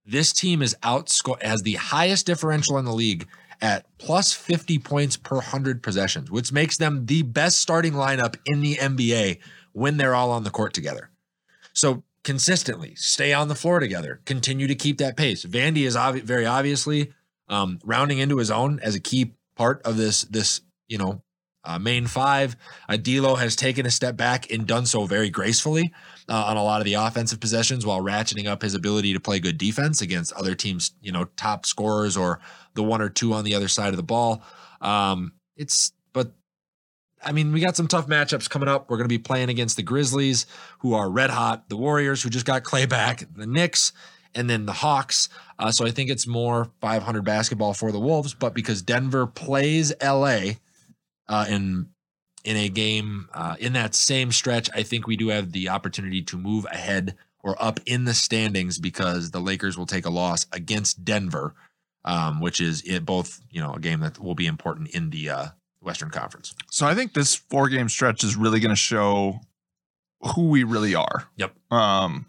This 0.09 0.32
team 0.32 0.62
is 0.62 0.74
outscore 0.82 1.42
has 1.42 1.61
the 1.61 1.74
highest 1.74 2.24
differential 2.24 2.78
in 2.78 2.86
the 2.86 2.94
league 2.94 3.28
at 3.61 3.84
plus 3.98 4.32
50 4.32 4.78
points 4.78 5.18
per 5.18 5.36
100 5.36 5.82
possessions, 5.82 6.30
which 6.30 6.50
makes 6.50 6.78
them 6.78 7.04
the 7.04 7.20
best 7.22 7.61
starting 7.61 7.92
lineup 7.92 8.36
in 8.46 8.62
the 8.62 8.76
NBA 8.76 9.38
when 9.72 9.98
they're 9.98 10.14
all 10.14 10.30
on 10.30 10.44
the 10.44 10.50
court 10.50 10.72
together. 10.72 11.11
So 11.74 12.04
consistently 12.24 12.94
stay 12.94 13.34
on 13.34 13.48
the 13.48 13.54
floor 13.54 13.80
together, 13.80 14.22
continue 14.24 14.66
to 14.66 14.74
keep 14.74 14.96
that 14.96 15.14
pace. 15.14 15.44
Vandy 15.44 15.86
is 15.86 15.94
obvi- 15.94 16.22
very 16.22 16.46
obviously 16.46 17.12
um, 17.48 17.78
rounding 17.84 18.18
into 18.18 18.38
his 18.38 18.50
own 18.50 18.80
as 18.80 18.94
a 18.94 19.00
key 19.00 19.34
part 19.56 19.82
of 19.82 19.98
this 19.98 20.22
this 20.22 20.62
you 20.88 20.96
know 20.96 21.22
uh, 21.64 21.78
main 21.78 22.06
five. 22.06 22.56
D'Lo 23.02 23.34
has 23.34 23.56
taken 23.56 23.84
a 23.84 23.90
step 23.90 24.16
back 24.16 24.50
and 24.50 24.66
done 24.66 24.86
so 24.86 25.04
very 25.04 25.28
gracefully 25.28 25.92
uh, 26.29 26.45
on 26.47 26.57
a 26.57 26.62
lot 26.62 26.81
of 26.81 26.85
the 26.85 26.95
offensive 26.95 27.41
possessions, 27.41 27.87
while 27.87 28.01
ratcheting 28.01 28.47
up 28.47 28.62
his 28.62 28.74
ability 28.74 29.12
to 29.12 29.20
play 29.20 29.39
good 29.39 29.59
defense 29.59 30.03
against 30.03 30.33
other 30.35 30.55
teams, 30.55 30.93
you 31.01 31.12
know, 31.12 31.24
top 31.37 31.66
scorers 31.66 32.16
or 32.16 32.41
the 32.74 32.83
one 32.83 33.01
or 33.01 33.09
two 33.09 33.33
on 33.33 33.45
the 33.45 33.55
other 33.55 33.68
side 33.68 33.91
of 33.91 33.97
the 33.97 34.03
ball. 34.03 34.43
Um, 34.81 35.33
it's 35.57 35.93
but 36.12 36.33
I 37.24 37.33
mean, 37.33 37.53
we 37.53 37.61
got 37.61 37.76
some 37.76 37.89
tough 37.89 38.07
matchups 38.07 38.49
coming 38.49 38.68
up. 38.68 38.91
We're 38.91 38.97
going 38.97 39.09
to 39.09 39.09
be 39.09 39.18
playing 39.18 39.49
against 39.49 39.76
the 39.76 39.83
Grizzlies, 39.83 40.47
who 40.81 40.95
are 40.95 41.11
red 41.11 41.31
hot, 41.31 41.68
the 41.68 41.76
Warriors, 41.76 42.22
who 42.22 42.31
just 42.31 42.47
got 42.47 42.62
Clay 42.62 42.87
back, 42.87 43.24
the 43.35 43.47
Knicks, 43.47 43.93
and 44.35 44.49
then 44.49 44.66
the 44.66 44.72
Hawks. 44.72 45.29
Uh, 45.59 45.70
so 45.72 45.87
I 45.87 45.91
think 45.91 46.11
it's 46.11 46.26
more 46.26 46.70
500 46.81 47.24
basketball 47.24 47.74
for 47.74 47.91
the 47.91 47.99
Wolves. 47.99 48.35
But 48.35 48.55
because 48.55 48.83
Denver 48.83 49.26
plays 49.26 49.93
LA 50.03 50.53
uh, 51.29 51.47
in 51.49 51.89
in 52.49 52.57
a 52.57 52.70
game 52.70 53.28
uh, 53.34 53.57
in 53.61 53.74
that 53.74 53.94
same 53.94 54.32
stretch, 54.32 54.70
I 54.74 54.82
think 54.82 55.07
we 55.07 55.18
do 55.18 55.28
have 55.28 55.53
the 55.53 55.68
opportunity 55.68 56.22
to 56.22 56.38
move 56.38 56.64
ahead 56.72 57.14
or 57.42 57.62
up 57.62 57.78
in 57.84 58.07
the 58.07 58.14
standings 58.14 58.78
because 58.78 59.32
the 59.32 59.38
Lakers 59.38 59.76
will 59.76 59.84
take 59.84 60.07
a 60.07 60.11
loss 60.11 60.46
against 60.53 61.05
Denver, 61.05 61.55
um, 62.07 62.40
which 62.40 62.59
is 62.59 62.80
it 62.86 63.05
both 63.05 63.42
you 63.51 63.61
know 63.61 63.74
a 63.74 63.78
game 63.78 64.01
that 64.01 64.18
will 64.18 64.34
be 64.34 64.46
important 64.46 64.88
in 64.94 65.11
the 65.11 65.28
uh, 65.28 65.46
Western 65.82 66.09
Conference. 66.09 66.55
So 66.70 66.86
I 66.86 66.94
think 66.94 67.12
this 67.12 67.34
four 67.34 67.68
game 67.68 67.90
stretch 67.90 68.24
is 68.24 68.34
really 68.34 68.61
going 68.61 68.70
to 68.70 68.76
show 68.76 69.40
who 70.34 70.49
we 70.49 70.64
really 70.64 70.94
are. 70.94 71.28
Yep. 71.36 71.53
Um, 71.70 72.24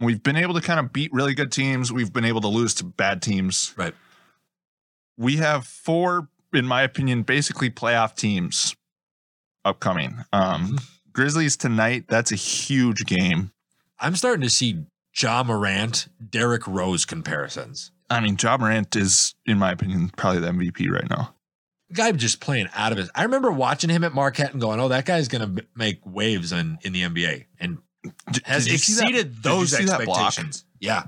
we've 0.00 0.22
been 0.22 0.36
able 0.36 0.52
to 0.52 0.60
kind 0.60 0.80
of 0.80 0.92
beat 0.92 1.14
really 1.14 1.32
good 1.32 1.50
teams. 1.50 1.90
We've 1.90 2.12
been 2.12 2.26
able 2.26 2.42
to 2.42 2.48
lose 2.48 2.74
to 2.74 2.84
bad 2.84 3.22
teams. 3.22 3.72
Right. 3.74 3.94
We 5.16 5.36
have 5.36 5.66
four, 5.66 6.28
in 6.52 6.66
my 6.66 6.82
opinion, 6.82 7.22
basically 7.22 7.70
playoff 7.70 8.14
teams 8.14 8.76
upcoming. 9.68 10.24
Um, 10.32 10.68
Mhm. 10.78 10.84
Grizzlies 11.12 11.56
tonight. 11.56 12.04
That's 12.08 12.32
a 12.32 12.36
huge 12.36 13.04
game. 13.06 13.52
I'm 14.00 14.14
starting 14.16 14.42
to 14.42 14.50
see 14.50 14.84
Ja 15.20 15.42
Morant, 15.42 16.08
Derrick 16.30 16.66
Rose 16.66 17.04
comparisons. 17.04 17.90
I 18.10 18.20
mean, 18.20 18.36
Ja 18.40 18.56
Morant 18.56 18.94
is, 18.96 19.34
in 19.46 19.58
my 19.58 19.72
opinion, 19.72 20.10
probably 20.16 20.40
the 20.40 20.48
MVP 20.48 20.88
right 20.88 21.08
now. 21.10 21.34
Guy 21.92 22.12
just 22.12 22.40
playing 22.40 22.68
out 22.74 22.92
of 22.92 22.98
his. 22.98 23.10
I 23.14 23.22
remember 23.24 23.50
watching 23.50 23.90
him 23.90 24.04
at 24.04 24.12
Marquette 24.14 24.52
and 24.52 24.60
going, 24.60 24.78
"Oh, 24.78 24.88
that 24.88 25.06
guy's 25.06 25.26
going 25.28 25.56
to 25.56 25.64
make 25.74 26.00
waves 26.04 26.52
in 26.52 26.78
in 26.82 26.92
the 26.92 27.02
NBA," 27.02 27.46
and 27.58 27.78
has 28.44 28.66
did 28.66 28.74
exceeded 28.74 29.42
those 29.42 29.76
see 29.76 29.84
that 29.86 30.04
block? 30.04 30.26
expectations. 30.28 30.64
Yeah, 30.80 31.04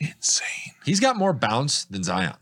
Insane. 0.00 0.74
he's 0.84 1.00
got 1.00 1.16
more 1.16 1.32
bounce 1.32 1.84
than 1.84 2.02
Zion. 2.04 2.34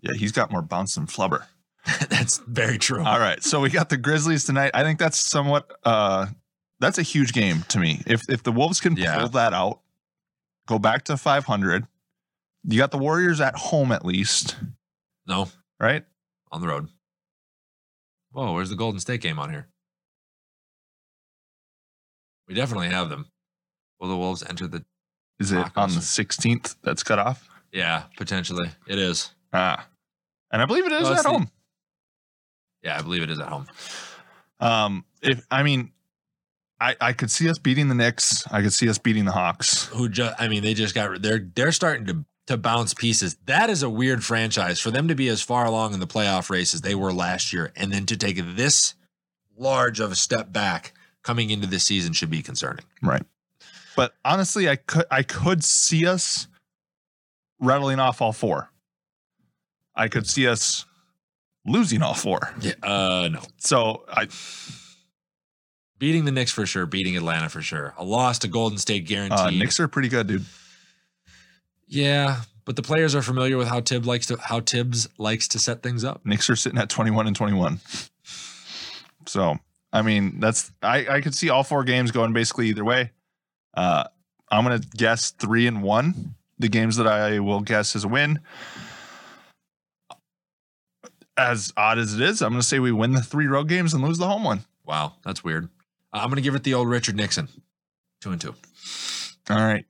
Yeah, 0.00 0.12
he's 0.16 0.32
got 0.32 0.50
more 0.50 0.62
bounce 0.62 0.94
than 0.94 1.06
Flubber. 1.06 1.46
That's 2.08 2.38
very 2.38 2.78
true. 2.78 3.04
All 3.04 3.18
right. 3.18 3.42
So 3.42 3.60
we 3.60 3.68
got 3.70 3.88
the 3.90 3.96
Grizzlies 3.98 4.44
tonight. 4.44 4.70
I 4.74 4.82
think 4.82 4.98
that's 4.98 5.18
somewhat 5.18 5.70
uh 5.84 6.26
that's 6.80 6.96
a 6.98 7.02
huge 7.02 7.32
game 7.32 7.62
to 7.68 7.78
me. 7.78 8.02
If 8.06 8.22
if 8.28 8.42
the 8.42 8.52
Wolves 8.52 8.80
can 8.80 8.96
Yeah. 8.96 9.18
pull 9.18 9.28
that 9.30 9.52
out, 9.52 9.80
go 10.66 10.78
back 10.78 11.04
to 11.04 11.16
500. 11.16 11.86
You 12.66 12.78
got 12.78 12.90
the 12.90 12.98
Warriors 12.98 13.40
at 13.40 13.54
home 13.56 13.92
at 13.92 14.04
least, 14.04 14.56
No, 15.26 15.50
right? 15.78 16.04
on 16.50 16.60
the 16.62 16.68
road. 16.68 16.88
Whoa, 18.30 18.54
where's 18.54 18.70
the 18.70 18.76
Golden 18.76 18.98
State 19.00 19.20
game 19.20 19.38
on 19.38 19.50
here? 19.50 19.68
We 22.48 22.54
definitely 22.54 22.88
have 22.88 23.08
them. 23.10 23.26
Will 24.00 24.08
the 24.08 24.16
Wolves 24.16 24.42
enter 24.42 24.66
the? 24.66 24.84
Is 25.38 25.52
it 25.52 25.66
on 25.76 25.90
the 25.90 26.00
16th 26.00 26.76
that's 26.82 27.02
cut 27.02 27.18
off? 27.18 27.48
Yeah, 27.72 28.04
potentially. 28.16 28.70
It 28.86 28.98
is. 28.98 29.32
Ah. 29.52 29.86
And 30.52 30.62
I 30.62 30.66
believe 30.66 30.86
it 30.86 30.92
is 30.92 31.02
No, 31.08 31.12
at 31.14 31.22
the- 31.22 31.28
home. 31.28 31.50
Yeah, 32.84 32.98
I 32.98 33.02
believe 33.02 33.22
it 33.22 33.30
is 33.30 33.40
at 33.40 33.48
home. 33.48 33.66
Um 34.60 35.04
if 35.22 35.44
I 35.50 35.62
mean 35.62 35.90
I, 36.80 36.96
I 37.00 37.12
could 37.12 37.30
see 37.30 37.48
us 37.48 37.58
beating 37.58 37.88
the 37.88 37.94
Knicks. 37.94 38.44
I 38.50 38.60
could 38.60 38.72
see 38.72 38.88
us 38.88 38.98
beating 38.98 39.24
the 39.24 39.32
Hawks. 39.32 39.86
who 39.86 40.08
just 40.08 40.40
I 40.40 40.48
mean 40.48 40.62
they 40.62 40.74
just 40.74 40.94
got 40.94 41.22
they're 41.22 41.50
they're 41.54 41.72
starting 41.72 42.06
to 42.06 42.24
to 42.46 42.56
bounce 42.58 42.92
pieces. 42.92 43.36
That 43.46 43.70
is 43.70 43.82
a 43.82 43.88
weird 43.88 44.22
franchise 44.22 44.78
for 44.78 44.90
them 44.90 45.08
to 45.08 45.14
be 45.14 45.28
as 45.28 45.40
far 45.40 45.64
along 45.64 45.94
in 45.94 46.00
the 46.00 46.06
playoff 46.06 46.50
race 46.50 46.74
as 46.74 46.82
they 46.82 46.94
were 46.94 47.12
last 47.12 47.52
year 47.52 47.72
and 47.74 47.90
then 47.92 48.04
to 48.06 48.16
take 48.16 48.36
this 48.54 48.94
large 49.56 49.98
of 50.00 50.12
a 50.12 50.16
step 50.16 50.52
back 50.52 50.92
coming 51.22 51.50
into 51.50 51.66
this 51.66 51.84
season 51.84 52.12
should 52.12 52.30
be 52.30 52.42
concerning. 52.42 52.84
Right. 53.02 53.22
But 53.96 54.14
honestly, 54.24 54.68
I 54.68 54.76
could 54.76 55.06
I 55.10 55.22
could 55.22 55.64
see 55.64 56.06
us 56.06 56.48
rattling 57.60 58.00
off 58.00 58.20
all 58.20 58.32
four. 58.32 58.70
I 59.94 60.08
could 60.08 60.26
see 60.28 60.46
us 60.46 60.84
losing 61.66 62.02
all 62.02 62.14
four. 62.14 62.52
Yeah, 62.60 62.72
uh 62.82 63.28
no. 63.32 63.40
So 63.58 64.04
I 64.08 64.28
Beating 65.98 66.24
the 66.24 66.32
Knicks 66.32 66.50
for 66.50 66.66
sure, 66.66 66.86
beating 66.86 67.16
Atlanta 67.16 67.48
for 67.48 67.62
sure. 67.62 67.94
A 67.96 68.04
loss 68.04 68.40
to 68.40 68.48
Golden 68.48 68.78
State 68.78 69.06
guaranteed. 69.06 69.38
uh, 69.38 69.50
Knicks 69.50 69.78
are 69.80 69.88
pretty 69.88 70.08
good, 70.08 70.26
dude. 70.26 70.44
yeah, 71.86 72.42
but 72.64 72.76
the 72.76 72.82
players 72.82 73.14
are 73.14 73.22
familiar 73.22 73.56
with 73.56 73.68
how 73.68 73.80
Thibs 73.80 74.06
likes 74.06 74.26
to 74.26 74.36
how 74.36 74.60
Thibs 74.60 75.08
likes 75.18 75.48
to 75.48 75.58
set 75.58 75.82
things 75.82 76.04
up. 76.04 76.20
Knicks 76.26 76.50
are 76.50 76.56
sitting 76.56 76.78
at 76.78 76.88
twenty 76.88 77.10
one 77.10 77.26
and 77.26 77.36
twenty 77.36 77.56
one. 77.56 77.80
So 79.26 79.56
I 79.92 80.02
mean, 80.02 80.40
that's 80.40 80.72
I 80.82 81.06
I 81.06 81.20
could 81.20 81.34
see 81.34 81.48
all 81.48 81.62
four 81.64 81.84
games 81.84 82.10
going 82.10 82.32
basically 82.32 82.68
either 82.68 82.84
way. 82.84 83.12
Uh, 83.72 84.04
I'm 84.50 84.64
gonna 84.64 84.80
guess 84.96 85.30
three 85.30 85.66
and 85.66 85.82
one. 85.82 86.34
The 86.58 86.68
games 86.68 86.96
that 86.96 87.06
I 87.06 87.38
will 87.40 87.60
guess 87.60 87.96
is 87.96 88.04
a 88.04 88.08
win. 88.08 88.40
As 91.36 91.72
odd 91.76 91.98
as 91.98 92.14
it 92.14 92.20
is, 92.20 92.42
I'm 92.42 92.52
gonna 92.52 92.62
say 92.62 92.78
we 92.78 92.92
win 92.92 93.12
the 93.12 93.22
three 93.22 93.46
road 93.46 93.68
games 93.68 93.92
and 93.94 94.04
lose 94.04 94.18
the 94.18 94.26
home 94.28 94.44
one. 94.44 94.64
Wow, 94.86 95.14
that's 95.24 95.42
weird. 95.42 95.68
Uh, 96.12 96.18
I'm 96.18 96.28
going 96.28 96.36
to 96.36 96.42
give 96.42 96.54
it 96.54 96.62
the 96.62 96.74
old 96.74 96.88
Richard 96.88 97.16
Nixon. 97.16 97.48
2 98.20 98.30
and 98.30 98.40
2. 98.40 98.54
All 99.50 99.56
right. 99.56 99.84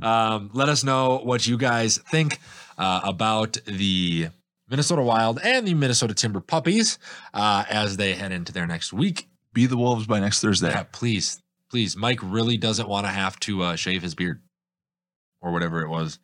Um, 0.00 0.50
let 0.54 0.68
us 0.68 0.84
know 0.84 1.18
what 1.18 1.46
you 1.46 1.58
guys 1.58 1.98
think 1.98 2.38
uh, 2.78 3.00
about 3.04 3.58
the 3.66 4.28
Minnesota 4.70 5.02
Wild 5.02 5.40
and 5.42 5.66
the 5.66 5.74
Minnesota 5.74 6.14
Timber 6.14 6.40
Puppies 6.40 6.98
uh, 7.34 7.64
as 7.68 7.96
they 7.96 8.14
head 8.14 8.32
into 8.32 8.52
their 8.52 8.66
next 8.66 8.92
week. 8.92 9.28
Be 9.52 9.66
the 9.66 9.76
Wolves 9.76 10.06
by 10.06 10.20
next 10.20 10.40
Thursday. 10.40 10.70
Yeah, 10.70 10.84
please, 10.92 11.42
please. 11.70 11.96
Mike 11.96 12.20
really 12.22 12.56
doesn't 12.56 12.88
want 12.88 13.06
to 13.06 13.10
have 13.10 13.38
to 13.40 13.62
uh, 13.62 13.76
shave 13.76 14.02
his 14.02 14.14
beard 14.14 14.40
or 15.40 15.52
whatever 15.52 15.82
it 15.82 15.88
was. 15.88 16.18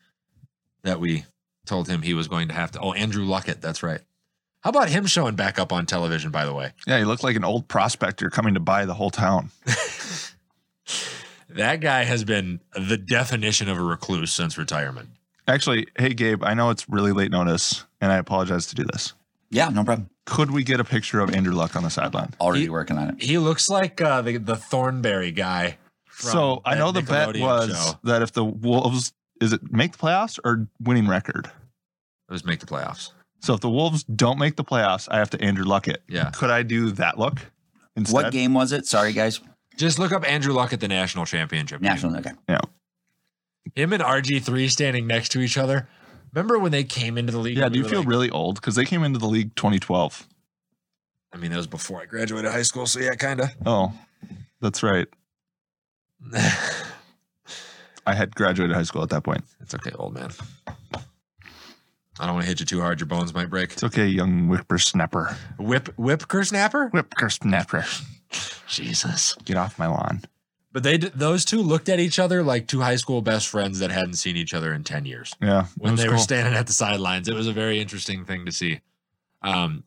that 0.82 1.00
we 1.00 1.24
told 1.66 1.88
him 1.88 2.02
he 2.02 2.14
was 2.14 2.28
going 2.28 2.48
to 2.48 2.54
have 2.54 2.70
to. 2.72 2.80
Oh, 2.80 2.92
Andrew 2.92 3.24
Luckett. 3.26 3.60
That's 3.60 3.82
right. 3.82 4.00
How 4.62 4.70
about 4.70 4.88
him 4.88 5.04
showing 5.06 5.34
back 5.34 5.58
up 5.58 5.72
on 5.72 5.84
television, 5.86 6.30
by 6.30 6.46
the 6.46 6.54
way? 6.54 6.72
Yeah, 6.86 6.98
he 6.98 7.04
looked 7.04 7.22
like 7.22 7.36
an 7.36 7.44
old 7.44 7.68
prospector 7.68 8.30
coming 8.30 8.54
to 8.54 8.60
buy 8.60 8.86
the 8.86 8.94
whole 8.94 9.10
town. 9.10 9.50
That 11.50 11.80
guy 11.80 12.02
has 12.04 12.24
been 12.24 12.60
the 12.74 12.96
definition 12.96 13.68
of 13.68 13.78
a 13.78 13.82
recluse 13.82 14.32
since 14.32 14.58
retirement. 14.58 15.10
Actually, 15.46 15.86
hey 15.98 16.12
Gabe, 16.14 16.42
I 16.42 16.54
know 16.54 16.70
it's 16.70 16.88
really 16.88 17.12
late 17.12 17.30
notice, 17.30 17.84
and 18.00 18.10
I 18.10 18.16
apologize 18.16 18.66
to 18.68 18.74
do 18.74 18.82
this. 18.84 19.12
Yeah, 19.50 19.68
no 19.68 19.84
problem. 19.84 20.10
Could 20.26 20.50
we 20.50 20.64
get 20.64 20.80
a 20.80 20.84
picture 20.84 21.20
of 21.20 21.32
Andrew 21.32 21.54
Luck 21.54 21.76
on 21.76 21.82
the 21.84 21.90
sideline? 21.90 22.32
Already 22.40 22.62
He- 22.62 22.68
working 22.70 22.98
on 22.98 23.10
it. 23.10 23.22
He 23.22 23.38
looks 23.38 23.68
like 23.68 24.00
uh, 24.00 24.22
the 24.22 24.38
the 24.38 24.56
Thornberry 24.56 25.30
guy. 25.30 25.76
from 26.06 26.30
So 26.32 26.62
I 26.64 26.74
know 26.76 26.90
the 26.92 27.02
bet 27.02 27.36
was 27.36 27.70
show. 27.70 27.98
that 28.04 28.22
if 28.22 28.32
the 28.32 28.44
Wolves 28.44 29.12
is 29.40 29.52
it 29.52 29.72
make 29.72 29.92
the 29.92 29.98
playoffs 29.98 30.38
or 30.44 30.68
winning 30.80 31.08
record. 31.08 31.46
It 32.28 32.32
was 32.32 32.44
make 32.44 32.60
the 32.60 32.66
playoffs. 32.66 33.10
So 33.40 33.52
if 33.54 33.60
the 33.60 33.68
Wolves 33.70 34.04
don't 34.04 34.38
make 34.38 34.56
the 34.56 34.64
playoffs, 34.64 35.08
I 35.10 35.18
have 35.18 35.30
to 35.30 35.40
Andrew 35.42 35.64
Luck 35.64 35.86
it. 35.88 36.02
Yeah. 36.08 36.30
Could 36.30 36.50
I 36.50 36.62
do 36.62 36.90
that 36.92 37.18
look 37.18 37.40
instead? 37.96 38.14
What 38.14 38.32
game 38.32 38.54
was 38.54 38.72
it? 38.72 38.86
Sorry, 38.86 39.12
guys. 39.12 39.40
Just 39.76 39.98
look 39.98 40.12
up 40.12 40.26
Andrew 40.26 40.54
Luck 40.54 40.72
at 40.72 40.80
the 40.80 40.88
national 40.88 41.26
championship. 41.26 41.80
game. 41.82 41.88
National. 41.90 42.16
Okay. 42.16 42.30
Yeah. 42.48 42.60
Him 43.74 43.92
and 43.92 44.02
RG3 44.02 44.70
standing 44.70 45.06
next 45.06 45.30
to 45.32 45.40
each 45.40 45.58
other. 45.58 45.88
Remember 46.32 46.58
when 46.58 46.72
they 46.72 46.84
came 46.84 47.18
into 47.18 47.32
the 47.32 47.38
league? 47.38 47.56
Yeah, 47.58 47.64
and 47.66 47.72
do 47.74 47.78
you 47.80 47.88
feel 47.88 48.00
like- 48.00 48.08
really 48.08 48.30
old? 48.30 48.56
Because 48.56 48.74
they 48.76 48.84
came 48.84 49.02
into 49.04 49.18
the 49.18 49.26
league 49.28 49.54
2012. 49.56 50.26
I 51.32 51.36
mean, 51.36 51.50
that 51.50 51.56
was 51.56 51.66
before 51.66 52.00
I 52.00 52.06
graduated 52.06 52.50
high 52.50 52.62
school, 52.62 52.86
so 52.86 53.00
yeah, 53.00 53.14
kind 53.14 53.40
of. 53.40 53.50
Oh, 53.66 53.92
that's 54.60 54.82
right. 54.82 55.08
I 58.06 58.14
had 58.14 58.34
graduated 58.34 58.76
high 58.76 58.82
school 58.82 59.02
at 59.02 59.10
that 59.10 59.22
point. 59.22 59.44
it's 59.60 59.74
okay, 59.74 59.92
old 59.92 60.14
man. 60.14 60.30
I 62.18 62.26
don't 62.26 62.34
want 62.34 62.44
to 62.44 62.48
hit 62.48 62.60
you 62.60 62.66
too 62.66 62.80
hard; 62.80 63.00
your 63.00 63.06
bones 63.06 63.34
might 63.34 63.50
break. 63.50 63.72
It's 63.72 63.84
okay, 63.84 64.06
young 64.06 64.46
whippersnapper. 64.48 65.36
Whip, 65.58 65.88
whip, 65.96 66.22
snapper. 66.42 66.88
Whippersnapper. 66.90 67.84
Jesus. 68.68 69.36
Get 69.44 69.56
off 69.56 69.78
my 69.78 69.86
lawn. 69.86 70.22
But 70.72 70.82
they, 70.82 70.96
those 70.96 71.44
two 71.44 71.62
looked 71.62 71.88
at 71.88 72.00
each 72.00 72.18
other 72.18 72.42
like 72.42 72.66
two 72.66 72.80
high 72.80 72.96
school 72.96 73.22
best 73.22 73.46
friends 73.46 73.78
that 73.78 73.90
hadn't 73.90 74.14
seen 74.14 74.36
each 74.36 74.54
other 74.54 74.72
in 74.72 74.84
ten 74.84 75.06
years. 75.06 75.32
Yeah. 75.40 75.66
when 75.78 75.96
they 75.96 76.08
were 76.08 76.18
standing 76.18 76.54
at 76.54 76.66
the 76.66 76.72
sidelines. 76.72 77.28
It 77.28 77.34
was 77.34 77.46
a 77.46 77.52
very 77.52 77.80
interesting 77.80 78.24
thing 78.24 78.44
to 78.46 78.52
see. 78.52 78.80
Um, 79.42 79.84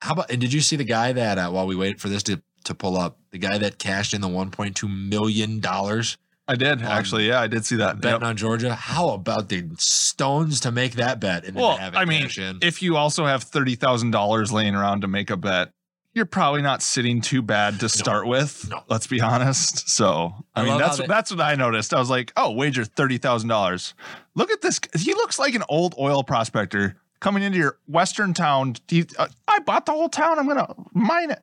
how 0.00 0.12
about 0.12 0.30
and 0.30 0.40
did 0.40 0.52
you 0.52 0.60
see 0.60 0.76
the 0.76 0.84
guy 0.84 1.12
that 1.12 1.38
uh, 1.38 1.50
while 1.50 1.66
we 1.66 1.74
waited 1.76 2.00
for 2.00 2.08
this 2.08 2.22
to 2.24 2.42
to 2.64 2.74
pull 2.74 2.96
up, 2.96 3.18
the 3.30 3.38
guy 3.38 3.58
that 3.58 3.78
cashed 3.78 4.14
in 4.14 4.20
the 4.20 4.28
1.2 4.28 5.08
million 5.08 5.60
dollars 5.60 6.16
I 6.46 6.56
did 6.56 6.82
actually. 6.82 7.28
Yeah, 7.28 7.40
I 7.40 7.46
did 7.46 7.64
see 7.64 7.76
that. 7.76 8.00
betting 8.00 8.20
Yep. 8.20 8.28
on 8.28 8.36
Georgia? 8.36 8.74
How 8.74 9.10
about 9.10 9.48
the 9.48 9.64
stones 9.78 10.60
to 10.60 10.70
make 10.70 10.92
that 10.96 11.18
bet 11.20 11.44
and 11.44 11.56
Well, 11.56 11.76
have 11.76 11.94
it 11.94 11.96
I 11.96 12.04
mean, 12.04 12.28
in? 12.36 12.58
if 12.60 12.82
you 12.82 12.96
also 12.96 13.24
have 13.26 13.42
thirty 13.44 13.74
thousand 13.76 14.10
dollars 14.10 14.52
laying 14.52 14.74
around 14.74 15.00
to 15.02 15.08
make 15.08 15.30
a 15.30 15.36
bet, 15.38 15.70
you're 16.12 16.26
probably 16.26 16.60
not 16.62 16.82
sitting 16.82 17.20
too 17.22 17.40
bad 17.42 17.80
to 17.80 17.88
start 17.88 18.26
with. 18.26 18.68
No. 18.70 18.82
Let's 18.88 19.06
be 19.06 19.20
honest. 19.22 19.88
So 19.88 20.34
I 20.54 20.60
I, 20.60 20.64
mean, 20.64 20.78
that's 20.78 20.98
they- 20.98 21.06
that's 21.06 21.30
what 21.30 21.40
I 21.40 21.54
noticed. 21.54 21.94
I 21.94 21.98
was 21.98 22.10
like, 22.10 22.32
oh, 22.36 22.50
wager 22.52 22.84
thirty 22.84 23.16
thousand 23.18 23.48
dollars. 23.48 23.94
Look 24.34 24.50
at 24.50 24.60
this. 24.60 24.80
He 24.98 25.14
looks 25.14 25.38
like 25.38 25.54
an 25.54 25.64
old 25.70 25.94
oil 25.98 26.22
prospector 26.24 26.96
coming 27.20 27.42
into 27.42 27.56
your 27.56 27.78
western 27.86 28.34
town. 28.34 28.74
Uh, 29.18 29.28
I 29.48 29.60
bought 29.60 29.86
the 29.86 29.92
whole 29.92 30.10
town. 30.10 30.38
I'm 30.38 30.46
gonna 30.46 30.74
mine 30.92 31.30
it. 31.30 31.40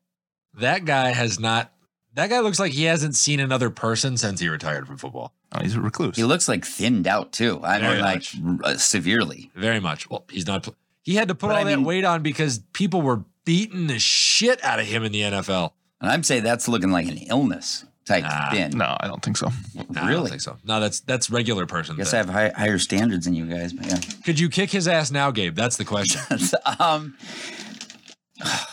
that 0.59 0.85
guy 0.85 1.09
has 1.09 1.39
not. 1.39 1.71
That 2.13 2.29
guy 2.29 2.39
looks 2.41 2.59
like 2.59 2.73
he 2.73 2.83
hasn't 2.83 3.15
seen 3.15 3.39
another 3.39 3.69
person 3.69 4.17
since 4.17 4.39
he 4.41 4.49
retired 4.49 4.85
from 4.87 4.97
football. 4.97 5.33
Oh, 5.53 5.61
he's 5.61 5.75
a 5.75 5.81
recluse. 5.81 6.15
He 6.17 6.23
looks 6.25 6.47
like 6.49 6.65
thinned 6.65 7.07
out 7.07 7.31
too. 7.31 7.61
I 7.63 7.79
Very 7.79 7.93
mean, 7.95 8.01
like 8.03 8.23
uh, 8.65 8.77
severely. 8.77 9.49
Very 9.55 9.79
much. 9.79 10.09
Well, 10.09 10.25
he's 10.29 10.45
not. 10.45 10.67
He 11.03 11.15
had 11.15 11.29
to 11.29 11.35
put 11.35 11.47
But 11.47 11.55
all 11.55 11.61
I 11.61 11.63
that 11.69 11.77
mean- 11.77 11.85
weight 11.85 12.03
on 12.05 12.21
because 12.21 12.59
people 12.73 13.01
were 13.01 13.23
beating 13.45 13.87
the 13.87 13.97
shit 13.99 14.63
out 14.63 14.79
of 14.79 14.85
him 14.85 15.03
in 15.03 15.11
the 15.11 15.21
NFL. 15.21 15.71
And 16.01 16.11
I'm 16.11 16.23
saying 16.23 16.43
that's 16.43 16.67
looking 16.67 16.91
like 16.91 17.07
an 17.07 17.17
illness 17.17 17.85
type 18.05 18.23
Nah. 18.23 18.49
thin. 18.51 18.77
no, 18.77 18.97
I 18.99 19.07
don't 19.07 19.23
think 19.23 19.37
so. 19.37 19.47
No, 19.73 19.81
I 19.91 19.93
don't 19.93 20.07
Really? 20.07 20.29
think 20.31 20.41
so. 20.41 20.57
No, 20.65 20.79
that's 20.79 20.99
that's 21.01 21.29
regular 21.29 21.65
person. 21.65 21.95
I 21.95 21.97
guess 21.99 22.11
thing. 22.11 22.19
I 22.19 22.23
have 22.23 22.29
high, 22.29 22.49
higher 22.59 22.77
standards 22.77 23.25
than 23.25 23.33
you 23.35 23.45
guys, 23.45 23.71
but 23.73 23.85
yeah. 23.87 23.99
Could 24.25 24.39
you 24.39 24.49
kick 24.49 24.69
his 24.71 24.87
ass 24.87 25.11
now, 25.11 25.31
Gabe? 25.31 25.55
That's 25.55 25.77
the 25.77 25.85
question. 25.85 26.21
um, 26.79 27.15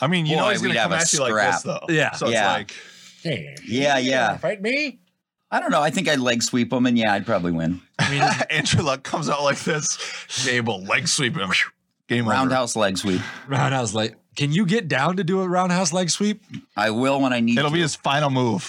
I 0.00 0.06
mean, 0.06 0.26
you 0.26 0.36
know 0.36 0.48
he's 0.48 0.60
gonna 0.60 0.70
we'd 0.72 0.78
have 0.78 0.90
come 0.90 0.98
a 0.98 1.02
at 1.02 1.12
you 1.12 1.20
like 1.20 1.52
this 1.52 1.62
though. 1.62 1.80
Yeah. 1.88 2.12
So 2.12 2.26
it's 2.26 2.32
Yeah. 2.34 2.64
Like 3.28 3.60
Yeah, 3.66 3.98
yeah. 3.98 4.36
Fight 4.36 4.62
me. 4.62 5.00
I 5.50 5.60
don't 5.60 5.70
know. 5.70 5.80
I 5.80 5.90
think 5.90 6.08
I'd 6.08 6.18
leg 6.20 6.42
sweep 6.42 6.72
him, 6.72 6.84
and 6.86 6.98
yeah, 6.98 7.14
I'd 7.14 7.24
probably 7.24 7.52
win. 7.52 7.80
I 7.98 8.10
mean, 8.10 8.22
Andrew 8.50 8.82
Luck 8.82 9.02
comes 9.02 9.30
out 9.30 9.42
like 9.42 9.60
this. 9.60 9.98
Gabe 10.44 10.66
will 10.66 10.82
leg 10.82 11.08
sweep 11.08 11.36
him. 11.36 11.50
Game 12.06 12.24
over. 12.24 12.32
Roundhouse 12.32 12.76
leg 12.76 12.98
sweep. 12.98 13.20
roundhouse 13.46 13.94
leg. 13.94 14.14
Can 14.36 14.52
you 14.52 14.66
get 14.66 14.86
down 14.88 15.16
to 15.16 15.24
do 15.24 15.40
a 15.40 15.48
roundhouse 15.48 15.92
leg 15.92 16.10
sweep? 16.10 16.42
I 16.76 16.90
will 16.90 17.20
when 17.20 17.32
I 17.32 17.40
need. 17.40 17.58
It'll 17.58 17.70
to. 17.70 17.74
be 17.74 17.80
his 17.80 17.96
final 17.96 18.30
move. 18.30 18.62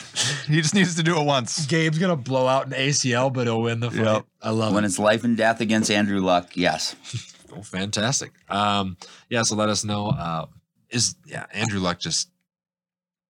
He 0.47 0.61
just 0.61 0.73
needs 0.73 0.95
to 0.95 1.03
do 1.03 1.19
it 1.19 1.23
once. 1.25 1.65
Gabe's 1.67 1.99
gonna 1.99 2.15
blow 2.15 2.47
out 2.47 2.67
an 2.67 2.71
ACL, 2.73 3.31
but 3.31 3.45
he'll 3.45 3.61
win 3.61 3.79
the 3.81 3.91
fight. 3.91 4.03
Yep. 4.03 4.25
I 4.41 4.49
love 4.49 4.73
when 4.73 4.83
it. 4.83 4.87
it's 4.87 4.97
life 4.99 5.23
and 5.23 5.37
death 5.37 5.61
against 5.61 5.91
Andrew 5.91 6.19
Luck. 6.21 6.55
Yes. 6.55 6.95
Oh, 7.51 7.63
fantastic. 7.63 8.31
Um, 8.47 8.95
yeah. 9.27 9.41
So 9.41 9.55
let 9.55 9.69
us 9.69 9.83
know. 9.83 10.09
Uh, 10.09 10.45
is 10.91 11.15
yeah, 11.25 11.47
Andrew 11.51 11.79
Luck 11.79 11.99
just 11.99 12.29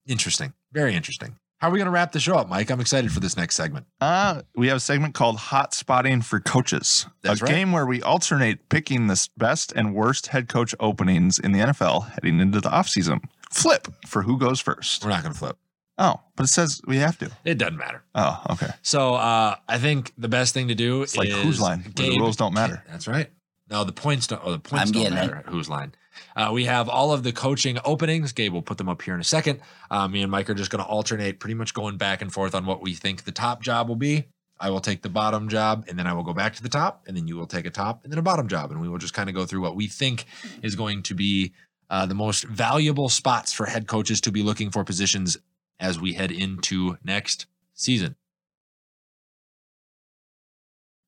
interesting, 0.09 0.53
very 0.73 0.95
interesting. 0.95 1.37
How 1.59 1.69
are 1.69 1.71
we 1.73 1.79
gonna 1.79 1.91
wrap 1.91 2.13
the 2.13 2.21
show 2.21 2.37
up, 2.37 2.49
Mike? 2.49 2.71
I'm 2.71 2.81
excited 2.81 3.11
for 3.11 3.19
this 3.19 3.37
next 3.37 3.57
segment. 3.57 3.87
Uh, 4.01 4.43
we 4.55 4.69
have 4.69 4.77
a 4.77 4.81
segment 4.81 5.15
called 5.15 5.37
Hot 5.39 5.75
Spotting 5.75 6.23
for 6.23 6.39
Coaches, 6.39 7.07
That's 7.23 7.41
a 7.41 7.45
right. 7.45 7.51
game 7.53 7.73
where 7.73 7.85
we 7.85 8.01
alternate 8.01 8.69
picking 8.69 9.09
the 9.09 9.29
best 9.37 9.73
and 9.73 9.93
worst 9.93 10.29
head 10.29 10.49
coach 10.49 10.73
openings 10.79 11.39
in 11.41 11.51
the 11.51 11.59
NFL 11.59 12.11
heading 12.13 12.39
into 12.39 12.61
the 12.61 12.69
offseason. 12.69 13.25
Flip 13.51 13.89
for 14.07 14.23
who 14.23 14.39
goes 14.39 14.61
first. 14.61 15.03
We're 15.03 15.11
not 15.11 15.23
gonna 15.25 15.35
flip. 15.35 15.57
Oh, 16.01 16.21
but 16.37 16.45
it 16.45 16.49
says 16.49 16.81
we 16.87 16.99
have 16.99 17.19
to. 17.19 17.31
It 17.45 17.59
doesn't 17.59 17.77
matter. 17.77 18.05
Oh, 18.15 18.41
okay. 18.51 18.71
So 18.83 19.15
uh, 19.15 19.57
I 19.69 19.79
think 19.79 20.13
the 20.17 20.29
best 20.29 20.55
thing 20.55 20.69
to 20.69 20.77
do 20.77 21.03
It's 21.03 21.17
like 21.17 21.29
is 21.29 21.43
whose 21.43 21.61
line, 21.61 21.81
where 21.97 22.09
the 22.11 22.21
rules 22.21 22.37
don't 22.37 22.55
matter. 22.55 22.85
That's 22.89 23.09
right. 23.09 23.31
No, 23.69 23.83
the 23.83 23.93
points 23.93 24.29
don't. 24.29 24.41
Oh, 24.45 24.53
the 24.53 24.61
points 24.61 24.87
I'm 24.87 24.93
don't 24.93 25.03
getting 25.03 25.17
matter. 25.17 25.37
At 25.39 25.47
whose 25.47 25.69
line? 25.69 25.93
Uh, 26.37 26.51
we 26.53 26.65
have 26.65 26.89
all 26.89 27.13
of 27.13 27.23
the 27.23 27.33
coaching 27.33 27.79
openings. 27.85 28.33
Gabe 28.33 28.53
will 28.53 28.63
put 28.63 28.79
them 28.79 28.89
up 28.89 29.03
here 29.03 29.15
in 29.15 29.21
a 29.21 29.25
second. 29.25 29.61
Uh, 29.91 30.09
me 30.09 30.23
and 30.23 30.31
Mike 30.31 30.49
are 30.51 30.55
just 30.55 30.71
going 30.71 30.83
to 30.83 30.89
alternate, 30.89 31.41
pretty 31.41 31.55
much 31.55 31.75
going 31.75 31.97
back 31.97 32.23
and 32.23 32.33
forth 32.33 32.55
on 32.55 32.67
what 32.67 32.83
we 32.83 32.95
think 32.95 33.25
the 33.25 33.33
top 33.33 33.63
job 33.63 33.89
will 33.89 33.97
be. 33.97 34.27
I 34.61 34.71
will 34.71 34.81
take 34.81 35.03
the 35.03 35.09
bottom 35.09 35.49
job, 35.49 35.85
and 35.89 35.99
then 35.99 36.07
I 36.07 36.13
will 36.13 36.25
go 36.25 36.33
back 36.33 36.55
to 36.57 36.63
the 36.63 36.69
top, 36.69 37.05
and 37.07 37.17
then 37.17 37.29
you 37.29 37.37
will 37.37 37.47
take 37.47 37.65
a 37.65 37.71
top, 37.71 38.03
and 38.03 38.13
then 38.13 38.19
a 38.19 38.23
bottom 38.23 38.49
job, 38.49 38.73
and 38.73 38.81
we 38.81 38.89
will 38.89 38.99
just 38.99 39.15
kind 39.15 39.29
of 39.29 39.35
go 39.35 39.45
through 39.47 39.61
what 39.61 39.77
we 39.77 39.87
think 39.87 40.25
is 40.63 40.75
going 40.75 41.03
to 41.05 41.15
be 41.15 41.53
uh, 41.91 42.07
the 42.07 42.15
most 42.15 42.45
valuable 42.45 43.09
spots 43.09 43.53
for 43.53 43.67
head 43.67 43.87
coaches 43.87 44.21
to 44.23 44.33
be 44.33 44.43
looking 44.43 44.71
for 44.71 44.85
positions 44.85 45.39
as 45.81 46.01
we 46.01 46.13
head 46.13 46.33
into 46.33 46.99
next 47.05 47.47
season. 47.75 48.17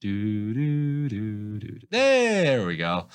Do, 0.01 0.55
do, 0.55 1.09
do, 1.10 1.59
do. 1.59 1.78
There 1.90 2.66
we 2.66 2.78
go. 2.78 3.09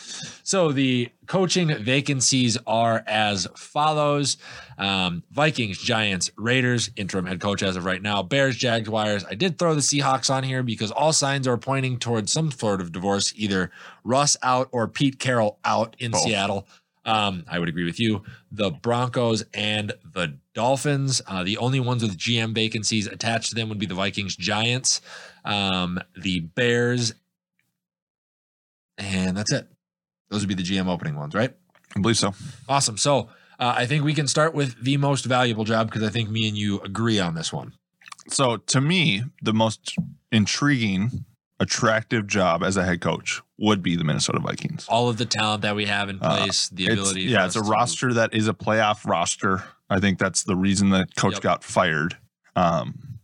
So 0.44 0.72
the 0.72 1.10
coaching 1.26 1.76
vacancies 1.84 2.60
are 2.68 3.04
as 3.08 3.48
follows 3.56 4.38
um, 4.78 5.24
Vikings, 5.32 5.80
Giants, 5.80 6.30
Raiders, 6.38 6.92
interim 6.96 7.26
head 7.26 7.42
coach 7.42 7.64
as 7.64 7.76
of 7.76 7.86
right 7.86 8.02
now, 8.02 8.22
Bears, 8.22 8.56
Jaguars. 8.56 9.26
I 9.26 9.34
did 9.34 9.58
throw 9.58 9.74
the 9.74 9.82
Seahawks 9.82 10.30
on 10.30 10.44
here 10.44 10.62
because 10.62 10.92
all 10.92 11.12
signs 11.12 11.48
are 11.48 11.58
pointing 11.58 11.98
towards 11.98 12.32
some 12.32 12.52
sort 12.52 12.82
of 12.82 12.92
divorce, 12.92 13.34
either 13.36 13.72
Russ 14.04 14.38
out 14.44 14.70
or 14.72 14.88
Pete 14.88 15.18
Carroll 15.18 15.58
out 15.66 15.96
in 15.98 16.12
Both. 16.12 16.22
Seattle. 16.22 16.68
Um, 17.06 17.46
I 17.48 17.60
would 17.60 17.70
agree 17.70 17.86
with 17.86 18.00
you. 18.00 18.24
The 18.52 18.72
Broncos 18.72 19.44
and 19.54 19.94
the 20.14 20.38
Dolphins. 20.54 21.22
Uh, 21.28 21.44
the 21.44 21.58
only 21.58 21.80
ones 21.80 22.02
with 22.02 22.18
GM 22.18 22.56
vacancies 22.56 23.06
attached 23.08 23.50
to 23.50 23.56
them 23.56 23.70
would 23.70 23.80
be 23.80 23.86
the 23.86 23.96
Vikings, 23.96 24.36
Giants, 24.36 25.02
um, 25.44 26.00
the 26.16 26.40
Bears, 26.40 27.14
and 28.98 29.38
that's 29.38 29.52
it. 29.52 29.68
Those 30.30 30.42
would 30.42 30.50
be 30.50 30.56
the 30.56 30.64
GM 30.64 30.88
opening 30.88 31.16
ones, 31.16 31.36
right? 31.36 31.54
I 31.96 32.00
believe 32.00 32.18
so. 32.18 32.34
Awesome. 32.68 32.98
So 32.98 33.30
uh, 33.60 33.74
I 33.78 33.86
think 33.86 34.04
we 34.04 34.14
can 34.14 34.28
start 34.28 34.54
with 34.54 34.84
the 34.84 34.98
most 34.98 35.26
valuable 35.26 35.64
job 35.64 35.88
because 35.88 36.04
I 36.04 36.10
think 36.10 36.30
me 36.30 36.48
and 36.48 36.58
you 36.58 36.80
agree 36.82 37.20
on 37.20 37.36
this 37.36 37.54
one. 37.54 37.74
So 38.28 38.58
to 38.58 38.82
me, 38.82 39.24
the 39.42 39.54
most 39.54 39.96
intriguing, 40.32 41.26
attractive 41.60 42.28
job 42.28 42.64
as 42.64 42.76
a 42.78 42.84
head 42.84 43.02
coach 43.02 43.42
would 43.58 43.82
be 43.82 43.96
the 43.96 44.04
Minnesota 44.04 44.40
Vikings. 44.40 44.86
All 44.90 45.08
of 45.10 45.18
the 45.18 45.26
talent 45.26 45.62
that 45.62 45.76
we 45.76 45.86
have 45.86 46.10
in 46.10 46.20
Uh, 46.22 46.38
place, 46.38 46.68
the 46.70 46.84
It's- 46.86 47.00
ability. 47.00 47.24
yeah, 47.24 47.46
it's 47.46 47.56
a 47.56 47.62
roster 47.62 48.14
that 48.14 48.34
is 48.34 48.48
a 48.48 48.54
playoff 48.54 49.06
roster. 49.06 49.64
I 49.90 50.00
think 50.00 50.20
that's 50.20 50.44
the 50.44 50.56
reason 50.56 50.90
that 50.90 51.16
coach 51.16 51.34
Yep. 51.36 51.42
got 51.42 51.64
fired. 51.64 52.18
Um, 52.56 53.20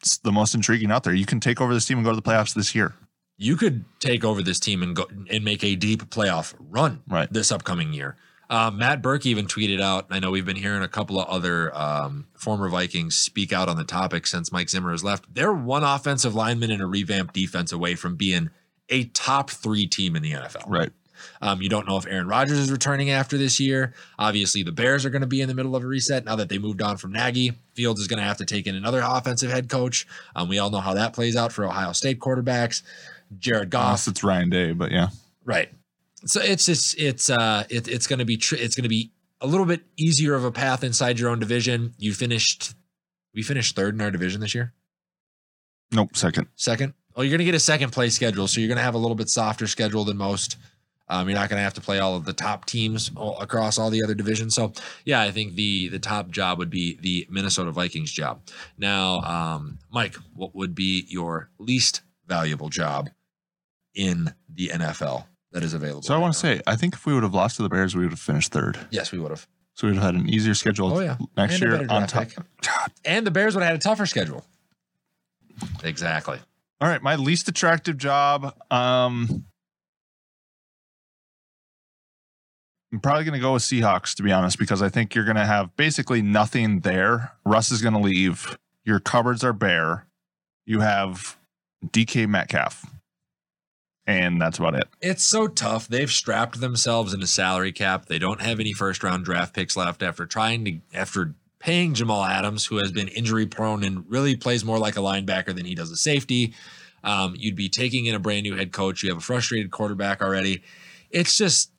it's 0.00 0.18
the 0.18 0.32
most 0.32 0.54
intriguing 0.54 0.90
out 0.90 1.04
there. 1.04 1.14
You 1.14 1.26
can 1.26 1.38
take 1.40 1.60
over 1.60 1.72
this 1.72 1.84
team 1.84 1.98
and 1.98 2.04
go 2.04 2.10
to 2.10 2.16
the 2.16 2.22
playoffs 2.22 2.54
this 2.54 2.74
year. 2.74 2.94
You 3.36 3.56
could 3.56 3.84
take 4.00 4.24
over 4.24 4.42
this 4.42 4.58
team 4.58 4.82
and 4.82 4.96
go 4.96 5.06
and 5.30 5.44
make 5.44 5.62
a 5.62 5.76
deep 5.76 6.10
playoff 6.10 6.54
run 6.58 7.02
Right. 7.06 7.32
this 7.32 7.52
upcoming 7.52 7.92
year. 7.92 8.16
Um, 8.50 8.78
Matt 8.78 9.02
Birk 9.02 9.26
even 9.26 9.46
tweeted 9.46 9.80
out. 9.80 10.06
I 10.10 10.20
know 10.20 10.30
we've 10.30 10.46
been 10.46 10.56
hearing 10.56 10.82
a 10.82 10.88
couple 10.88 11.20
of 11.20 11.28
other 11.28 11.76
um, 11.76 12.26
former 12.34 12.68
Vikings 12.68 13.16
speak 13.16 13.52
out 13.52 13.68
on 13.68 13.76
the 13.76 13.84
topic 13.84 14.26
since 14.26 14.50
Mike 14.50 14.70
Zimmer 14.70 14.90
has 14.90 15.04
left. 15.04 15.32
They're 15.32 15.52
one 15.52 15.84
offensive 15.84 16.34
lineman 16.34 16.70
and 16.70 16.80
a 16.80 16.86
revamped 16.86 17.34
defense 17.34 17.72
away 17.72 17.94
from 17.94 18.16
being 18.16 18.50
a 18.88 19.04
top 19.04 19.50
three 19.50 19.86
team 19.86 20.16
in 20.16 20.22
the 20.22 20.32
NFL. 20.32 20.64
Right. 20.66 20.90
Um, 21.42 21.60
you 21.60 21.68
don't 21.68 21.86
know 21.86 21.96
if 21.96 22.06
Aaron 22.06 22.28
Rodgers 22.28 22.58
is 22.58 22.70
returning 22.70 23.10
after 23.10 23.36
this 23.36 23.58
year. 23.58 23.92
Obviously, 24.18 24.62
the 24.62 24.72
Bears 24.72 25.04
are 25.04 25.10
going 25.10 25.22
to 25.22 25.26
be 25.26 25.40
in 25.40 25.48
the 25.48 25.54
middle 25.54 25.74
of 25.76 25.82
a 25.82 25.86
reset 25.86 26.24
now 26.24 26.36
that 26.36 26.48
they 26.48 26.58
moved 26.58 26.80
on 26.80 26.96
from 26.96 27.12
Nagy. 27.12 27.52
Fields 27.74 28.00
is 28.00 28.06
going 28.06 28.18
to 28.18 28.24
have 28.24 28.38
to 28.38 28.44
take 28.44 28.66
in 28.66 28.74
another 28.74 29.02
offensive 29.04 29.50
head 29.50 29.68
coach. 29.68 30.06
Um, 30.34 30.48
we 30.48 30.58
all 30.58 30.70
know 30.70 30.80
how 30.80 30.94
that 30.94 31.12
plays 31.12 31.36
out 31.36 31.52
for 31.52 31.64
Ohio 31.64 31.92
State 31.92 32.20
quarterbacks. 32.20 32.82
Jared 33.38 33.70
Goff. 33.70 33.84
Unless 33.84 34.08
it's 34.08 34.24
Ryan 34.24 34.50
Day, 34.50 34.72
but 34.72 34.90
yeah. 34.90 35.08
Right. 35.44 35.70
So 36.26 36.40
it's 36.40 36.66
just 36.66 36.98
it's 36.98 37.30
uh 37.30 37.64
it, 37.70 37.88
it's 37.88 38.06
going 38.06 38.18
to 38.18 38.24
be 38.24 38.36
tr- 38.36 38.56
it's 38.56 38.74
going 38.74 38.84
to 38.84 38.88
be 38.88 39.12
a 39.40 39.46
little 39.46 39.66
bit 39.66 39.82
easier 39.96 40.34
of 40.34 40.44
a 40.44 40.50
path 40.50 40.82
inside 40.82 41.18
your 41.18 41.30
own 41.30 41.38
division. 41.38 41.94
You 41.98 42.12
finished 42.12 42.74
we 43.34 43.42
finished 43.42 43.76
third 43.76 43.94
in 43.94 44.00
our 44.00 44.10
division 44.10 44.40
this 44.40 44.54
year. 44.54 44.72
Nope. 45.92 46.16
Second. 46.16 46.48
Second. 46.56 46.94
Oh, 47.16 47.22
you're 47.22 47.30
going 47.30 47.38
to 47.38 47.44
get 47.44 47.54
a 47.54 47.60
second 47.60 47.90
place 47.90 48.14
schedule, 48.14 48.46
so 48.46 48.60
you're 48.60 48.68
going 48.68 48.78
to 48.78 48.82
have 48.82 48.94
a 48.94 48.98
little 48.98 49.16
bit 49.16 49.28
softer 49.28 49.66
schedule 49.66 50.04
than 50.04 50.16
most. 50.16 50.56
Um, 51.08 51.28
you're 51.28 51.38
not 51.38 51.48
going 51.48 51.58
to 51.58 51.64
have 51.64 51.74
to 51.74 51.80
play 51.80 51.98
all 51.98 52.14
of 52.14 52.24
the 52.24 52.34
top 52.34 52.66
teams 52.66 53.10
all, 53.16 53.38
across 53.40 53.78
all 53.78 53.88
the 53.90 54.02
other 54.02 54.14
divisions. 54.14 54.54
So, 54.54 54.72
yeah, 55.04 55.22
I 55.22 55.30
think 55.30 55.54
the 55.54 55.88
the 55.88 55.98
top 55.98 56.30
job 56.30 56.58
would 56.58 56.68
be 56.68 56.98
the 57.00 57.26
Minnesota 57.30 57.70
Vikings 57.70 58.12
job. 58.12 58.42
Now, 58.76 59.20
um, 59.20 59.78
Mike, 59.90 60.16
what 60.34 60.54
would 60.54 60.74
be 60.74 61.06
your 61.08 61.48
least 61.58 62.02
valuable 62.26 62.68
job 62.68 63.08
in 63.94 64.34
the 64.52 64.68
NFL 64.68 65.24
that 65.52 65.62
is 65.62 65.74
available? 65.74 66.02
So 66.02 66.12
I 66.14 66.16
right 66.16 66.22
want 66.22 66.34
to 66.34 66.38
say, 66.38 66.60
I 66.66 66.76
think 66.76 66.94
if 66.94 67.06
we 67.06 67.14
would 67.14 67.22
have 67.22 67.34
lost 67.34 67.56
to 67.56 67.62
the 67.62 67.68
Bears, 67.68 67.94
we 67.96 68.02
would 68.02 68.12
have 68.12 68.20
finished 68.20 68.52
third. 68.52 68.78
yes, 68.90 69.12
we 69.12 69.18
would 69.18 69.30
have. 69.30 69.46
So 69.74 69.86
we 69.86 69.92
would 69.92 70.02
have 70.02 70.14
had 70.14 70.20
an 70.20 70.28
easier 70.28 70.54
schedule 70.54 70.92
Oh, 70.92 71.00
yeah. 71.00 71.16
next 71.36 71.54
And 71.54 71.62
year 71.62 71.86
on 71.88 72.06
top. 72.08 72.26
And 73.04 73.26
the 73.26 73.30
Bears 73.30 73.54
would 73.54 73.62
have 73.62 73.68
had 73.70 73.76
a 73.76 73.82
tougher 73.82 74.06
schedule. 74.06 74.44
Exactly. 75.84 76.38
All 76.80 76.88
right, 76.88 77.02
my 77.02 77.16
least 77.16 77.48
attractive 77.48 77.96
job. 77.96 78.54
Um, 78.72 79.44
I'm 82.92 83.00
probably 83.00 83.24
going 83.24 83.34
to 83.34 83.40
go 83.40 83.52
with 83.54 83.62
Seahawks 83.62 84.14
to 84.16 84.22
be 84.22 84.32
honest, 84.32 84.58
because 84.58 84.82
I 84.82 84.88
think 84.88 85.14
you're 85.14 85.24
going 85.24 85.36
to 85.36 85.44
have 85.46 85.76
basically 85.76 86.22
nothing 86.22 86.80
there. 86.80 87.32
Russ 87.44 87.70
is 87.70 87.82
going 87.82 87.94
to 87.94 88.00
leave. 88.00 88.56
Your 88.84 88.98
cupboards 89.00 89.44
are 89.44 89.52
bare. 89.52 90.06
You 90.66 90.80
have 90.80 91.36
DK 91.86 92.26
Metcalf, 92.28 92.84
and 94.08 94.40
that's 94.40 94.58
about 94.58 94.74
it. 94.74 94.88
It's 95.02 95.22
so 95.22 95.46
tough. 95.46 95.86
They've 95.86 96.10
strapped 96.10 96.60
themselves 96.60 97.12
in 97.12 97.22
a 97.22 97.26
salary 97.26 97.72
cap. 97.72 98.06
They 98.06 98.18
don't 98.18 98.40
have 98.40 98.58
any 98.58 98.72
first 98.72 99.04
round 99.04 99.26
draft 99.26 99.54
picks 99.54 99.76
left 99.76 100.02
after 100.02 100.24
trying 100.24 100.64
to 100.64 100.80
after 100.94 101.34
paying 101.58 101.92
Jamal 101.92 102.24
Adams, 102.24 102.64
who 102.64 102.78
has 102.78 102.90
been 102.90 103.08
injury 103.08 103.46
prone 103.46 103.84
and 103.84 104.10
really 104.10 104.34
plays 104.34 104.64
more 104.64 104.78
like 104.78 104.96
a 104.96 105.00
linebacker 105.00 105.54
than 105.54 105.66
he 105.66 105.74
does 105.74 105.90
a 105.90 105.96
safety. 105.96 106.54
Um, 107.04 107.34
you'd 107.36 107.54
be 107.54 107.68
taking 107.68 108.06
in 108.06 108.14
a 108.14 108.18
brand 108.18 108.44
new 108.44 108.56
head 108.56 108.72
coach. 108.72 109.02
You 109.02 109.10
have 109.10 109.18
a 109.18 109.20
frustrated 109.20 109.70
quarterback 109.70 110.22
already. 110.22 110.62
It's 111.10 111.36
just 111.36 111.70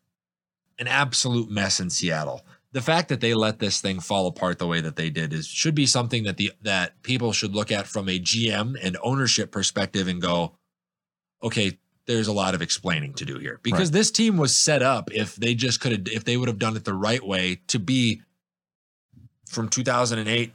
an 0.77 0.87
absolute 0.87 1.49
mess 1.49 1.79
in 1.79 1.89
Seattle. 1.89 2.45
The 2.73 2.81
fact 2.81 3.09
that 3.09 3.21
they 3.21 3.33
let 3.33 3.57
this 3.57 3.81
thing 3.81 3.99
fall 3.99 4.27
apart 4.27 4.59
the 4.59 4.67
way 4.67 4.81
that 4.81 4.95
they 4.95 5.09
did 5.09 5.33
is 5.33 5.47
should 5.47 5.73
be 5.73 5.87
something 5.87 6.25
that 6.25 6.37
the 6.37 6.51
that 6.61 7.01
people 7.01 7.33
should 7.33 7.55
look 7.55 7.71
at 7.71 7.87
from 7.87 8.07
a 8.07 8.19
GM 8.19 8.77
and 8.83 8.97
ownership 9.01 9.51
perspective 9.51 10.07
and 10.07 10.21
go, 10.21 10.53
okay, 11.41 11.79
there's 12.09 12.27
a 12.27 12.33
lot 12.33 12.55
of 12.55 12.61
explaining 12.63 13.13
to 13.13 13.23
do 13.25 13.37
here. 13.37 13.59
Because 13.61 13.91
this 13.91 14.09
team 14.09 14.35
was 14.37 14.57
set 14.57 14.81
up 14.81 15.11
if 15.13 15.35
they 15.35 15.53
just 15.53 15.79
could 15.79 15.91
have 15.91 16.07
if 16.07 16.23
they 16.25 16.37
would 16.37 16.47
have 16.47 16.57
done 16.57 16.75
it 16.75 16.83
the 16.83 16.93
right 16.93 17.23
way 17.25 17.61
to 17.67 17.77
be 17.77 18.23
from 19.47 19.69
2008 19.69 20.51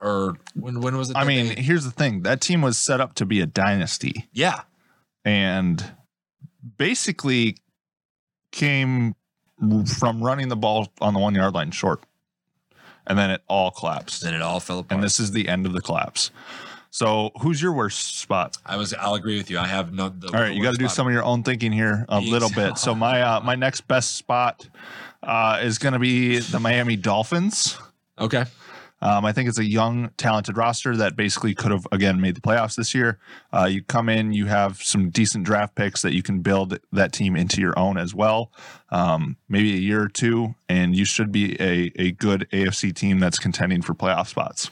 or 0.00 0.36
when 0.54 0.80
when 0.80 0.96
was 0.96 1.10
it 1.10 1.16
I 1.16 1.24
mean, 1.24 1.48
they- 1.48 1.54
here's 1.62 1.84
the 1.84 1.90
thing: 1.90 2.22
that 2.22 2.40
team 2.40 2.62
was 2.62 2.78
set 2.78 3.00
up 3.00 3.14
to 3.14 3.26
be 3.26 3.40
a 3.40 3.46
dynasty, 3.46 4.28
yeah. 4.32 4.62
And 5.24 5.84
basically 6.78 7.56
came 8.52 9.14
from 9.98 10.22
running 10.22 10.48
the 10.48 10.56
ball 10.56 10.92
on 11.00 11.14
the 11.14 11.20
one 11.20 11.34
yard 11.34 11.54
line 11.54 11.70
short, 11.72 12.04
and 13.06 13.18
then 13.18 13.30
it 13.30 13.42
all 13.48 13.70
collapsed. 13.72 14.22
then 14.22 14.34
it 14.34 14.42
all 14.42 14.60
fell 14.60 14.78
apart. 14.80 14.92
And 14.92 15.02
this 15.02 15.18
is 15.18 15.32
the 15.32 15.48
end 15.48 15.66
of 15.66 15.72
the 15.72 15.80
collapse. 15.80 16.30
So, 16.96 17.30
who's 17.42 17.60
your 17.60 17.74
worst 17.74 18.20
spot? 18.20 18.56
I 18.64 18.78
was 18.78 18.94
I'll 18.94 19.16
agree 19.16 19.36
with 19.36 19.50
you 19.50 19.58
I 19.58 19.66
have 19.66 19.92
no 19.92 20.08
the, 20.08 20.28
All 20.28 20.40
right, 20.40 20.54
you 20.54 20.62
got 20.62 20.72
to 20.72 20.78
do 20.78 20.88
some 20.88 21.06
of 21.06 21.12
your 21.12 21.24
own 21.24 21.42
thinking 21.42 21.70
here 21.70 22.06
a 22.08 22.18
little 22.20 22.48
bit. 22.48 22.78
So, 22.78 22.94
my 22.94 23.20
uh, 23.20 23.40
my 23.40 23.54
next 23.54 23.82
best 23.82 24.16
spot 24.16 24.66
uh, 25.22 25.60
is 25.62 25.76
going 25.76 25.92
to 25.92 25.98
be 25.98 26.38
the 26.38 26.58
Miami 26.58 26.96
Dolphins. 26.96 27.76
okay 28.18 28.44
Um, 29.02 29.26
I 29.26 29.32
think 29.32 29.46
it's 29.46 29.58
a 29.58 29.64
young, 29.66 30.08
talented 30.16 30.56
roster 30.56 30.96
that 30.96 31.16
basically 31.16 31.54
could 31.54 31.70
have 31.70 31.86
again 31.92 32.18
made 32.18 32.34
the 32.34 32.40
playoffs 32.40 32.76
this 32.76 32.94
year. 32.94 33.18
Uh, 33.52 33.66
you 33.66 33.82
come 33.82 34.08
in, 34.08 34.32
you 34.32 34.46
have 34.46 34.82
some 34.82 35.10
decent 35.10 35.44
draft 35.44 35.74
picks 35.74 36.00
that 36.00 36.14
you 36.14 36.22
can 36.22 36.40
build 36.40 36.78
that 36.92 37.12
team 37.12 37.36
into 37.36 37.60
your 37.60 37.78
own 37.78 37.98
as 37.98 38.14
well. 38.14 38.50
Um, 38.88 39.36
maybe 39.50 39.74
a 39.74 39.80
year 39.80 40.00
or 40.00 40.08
two, 40.08 40.54
and 40.66 40.96
you 40.96 41.04
should 41.04 41.30
be 41.30 41.60
a 41.60 41.92
a 41.96 42.12
good 42.12 42.48
AFC 42.54 42.94
team 42.94 43.18
that's 43.18 43.38
contending 43.38 43.82
for 43.82 43.92
playoff 43.92 44.28
spots. 44.28 44.70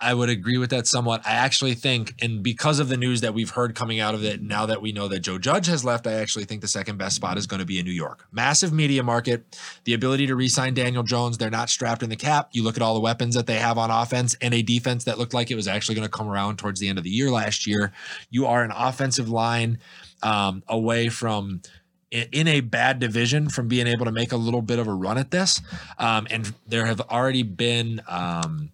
I 0.00 0.14
would 0.14 0.28
agree 0.28 0.58
with 0.58 0.70
that 0.70 0.86
somewhat. 0.86 1.26
I 1.26 1.32
actually 1.32 1.74
think, 1.74 2.14
and 2.22 2.42
because 2.42 2.78
of 2.78 2.88
the 2.88 2.96
news 2.96 3.20
that 3.22 3.34
we've 3.34 3.50
heard 3.50 3.74
coming 3.74 3.98
out 3.98 4.14
of 4.14 4.24
it, 4.24 4.40
now 4.40 4.66
that 4.66 4.80
we 4.80 4.92
know 4.92 5.08
that 5.08 5.20
Joe 5.20 5.38
Judge 5.38 5.66
has 5.66 5.84
left, 5.84 6.06
I 6.06 6.14
actually 6.14 6.44
think 6.44 6.60
the 6.60 6.68
second 6.68 6.98
best 6.98 7.16
spot 7.16 7.36
is 7.36 7.46
going 7.46 7.58
to 7.58 7.66
be 7.66 7.78
in 7.78 7.84
New 7.84 7.90
York. 7.92 8.26
Massive 8.30 8.72
media 8.72 9.02
market, 9.02 9.58
the 9.84 9.94
ability 9.94 10.26
to 10.28 10.36
re-sign 10.36 10.74
Daniel 10.74 11.02
Jones. 11.02 11.38
They're 11.38 11.50
not 11.50 11.68
strapped 11.68 12.02
in 12.02 12.10
the 12.10 12.16
cap. 12.16 12.50
You 12.52 12.62
look 12.62 12.76
at 12.76 12.82
all 12.82 12.94
the 12.94 13.00
weapons 13.00 13.34
that 13.34 13.46
they 13.46 13.56
have 13.56 13.76
on 13.76 13.90
offense 13.90 14.36
and 14.40 14.54
a 14.54 14.62
defense 14.62 15.04
that 15.04 15.18
looked 15.18 15.34
like 15.34 15.50
it 15.50 15.56
was 15.56 15.66
actually 15.66 15.96
going 15.96 16.06
to 16.06 16.16
come 16.16 16.28
around 16.28 16.58
towards 16.58 16.78
the 16.78 16.88
end 16.88 16.98
of 16.98 17.04
the 17.04 17.10
year 17.10 17.30
last 17.30 17.66
year. 17.66 17.92
You 18.30 18.46
are 18.46 18.62
an 18.62 18.72
offensive 18.74 19.28
line 19.28 19.78
um, 20.22 20.62
away 20.68 21.08
from 21.08 21.62
in 22.10 22.48
a 22.48 22.60
bad 22.60 22.98
division 22.98 23.48
from 23.48 23.68
being 23.68 23.86
able 23.86 24.04
to 24.04 24.12
make 24.12 24.32
a 24.32 24.36
little 24.36 24.62
bit 24.62 24.80
of 24.80 24.88
a 24.88 24.92
run 24.92 25.16
at 25.16 25.30
this. 25.30 25.60
Um, 25.98 26.26
and 26.30 26.52
there 26.66 26.86
have 26.86 27.00
already 27.02 27.44
been 27.44 28.02
um, 28.08 28.70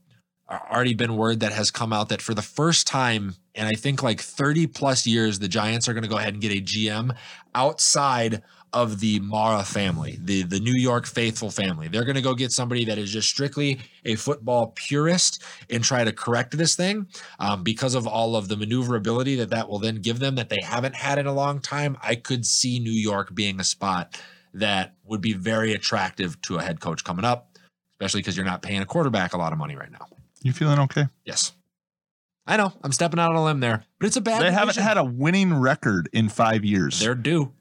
already 0.48 0.94
been 0.94 1.16
word 1.16 1.40
that 1.40 1.52
has 1.52 1.70
come 1.70 1.92
out 1.92 2.08
that 2.10 2.22
for 2.22 2.34
the 2.34 2.42
first 2.42 2.86
time 2.86 3.34
in 3.54 3.66
I 3.66 3.74
think 3.74 4.02
like 4.02 4.20
30 4.20 4.68
plus 4.68 5.06
years, 5.06 5.38
the 5.38 5.48
Giants 5.48 5.88
are 5.88 5.92
going 5.92 6.04
to 6.04 6.08
go 6.08 6.18
ahead 6.18 6.34
and 6.34 6.42
get 6.42 6.52
a 6.52 6.60
GM 6.60 7.16
outside 7.54 8.42
of 8.72 9.00
the 9.00 9.18
Mara 9.20 9.62
family, 9.62 10.18
the 10.22 10.42
the 10.42 10.60
New 10.60 10.74
York 10.74 11.06
faithful 11.06 11.50
family. 11.50 11.88
They're 11.88 12.04
going 12.04 12.16
to 12.16 12.22
go 12.22 12.34
get 12.34 12.52
somebody 12.52 12.84
that 12.84 12.98
is 12.98 13.10
just 13.10 13.28
strictly 13.28 13.78
a 14.04 14.16
football 14.16 14.72
purist 14.74 15.42
and 15.70 15.82
try 15.82 16.04
to 16.04 16.12
correct 16.12 16.56
this 16.58 16.76
thing 16.76 17.06
um, 17.38 17.62
because 17.62 17.94
of 17.94 18.06
all 18.06 18.36
of 18.36 18.48
the 18.48 18.56
maneuverability 18.56 19.36
that 19.36 19.50
that 19.50 19.68
will 19.68 19.78
then 19.78 19.96
give 19.96 20.18
them 20.18 20.34
that 20.34 20.50
they 20.50 20.60
haven't 20.62 20.94
had 20.94 21.18
in 21.18 21.26
a 21.26 21.32
long 21.32 21.60
time. 21.60 21.96
I 22.02 22.16
could 22.16 22.44
see 22.44 22.78
New 22.78 22.92
York 22.92 23.34
being 23.34 23.60
a 23.60 23.64
spot 23.64 24.20
that 24.52 24.94
would 25.04 25.22
be 25.22 25.32
very 25.32 25.72
attractive 25.72 26.40
to 26.42 26.56
a 26.56 26.62
head 26.62 26.80
coach 26.80 27.02
coming 27.02 27.24
up, 27.24 27.56
especially 27.94 28.20
because 28.20 28.36
you're 28.36 28.44
not 28.46 28.62
paying 28.62 28.82
a 28.82 28.86
quarterback 28.86 29.32
a 29.32 29.38
lot 29.38 29.52
of 29.52 29.58
money 29.58 29.76
right 29.76 29.90
now. 29.90 30.06
You 30.42 30.52
feeling 30.52 30.78
okay? 30.80 31.06
Yes. 31.24 31.52
I 32.46 32.56
know. 32.56 32.72
I'm 32.84 32.92
stepping 32.92 33.18
out 33.18 33.30
on 33.30 33.36
a 33.36 33.44
limb 33.44 33.58
there, 33.60 33.84
but 33.98 34.06
it's 34.06 34.16
a 34.16 34.20
bad. 34.20 34.40
They 34.42 34.52
haven't 34.52 34.76
had 34.76 34.96
a 34.98 35.04
winning 35.04 35.52
record 35.54 36.08
in 36.12 36.28
five 36.28 36.64
years. 36.64 37.00
They're 37.00 37.14
due. 37.16 37.52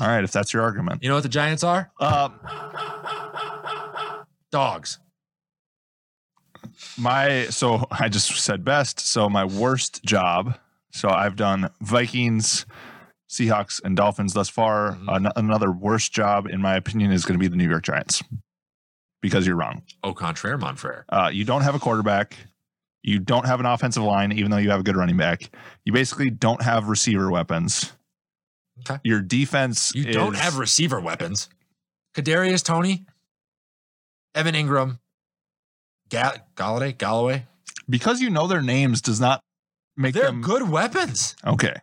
All 0.00 0.08
right, 0.08 0.24
if 0.24 0.32
that's 0.32 0.52
your 0.52 0.62
argument. 0.64 1.02
You 1.04 1.08
know 1.08 1.14
what 1.14 1.22
the 1.22 1.28
Giants 1.28 1.62
are? 1.62 1.92
Uh, 2.00 2.30
Dogs. 4.50 4.98
my 6.96 7.44
so 7.50 7.86
I 7.90 8.08
just 8.08 8.28
said 8.40 8.64
best. 8.64 8.98
So 8.98 9.28
my 9.28 9.44
worst 9.44 10.02
job. 10.04 10.58
So 10.90 11.08
I've 11.10 11.36
done 11.36 11.70
Vikings, 11.80 12.66
Seahawks, 13.30 13.80
and 13.84 13.96
Dolphins 13.96 14.32
thus 14.32 14.48
far. 14.48 14.96
Mhm. 14.96 15.14
An- 15.16 15.32
another 15.36 15.70
worst 15.70 16.12
job, 16.12 16.46
in 16.46 16.60
my 16.60 16.74
opinion, 16.76 17.12
is 17.12 17.24
going 17.24 17.38
to 17.38 17.42
be 17.42 17.46
the 17.48 17.56
New 17.56 17.68
York 17.68 17.84
Giants. 17.84 18.22
Because 19.20 19.46
you're 19.46 19.56
wrong. 19.56 19.82
Au 20.04 20.12
contraire, 20.12 20.56
Monfrere. 20.58 21.02
Uh, 21.08 21.30
you 21.32 21.44
don't 21.44 21.62
have 21.62 21.74
a 21.74 21.78
quarterback. 21.78 22.36
You 23.02 23.18
don't 23.18 23.46
have 23.46 23.58
an 23.60 23.66
offensive 23.66 24.02
line, 24.02 24.32
even 24.32 24.50
though 24.50 24.58
you 24.58 24.70
have 24.70 24.80
a 24.80 24.82
good 24.82 24.96
running 24.96 25.16
back. 25.16 25.50
You 25.84 25.92
basically 25.92 26.30
don't 26.30 26.62
have 26.62 26.88
receiver 26.88 27.30
weapons. 27.30 27.92
Okay. 28.80 29.00
Your 29.02 29.20
defense. 29.20 29.92
You 29.94 30.12
don't 30.12 30.36
have 30.36 30.58
receiver 30.58 31.00
weapons. 31.00 31.48
Kadarius 32.14 32.62
Toney, 32.64 33.06
Evan 34.34 34.54
Engram, 34.54 34.98
Ga- 36.10 36.38
Golladay, 36.56 36.96
Galloway. 36.96 37.46
because 37.88 38.20
you 38.20 38.30
know 38.30 38.46
their 38.46 38.62
names 38.62 39.00
does 39.02 39.20
not 39.20 39.40
make 39.96 40.14
They're 40.14 40.26
them 40.26 40.42
good 40.42 40.68
weapons. 40.68 41.34
Okay. 41.46 41.74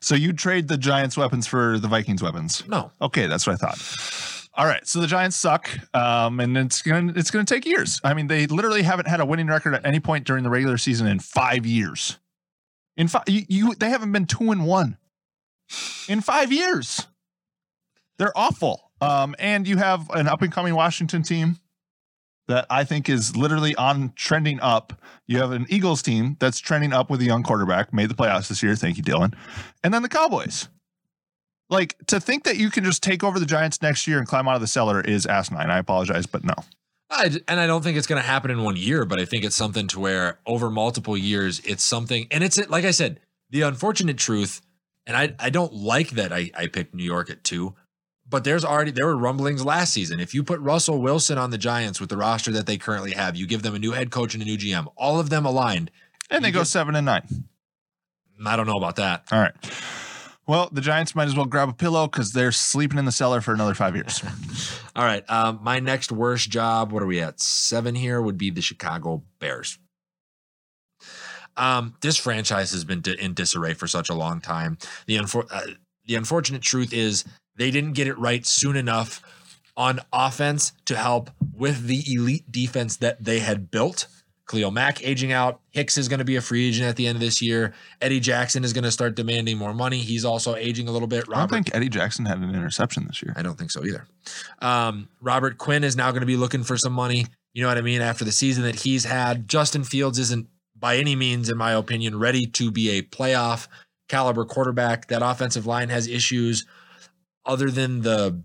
So 0.00 0.14
you 0.14 0.32
trade 0.32 0.68
the 0.68 0.76
Giants 0.76 1.16
weapons 1.16 1.46
for 1.46 1.78
the 1.78 1.88
Vikings 1.88 2.22
weapons. 2.22 2.62
No, 2.68 2.92
Okay, 3.00 3.26
that's 3.26 3.46
what 3.46 3.54
I 3.54 3.56
thought. 3.56 3.78
All 4.56 4.66
right, 4.66 4.86
so 4.86 5.00
the 5.00 5.08
Giants 5.08 5.36
suck, 5.36 5.68
um, 5.94 6.38
and 6.38 6.56
it's 6.56 6.80
gonna 6.80 7.12
it's 7.16 7.32
gonna 7.32 7.44
take 7.44 7.66
years. 7.66 8.00
I 8.04 8.14
mean, 8.14 8.28
they 8.28 8.46
literally 8.46 8.82
haven't 8.82 9.08
had 9.08 9.18
a 9.18 9.26
winning 9.26 9.48
record 9.48 9.74
at 9.74 9.84
any 9.84 9.98
point 9.98 10.26
during 10.26 10.44
the 10.44 10.50
regular 10.50 10.78
season 10.78 11.08
in 11.08 11.18
five 11.18 11.66
years. 11.66 12.18
In 12.96 13.08
five, 13.08 13.24
you, 13.26 13.42
you 13.48 13.74
they 13.74 13.90
haven't 13.90 14.12
been 14.12 14.26
two 14.26 14.52
and 14.52 14.64
one 14.64 14.96
in 16.08 16.20
five 16.20 16.52
years. 16.52 17.08
They're 18.18 18.36
awful. 18.36 18.92
Um, 19.00 19.34
and 19.40 19.66
you 19.66 19.76
have 19.76 20.08
an 20.10 20.28
up 20.28 20.40
and 20.40 20.52
coming 20.52 20.74
Washington 20.74 21.22
team 21.22 21.56
that 22.46 22.66
I 22.70 22.84
think 22.84 23.08
is 23.08 23.36
literally 23.36 23.74
on 23.74 24.12
trending 24.14 24.60
up. 24.60 24.92
You 25.26 25.38
have 25.38 25.52
an 25.52 25.66
Eagles 25.68 26.00
team 26.00 26.36
that's 26.38 26.60
trending 26.60 26.92
up 26.92 27.10
with 27.10 27.20
a 27.20 27.24
young 27.24 27.42
quarterback, 27.42 27.92
made 27.92 28.08
the 28.08 28.14
playoffs 28.14 28.48
this 28.48 28.62
year. 28.62 28.76
Thank 28.76 28.98
you, 28.98 29.02
Dylan. 29.02 29.34
And 29.82 29.92
then 29.92 30.02
the 30.02 30.08
Cowboys. 30.08 30.68
Like 31.74 31.96
to 32.06 32.20
think 32.20 32.44
that 32.44 32.56
you 32.56 32.70
can 32.70 32.84
just 32.84 33.02
take 33.02 33.22
over 33.22 33.38
the 33.38 33.46
Giants 33.46 33.82
next 33.82 34.06
year 34.06 34.18
and 34.18 34.26
climb 34.26 34.48
out 34.48 34.54
of 34.54 34.60
the 34.60 34.66
cellar 34.66 35.00
is 35.00 35.26
asinine. 35.26 35.70
I 35.70 35.78
apologize, 35.78 36.26
but 36.26 36.44
no. 36.44 36.54
I, 37.10 37.30
and 37.48 37.60
I 37.60 37.66
don't 37.66 37.82
think 37.82 37.96
it's 37.96 38.06
going 38.06 38.20
to 38.20 38.26
happen 38.26 38.50
in 38.50 38.62
one 38.62 38.76
year, 38.76 39.04
but 39.04 39.20
I 39.20 39.24
think 39.24 39.44
it's 39.44 39.54
something 39.54 39.86
to 39.88 40.00
where 40.00 40.38
over 40.46 40.70
multiple 40.70 41.16
years, 41.16 41.60
it's 41.60 41.84
something. 41.84 42.26
And 42.30 42.42
it's 42.42 42.58
like 42.68 42.84
I 42.84 42.90
said, 42.90 43.20
the 43.50 43.62
unfortunate 43.62 44.18
truth, 44.18 44.62
and 45.06 45.16
I, 45.16 45.34
I 45.38 45.50
don't 45.50 45.72
like 45.72 46.10
that 46.10 46.32
I, 46.32 46.50
I 46.56 46.66
picked 46.66 46.94
New 46.94 47.04
York 47.04 47.30
at 47.30 47.44
two, 47.44 47.74
but 48.28 48.42
there's 48.42 48.64
already 48.64 48.90
there 48.90 49.06
were 49.06 49.16
rumblings 49.16 49.64
last 49.64 49.92
season. 49.92 50.18
If 50.18 50.34
you 50.34 50.42
put 50.42 50.58
Russell 50.60 51.00
Wilson 51.00 51.38
on 51.38 51.50
the 51.50 51.58
Giants 51.58 52.00
with 52.00 52.08
the 52.08 52.16
roster 52.16 52.50
that 52.52 52.66
they 52.66 52.78
currently 52.78 53.12
have, 53.12 53.36
you 53.36 53.46
give 53.46 53.62
them 53.62 53.74
a 53.74 53.78
new 53.78 53.92
head 53.92 54.10
coach 54.10 54.34
and 54.34 54.42
a 54.42 54.46
new 54.46 54.56
GM, 54.56 54.86
all 54.96 55.20
of 55.20 55.28
them 55.30 55.44
aligned, 55.44 55.90
and 56.30 56.44
they 56.44 56.50
go 56.50 56.60
get- 56.60 56.66
seven 56.68 56.94
and 56.94 57.06
nine. 57.06 57.26
I 58.44 58.56
don't 58.56 58.66
know 58.66 58.76
about 58.76 58.96
that. 58.96 59.24
All 59.30 59.38
right. 59.38 59.54
Well, 60.46 60.68
the 60.70 60.82
Giants 60.82 61.14
might 61.14 61.26
as 61.26 61.34
well 61.34 61.46
grab 61.46 61.70
a 61.70 61.72
pillow 61.72 62.06
because 62.06 62.32
they're 62.32 62.52
sleeping 62.52 62.98
in 62.98 63.06
the 63.06 63.12
cellar 63.12 63.40
for 63.40 63.54
another 63.54 63.74
five 63.74 63.94
years. 63.94 64.22
All 64.96 65.04
right. 65.04 65.28
Um, 65.30 65.60
my 65.62 65.80
next 65.80 66.12
worst 66.12 66.50
job, 66.50 66.92
what 66.92 67.02
are 67.02 67.06
we 67.06 67.20
at? 67.20 67.40
Seven 67.40 67.94
here 67.94 68.20
would 68.20 68.36
be 68.36 68.50
the 68.50 68.60
Chicago 68.60 69.22
Bears. 69.38 69.78
Um, 71.56 71.94
this 72.02 72.16
franchise 72.16 72.72
has 72.72 72.84
been 72.84 73.00
di- 73.00 73.18
in 73.18 73.32
disarray 73.32 73.74
for 73.74 73.86
such 73.86 74.10
a 74.10 74.14
long 74.14 74.40
time. 74.40 74.76
The 75.06 75.16
unfor- 75.16 75.46
uh, 75.50 75.74
the 76.04 76.16
unfortunate 76.16 76.62
truth 76.62 76.92
is 76.92 77.24
they 77.56 77.70
didn't 77.70 77.92
get 77.92 78.08
it 78.08 78.18
right 78.18 78.44
soon 78.44 78.76
enough 78.76 79.22
on 79.76 80.00
offense 80.12 80.72
to 80.86 80.96
help 80.96 81.30
with 81.56 81.86
the 81.86 82.02
elite 82.12 82.50
defense 82.50 82.96
that 82.98 83.24
they 83.24 83.38
had 83.38 83.70
built. 83.70 84.08
Khalil 84.46 84.70
Mack 84.70 85.02
aging 85.02 85.32
out. 85.32 85.60
Hicks 85.70 85.96
is 85.96 86.08
going 86.08 86.18
to 86.18 86.24
be 86.24 86.36
a 86.36 86.40
free 86.40 86.68
agent 86.68 86.88
at 86.88 86.96
the 86.96 87.06
end 87.06 87.16
of 87.16 87.20
this 87.20 87.40
year. 87.40 87.72
Eddie 88.00 88.20
Jackson 88.20 88.62
is 88.62 88.72
going 88.72 88.84
to 88.84 88.90
start 88.90 89.14
demanding 89.14 89.56
more 89.56 89.72
money. 89.72 89.98
He's 89.98 90.24
also 90.24 90.54
aging 90.54 90.86
a 90.88 90.92
little 90.92 91.08
bit. 91.08 91.24
I 91.32 91.38
don't 91.38 91.50
think 91.50 91.74
Eddie 91.74 91.88
Jackson 91.88 92.26
had 92.26 92.38
an 92.38 92.54
interception 92.54 93.06
this 93.06 93.22
year. 93.22 93.32
I 93.36 93.42
don't 93.42 93.58
think 93.58 93.70
so 93.70 93.84
either. 93.84 94.06
Um, 94.60 95.08
Robert 95.20 95.56
Quinn 95.58 95.82
is 95.82 95.96
now 95.96 96.10
going 96.10 96.20
to 96.20 96.26
be 96.26 96.36
looking 96.36 96.62
for 96.62 96.76
some 96.76 96.92
money. 96.92 97.26
You 97.54 97.62
know 97.62 97.68
what 97.68 97.78
I 97.78 97.82
mean? 97.82 98.02
After 98.02 98.24
the 98.24 98.32
season 98.32 98.64
that 98.64 98.80
he's 98.80 99.04
had, 99.04 99.48
Justin 99.48 99.84
Fields 99.84 100.18
isn't 100.18 100.48
by 100.76 100.96
any 100.96 101.16
means, 101.16 101.48
in 101.48 101.56
my 101.56 101.72
opinion, 101.72 102.18
ready 102.18 102.46
to 102.46 102.70
be 102.70 102.90
a 102.90 103.02
playoff 103.02 103.68
caliber 104.08 104.44
quarterback. 104.44 105.08
That 105.08 105.22
offensive 105.22 105.64
line 105.66 105.88
has 105.88 106.06
issues 106.06 106.66
other 107.46 107.70
than 107.70 108.02
the, 108.02 108.42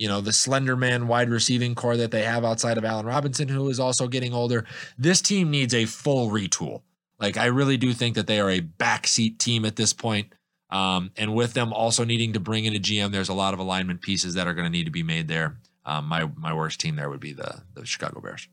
you 0.00 0.08
know, 0.08 0.22
the 0.22 0.32
slender 0.32 0.76
man 0.76 1.08
wide 1.08 1.28
receiving 1.28 1.74
core 1.74 1.94
that 1.98 2.10
they 2.10 2.22
have 2.22 2.42
outside 2.42 2.78
of 2.78 2.86
Allen 2.86 3.04
Robinson, 3.04 3.48
who 3.48 3.68
is 3.68 3.78
also 3.78 4.08
getting 4.08 4.32
older. 4.32 4.64
This 4.96 5.20
team 5.20 5.50
needs 5.50 5.74
a 5.74 5.84
full 5.84 6.30
retool. 6.30 6.80
Like, 7.18 7.36
I 7.36 7.46
really 7.46 7.76
do 7.76 7.92
think 7.92 8.14
that 8.14 8.26
they 8.26 8.40
are 8.40 8.48
a 8.48 8.62
backseat 8.62 9.36
team 9.36 9.66
at 9.66 9.76
this 9.76 9.92
point. 9.92 10.32
Um, 10.70 11.10
and 11.18 11.34
with 11.34 11.52
them 11.52 11.74
also 11.74 12.04
needing 12.04 12.32
to 12.32 12.40
bring 12.40 12.64
in 12.64 12.74
a 12.74 12.78
GM, 12.78 13.12
there's 13.12 13.28
a 13.28 13.34
lot 13.34 13.52
of 13.52 13.60
alignment 13.60 14.00
pieces 14.00 14.32
that 14.34 14.46
are 14.46 14.54
going 14.54 14.64
to 14.64 14.70
need 14.70 14.84
to 14.84 14.90
be 14.90 15.02
made 15.02 15.28
there. 15.28 15.58
Um, 15.84 16.06
my 16.06 16.30
my 16.34 16.54
worst 16.54 16.80
team 16.80 16.96
there 16.96 17.10
would 17.10 17.20
be 17.20 17.34
the 17.34 17.62
the 17.74 17.84
Chicago 17.84 18.22
Bears. 18.22 18.48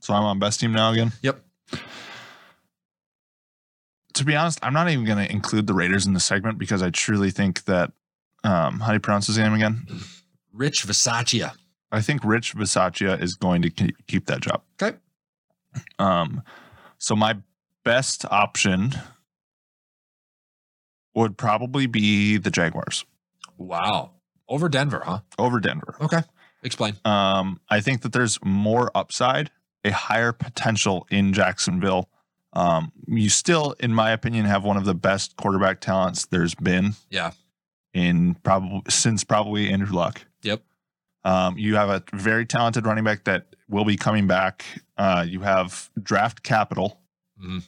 So 0.00 0.14
I'm 0.14 0.22
on 0.22 0.38
best 0.38 0.60
team 0.60 0.72
now 0.72 0.92
again. 0.92 1.12
Yep. 1.20 1.44
To 4.14 4.24
be 4.24 4.36
honest, 4.36 4.58
I'm 4.62 4.72
not 4.72 4.88
even 4.88 5.04
going 5.04 5.18
to 5.18 5.30
include 5.30 5.66
the 5.66 5.74
Raiders 5.74 6.06
in 6.06 6.14
the 6.14 6.20
segment 6.20 6.58
because 6.58 6.82
I 6.82 6.88
truly 6.90 7.30
think 7.30 7.64
that 7.64 7.92
um, 8.44 8.80
how 8.80 8.88
do 8.88 8.94
you 8.94 9.00
pronounce 9.00 9.26
his 9.26 9.36
name 9.36 9.52
again? 9.52 9.86
Rich 10.52 10.86
Bisaccia. 10.86 11.52
I 11.90 12.00
think 12.00 12.24
Rich 12.24 12.54
Bisaccia 12.56 13.20
is 13.20 13.34
going 13.34 13.62
to 13.62 13.70
keep 13.70 14.26
that 14.26 14.40
job. 14.40 14.62
Okay. 14.80 14.96
Um, 15.98 16.42
so 16.98 17.14
my 17.16 17.36
best 17.84 18.24
option 18.30 18.94
would 21.14 21.36
probably 21.36 21.86
be 21.86 22.36
the 22.38 22.50
Jaguars 22.50 23.04
Wow. 23.58 24.12
Over 24.48 24.68
Denver, 24.68 25.02
huh? 25.04 25.20
over 25.38 25.60
Denver. 25.60 25.96
Okay. 26.00 26.22
Explain. 26.62 26.96
Um, 27.04 27.60
I 27.68 27.80
think 27.80 28.02
that 28.02 28.12
there's 28.12 28.38
more 28.44 28.90
upside, 28.94 29.50
a 29.84 29.90
higher 29.90 30.32
potential 30.32 31.06
in 31.10 31.32
Jacksonville. 31.32 32.08
Um, 32.52 32.92
you 33.06 33.28
still, 33.30 33.74
in 33.80 33.94
my 33.94 34.10
opinion, 34.10 34.44
have 34.46 34.62
one 34.64 34.76
of 34.76 34.84
the 34.84 34.94
best 34.94 35.36
quarterback 35.36 35.80
talents 35.80 36.26
there's 36.26 36.54
been. 36.54 36.94
Yeah. 37.10 37.32
In 37.94 38.34
probably 38.42 38.82
since 38.88 39.24
probably 39.24 39.70
Andrew 39.70 39.94
Luck. 39.94 40.22
Yep. 40.42 40.62
Um, 41.24 41.56
you 41.58 41.76
have 41.76 41.88
a 41.88 42.02
very 42.12 42.44
talented 42.46 42.84
running 42.86 43.04
back 43.04 43.24
that 43.24 43.54
will 43.68 43.84
be 43.84 43.96
coming 43.96 44.26
back. 44.26 44.64
Uh, 44.96 45.24
you 45.26 45.40
have 45.40 45.90
draft 46.02 46.42
capital. 46.42 47.00
Mhm. 47.40 47.62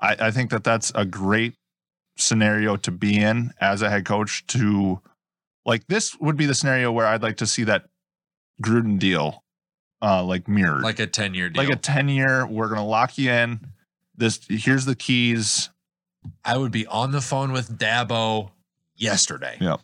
I, 0.00 0.16
I 0.18 0.30
think 0.30 0.50
that 0.50 0.64
that's 0.64 0.90
a 0.94 1.04
great 1.04 1.54
scenario 2.16 2.76
to 2.76 2.90
be 2.90 3.16
in 3.18 3.52
as 3.60 3.82
a 3.82 3.90
head 3.90 4.04
coach. 4.04 4.46
To 4.48 5.00
like 5.66 5.86
this 5.88 6.18
would 6.20 6.36
be 6.36 6.46
the 6.46 6.54
scenario 6.54 6.90
where 6.90 7.06
I'd 7.06 7.22
like 7.22 7.36
to 7.38 7.46
see 7.46 7.64
that 7.64 7.86
Gruden 8.62 8.98
deal, 8.98 9.42
uh, 10.02 10.22
like 10.24 10.48
mirrored, 10.48 10.82
Like 10.82 10.98
a 11.00 11.06
10 11.06 11.34
year 11.34 11.48
deal. 11.50 11.62
like 11.62 11.72
a 11.72 11.76
ten 11.78 12.08
year. 12.08 12.46
We're 12.46 12.68
gonna 12.68 12.84
lock 12.86 13.18
you 13.18 13.30
in. 13.30 13.60
This 14.16 14.40
here's 14.48 14.84
the 14.84 14.94
keys. 14.94 15.70
I 16.44 16.56
would 16.56 16.72
be 16.72 16.86
on 16.86 17.10
the 17.10 17.20
phone 17.20 17.52
with 17.52 17.78
Dabo 17.78 18.50
yesterday. 18.96 19.58
Yep. 19.60 19.80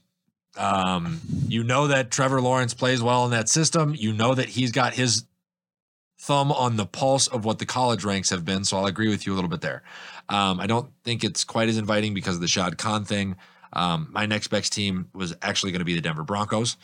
Um, 0.57 1.21
you 1.49 1.63
know 1.63 1.87
that 1.87 2.11
Trevor 2.11 2.41
Lawrence 2.41 2.75
plays 2.75 3.03
well 3.03 3.25
in 3.25 3.31
that 3.31 3.49
system. 3.49 3.95
You 3.97 4.13
know 4.13 4.35
that 4.35 4.51
he's 4.51 4.73
got 4.73 4.95
his 4.95 5.25
thumb 6.21 6.53
on 6.53 6.77
the 6.77 6.87
pulse 6.87 7.29
of 7.29 7.45
what 7.45 7.59
the 7.59 7.67
college 7.67 8.05
ranks 8.05 8.31
have 8.31 8.45
been. 8.45 8.65
So 8.65 8.77
I'll 8.77 8.87
agree 8.87 9.09
with 9.09 9.27
you 9.27 9.33
a 9.33 9.37
little 9.37 9.49
bit 9.49 9.63
there. 9.63 9.83
Um, 10.29 10.61
I 10.61 10.67
don't 10.67 10.91
think 11.03 11.25
it's 11.25 11.45
quite 11.45 11.69
as 11.69 11.79
inviting 11.79 12.15
because 12.15 12.35
of 12.35 12.41
the 12.41 12.49
Shad 12.49 12.79
Khan 12.79 13.05
thing. 13.05 13.37
Um, 13.73 14.09
my 14.11 14.27
next 14.27 14.49
best 14.49 14.73
team 14.73 15.09
was 15.15 15.35
actually 15.43 15.73
going 15.73 15.81
to 15.81 15.85
be 15.85 15.95
the 15.95 16.01
Denver 16.01 16.25
Broncos. 16.25 16.77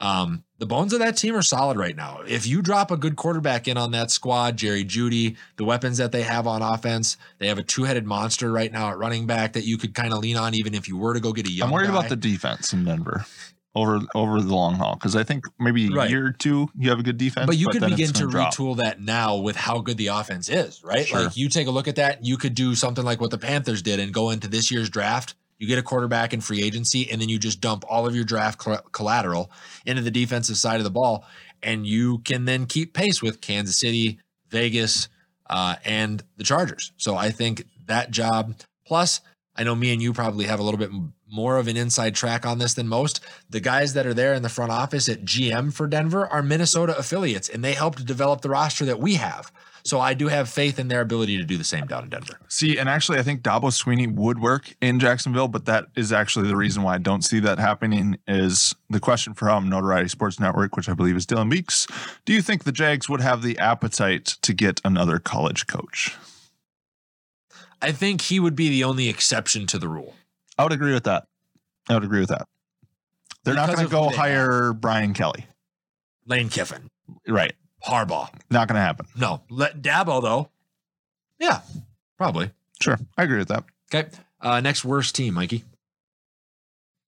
Um, 0.00 0.44
the 0.58 0.66
bones 0.66 0.92
of 0.94 0.98
that 1.00 1.16
team 1.16 1.36
are 1.36 1.42
solid 1.42 1.76
right 1.76 1.94
now. 1.94 2.20
If 2.26 2.46
you 2.46 2.62
drop 2.62 2.90
a 2.90 2.96
good 2.96 3.16
quarterback 3.16 3.68
in 3.68 3.76
on 3.76 3.90
that 3.92 4.10
squad, 4.10 4.56
Jerry 4.56 4.84
Jeudy, 4.84 5.36
the 5.56 5.64
weapons 5.64 5.98
that 5.98 6.10
they 6.10 6.22
have 6.22 6.46
on 6.46 6.62
offense, 6.62 7.18
they 7.38 7.48
have 7.48 7.58
a 7.58 7.62
two-headed 7.62 8.06
monster 8.06 8.50
right 8.50 8.72
now 8.72 8.88
at 8.90 8.98
running 8.98 9.26
back 9.26 9.52
that 9.52 9.64
you 9.64 9.76
could 9.76 9.94
kind 9.94 10.12
of 10.12 10.20
lean 10.20 10.36
on, 10.36 10.54
even 10.54 10.74
if 10.74 10.88
you 10.88 10.96
were 10.96 11.12
to 11.14 11.20
go 11.20 11.32
get 11.32 11.46
a 11.46 11.52
young. 11.52 11.68
I'm 11.68 11.72
worried 11.74 11.88
guy. 11.88 11.98
about 11.98 12.08
the 12.08 12.16
defense 12.16 12.72
in 12.72 12.84
Denver 12.84 13.26
over 13.76 14.00
over 14.16 14.40
the 14.40 14.52
long 14.52 14.74
haul 14.74 14.94
because 14.94 15.14
I 15.14 15.22
think 15.22 15.44
maybe 15.58 15.86
a 15.86 15.90
Right. 15.90 16.10
year 16.10 16.26
or 16.26 16.32
two 16.32 16.68
you 16.76 16.90
have 16.90 16.98
a 16.98 17.04
good 17.04 17.18
defense, 17.18 17.46
but 17.46 17.56
you 17.56 17.68
could 17.68 17.82
then 17.82 17.90
begin 17.90 18.12
to 18.14 18.26
drop. 18.26 18.52
retool 18.54 18.78
that 18.78 19.00
now 19.00 19.36
with 19.36 19.54
how 19.54 19.78
good 19.80 19.96
the 19.96 20.08
offense 20.08 20.48
is, 20.48 20.82
right? 20.82 21.06
Sure. 21.06 21.24
Like 21.24 21.36
you 21.36 21.48
take 21.48 21.68
a 21.68 21.70
look 21.70 21.86
at 21.86 21.96
that, 21.96 22.24
you 22.24 22.36
could 22.36 22.54
do 22.54 22.74
something 22.74 23.04
like 23.04 23.20
what 23.20 23.30
the 23.30 23.38
Panthers 23.38 23.80
did 23.82 24.00
and 24.00 24.12
go 24.12 24.30
into 24.30 24.48
this 24.48 24.70
year's 24.72 24.90
draft. 24.90 25.34
You 25.60 25.66
get 25.66 25.78
a 25.78 25.82
quarterback 25.82 26.32
in 26.32 26.40
free 26.40 26.62
agency, 26.62 27.08
and 27.10 27.20
then 27.20 27.28
you 27.28 27.38
just 27.38 27.60
dump 27.60 27.84
all 27.86 28.06
of 28.06 28.16
your 28.16 28.24
draft 28.24 28.58
colla- 28.58 28.82
collateral 28.92 29.52
into 29.84 30.00
the 30.00 30.10
defensive 30.10 30.56
side 30.56 30.78
of 30.78 30.84
the 30.84 30.90
ball, 30.90 31.26
and 31.62 31.86
you 31.86 32.18
can 32.20 32.46
then 32.46 32.64
keep 32.64 32.94
pace 32.94 33.22
with 33.22 33.42
Kansas 33.42 33.78
City, 33.78 34.18
Vegas, 34.48 35.08
uh, 35.50 35.76
and 35.84 36.24
the 36.38 36.44
Chargers. 36.44 36.92
So 36.96 37.14
I 37.14 37.30
think 37.30 37.66
that 37.86 38.10
job. 38.10 38.54
Plus, 38.86 39.20
I 39.54 39.62
know 39.62 39.74
me 39.74 39.92
and 39.92 40.00
you 40.00 40.14
probably 40.14 40.46
have 40.46 40.60
a 40.60 40.62
little 40.62 40.78
bit 40.78 40.90
more 41.30 41.58
of 41.58 41.68
an 41.68 41.76
inside 41.76 42.14
track 42.14 42.46
on 42.46 42.58
this 42.58 42.72
than 42.72 42.88
most. 42.88 43.20
The 43.50 43.60
guys 43.60 43.92
that 43.92 44.06
are 44.06 44.14
there 44.14 44.32
in 44.32 44.42
the 44.42 44.48
front 44.48 44.72
office 44.72 45.08
at 45.10 45.26
GM 45.26 45.74
for 45.74 45.86
Denver 45.86 46.26
are 46.26 46.42
Minnesota 46.42 46.96
affiliates, 46.96 47.50
and 47.50 47.62
they 47.62 47.74
helped 47.74 48.06
develop 48.06 48.40
the 48.40 48.48
roster 48.48 48.86
that 48.86 48.98
we 48.98 49.16
have. 49.16 49.52
So 49.82 50.00
I 50.00 50.14
do 50.14 50.28
have 50.28 50.48
faith 50.48 50.78
in 50.78 50.88
their 50.88 51.00
ability 51.00 51.36
to 51.38 51.44
do 51.44 51.56
the 51.56 51.64
same 51.64 51.86
down 51.86 52.04
in 52.04 52.10
Denver. 52.10 52.38
See, 52.48 52.78
and 52.78 52.88
actually, 52.88 53.18
I 53.18 53.22
think 53.22 53.42
Dabo 53.42 53.70
Swinney 53.70 54.12
would 54.12 54.40
work 54.40 54.74
in 54.80 55.00
Jacksonville, 55.00 55.48
but 55.48 55.64
that 55.66 55.86
is 55.96 56.12
actually 56.12 56.48
the 56.48 56.56
reason 56.56 56.82
why 56.82 56.94
I 56.94 56.98
don't 56.98 57.22
see 57.22 57.40
that 57.40 57.58
happening. 57.58 58.18
Is 58.26 58.74
the 58.88 59.00
question 59.00 59.34
from 59.34 59.68
Notoriety 59.68 60.08
Sports 60.08 60.38
Network, 60.38 60.76
which 60.76 60.88
I 60.88 60.94
believe 60.94 61.16
is 61.16 61.26
Dylan 61.26 61.48
Meeks? 61.48 61.86
Do 62.24 62.32
you 62.32 62.42
think 62.42 62.64
the 62.64 62.72
Jags 62.72 63.08
would 63.08 63.20
have 63.20 63.42
the 63.42 63.58
appetite 63.58 64.26
to 64.42 64.52
get 64.52 64.80
another 64.84 65.18
college 65.18 65.66
coach? 65.66 66.16
I 67.82 67.92
think 67.92 68.22
he 68.22 68.38
would 68.38 68.54
be 68.54 68.68
the 68.68 68.84
only 68.84 69.08
exception 69.08 69.66
to 69.68 69.78
the 69.78 69.88
rule. 69.88 70.14
I 70.58 70.64
would 70.64 70.72
agree 70.72 70.92
with 70.92 71.04
that. 71.04 71.24
I 71.88 71.94
would 71.94 72.04
agree 72.04 72.20
with 72.20 72.28
that. 72.28 72.46
They're 73.44 73.54
not 73.54 73.74
going 73.74 73.86
to 73.86 73.90
go 73.90 74.10
hire 74.10 74.74
Brian 74.74 75.14
Kelly, 75.14 75.46
Lane 76.26 76.50
Kiffin, 76.50 76.90
right? 77.26 77.54
Harbaugh. 77.84 78.28
Not 78.50 78.68
going 78.68 78.76
to 78.76 78.80
happen. 78.82 79.06
No, 79.16 79.42
let 79.50 79.80
Dabo 79.82 80.20
though. 80.22 80.50
Yeah, 81.38 81.60
probably. 82.18 82.50
Sure, 82.80 82.98
I 83.16 83.22
agree 83.24 83.38
with 83.38 83.48
that. 83.48 83.64
Okay. 83.92 84.08
Uh, 84.40 84.60
next 84.60 84.84
worst 84.84 85.14
team, 85.14 85.34
Mikey. 85.34 85.64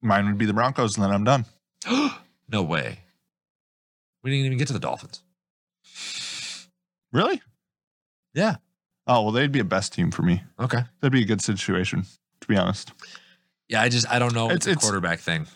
Mine 0.02 0.26
would 0.26 0.38
be 0.38 0.46
the 0.46 0.52
Broncos, 0.52 0.96
and 0.96 1.04
then 1.04 1.12
I'm 1.12 1.24
done. 1.24 1.44
no 2.48 2.62
way. 2.62 2.98
We 4.22 4.30
didn't 4.30 4.46
even 4.46 4.58
get 4.58 4.66
to 4.68 4.72
the 4.72 4.78
Dolphins. 4.78 5.22
Really? 7.12 7.40
Yeah. 8.34 8.56
Oh 9.06 9.22
well, 9.22 9.32
they'd 9.32 9.52
be 9.52 9.58
a 9.60 9.64
best 9.64 9.92
team 9.92 10.10
for 10.10 10.22
me. 10.22 10.42
Okay. 10.60 10.78
That'd 11.00 11.12
be 11.12 11.22
a 11.22 11.26
good 11.26 11.42
situation, 11.42 12.04
to 12.40 12.48
be 12.48 12.56
honest. 12.56 12.92
Yeah, 13.68 13.82
I 13.82 13.88
just 13.88 14.08
I 14.10 14.18
don't 14.18 14.34
know 14.34 14.46
It's- 14.46 14.64
the 14.64 14.70
it's- 14.72 14.82
quarterback 14.84 15.20
thing. 15.20 15.46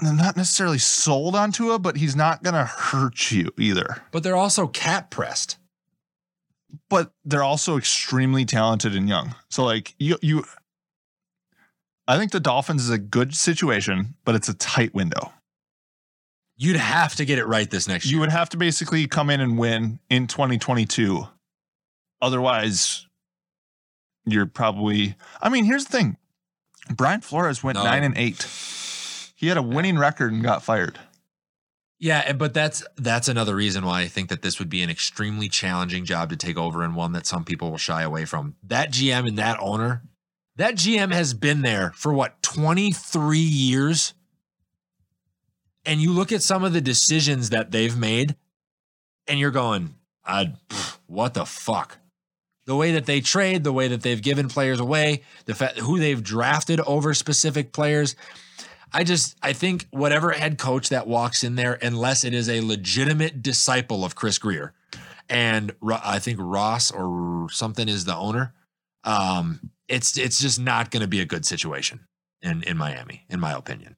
Not 0.00 0.36
necessarily 0.36 0.78
sold 0.78 1.36
on 1.36 1.52
Tua, 1.52 1.78
but 1.78 1.96
he's 1.96 2.16
not 2.16 2.42
going 2.42 2.54
to 2.54 2.64
hurt 2.64 3.30
you 3.30 3.50
either. 3.58 4.02
But 4.10 4.22
they're 4.22 4.36
also 4.36 4.66
cap 4.66 5.10
pressed. 5.10 5.58
But 6.90 7.12
they're 7.24 7.44
also 7.44 7.76
extremely 7.76 8.44
talented 8.44 8.96
and 8.96 9.08
young. 9.08 9.34
So 9.48 9.64
like 9.64 9.94
you 9.98 10.18
you 10.22 10.44
I 12.08 12.18
think 12.18 12.32
the 12.32 12.40
Dolphins 12.40 12.82
is 12.82 12.90
a 12.90 12.98
good 12.98 13.34
situation, 13.34 14.14
but 14.24 14.34
it's 14.34 14.48
a 14.48 14.54
tight 14.54 14.92
window. 14.92 15.32
You'd 16.56 16.76
have 16.76 17.14
to 17.16 17.24
get 17.24 17.38
it 17.38 17.46
right 17.46 17.70
this 17.70 17.88
next 17.88 18.06
year. 18.06 18.14
You 18.14 18.20
would 18.20 18.30
have 18.30 18.48
to 18.50 18.56
basically 18.56 19.06
come 19.06 19.30
in 19.30 19.40
and 19.40 19.58
win 19.58 20.00
in 20.10 20.26
2022. 20.26 21.26
Otherwise, 22.20 23.06
you're 24.26 24.46
probably 24.46 25.14
I 25.40 25.48
mean, 25.48 25.64
here's 25.64 25.84
the 25.84 25.96
thing. 25.96 26.16
Brian 26.90 27.20
Flores 27.20 27.62
went 27.62 27.78
No. 27.78 27.84
9 27.84 28.02
and 28.02 28.18
8. 28.18 28.46
He 29.44 29.48
had 29.48 29.58
a 29.58 29.62
winning 29.62 29.98
record 29.98 30.32
and 30.32 30.42
got 30.42 30.62
fired. 30.62 30.98
Yeah, 31.98 32.32
but 32.32 32.54
that's 32.54 32.82
that's 32.96 33.28
another 33.28 33.54
reason 33.54 33.84
why 33.84 34.00
I 34.00 34.08
think 34.08 34.30
that 34.30 34.40
this 34.40 34.58
would 34.58 34.70
be 34.70 34.82
an 34.82 34.88
extremely 34.88 35.50
challenging 35.50 36.06
job 36.06 36.30
to 36.30 36.36
take 36.36 36.56
over 36.56 36.82
and 36.82 36.96
one 36.96 37.12
that 37.12 37.26
some 37.26 37.44
people 37.44 37.70
will 37.70 37.76
shy 37.76 38.00
away 38.00 38.24
from. 38.24 38.56
That 38.62 38.90
GM 38.90 39.28
and 39.28 39.36
that 39.36 39.58
owner, 39.60 40.02
that 40.56 40.76
GM 40.76 41.12
has 41.12 41.34
been 41.34 41.60
there 41.60 41.92
for 41.94 42.10
what 42.10 42.42
23 42.42 43.38
years. 43.38 44.14
And 45.84 46.00
you 46.00 46.14
look 46.14 46.32
at 46.32 46.42
some 46.42 46.64
of 46.64 46.72
the 46.72 46.80
decisions 46.80 47.50
that 47.50 47.70
they've 47.70 47.98
made 47.98 48.36
and 49.28 49.38
you're 49.38 49.50
going, 49.50 49.94
uh, 50.24 50.46
what 51.06 51.34
the 51.34 51.44
fuck? 51.44 51.98
The 52.64 52.76
way 52.76 52.92
that 52.92 53.04
they 53.04 53.20
trade, 53.20 53.62
the 53.62 53.74
way 53.74 53.88
that 53.88 54.00
they've 54.00 54.22
given 54.22 54.48
players 54.48 54.80
away, 54.80 55.20
the 55.44 55.54
fact 55.54 55.80
who 55.80 55.98
they've 55.98 56.22
drafted 56.22 56.80
over 56.80 57.12
specific 57.12 57.74
players. 57.74 58.16
I 58.94 59.02
just 59.02 59.36
I 59.42 59.52
think 59.52 59.88
whatever 59.90 60.30
head 60.30 60.56
coach 60.56 60.90
that 60.90 61.08
walks 61.08 61.42
in 61.42 61.56
there, 61.56 61.78
unless 61.82 62.22
it 62.22 62.32
is 62.32 62.48
a 62.48 62.60
legitimate 62.60 63.42
disciple 63.42 64.04
of 64.04 64.14
Chris 64.14 64.38
Grier, 64.38 64.72
and 65.28 65.74
I 65.82 66.20
think 66.20 66.38
Ross 66.40 66.92
or 66.92 67.48
something 67.50 67.88
is 67.88 68.04
the 68.04 68.14
owner, 68.14 68.54
um, 69.02 69.72
it's 69.88 70.16
it's 70.16 70.40
just 70.40 70.60
not 70.60 70.92
going 70.92 71.02
to 71.02 71.08
be 71.08 71.20
a 71.20 71.26
good 71.26 71.44
situation 71.44 72.06
in 72.40 72.62
in 72.62 72.76
Miami, 72.76 73.24
in 73.28 73.40
my 73.40 73.52
opinion. 73.52 73.96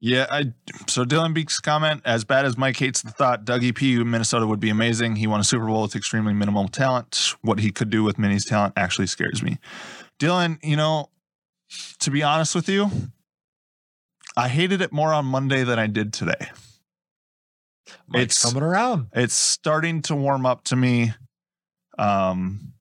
Yeah, 0.00 0.26
I 0.30 0.52
so 0.86 1.04
Dylan 1.04 1.34
Beek's 1.34 1.60
comment, 1.60 2.00
as 2.06 2.24
bad 2.24 2.46
as 2.46 2.56
Mike 2.56 2.78
hates 2.78 3.02
the 3.02 3.10
thought, 3.10 3.44
Dougie 3.44 3.74
P 3.74 3.96
in 3.96 4.10
Minnesota 4.10 4.46
would 4.46 4.60
be 4.60 4.70
amazing. 4.70 5.16
He 5.16 5.26
won 5.26 5.40
a 5.40 5.44
Super 5.44 5.66
Bowl 5.66 5.82
with 5.82 5.94
extremely 5.94 6.32
minimal 6.32 6.68
talent. 6.68 7.34
What 7.42 7.58
he 7.58 7.70
could 7.70 7.90
do 7.90 8.02
with 8.02 8.18
Minnie's 8.18 8.46
talent 8.46 8.74
actually 8.76 9.08
scares 9.08 9.42
me. 9.42 9.58
Dylan, 10.18 10.58
you 10.62 10.76
know, 10.76 11.10
to 12.00 12.10
be 12.10 12.22
honest 12.22 12.54
with 12.54 12.68
you, 12.68 12.90
I 14.36 14.48
hated 14.48 14.80
it 14.80 14.92
more 14.92 15.12
on 15.12 15.24
Monday 15.26 15.64
than 15.64 15.78
I 15.78 15.86
did 15.86 16.12
today. 16.12 16.50
Mike's 18.06 18.22
It's- 18.36 18.42
coming 18.42 18.62
around 18.62 19.08
It's 19.12 19.34
starting 19.34 20.02
to 20.02 20.14
warm 20.14 20.46
up 20.46 20.64
to 20.64 20.76
me. 20.76 21.14
Um, 21.98 22.74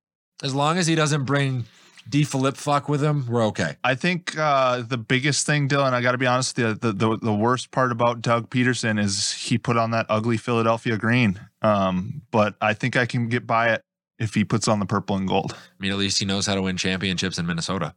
as 0.43 0.53
long 0.53 0.77
as 0.77 0.85
he 0.88 0.95
doesn't 0.95 1.23
bring 1.26 1.65
DeFilippo 2.09 2.88
with 2.88 3.03
him, 3.03 3.26
we're 3.27 3.43
okay. 3.47 3.76
I 3.84 3.95
think 3.95 4.38
uh, 4.38 4.81
the 4.81 4.97
biggest 4.97 5.45
thing, 5.45 5.68
Dylan, 5.68 5.93
I 5.93 6.01
got 6.01 6.11
to 6.11 6.18
be 6.18 6.27
honest 6.27 6.55
with 6.57 6.65
you, 6.68 6.73
the, 6.76 6.93
the 6.93 7.18
the 7.18 7.34
worst 7.34 7.72
part 7.72 7.91
about 7.91 8.22
Doug 8.22 8.49
Pederson 8.49 8.99
is 9.01 9.31
he 9.31 9.57
put 9.57 9.76
on 9.77 9.91
that 9.91 10.05
ugly 10.09 10.38
Philadelphia 10.38 10.97
green. 10.97 11.39
Um, 11.61 12.22
but 12.31 12.55
I 12.61 12.73
think 12.73 12.95
I 12.95 13.05
can 13.05 13.27
get 13.27 13.47
by 13.47 13.72
it 13.73 13.81
if 14.19 14.34
he 14.35 14.45
puts 14.45 14.68
on 14.68 14.80
the 14.80 14.85
purple 14.85 15.15
and 15.18 15.27
gold. 15.27 15.53
I 15.53 15.57
mean, 15.80 15.91
at 15.91 15.97
least 15.97 16.19
he 16.19 16.26
knows 16.26 16.45
how 16.45 16.55
to 16.55 16.61
win 16.61 16.77
championships 16.77 17.38
in 17.39 17.45
Minnesota. 17.45 17.93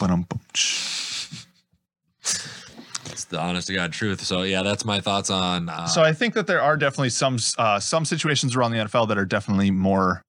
But 0.00 0.10
um, 0.10 0.26
It's 3.10 3.24
the 3.24 3.40
honest 3.40 3.66
to 3.68 3.74
God 3.74 3.92
truth. 3.92 4.22
So 4.22 4.42
yeah, 4.42 4.62
that's 4.62 4.84
my 4.84 5.00
thoughts 5.00 5.30
on. 5.30 5.68
Uh, 5.68 5.86
so 5.86 6.02
I 6.02 6.12
think 6.12 6.34
that 6.34 6.46
there 6.46 6.60
are 6.60 6.76
definitely 6.76 7.10
some 7.10 7.38
uh, 7.58 7.80
some 7.80 8.04
situations 8.04 8.54
around 8.56 8.72
the 8.72 8.78
NFL 8.78 9.08
that 9.08 9.18
are 9.18 9.24
definitely 9.24 9.70
more 9.70 10.22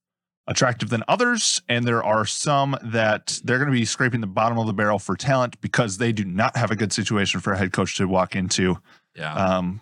attractive 0.48 0.90
than 0.90 1.04
others, 1.08 1.62
and 1.70 1.86
there 1.86 2.04
are 2.04 2.26
some 2.26 2.76
that 2.84 3.40
they're 3.44 3.60
going 3.60 3.72
to 3.72 3.78
be 3.78 3.86
scraping 3.86 4.22
the 4.22 4.28
bottom 4.28 4.58
of 4.58 4.66
the 4.66 4.74
barrel 4.74 4.98
for 4.98 5.16
talent 5.16 5.60
because 5.62 5.98
they 5.98 6.12
do 6.12 6.26
not 6.26 6.58
have 6.58 6.72
a 6.72 6.76
good 6.76 6.92
situation 6.92 7.40
for 7.40 7.54
a 7.54 7.58
head 7.58 7.72
coach 7.72 7.96
to 7.98 8.08
walk 8.08 8.36
into. 8.36 8.78
yeah. 9.16 9.34
Um, 9.34 9.82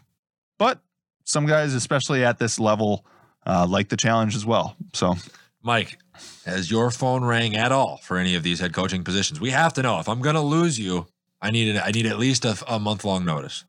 but 0.60 0.82
some 1.24 1.46
guys, 1.46 1.74
especially 1.74 2.26
at 2.26 2.40
this 2.40 2.60
level, 2.60 3.06
uh, 3.46 3.66
like 3.68 3.90
the 3.90 3.98
challenge 3.98 4.36
as 4.36 4.46
well. 4.46 4.76
So 4.94 5.16
Mike, 5.64 5.98
has 6.46 6.70
your 6.72 6.92
phone 6.92 7.24
rang 7.24 7.56
at 7.56 7.72
all 7.72 7.98
for 7.98 8.18
any 8.18 8.36
of 8.36 8.44
these 8.44 8.60
head 8.60 8.74
coaching 8.74 9.04
positions? 9.04 9.40
We 9.40 9.52
have 9.52 9.74
to 9.74 9.82
know. 9.82 10.00
If 10.00 10.08
I'm 10.10 10.22
going 10.22 10.36
to 10.36 10.42
lose 10.42 10.80
you, 10.80 11.08
I 11.42 11.52
need 11.52 11.76
an, 11.76 11.82
I 11.84 11.92
need 11.92 12.06
at 12.06 12.18
least 12.20 12.46
a, 12.46 12.58
a 12.68 12.80
month 12.80 13.04
long 13.06 13.26
notice. 13.26 13.66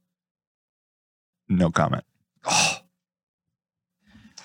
no 1.49 1.71
comment. 1.71 2.05
Oh, 2.45 2.79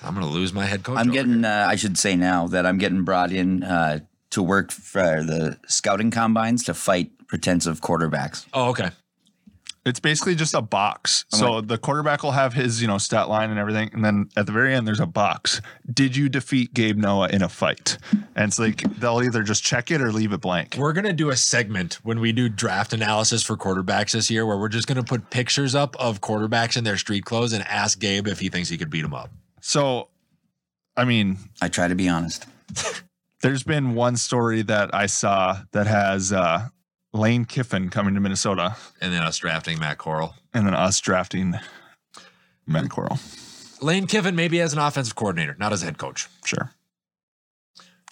I'm 0.04 0.14
going 0.14 0.26
to 0.26 0.32
lose 0.32 0.52
my 0.54 0.66
head 0.66 0.84
coach. 0.84 0.98
I'm 0.98 1.12
getting. 1.12 1.46
Uh, 1.46 1.66
I 1.70 1.76
should 1.76 1.98
say 1.98 2.16
now 2.16 2.48
that 2.48 2.66
I'm 2.66 2.78
getting 2.78 3.04
brought 3.04 3.32
in 3.32 3.64
uh, 3.64 4.00
to 4.32 4.44
work 4.44 4.72
for 4.72 5.24
the 5.24 5.58
scouting 5.68 6.12
combines 6.12 6.64
to 6.66 6.74
fight 6.74 7.12
pretensive 7.28 7.80
quarterbacks. 7.82 8.46
Oh, 8.54 8.70
okay. 8.70 8.90
It's 9.86 10.00
basically 10.00 10.36
just 10.36 10.54
a 10.54 10.62
box. 10.62 11.26
I'm 11.34 11.40
So 11.40 11.62
the 11.62 11.78
quarterback 11.78 12.24
will 12.24 12.32
have 12.32 12.54
his, 12.54 12.82
you 12.82 12.88
know, 12.88 12.98
stat 12.98 13.28
line 13.28 13.50
and 13.50 13.60
everything, 13.60 13.90
and 13.94 14.04
then 14.04 14.30
at 14.38 14.46
the 14.46 14.54
very 14.54 14.74
end, 14.74 14.88
there's 14.88 15.02
a 15.02 15.06
box. 15.06 15.62
Did 15.92 16.16
you 16.16 16.30
defeat 16.30 16.74
Gabe 16.74 16.98
Noah 16.98 17.28
in 17.28 17.42
a 17.42 17.50
fight? 17.50 17.98
And 18.12 18.48
it's 18.48 18.60
like 18.60 18.82
they'll 19.00 19.22
either 19.22 19.44
just 19.44 19.64
check 19.64 19.92
it 19.92 20.02
or 20.02 20.14
leave 20.14 20.32
it 20.32 20.40
blank. 20.40 20.76
We're 20.78 20.94
going 20.94 21.06
to 21.06 21.14
do 21.14 21.30
a 21.30 21.36
segment 21.36 21.96
when 22.04 22.22
we 22.22 22.32
do 22.32 22.48
draft 22.48 22.94
analysis 22.94 23.44
for 23.44 23.58
quarterbacks 23.58 24.14
this 24.14 24.32
year 24.32 24.46
where 24.46 24.58
we're 24.58 24.70
just 24.70 24.88
going 24.88 24.98
to 24.98 25.04
put 25.04 25.30
pictures 25.30 25.76
up 25.76 25.98
of 26.00 26.22
quarterbacks 26.22 26.78
in 26.78 26.86
their 26.86 26.98
street 26.98 27.26
clothes 27.26 27.52
and 27.52 27.64
ask 27.68 28.00
Gabe 28.00 28.28
if 28.28 28.40
he 28.40 28.48
thinks 28.48 28.70
he 28.70 28.78
could 28.78 28.90
beat 28.90 29.02
them 29.02 29.14
up. 29.14 29.32
So, 29.60 30.08
I 30.96 31.04
mean, 31.04 31.38
I 31.62 31.68
try 31.68 31.90
to 31.90 31.96
be 31.96 32.08
honest. 32.08 32.46
there's 33.42 33.64
been 33.64 33.94
one 33.96 34.16
story 34.16 34.62
that 34.64 34.96
I 34.96 35.08
saw 35.08 35.60
that 35.74 35.88
has 35.88 36.32
uh, 36.32 36.70
Lane 37.14 37.46
Kiffin 37.46 37.90
coming 37.90 38.14
to 38.16 38.20
Minnesota, 38.20 38.76
And 39.00 39.14
then 39.14 39.22
us 39.22 39.38
drafting 39.38 39.80
Matt 39.80 39.98
Corral. 40.00 40.36
and 40.54 40.66
then 40.66 40.74
us 40.74 41.00
drafting 41.00 41.54
Matt 42.66 42.90
Corral. 42.90 43.20
Lane 43.82 44.08
Kiffin 44.08 44.36
maybe 44.36 44.60
as 44.62 44.74
an 44.74 44.80
offensive 44.80 45.16
coordinator, 45.16 45.56
not 45.60 45.74
as 45.74 45.82
a 45.84 45.86
head 45.86 45.98
coach. 45.98 46.28
Sure. 46.46 46.72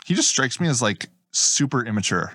He 0.05 0.13
just 0.13 0.27
strikes 0.29 0.59
me 0.59 0.67
as 0.67 0.81
like 0.81 1.07
super 1.31 1.85
immature. 1.85 2.33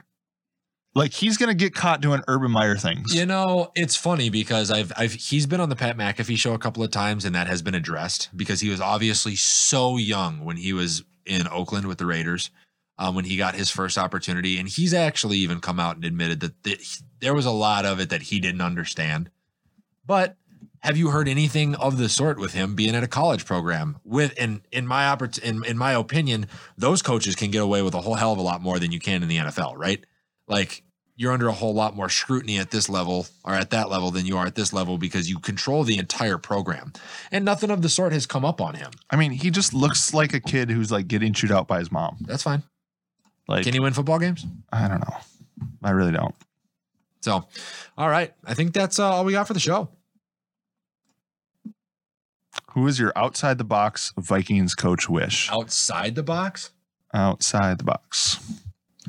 Like 0.94 1.12
he's 1.12 1.36
gonna 1.36 1.52
get 1.54 1.74
caught 1.74 2.00
doing 2.00 2.22
Urban 2.26 2.50
Meyer 2.50 2.76
things. 2.76 3.14
You 3.14 3.26
know, 3.26 3.70
it's 3.74 3.94
funny 3.96 4.30
because 4.30 4.70
I've 4.70 4.92
I've 4.96 5.12
he's 5.12 5.46
been 5.46 5.60
on 5.60 5.68
the 5.68 5.76
Pat 5.76 5.98
McAfee 5.98 6.38
show 6.38 6.54
a 6.54 6.58
couple 6.58 6.82
of 6.82 6.90
times 6.90 7.26
and 7.26 7.34
that 7.34 7.46
has 7.48 7.60
been 7.60 7.74
addressed 7.74 8.30
because 8.34 8.60
he 8.60 8.70
was 8.70 8.80
obviously 8.80 9.36
so 9.36 9.98
young 9.98 10.42
when 10.44 10.56
he 10.56 10.72
was 10.72 11.04
in 11.26 11.46
Oakland 11.48 11.86
with 11.86 11.98
the 11.98 12.06
Raiders, 12.06 12.50
um, 12.98 13.14
when 13.14 13.24
he 13.24 13.36
got 13.36 13.54
his 13.54 13.70
first 13.70 13.98
opportunity, 13.98 14.58
and 14.58 14.68
he's 14.68 14.94
actually 14.94 15.38
even 15.38 15.60
come 15.60 15.78
out 15.78 15.96
and 15.96 16.04
admitted 16.04 16.40
that 16.40 16.62
th- 16.64 17.00
there 17.20 17.34
was 17.34 17.46
a 17.46 17.50
lot 17.50 17.84
of 17.84 18.00
it 18.00 18.10
that 18.10 18.22
he 18.22 18.40
didn't 18.40 18.60
understand. 18.60 19.30
But 20.06 20.36
have 20.80 20.96
you 20.96 21.10
heard 21.10 21.28
anything 21.28 21.74
of 21.74 21.98
the 21.98 22.08
sort 22.08 22.38
with 22.38 22.54
him 22.54 22.74
being 22.74 22.94
at 22.94 23.02
a 23.02 23.08
college 23.08 23.44
program? 23.44 23.98
With 24.04 24.38
in 24.38 24.62
in 24.70 24.86
my 24.86 25.04
oppor- 25.04 25.42
in 25.42 25.64
in 25.64 25.76
my 25.76 25.92
opinion, 25.92 26.46
those 26.78 27.02
coaches 27.02 27.34
can 27.34 27.50
get 27.50 27.62
away 27.62 27.82
with 27.82 27.94
a 27.94 28.00
whole 28.00 28.14
hell 28.14 28.32
of 28.32 28.38
a 28.38 28.42
lot 28.42 28.62
more 28.62 28.78
than 28.78 28.92
you 28.92 29.00
can 29.00 29.22
in 29.22 29.28
the 29.28 29.38
NFL, 29.38 29.74
right? 29.76 30.04
Like 30.46 30.82
you're 31.16 31.32
under 31.32 31.48
a 31.48 31.52
whole 31.52 31.74
lot 31.74 31.96
more 31.96 32.10
scrutiny 32.10 32.58
at 32.58 32.70
this 32.70 32.88
level 32.88 33.26
or 33.42 33.54
at 33.54 33.70
that 33.70 33.88
level 33.88 34.10
than 34.10 34.26
you 34.26 34.36
are 34.36 34.46
at 34.46 34.54
this 34.54 34.72
level 34.72 34.98
because 34.98 35.30
you 35.30 35.38
control 35.38 35.82
the 35.82 35.96
entire 35.98 36.36
program. 36.36 36.92
And 37.32 37.44
nothing 37.44 37.70
of 37.70 37.80
the 37.80 37.88
sort 37.88 38.12
has 38.12 38.26
come 38.26 38.44
up 38.44 38.60
on 38.60 38.74
him. 38.74 38.90
I 39.10 39.16
mean, 39.16 39.30
he 39.32 39.50
just 39.50 39.72
looks 39.72 40.12
like 40.12 40.34
a 40.34 40.40
kid 40.40 40.70
who's 40.70 40.92
like 40.92 41.08
getting 41.08 41.32
chewed 41.32 41.50
out 41.52 41.66
by 41.66 41.78
his 41.78 41.90
mom. 41.90 42.18
That's 42.20 42.42
fine. 42.42 42.62
Like 43.48 43.64
Can 43.64 43.74
you 43.74 43.82
win 43.82 43.92
football 43.92 44.18
games? 44.18 44.44
I 44.72 44.88
don't 44.88 45.00
know. 45.00 45.16
I 45.82 45.90
really 45.90 46.12
don't. 46.12 46.34
So, 47.20 47.46
all 47.96 48.08
right. 48.08 48.32
I 48.44 48.54
think 48.54 48.72
that's 48.72 48.98
uh, 48.98 49.08
all 49.08 49.24
we 49.24 49.32
got 49.32 49.46
for 49.46 49.54
the 49.54 49.60
show. 49.60 49.88
Who 52.72 52.86
is 52.86 52.98
your 52.98 53.12
outside 53.16 53.58
the 53.58 53.64
box 53.64 54.12
Vikings 54.18 54.74
coach 54.74 55.08
wish? 55.08 55.50
Outside 55.50 56.14
the 56.14 56.22
box? 56.22 56.72
Outside 57.14 57.78
the 57.78 57.84
box. 57.84 58.38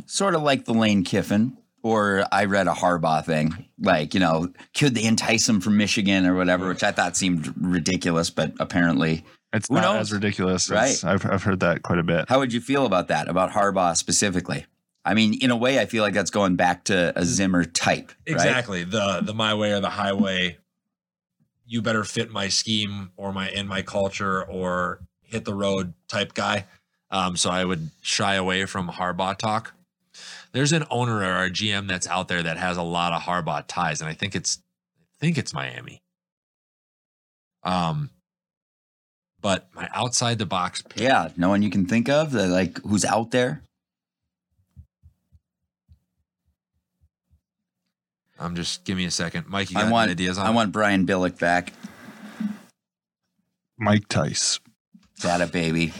Sort 0.06 0.36
of 0.36 0.42
like 0.42 0.66
the 0.66 0.74
Lane 0.74 1.04
Kiffin, 1.04 1.58
or 1.84 2.26
I 2.32 2.46
read 2.46 2.68
a 2.68 2.72
Harbaugh 2.72 3.26
thing, 3.26 3.66
like 3.80 4.14
you 4.14 4.20
know, 4.20 4.54
could 4.74 4.96
they 4.96 5.04
entice 5.04 5.50
him 5.50 5.60
from 5.60 5.78
Michigan 5.78 6.26
or 6.26 6.36
whatever, 6.36 6.70
which 6.70 6.84
I 6.84 6.92
thought 6.92 7.18
seemed 7.18 7.54
ridiculous, 7.60 8.30
but 8.30 8.54
apparently, 8.60 9.26
It's 9.54 9.68
Who 9.70 9.76
not 9.76 9.82
knows? 9.82 10.02
as 10.02 10.14
ridiculous. 10.14 10.70
Right. 10.70 10.90
As 10.92 11.04
I've 11.04 11.26
I've 11.26 11.44
heard 11.44 11.62
that 11.62 11.82
quite 11.84 12.00
a 12.00 12.04
bit. 12.04 12.26
how 12.28 12.40
would 12.40 12.52
you 12.54 12.62
feel 12.62 12.86
about 12.86 13.08
that? 13.08 13.28
About 13.30 13.52
Harbaugh 13.52 13.96
specifically? 13.96 14.66
I 15.06 15.14
mean, 15.14 15.36
in 15.36 15.52
a 15.52 15.56
way, 15.56 15.80
I 15.80 15.86
feel 15.86 16.04
like 16.04 16.14
that's 16.14 16.32
going 16.32 16.58
back 16.58 16.84
to 16.86 17.14
a 17.18 17.24
Zimmer 17.24 17.64
type. 17.64 18.12
right? 18.28 18.34
Exactly. 18.36 18.84
The 18.84 19.22
the 19.24 19.34
my 19.34 19.54
way 19.54 19.72
or 19.72 19.80
the 19.80 19.90
highway. 19.92 20.58
You 21.66 21.82
better 21.82 22.04
fit 22.04 22.32
my 22.32 22.48
scheme 22.50 23.12
or 23.18 23.32
my 23.34 23.50
in 23.50 23.68
my 23.68 23.82
culture 23.82 24.44
or 24.44 25.00
hit 25.22 25.44
the 25.46 25.54
road 25.54 25.94
type 26.08 26.34
guy. 26.34 26.66
Um, 27.12 27.36
so 27.38 27.50
I 27.50 27.64
would 27.66 27.90
shy 28.02 28.36
away 28.36 28.66
from 28.66 28.90
Harbaugh 28.90 29.38
talk. 29.38 29.74
there's 30.52 30.74
an 30.74 30.86
owner 30.90 31.18
or 31.24 31.44
a 31.46 31.50
GM 31.50 31.88
that's 31.88 32.08
out 32.08 32.28
there 32.28 32.44
that 32.44 32.58
has 32.58 32.76
a 32.78 32.82
lot 32.84 33.14
of 33.14 33.22
Harbaugh 33.22 33.64
ties, 33.68 34.02
and 34.02 34.10
I 34.10 34.14
think 34.14 34.36
it's 34.36 34.60
I 35.16 35.26
think 35.26 35.38
it's 35.38 35.54
Miami. 35.54 36.02
Um, 37.64 38.10
but 39.48 39.70
my 39.74 39.88
outside 39.94 40.40
the 40.40 40.46
box 40.46 40.82
pick, 40.82 41.00
Yeah, 41.02 41.30
no 41.38 41.48
one 41.48 41.62
you 41.62 41.70
can 41.70 41.86
think 41.86 42.10
of 42.10 42.32
that 42.34 42.50
like 42.50 42.82
who's 42.82 43.06
out 43.06 43.32
there. 43.32 43.62
I'm 48.38 48.58
just 48.58 48.84
give 48.84 48.98
me 48.98 49.06
a 49.06 49.12
second, 49.12 49.48
Mike. 49.48 49.72
You 49.72 49.80
I 49.80 49.90
want 49.90 50.08
any 50.10 50.12
ideas 50.12 50.38
on? 50.38 50.46
I 50.46 50.50
it? 50.50 50.54
want 50.54 50.74
Brian 50.74 51.08
Billick 51.08 51.40
back. 51.40 51.72
Mike 53.78 54.10
Tice. 54.10 54.60
Got 55.24 55.40
a 55.40 55.48
baby. 55.48 55.94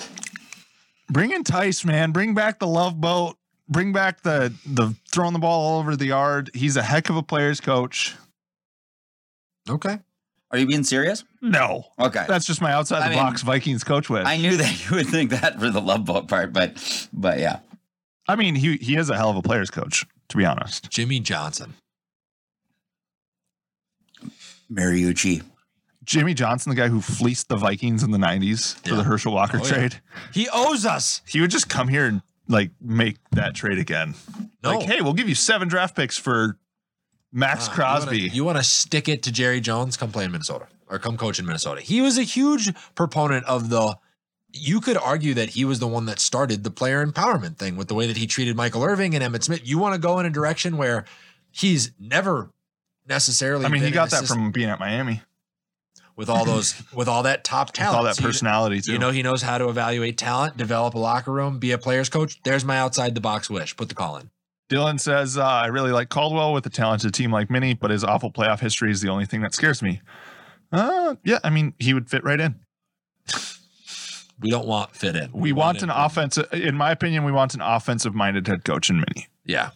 Bring 1.10 1.32
in 1.32 1.46
Tice, 1.46 1.86
man. 1.86 2.12
Bring 2.12 2.34
back 2.34 2.60
the 2.60 2.68
love 2.68 3.00
boat. 3.00 3.38
Bring 3.70 3.94
back 3.94 4.24
the 4.24 4.54
the 4.66 4.94
throwing 5.10 5.32
the 5.32 5.40
ball 5.40 5.62
all 5.68 5.80
over 5.80 5.96
the 5.96 6.08
yard. 6.08 6.52
He's 6.54 6.76
a 6.76 6.84
heck 6.84 7.10
of 7.10 7.16
a 7.16 7.24
player's 7.24 7.62
coach. 7.62 8.14
okay. 9.70 10.00
Are 10.52 10.58
you 10.58 10.66
being 10.66 10.84
serious? 10.84 11.24
No, 11.42 11.86
Okay. 12.00 12.26
that's 12.28 12.46
just 12.46 12.62
my 12.62 12.72
outside 12.72 13.00
I 13.02 13.10
the 13.10 13.16
mean, 13.16 13.20
box 13.20 13.42
Vikings 13.42 13.84
coach 13.84 14.10
with. 14.10 14.26
I 14.26 14.34
I, 14.34 14.38
knew 14.38 14.56
that 14.58 14.90
you 14.90 14.96
would 14.96 15.08
think 15.08 15.32
that 15.32 15.60
for 15.60 15.70
the 15.70 15.82
love 15.82 16.06
boat 16.06 16.28
part, 16.30 16.54
but 16.54 17.08
but 17.12 17.40
yeah. 17.40 17.60
I 18.30 18.36
mean, 18.38 18.56
he 18.56 18.78
he 18.78 18.96
is 18.96 19.10
a 19.10 19.16
hell 19.18 19.30
of 19.30 19.36
a 19.36 19.42
player's 19.42 19.70
coach, 19.70 20.06
to 20.30 20.38
be 20.38 20.46
honest. 20.46 20.90
Jimmy 20.90 21.20
Johnson. 21.20 21.74
Mariucci. 24.72 25.44
Jimmy 26.04 26.34
Johnson, 26.34 26.70
the 26.70 26.76
guy 26.76 26.88
who 26.88 27.02
fleeced 27.02 27.50
the 27.50 27.58
Vikings 27.58 28.02
in 28.04 28.12
the 28.12 28.18
'90s 28.18 28.76
for 28.88 28.96
the 28.96 29.04
Herschel 29.04 29.34
Walker 29.34 29.60
Oh, 29.62 29.66
yeah. 29.66 29.70
trade, 29.74 30.02
He 30.34 30.48
owes 30.54 30.86
us. 30.86 31.22
he 31.28 31.42
would 31.42 31.52
just 31.52 31.68
come 31.70 31.90
here 31.90 32.06
and 32.06 32.22
like 32.48 32.72
make 32.82 33.18
that 33.32 33.54
trade 33.56 33.78
again. 33.78 34.16
No. 34.64 34.78
Like, 34.78 34.88
hey, 34.88 35.02
we'll 35.02 35.14
give 35.14 35.28
you 35.28 35.36
seven 35.36 35.68
draft 35.68 35.96
picks 35.98 36.18
for 36.18 36.58
Max 37.32 37.68
Ah, 37.68 37.74
Crosby. 37.74 38.20
You 38.20 38.44
want 38.44 38.58
to 38.58 38.64
stick 38.64 39.08
it 39.10 39.24
to 39.24 39.32
Jerry 39.32 39.60
Jones? 39.62 39.98
Come 39.98 40.12
play 40.12 40.24
in 40.26 40.32
Minnesota 40.32 40.68
or 40.90 40.98
come 41.00 41.18
coach 41.18 41.40
in 41.40 41.46
Minnesota. 41.46 41.82
He 41.82 42.02
was 42.02 42.18
a 42.18 42.24
huge 42.24 42.74
proponent 42.96 43.46
of 43.46 43.70
the. 43.70 43.98
You 44.54 44.80
could 44.80 44.98
argue 44.98 45.34
that 45.36 45.50
he 45.50 45.66
was 45.66 45.80
the 45.80 45.88
one 45.88 46.06
that 46.06 46.20
started 46.20 46.64
the 46.64 46.72
player 46.72 47.06
empowerment 47.06 47.58
thing 47.58 47.76
with 47.76 47.90
the 47.90 47.94
way 47.96 48.08
that 48.08 48.18
he 48.18 48.26
treated 48.28 48.56
Michael 48.56 48.84
Irvin 48.84 49.14
and 49.14 49.22
Emmitt 49.24 49.44
Smith. 49.44 49.62
You 49.68 49.78
want 49.78 49.94
to 49.94 50.00
go 50.00 50.20
in 50.20 50.26
a 50.26 50.30
direction 50.30 50.78
where 50.78 51.04
he's 51.52 51.92
never 52.00 52.50
necessarily. 53.08 53.66
I 53.66 53.70
mean, 53.70 53.84
he 53.84 53.92
got 53.92 54.10
that 54.12 54.26
from 54.26 54.52
being 54.52 54.70
at 54.70 54.80
Miami. 54.80 55.22
with 56.16 56.30
all 56.30 56.46
those 56.46 56.82
with 56.96 57.10
all 57.10 57.24
that 57.24 57.44
top 57.44 57.68
With 57.68 57.76
talent, 57.76 57.98
all 57.98 58.04
that 58.06 58.16
So 58.16 58.22
you- 58.22 58.28
personality 58.30 58.82
too. 58.82 58.94
You 58.94 59.00
know, 59.00 59.12
he 59.12 59.22
knows 59.22 59.42
how 59.42 59.58
to 59.58 59.68
evaluate 59.68 60.18
talent, 60.18 60.56
develop 60.58 60.94
a 60.96 61.00
locker 61.00 61.32
room, 61.34 61.60
be 61.60 61.72
a 61.74 61.78
player's 61.78 62.08
coach. 62.10 62.42
There's 62.44 62.64
my 62.64 62.78
outside 62.80 63.14
the 63.16 63.22
box 63.22 63.50
wish. 63.50 63.76
Put 63.76 63.90
the 63.90 63.96
call 63.96 64.16
in. 64.18 64.32
Dylan 64.70 65.00
says, 65.00 65.38
uh, 65.38 65.46
I 65.46 65.68
really 65.68 65.92
like 65.92 66.10
Caldwell 66.10 66.54
with 66.54 66.66
a 66.66 66.70
talented 66.70 67.14
team 67.14 67.32
like 67.32 67.50
Minnie, 67.50 67.74
but 67.74 67.90
his 67.92 68.04
awful 68.04 68.32
playoff 68.32 68.60
history 68.60 68.92
is 68.92 69.02
the 69.02 69.10
only 69.10 69.26
thing 69.26 69.42
that 69.42 69.54
scares 69.54 69.82
me. 69.82 70.02
Uh, 70.72 71.16
yeah, 71.24 71.40
I 71.44 71.50
mean, 71.50 71.74
he 71.80 71.94
would 71.94 72.10
fit 72.10 72.24
right 72.26 72.40
in. 72.40 72.56
We 74.40 74.52
don't 74.52 74.68
want 74.68 74.96
fit 74.96 75.16
in. 75.16 75.32
We 75.32 75.52
want 75.52 75.82
an 75.82 75.90
it- 75.90 75.96
offensive, 75.98 76.48
in 76.54 76.76
my 76.76 76.92
opinion, 76.92 77.24
we 77.24 77.32
want 77.32 77.56
an 77.56 77.62
offensive 77.62 78.14
minded 78.14 78.46
head 78.48 78.64
coach 78.66 78.90
in 78.90 78.98
Minnie. 78.98 79.28
Yeah. 79.46 79.72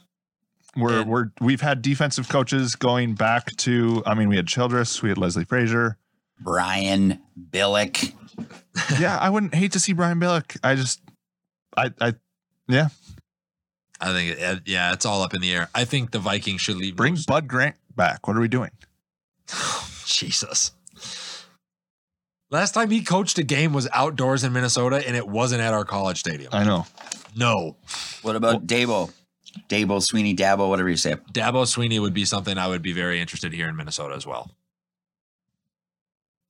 We're, 0.76 1.02
And- 1.02 1.10
we're, 1.10 1.32
we've 1.40 1.62
had 1.62 1.82
defensive 1.82 2.30
coaches 2.30 2.76
going 2.76 3.16
back 3.16 3.56
to, 3.58 4.04
I 4.06 4.14
mean, 4.14 4.30
we 4.30 4.36
had 4.36 4.48
Childress, 4.48 5.02
we 5.02 5.10
had 5.10 5.18
Leslie 5.18 5.46
Frazier. 5.46 5.98
Brian 6.40 7.20
Billick. 7.52 8.14
yeah, 9.00 9.18
I 9.18 9.30
wouldn't 9.30 9.54
hate 9.56 9.72
to 9.74 9.80
see 9.80 9.94
Brian 9.94 10.20
Billick. 10.20 10.58
I 10.64 10.76
just, 10.76 11.02
I, 11.78 11.92
I, 12.00 12.14
yeah, 12.68 12.90
I 14.02 14.12
think, 14.14 14.40
it, 14.40 14.62
yeah, 14.66 14.94
it's 14.94 15.06
all 15.06 15.22
up 15.22 15.34
in 15.34 15.42
the 15.42 15.54
air. 15.54 15.70
I 15.76 15.86
think 15.86 16.12
the 16.12 16.20
Vikings 16.20 16.62
should 16.62 16.76
leave. 16.78 16.96
bring 16.96 17.14
most- 17.14 17.28
Bud 17.28 17.48
Grant 17.48 17.76
back. 17.96 18.28
What 18.28 18.36
are 18.36 18.42
we 18.42 18.48
doing? 18.48 18.72
Jesus. 20.06 20.72
Last 22.50 22.74
time 22.74 22.90
he 22.90 23.02
coached 23.04 23.38
a 23.38 23.44
game 23.44 23.72
was 23.72 23.88
outdoors 23.94 24.44
in 24.44 24.52
Minnesota, 24.52 25.02
and 25.08 25.16
it 25.16 25.28
wasn't 25.28 25.62
at 25.62 25.74
our 25.74 25.86
college 25.86 26.20
stadium. 26.20 26.50
I 26.52 26.64
know. 26.66 26.86
No, 27.36 27.78
What 28.24 28.36
about 28.36 28.68
Dabo? 28.68 29.10
Dabo, 29.70 30.02
Swinney, 30.02 30.36
Dabo, 30.36 30.68
whatever 30.68 30.90
you 30.90 30.98
say. 30.98 31.16
Dabo 31.32 31.64
Swinney 31.66 32.00
would 32.02 32.14
be 32.14 32.26
something 32.26 32.58
I 32.58 32.68
would 32.68 32.82
be 32.82 32.92
very 32.92 33.22
interested 33.22 33.54
here 33.54 33.70
in 33.70 33.76
Minnesota 33.78 34.16
as 34.16 34.26
well. 34.28 34.52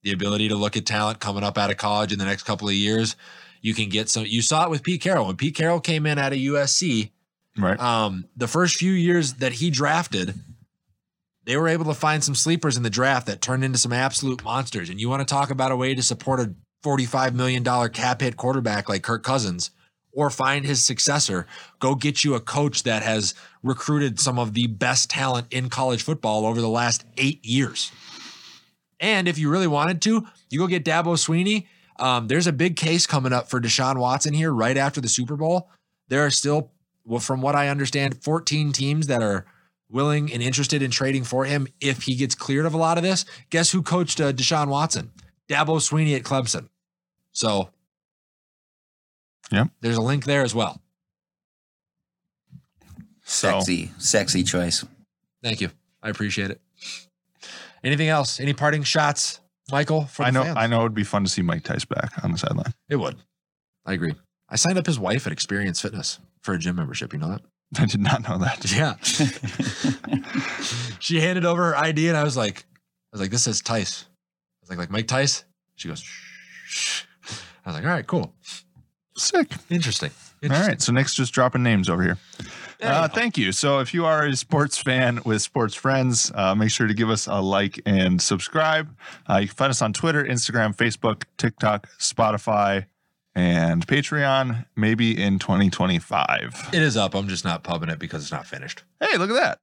The 0.03 0.11
ability 0.11 0.49
to 0.49 0.55
look 0.55 0.75
at 0.75 0.87
talent 0.87 1.19
coming 1.19 1.43
up 1.43 1.57
out 1.57 1.69
of 1.69 1.77
college 1.77 2.11
in 2.11 2.17
the 2.17 2.25
next 2.25 2.43
couple 2.43 2.67
of 2.67 2.73
years, 2.73 3.15
you 3.61 3.75
can 3.75 3.89
get 3.89 4.09
some. 4.09 4.25
You 4.25 4.41
saw 4.41 4.65
it 4.65 4.71
with 4.71 4.81
Pete 4.81 5.01
Carroll 5.01 5.27
when 5.27 5.35
Pete 5.35 5.53
Carroll 5.55 5.79
came 5.79 6.07
in 6.07 6.17
out 6.17 6.31
of 6.33 6.39
USC. 6.39 7.11
Right. 7.57 7.79
um, 7.79 8.25
the 8.35 8.47
first 8.47 8.77
few 8.77 8.93
years 8.93 9.33
that 9.35 9.53
he 9.53 9.69
drafted, 9.69 10.35
they 11.45 11.57
were 11.57 11.67
able 11.67 11.85
to 11.85 11.93
find 11.93 12.23
some 12.23 12.35
sleepers 12.35 12.77
in 12.77 12.83
the 12.83 12.89
draft 12.89 13.27
that 13.27 13.41
turned 13.41 13.63
into 13.63 13.77
some 13.77 13.91
absolute 13.91 14.43
monsters. 14.43 14.89
And 14.89 15.01
you 15.01 15.09
want 15.09 15.27
to 15.27 15.31
talk 15.31 15.51
about 15.51 15.71
a 15.71 15.75
way 15.75 15.93
to 15.93 16.01
support 16.01 16.39
a 16.39 16.53
$45 16.83 17.33
million 17.33 17.63
cap 17.89 18.21
hit 18.21 18.37
quarterback 18.37 18.89
like 18.89 19.03
Kirk 19.03 19.23
Cousins 19.23 19.71
or 20.13 20.29
find 20.29 20.65
his 20.65 20.85
successor, 20.85 21.47
go 21.79 21.95
get 21.95 22.23
you 22.23 22.35
a 22.35 22.39
coach 22.39 22.83
that 22.83 23.03
has 23.03 23.33
recruited 23.63 24.19
some 24.19 24.37
of 24.37 24.53
the 24.53 24.67
best 24.67 25.09
talent 25.09 25.47
in 25.51 25.69
college 25.69 26.03
football 26.03 26.45
over 26.45 26.59
the 26.59 26.69
last 26.69 27.05
eight 27.17 27.43
years. 27.45 27.91
And 28.99 29.27
if 29.27 29.37
you 29.37 29.49
really 29.49 29.67
wanted 29.67 30.01
to, 30.03 30.27
you 30.49 30.59
go 30.59 30.67
get 30.67 30.85
Dabo 30.85 31.15
Swinney. 31.15 31.67
Um, 31.99 32.27
there's 32.27 32.47
a 32.47 32.53
big 32.53 32.75
case 32.75 33.07
coming 33.07 33.33
up 33.33 33.49
for 33.49 33.59
Deshaun 33.59 33.97
Watson 33.97 34.33
here 34.33 34.51
right 34.51 34.77
after 34.77 35.01
the 35.01 35.07
Super 35.07 35.35
Bowl. 35.35 35.69
There 36.09 36.25
are 36.25 36.29
still, 36.29 36.71
well, 37.05 37.19
from 37.19 37.41
what 37.41 37.55
I 37.55 37.67
understand, 37.69 38.23
14 38.23 38.71
teams 38.71 39.07
that 39.07 39.21
are 39.23 39.45
willing 39.89 40.31
and 40.31 40.41
interested 40.41 40.81
in 40.81 40.91
trading 40.91 41.23
for 41.23 41.45
him 41.45 41.67
if 41.81 42.03
he 42.03 42.15
gets 42.15 42.35
cleared 42.35 42.65
of 42.65 42.73
a 42.73 42.77
lot 42.77 42.97
of 42.97 43.03
this. 43.03 43.25
Guess 43.49 43.71
who 43.71 43.81
coached 43.81 44.21
uh, 44.21 44.31
Deshaun 44.31 44.67
Watson? 44.67 45.11
Dabo 45.49 45.77
Swinney 45.79 46.15
at 46.15 46.23
Clemson. 46.23 46.69
So, 47.31 47.69
Yep. 49.51 49.67
there's 49.81 49.97
a 49.97 50.01
link 50.01 50.23
there 50.25 50.43
as 50.43 50.55
well. 50.55 50.81
So- 53.23 53.49
Sexy, 53.59 53.91
sexy 53.97 54.43
choice. 54.43 54.85
Thank 55.43 55.61
you. 55.61 55.71
I 56.03 56.09
appreciate 56.09 56.51
it. 56.51 56.61
Anything 57.83 58.09
else? 58.09 58.39
Any 58.39 58.53
parting 58.53 58.83
shots, 58.83 59.39
Michael? 59.71 60.05
For 60.05 60.23
I 60.23 60.29
know. 60.29 60.43
fans? 60.43 60.57
I 60.57 60.67
know. 60.67 60.81
It'd 60.81 60.93
be 60.93 61.03
fun 61.03 61.23
to 61.23 61.29
see 61.29 61.41
Mike 61.41 61.63
Tice 61.63 61.85
back 61.85 62.23
on 62.23 62.31
the 62.31 62.37
sideline. 62.37 62.73
It 62.89 62.97
would. 62.97 63.17
I 63.85 63.93
agree. 63.93 64.13
I 64.47 64.55
signed 64.55 64.77
up 64.77 64.85
his 64.85 64.99
wife 64.99 65.25
at 65.25 65.33
Experience 65.33 65.81
Fitness 65.81 66.19
for 66.41 66.53
a 66.53 66.59
gym 66.59 66.75
membership. 66.75 67.13
You 67.13 67.19
know 67.19 67.29
that? 67.29 67.41
I 67.79 67.85
did 67.85 68.01
not 68.01 68.27
know 68.27 68.37
that. 68.39 68.65
Yeah. 68.75 68.95
she 70.99 71.19
handed 71.21 71.45
over 71.45 71.63
her 71.65 71.77
ID, 71.77 72.07
and 72.09 72.17
I 72.17 72.23
was 72.23 72.35
like, 72.37 72.65
I 72.67 73.13
was 73.13 73.21
like, 73.21 73.31
this 73.31 73.43
says 73.43 73.61
Tice. 73.61 74.05
I 74.05 74.09
was 74.61 74.69
like, 74.69 74.79
like 74.79 74.89
Mike 74.91 75.07
Tice. 75.07 75.43
She 75.75 75.87
goes, 75.87 76.03
shh. 76.65 77.03
I 77.65 77.69
was 77.69 77.75
like, 77.75 77.83
all 77.85 77.91
right, 77.91 78.05
cool, 78.07 78.33
Sick. 79.17 79.51
interesting. 79.69 80.09
All 80.09 80.45
interesting. 80.47 80.67
right. 80.69 80.81
So 80.81 80.91
Nick's 80.91 81.13
just 81.13 81.33
dropping 81.33 81.61
names 81.63 81.89
over 81.89 82.01
here. 82.01 82.17
Uh, 82.81 83.07
thank 83.07 83.37
you. 83.37 83.51
So 83.51 83.77
if 83.79 83.93
you 83.93 84.05
are 84.05 84.25
a 84.25 84.35
sports 84.35 84.79
fan 84.79 85.19
with 85.23 85.43
sports 85.43 85.75
friends, 85.75 86.31
uh, 86.33 86.55
make 86.55 86.71
sure 86.71 86.87
to 86.87 86.93
give 86.95 87.11
us 87.11 87.27
a 87.27 87.39
like 87.39 87.79
and 87.85 88.19
subscribe. 88.19 88.89
Uh, 89.29 89.37
you 89.37 89.47
can 89.47 89.55
find 89.55 89.69
us 89.69 89.83
on 89.83 89.93
Twitter, 89.93 90.23
Instagram, 90.23 90.75
Facebook, 90.75 91.23
TikTok, 91.37 91.87
Spotify, 91.99 92.85
and 93.35 93.85
Patreon. 93.87 94.65
Maybe 94.75 95.21
in 95.21 95.39
2025. 95.39 96.69
It 96.73 96.81
is 96.81 96.97
up. 96.97 97.15
I'm 97.15 97.27
just 97.27 97.45
not 97.45 97.63
pubbing 97.63 97.89
it 97.89 97.99
because 97.99 98.23
it's 98.23 98.31
not 98.31 98.45
finished. 98.47 98.83
Hey, 98.99 99.17
look 99.17 99.29
at 99.29 99.35
that. 99.35 99.59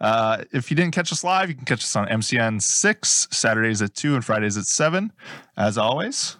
Uh, 0.00 0.44
if 0.52 0.70
you 0.70 0.76
didn't 0.76 0.92
catch 0.92 1.12
us 1.12 1.24
live, 1.24 1.48
you 1.48 1.54
can 1.54 1.64
catch 1.64 1.82
us 1.82 1.96
on 1.96 2.06
MCN 2.08 2.60
6, 2.60 3.28
Saturdays 3.30 3.80
at 3.80 3.94
2 3.94 4.14
and 4.14 4.24
Fridays 4.24 4.58
at 4.58 4.66
7. 4.66 5.12
As 5.56 5.78
always, 5.78 6.36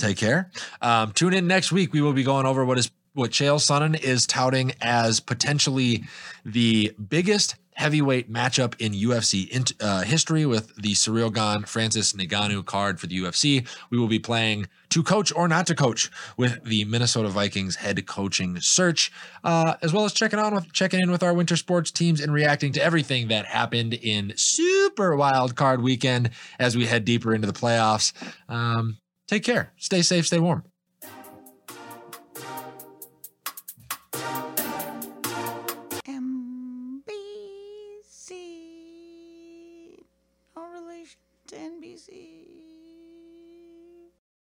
Take 0.00 0.16
care. 0.16 0.50
Um, 0.80 1.12
tune 1.12 1.34
in 1.34 1.46
next 1.46 1.72
week. 1.72 1.92
We 1.92 2.00
will 2.00 2.14
be 2.14 2.22
going 2.22 2.46
over 2.46 2.64
what 2.64 2.78
is 2.78 2.90
what 3.12 3.32
Chael 3.32 3.56
Sonnen 3.56 4.00
is 4.00 4.26
touting 4.26 4.72
as 4.80 5.20
potentially 5.20 6.04
the 6.44 6.94
biggest 7.08 7.56
heavyweight 7.80 8.30
matchup 8.30 8.74
in 8.78 8.92
UFC 8.92 9.48
in, 9.48 9.64
uh, 9.80 10.02
history 10.02 10.44
with 10.44 10.76
the 10.76 10.92
Ciryl 10.92 11.32
Gane 11.32 11.64
Francis 11.64 12.12
Ngannou 12.12 12.66
card 12.66 13.00
for 13.00 13.06
the 13.06 13.18
UFC. 13.18 13.66
We 13.88 13.98
will 13.98 14.06
be 14.06 14.18
playing 14.18 14.68
to 14.90 15.02
coach 15.02 15.32
or 15.34 15.48
not 15.48 15.66
to 15.68 15.74
coach 15.74 16.10
with 16.36 16.62
the 16.62 16.84
Minnesota 16.84 17.30
Vikings 17.30 17.76
head 17.76 18.06
coaching 18.06 18.60
search, 18.60 19.10
uh, 19.44 19.76
as 19.80 19.94
well 19.94 20.04
as 20.04 20.12
checking 20.12 20.38
on 20.38 20.54
with 20.54 20.70
checking 20.74 21.00
in 21.00 21.10
with 21.10 21.22
our 21.22 21.32
winter 21.32 21.56
sports 21.56 21.90
teams 21.90 22.20
and 22.20 22.34
reacting 22.34 22.70
to 22.72 22.84
everything 22.84 23.28
that 23.28 23.46
happened 23.46 23.94
in 23.94 24.34
super 24.36 25.16
wild 25.16 25.56
card 25.56 25.80
weekend 25.80 26.28
as 26.58 26.76
we 26.76 26.84
head 26.84 27.06
deeper 27.06 27.34
into 27.34 27.46
the 27.46 27.54
playoffs. 27.54 28.12
Um, 28.46 28.98
take 29.26 29.42
care. 29.42 29.72
Stay 29.78 30.02
safe. 30.02 30.26
Stay 30.26 30.38
warm. 30.38 30.69